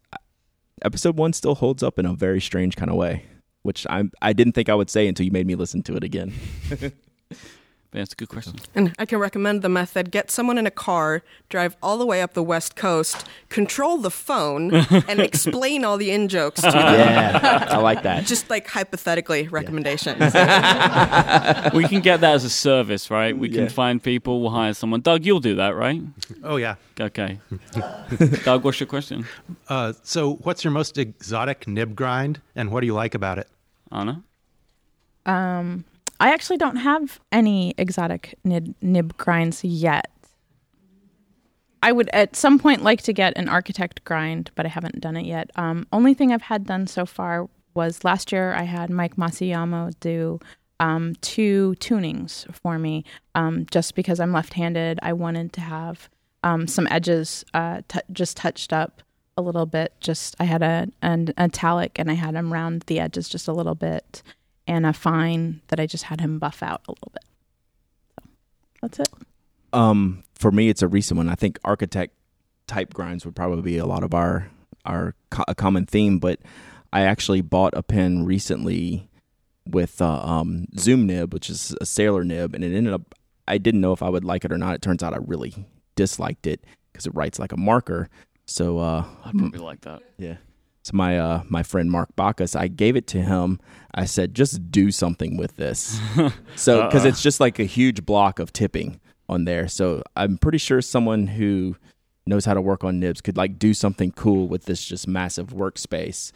episode 0.83 1.15
one 1.17 1.33
still 1.33 1.55
holds 1.55 1.81
up 1.83 1.97
in 1.99 2.05
a 2.05 2.13
very 2.13 2.41
strange 2.41 2.75
kind 2.75 2.89
of 2.91 2.97
way, 2.97 3.25
which 3.65 3.85
I 3.89 4.03
I 4.21 4.31
didn't 4.33 4.53
think 4.53 4.69
I 4.69 4.75
would 4.75 4.89
say 4.89 5.07
until 5.07 5.25
you 5.25 5.31
made 5.31 5.47
me 5.47 5.55
listen 5.55 5.81
to 5.83 5.95
it 5.95 6.03
again. 6.03 6.31
But 7.91 7.99
that's 8.01 8.11
a 8.13 8.15
good 8.17 8.27
question. 8.27 8.55
And 8.73 8.93
I 8.99 9.05
can 9.05 9.19
recommend 9.19 9.61
the 9.61 9.69
method 9.69 10.11
get 10.11 10.29
someone 10.29 10.57
in 10.57 10.67
a 10.67 10.71
car, 10.71 11.23
drive 11.47 11.77
all 11.81 11.97
the 11.97 12.05
way 12.05 12.21
up 12.21 12.33
the 12.33 12.43
West 12.43 12.75
Coast, 12.75 13.25
control 13.47 13.97
the 13.99 14.11
phone, 14.11 14.73
and 15.07 15.21
explain 15.21 15.85
all 15.85 15.95
the 15.97 16.11
in 16.11 16.27
jokes 16.27 16.59
to 16.61 16.71
them. 16.71 16.99
yeah, 16.99 17.67
I 17.69 17.77
like 17.77 18.03
that. 18.03 18.25
Just 18.33 18.49
like 18.49 18.67
hypothetically, 18.67 19.47
recommendations. 19.47 20.19
we 21.73 21.87
can 21.87 22.01
get 22.01 22.19
that 22.19 22.33
as 22.35 22.43
a 22.43 22.49
service, 22.49 23.09
right? 23.09 23.37
We 23.37 23.47
Yeah. 23.49 23.61
can 23.61 23.69
find 23.69 24.03
people, 24.03 24.41
we'll 24.41 24.49
hire 24.51 24.73
someone. 24.73 24.99
Doug, 24.99 25.25
you'll 25.25 25.39
do 25.39 25.55
that, 25.55 25.73
right? 25.75 26.01
Oh 26.43 26.57
yeah. 26.57 26.75
Okay. 26.99 27.39
Doug, 28.43 28.65
what's 28.65 28.79
your 28.81 28.87
question? 28.87 29.25
Uh, 29.69 29.93
so, 30.03 30.33
what's 30.43 30.65
your 30.65 30.71
most 30.71 30.97
exotic 30.97 31.65
nib 31.65 31.95
grind, 31.95 32.41
and 32.57 32.71
what 32.71 32.81
do 32.81 32.87
you 32.87 32.93
like 32.93 33.15
about 33.15 33.37
it? 33.37 33.47
Anna? 33.91 34.23
Um, 35.25 35.85
I 36.19 36.33
actually 36.33 36.57
don't 36.57 36.77
have 36.77 37.19
any 37.31 37.73
exotic 37.77 38.37
nib, 38.43 38.73
nib 38.81 39.17
grinds 39.17 39.63
yet. 39.63 40.11
I 41.83 41.91
would 41.91 42.09
at 42.13 42.35
some 42.35 42.57
point 42.57 42.83
like 42.83 43.03
to 43.03 43.13
get 43.13 43.37
an 43.37 43.47
architect 43.47 44.03
grind, 44.05 44.49
but 44.55 44.65
I 44.65 44.69
haven't 44.69 45.01
done 45.01 45.15
it 45.17 45.25
yet. 45.25 45.51
Um, 45.55 45.85
only 45.91 46.13
thing 46.13 46.31
I've 46.31 46.41
had 46.41 46.65
done 46.65 46.87
so 46.87 47.05
far 47.05 47.47
was 47.75 48.03
last 48.03 48.31
year 48.31 48.53
I 48.53 48.63
had 48.63 48.89
Mike 48.89 49.17
Masuyama 49.17 49.93
do 49.99 50.39
um, 50.79 51.13
two 51.21 51.75
tunings 51.79 52.51
for 52.55 52.79
me. 52.79 53.03
Um, 53.35 53.65
just 53.69 53.93
because 53.95 54.19
I'm 54.19 54.31
left-handed, 54.31 54.99
I 55.03 55.13
wanted 55.13 55.53
to 55.53 55.61
have 55.61 56.09
um, 56.43 56.67
some 56.67 56.87
edges 56.89 57.45
uh, 57.53 57.81
t- 57.87 57.99
just 58.11 58.37
touched 58.37 58.73
up 58.73 59.01
a 59.37 59.41
little 59.41 59.65
bit. 59.65 59.93
Just 59.99 60.35
I 60.39 60.45
had 60.45 60.61
a 60.61 60.87
an 61.01 61.33
italic 61.37 61.99
and 61.99 62.09
I 62.09 62.13
had 62.13 62.35
him 62.35 62.51
round 62.53 62.83
the 62.83 62.99
edges 62.99 63.29
just 63.29 63.47
a 63.47 63.53
little 63.53 63.75
bit, 63.75 64.23
and 64.67 64.85
a 64.85 64.93
fine 64.93 65.61
that 65.67 65.79
I 65.79 65.85
just 65.85 66.05
had 66.05 66.21
him 66.21 66.39
buff 66.39 66.63
out 66.63 66.81
a 66.87 66.91
little 66.91 67.11
bit. 67.13 67.25
So 68.19 68.29
that's 68.81 68.99
it. 68.99 69.09
Um, 69.73 70.23
for 70.35 70.51
me, 70.51 70.69
it's 70.69 70.81
a 70.81 70.87
recent 70.87 71.17
one. 71.17 71.29
I 71.29 71.35
think 71.35 71.59
architect 71.63 72.13
type 72.67 72.93
grinds 72.93 73.25
would 73.25 73.35
probably 73.35 73.61
be 73.61 73.77
a 73.77 73.85
lot 73.85 74.03
of 74.03 74.13
our 74.13 74.49
our 74.85 75.15
co- 75.29 75.45
a 75.47 75.55
common 75.55 75.85
theme. 75.85 76.19
But 76.19 76.39
I 76.93 77.01
actually 77.01 77.41
bought 77.41 77.73
a 77.75 77.83
pen 77.83 78.25
recently 78.25 79.09
with 79.67 80.01
uh, 80.01 80.21
um, 80.21 80.67
Zoom 80.77 81.07
nib, 81.07 81.33
which 81.33 81.49
is 81.49 81.75
a 81.81 81.85
sailor 81.85 82.23
nib, 82.23 82.53
and 82.55 82.63
it 82.63 82.75
ended 82.75 82.93
up. 82.93 83.15
I 83.47 83.57
didn't 83.59 83.81
know 83.81 83.91
if 83.91 84.01
I 84.01 84.09
would 84.09 84.23
like 84.23 84.43
it 84.43 84.51
or 84.51 84.57
not. 84.57 84.75
It 84.75 84.81
turns 84.81 85.03
out 85.03 85.13
I 85.13 85.17
really 85.17 85.67
disliked 85.95 86.47
it 86.47 86.63
because 86.91 87.05
it 87.05 87.13
writes 87.13 87.37
like 87.37 87.51
a 87.51 87.57
marker. 87.57 88.09
So 88.45 88.79
uh, 88.79 89.05
I'd 89.25 89.37
probably 89.37 89.59
like 89.59 89.81
that. 89.81 90.03
yeah. 90.17 90.37
So 90.83 90.91
my 90.93 91.17
uh 91.17 91.41
my 91.49 91.63
friend 91.63 91.89
Mark 91.89 92.15
Backus, 92.15 92.55
I 92.55 92.67
gave 92.67 92.95
it 92.95 93.07
to 93.07 93.21
him. 93.21 93.59
I 93.95 94.05
said, 94.05 94.35
just 94.35 94.71
do 94.71 94.91
something 94.91 95.35
with 95.35 95.55
this. 95.55 95.99
so 96.55 96.85
because 96.85 97.05
it's 97.05 97.23
just 97.23 97.39
like 97.39 97.57
a 97.57 97.63
huge 97.63 98.05
block 98.05 98.37
of 98.37 98.53
tipping 98.53 98.99
on 99.27 99.45
there. 99.45 99.67
So 99.67 100.03
I'm 100.15 100.37
pretty 100.37 100.59
sure 100.59 100.81
someone 100.83 101.25
who 101.25 101.75
knows 102.27 102.45
how 102.45 102.53
to 102.53 102.61
work 102.61 102.83
on 102.83 102.99
nibs 102.99 103.19
could 103.21 103.35
like 103.35 103.57
do 103.57 103.73
something 103.73 104.11
cool 104.11 104.47
with 104.47 104.65
this 104.65 104.85
just 104.85 105.07
massive 105.07 105.47
workspace. 105.47 106.31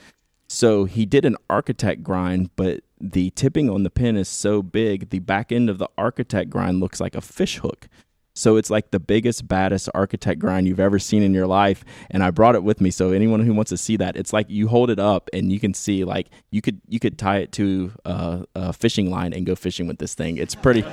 So 0.47 0.85
he 0.85 1.05
did 1.05 1.25
an 1.25 1.35
architect 1.47 2.01
grind, 2.01 2.49
but 2.55 2.79
the 2.99 3.29
tipping 3.31 3.69
on 3.69 3.83
the 3.83 3.91
pen 3.91 4.17
is 4.17 4.27
so 4.27 4.63
big, 4.63 5.09
the 5.11 5.19
back 5.19 5.51
end 5.51 5.69
of 5.69 5.77
the 5.77 5.89
architect 5.95 6.49
grind 6.49 6.79
looks 6.79 6.99
like 6.99 7.13
a 7.13 7.21
fish 7.21 7.57
hook. 7.59 7.87
So 8.33 8.55
it's 8.55 8.69
like 8.69 8.91
the 8.91 8.99
biggest, 8.99 9.47
baddest 9.47 9.89
architect 9.93 10.39
grind 10.39 10.67
you've 10.67 10.79
ever 10.79 10.99
seen 10.99 11.23
in 11.23 11.33
your 11.33 11.47
life. 11.47 11.83
And 12.09 12.23
I 12.23 12.31
brought 12.31 12.55
it 12.55 12.63
with 12.63 12.79
me. 12.79 12.91
So 12.91 13.11
anyone 13.11 13.41
who 13.41 13.53
wants 13.53 13.69
to 13.69 13.77
see 13.77 13.97
that, 13.97 14.15
it's 14.15 14.31
like 14.31 14.49
you 14.49 14.67
hold 14.67 14.89
it 14.89 14.99
up 14.99 15.29
and 15.33 15.51
you 15.51 15.59
can 15.59 15.73
see 15.73 16.05
like 16.05 16.27
you 16.51 16.61
could 16.61 16.79
you 16.87 16.99
could 16.99 17.17
tie 17.17 17.39
it 17.39 17.51
to 17.53 17.91
a, 18.05 18.45
a 18.55 18.73
fishing 18.73 19.09
line 19.09 19.33
and 19.33 19.45
go 19.45 19.55
fishing 19.55 19.87
with 19.87 19.97
this 19.97 20.15
thing. 20.15 20.37
It's 20.37 20.55
pretty. 20.55 20.85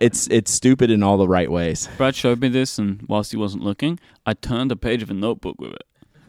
It's 0.00 0.28
it's 0.28 0.52
stupid 0.52 0.90
in 0.90 1.02
all 1.02 1.16
the 1.16 1.28
right 1.28 1.50
ways. 1.50 1.88
Brad 1.96 2.14
showed 2.14 2.40
me 2.40 2.48
this, 2.48 2.78
and 2.78 3.04
whilst 3.08 3.32
he 3.32 3.36
wasn't 3.36 3.64
looking, 3.64 3.98
I 4.24 4.34
turned 4.34 4.70
a 4.70 4.76
page 4.76 5.02
of 5.02 5.10
a 5.10 5.14
notebook 5.14 5.60
with 5.60 5.72
it. 5.72 5.84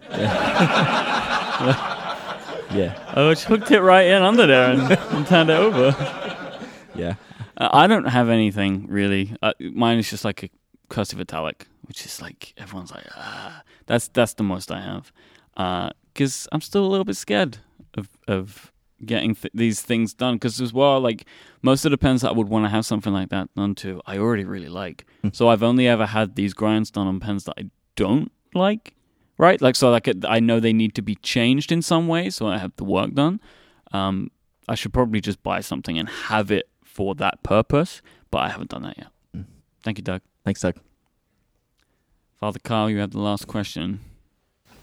Yeah, 2.71 2.93
I 3.15 3.31
just 3.31 3.45
hooked 3.45 3.71
it 3.71 3.81
right 3.81 4.05
in 4.05 4.21
under 4.21 4.45
there 4.45 4.69
and, 4.71 4.91
and 4.91 5.25
turned 5.25 5.49
it 5.49 5.57
over. 5.57 5.87
yeah. 6.93 7.15
Uh, 7.59 7.69
I 7.71 7.87
don't 7.87 8.05
have 8.05 8.29
anything 8.29 8.87
really. 8.87 9.35
Uh, 9.41 9.53
mine 9.59 9.97
is 9.99 10.09
just 10.09 10.23
like 10.25 10.43
a 10.43 10.49
cursive 10.89 11.19
italic, 11.19 11.67
which 11.83 12.05
is 12.05 12.21
like 12.21 12.53
everyone's 12.57 12.91
like, 12.91 13.05
ah. 13.15 13.63
That's 13.85 14.07
that's 14.07 14.33
the 14.35 14.43
most 14.43 14.71
I 14.71 14.81
have, 14.81 15.11
because 16.13 16.47
I'm 16.51 16.61
still 16.61 16.85
a 16.85 16.87
little 16.87 17.05
bit 17.05 17.15
scared 17.17 17.57
of 17.95 18.09
of 18.27 18.71
getting 19.05 19.33
th- 19.33 19.51
these 19.53 19.81
things 19.81 20.13
done. 20.13 20.35
Because 20.35 20.61
as 20.61 20.71
well, 20.73 20.99
like 20.99 21.25
most 21.61 21.85
of 21.85 21.91
the 21.91 21.97
pens 21.97 22.21
that 22.21 22.29
I 22.29 22.33
would 22.33 22.49
want 22.49 22.65
to 22.65 22.69
have 22.69 22.85
something 22.85 23.13
like 23.13 23.29
that 23.29 23.53
done 23.55 23.75
to, 23.75 24.01
I 24.05 24.17
already 24.17 24.45
really 24.45 24.69
like. 24.69 25.05
so 25.31 25.47
I've 25.49 25.63
only 25.63 25.87
ever 25.87 26.05
had 26.05 26.35
these 26.35 26.53
grinds 26.53 26.91
done 26.91 27.07
on 27.07 27.19
pens 27.19 27.45
that 27.45 27.55
I 27.57 27.69
don't 27.95 28.31
like. 28.53 28.93
Right, 29.37 29.61
like 29.61 29.77
so, 29.77 29.89
like 29.89 30.09
I 30.25 30.41
know 30.41 30.59
they 30.59 30.73
need 30.73 30.93
to 30.95 31.01
be 31.01 31.15
changed 31.15 31.71
in 31.71 31.81
some 31.81 32.09
way, 32.09 32.29
so 32.29 32.47
I 32.47 32.57
have 32.57 32.75
the 32.75 32.83
work 32.83 33.13
done. 33.13 33.39
Um, 33.93 34.31
I 34.67 34.75
should 34.75 34.91
probably 34.91 35.21
just 35.21 35.41
buy 35.43 35.61
something 35.61 35.97
and 35.97 36.09
have 36.09 36.51
it 36.51 36.67
for 36.99 37.15
that 37.15 37.41
purpose, 37.43 38.01
but 38.29 38.39
I 38.39 38.49
haven't 38.49 38.71
done 38.71 38.81
that 38.81 38.97
yet. 38.97 39.45
Thank 39.83 39.97
you, 39.97 40.03
Doug. 40.03 40.21
Thanks, 40.43 40.59
Doug. 40.59 40.75
Father 42.37 42.59
Carl, 42.61 42.89
you 42.89 42.99
have 42.99 43.11
the 43.11 43.21
last 43.21 43.47
question. 43.47 44.01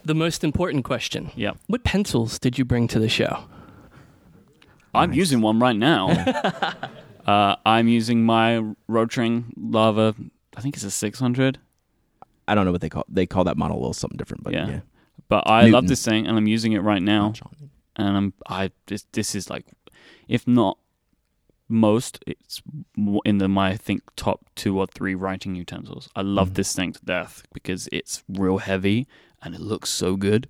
The 0.03 0.15
most 0.15 0.43
important 0.43 0.83
question. 0.83 1.31
Yep. 1.37 1.59
What 1.67 1.85
pencils 1.85 2.39
did 2.39 2.57
you 2.57 2.65
bring 2.65 2.89
to 2.89 2.99
the 2.99 3.11
show? 3.11 3.45
I'm 4.95 5.13
using 5.13 5.43
one 5.43 5.59
right 5.59 5.77
now. 5.77 6.09
uh, 7.27 7.57
I'm 7.67 7.87
using 7.87 8.25
my 8.25 8.65
Rotring 8.89 9.53
Lava, 9.59 10.15
I 10.57 10.63
think 10.63 10.75
it's 10.77 10.85
a 10.85 10.91
600, 10.91 11.59
I 12.49 12.55
don't 12.55 12.65
know 12.65 12.73
what 12.73 12.81
they 12.81 12.89
call 12.89 13.05
they 13.11 13.27
call 13.27 13.45
that 13.45 13.59
model 13.59 13.77
a 13.77 13.81
little 13.81 13.93
something 13.93 14.17
different, 14.17 14.43
but 14.43 14.55
Yeah. 14.55 14.69
yeah. 14.69 14.81
but 15.29 15.47
I 15.47 15.67
love 15.67 15.87
this 15.87 16.03
thing 16.03 16.27
and 16.27 16.39
I'm 16.39 16.47
using 16.47 16.73
it 16.73 16.79
right 16.79 17.03
now. 17.03 17.35
and 17.97 18.17
I'm 18.17 18.33
I 18.49 18.71
this 18.87 19.05
this 19.13 19.35
is 19.35 19.51
like 19.51 19.67
if 20.29 20.47
not 20.47 20.79
most 21.69 22.23
it's 22.27 22.63
in 23.25 23.39
the 23.39 23.49
my 23.49 23.71
I 23.71 23.77
think 23.77 24.03
top 24.17 24.47
two 24.55 24.79
or 24.79 24.87
three 24.87 25.15
writing 25.15 25.55
utensils. 25.57 26.09
I 26.15 26.23
love 26.23 26.51
Mhm. 26.51 26.55
this 26.55 26.75
thing 26.75 26.93
to 26.93 27.05
death 27.05 27.43
because 27.53 27.89
it's 27.93 28.23
real 28.29 28.59
heavy 28.59 29.07
and 29.43 29.55
it 29.55 29.61
looks 29.61 29.91
so 29.91 30.17
good. 30.17 30.49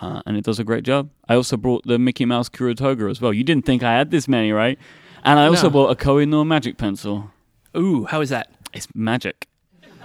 Uh, 0.00 0.22
and 0.26 0.36
it 0.36 0.44
does 0.44 0.58
a 0.60 0.64
great 0.64 0.84
job. 0.84 1.10
I 1.28 1.34
also 1.34 1.56
brought 1.56 1.84
the 1.84 1.98
Mickey 1.98 2.24
Mouse 2.24 2.48
Kuru 2.48 2.74
Toga 2.74 3.06
as 3.06 3.20
well. 3.20 3.32
You 3.32 3.42
didn't 3.42 3.64
think 3.66 3.82
I 3.82 3.94
had 3.94 4.10
this 4.12 4.28
many, 4.28 4.52
right? 4.52 4.78
And 5.24 5.40
I 5.40 5.46
also 5.48 5.64
No. 5.64 5.70
bought 5.70 5.90
a 5.90 5.96
Koh-i-Noor 5.96 6.44
magic 6.44 6.76
pencil. 6.76 7.32
Ooh, 7.76 8.04
how 8.04 8.20
is 8.20 8.28
that? 8.28 8.52
It's 8.72 8.86
magic. 8.94 9.48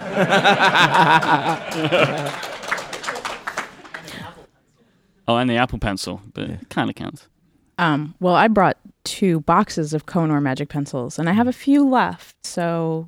oh, 5.28 5.36
and 5.36 5.48
the 5.48 5.56
Apple 5.56 5.78
Pencil, 5.78 6.22
but 6.32 6.44
it 6.50 6.68
kind 6.70 6.90
of 6.90 6.96
counts. 6.96 7.28
Um, 7.78 8.14
well, 8.20 8.34
I 8.34 8.48
brought 8.48 8.76
two 9.04 9.40
boxes 9.40 9.92
of 9.92 10.06
Koh-i-Noor 10.06 10.40
magic 10.40 10.68
pencils, 10.68 11.18
and 11.18 11.28
I 11.28 11.32
have 11.32 11.48
a 11.48 11.52
few 11.52 11.88
left. 11.88 12.36
So 12.44 13.06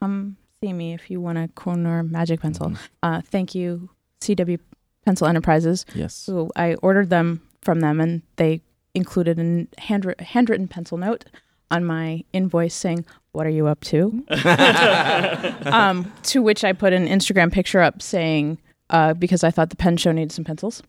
come 0.00 0.36
see 0.62 0.72
me 0.72 0.94
if 0.94 1.10
you 1.10 1.20
want 1.20 1.38
a 1.38 1.48
Koh-i-Noor 1.54 2.02
magic 2.04 2.40
pencil. 2.40 2.74
Uh, 3.02 3.20
thank 3.22 3.54
you, 3.54 3.88
CW 4.20 4.58
Pencil 5.04 5.26
Enterprises. 5.26 5.86
Yes. 5.94 6.26
who 6.26 6.50
I 6.56 6.74
ordered 6.74 7.10
them 7.10 7.42
from 7.62 7.80
them, 7.80 8.00
and 8.00 8.22
they 8.36 8.60
included 8.94 9.38
a 9.38 9.80
handwritten, 9.80 10.24
handwritten 10.24 10.68
pencil 10.68 10.98
note 10.98 11.24
on 11.70 11.84
my 11.84 12.24
invoice 12.32 12.74
saying, 12.74 13.04
"What 13.32 13.46
are 13.46 13.50
you 13.50 13.66
up 13.66 13.80
to?" 13.84 14.24
um, 15.66 16.12
to 16.24 16.42
which 16.42 16.64
I 16.64 16.72
put 16.72 16.92
an 16.92 17.06
Instagram 17.06 17.52
picture 17.52 17.80
up 17.80 18.02
saying, 18.02 18.58
uh, 18.90 19.14
because 19.14 19.44
I 19.44 19.50
thought 19.50 19.70
the 19.70 19.76
pen 19.76 19.96
show 19.96 20.12
needed 20.12 20.32
some 20.32 20.44
pencils. 20.44 20.82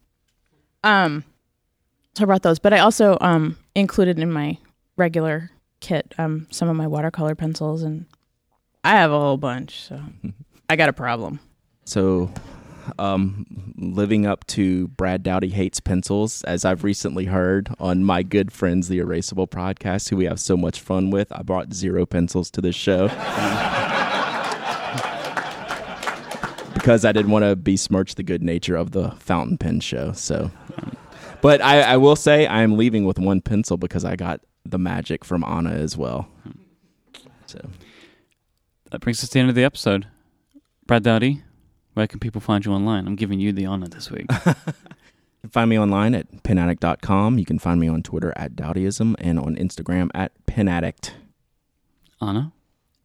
Um, 0.84 1.23
so 2.19 2.23
I 2.23 2.25
brought 2.25 2.41
those, 2.41 2.59
but 2.59 2.73
I 2.73 2.79
also 2.79 3.17
um, 3.21 3.55
included 3.75 4.19
in 4.19 4.29
my 4.29 4.57
regular 4.97 5.51
kit 5.79 6.13
um, 6.17 6.47
some 6.51 6.67
of 6.67 6.75
my 6.75 6.85
watercolor 6.85 7.33
pencils, 7.33 7.81
and 7.81 8.07
I 8.83 8.97
have 8.97 9.11
a 9.11 9.17
whole 9.17 9.37
bunch, 9.37 9.83
so 9.83 10.01
I 10.67 10.75
got 10.75 10.89
a 10.89 10.93
problem. 10.93 11.39
So 11.85 12.29
um, 12.97 13.45
living 13.77 14.25
up 14.25 14.45
to 14.47 14.89
Brad 14.89 15.23
Dowdy 15.23 15.47
hates 15.47 15.79
pencils, 15.79 16.43
as 16.43 16.65
I've 16.65 16.83
recently 16.83 17.23
heard 17.23 17.73
on 17.79 18.03
my 18.03 18.21
good 18.21 18.51
friends, 18.51 18.89
the 18.89 18.99
Erasable 18.99 19.49
podcast, 19.49 20.09
who 20.09 20.17
we 20.17 20.25
have 20.25 20.41
so 20.41 20.57
much 20.57 20.81
fun 20.81 21.11
with. 21.11 21.31
I 21.31 21.41
brought 21.41 21.73
zero 21.73 22.05
pencils 22.05 22.51
to 22.51 22.59
this 22.59 22.75
show 22.75 23.07
because 26.73 27.05
I 27.05 27.13
didn't 27.13 27.31
want 27.31 27.45
to 27.45 27.55
besmirch 27.55 28.15
the 28.15 28.23
good 28.23 28.43
nature 28.43 28.75
of 28.75 28.91
the 28.91 29.11
fountain 29.11 29.57
pen 29.57 29.79
show. 29.79 30.11
So, 30.11 30.51
but 31.41 31.61
I, 31.61 31.82
I 31.82 31.98
will 31.98 32.16
say 32.16 32.45
I 32.48 32.61
am 32.61 32.78
leaving 32.78 33.06
with 33.06 33.20
one 33.20 33.41
pencil 33.41 33.78
because 33.78 34.06
I 34.06 34.16
got 34.16 34.41
the 34.66 34.78
magic 34.78 35.24
from 35.26 35.44
Anna 35.44 35.72
as 35.72 35.98
well. 35.98 36.28
So. 37.45 37.60
That 38.91 39.02
brings 39.02 39.24
us 39.24 39.30
to 39.30 39.34
the 39.34 39.40
end 39.40 39.49
of 39.49 39.56
the 39.56 39.64
episode. 39.64 40.07
Brad 40.88 41.03
Dowdy, 41.03 41.44
where 41.94 42.07
can 42.07 42.20
people 42.20 42.41
find 42.41 42.66
you 42.66 42.72
online? 42.72 43.06
I'm 43.06 43.16
giving 43.16 43.40
you 43.40 43.52
the 43.52 43.66
honor 43.66 43.88
this 43.88 44.10
week. 44.10 44.28
You 45.41 45.48
can 45.48 45.52
find 45.52 45.70
me 45.70 45.80
online 45.80 46.16
at 46.16 46.44
penaddict.com. 46.44 47.40
You 47.40 47.45
can 47.45 47.60
find 47.60 47.80
me 47.80 47.88
on 47.88 48.03
Twitter 48.03 48.34
at 48.36 48.57
Dowdyism 48.57 49.16
and 49.20 49.40
on 49.40 49.56
Instagram 49.56 50.10
at 50.14 50.34
penaddict. 50.45 51.11
Anna? 52.22 52.52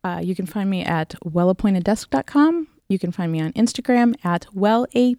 Uh, 0.02 0.20
you 0.20 0.34
can 0.34 0.44
find 0.44 0.68
me 0.68 0.82
at 0.82 1.14
wellappointeddesk.com. 1.24 2.66
You 2.88 2.98
can 2.98 3.12
find 3.12 3.30
me 3.30 3.40
on 3.40 3.52
Instagram 3.52 4.16
at 4.24 4.46
wellappt 4.52 5.14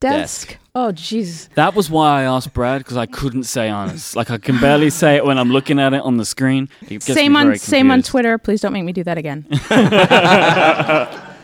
desk. 0.00 0.48
Desk. 0.48 0.58
Oh, 0.74 0.92
jeez. 0.92 1.48
That 1.54 1.74
was 1.74 1.90
why 1.90 2.20
I 2.20 2.22
asked 2.24 2.52
Brad 2.54 2.80
because 2.80 2.96
I 2.96 3.06
couldn't 3.06 3.44
say 3.44 3.68
honest. 3.68 4.14
Like 4.14 4.30
I 4.30 4.38
can 4.38 4.60
barely 4.60 4.90
say 4.90 5.16
it 5.16 5.24
when 5.24 5.38
I'm 5.38 5.50
looking 5.50 5.80
at 5.80 5.92
it 5.92 6.02
on 6.02 6.18
the 6.18 6.24
screen. 6.24 6.68
Same 7.00 7.36
on 7.36 7.56
same 7.56 7.90
on. 7.90 8.02
Twitter. 8.02 8.38
Please 8.38 8.60
don't 8.60 8.72
make 8.72 8.84
me 8.84 8.92
do 8.92 9.04
that 9.04 9.18
again. 9.18 9.46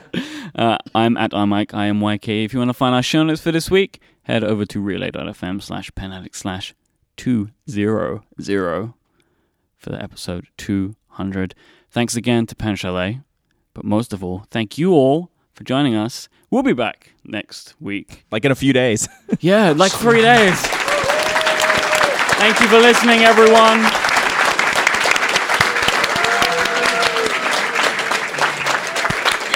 Uh, 0.55 0.78
I'm 0.94 1.16
at 1.16 1.32
imyke, 1.32 1.74
I 1.74 1.86
am 1.86 1.98
YK. 1.98 2.44
If 2.44 2.52
you 2.52 2.60
want 2.60 2.68
to 2.68 2.74
find 2.74 2.94
our 2.94 3.02
show 3.02 3.24
notes 3.24 3.40
for 3.40 3.51
this 3.51 3.72
week, 3.72 4.01
head 4.22 4.44
over 4.44 4.64
to 4.66 4.81
relay.fm 4.81 5.60
slash 5.60 5.90
penaddict 5.93 6.36
slash 6.36 6.74
200 7.16 8.22
for 9.76 9.90
the 9.90 10.01
episode 10.01 10.47
200. 10.56 11.55
Thanks 11.90 12.14
again 12.14 12.47
to 12.47 12.55
Pen 12.55 12.76
Chalet. 12.76 13.20
But 13.74 13.85
most 13.85 14.12
of 14.12 14.22
all, 14.22 14.47
thank 14.51 14.78
you 14.78 14.93
all 14.93 15.31
for 15.55 15.64
joining 15.64 15.94
us. 15.94 16.28
We'll 16.51 16.62
be 16.62 16.72
back 16.72 17.12
next 17.24 17.74
week. 17.81 18.24
Like 18.31 18.44
in 18.44 18.51
a 18.52 18.55
few 18.55 18.72
days. 18.72 19.09
Yeah, 19.40 19.72
like 19.72 19.93
three 19.93 20.22
days. 20.22 20.55
Thank 22.39 22.60
you 22.60 22.68
for 22.68 22.78
listening, 22.78 23.20
everyone. 23.24 23.81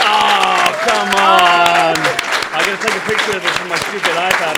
Oh, 0.00 0.66
come 0.88 1.10
on. 1.14 1.96
I 2.54 2.58
gotta 2.64 2.80
take 2.82 2.96
a 2.96 3.04
picture 3.06 3.36
of 3.36 3.42
this 3.42 3.56
on 3.60 3.68
my 3.68 3.78
stupid 3.78 4.14
iPad. 4.16 4.56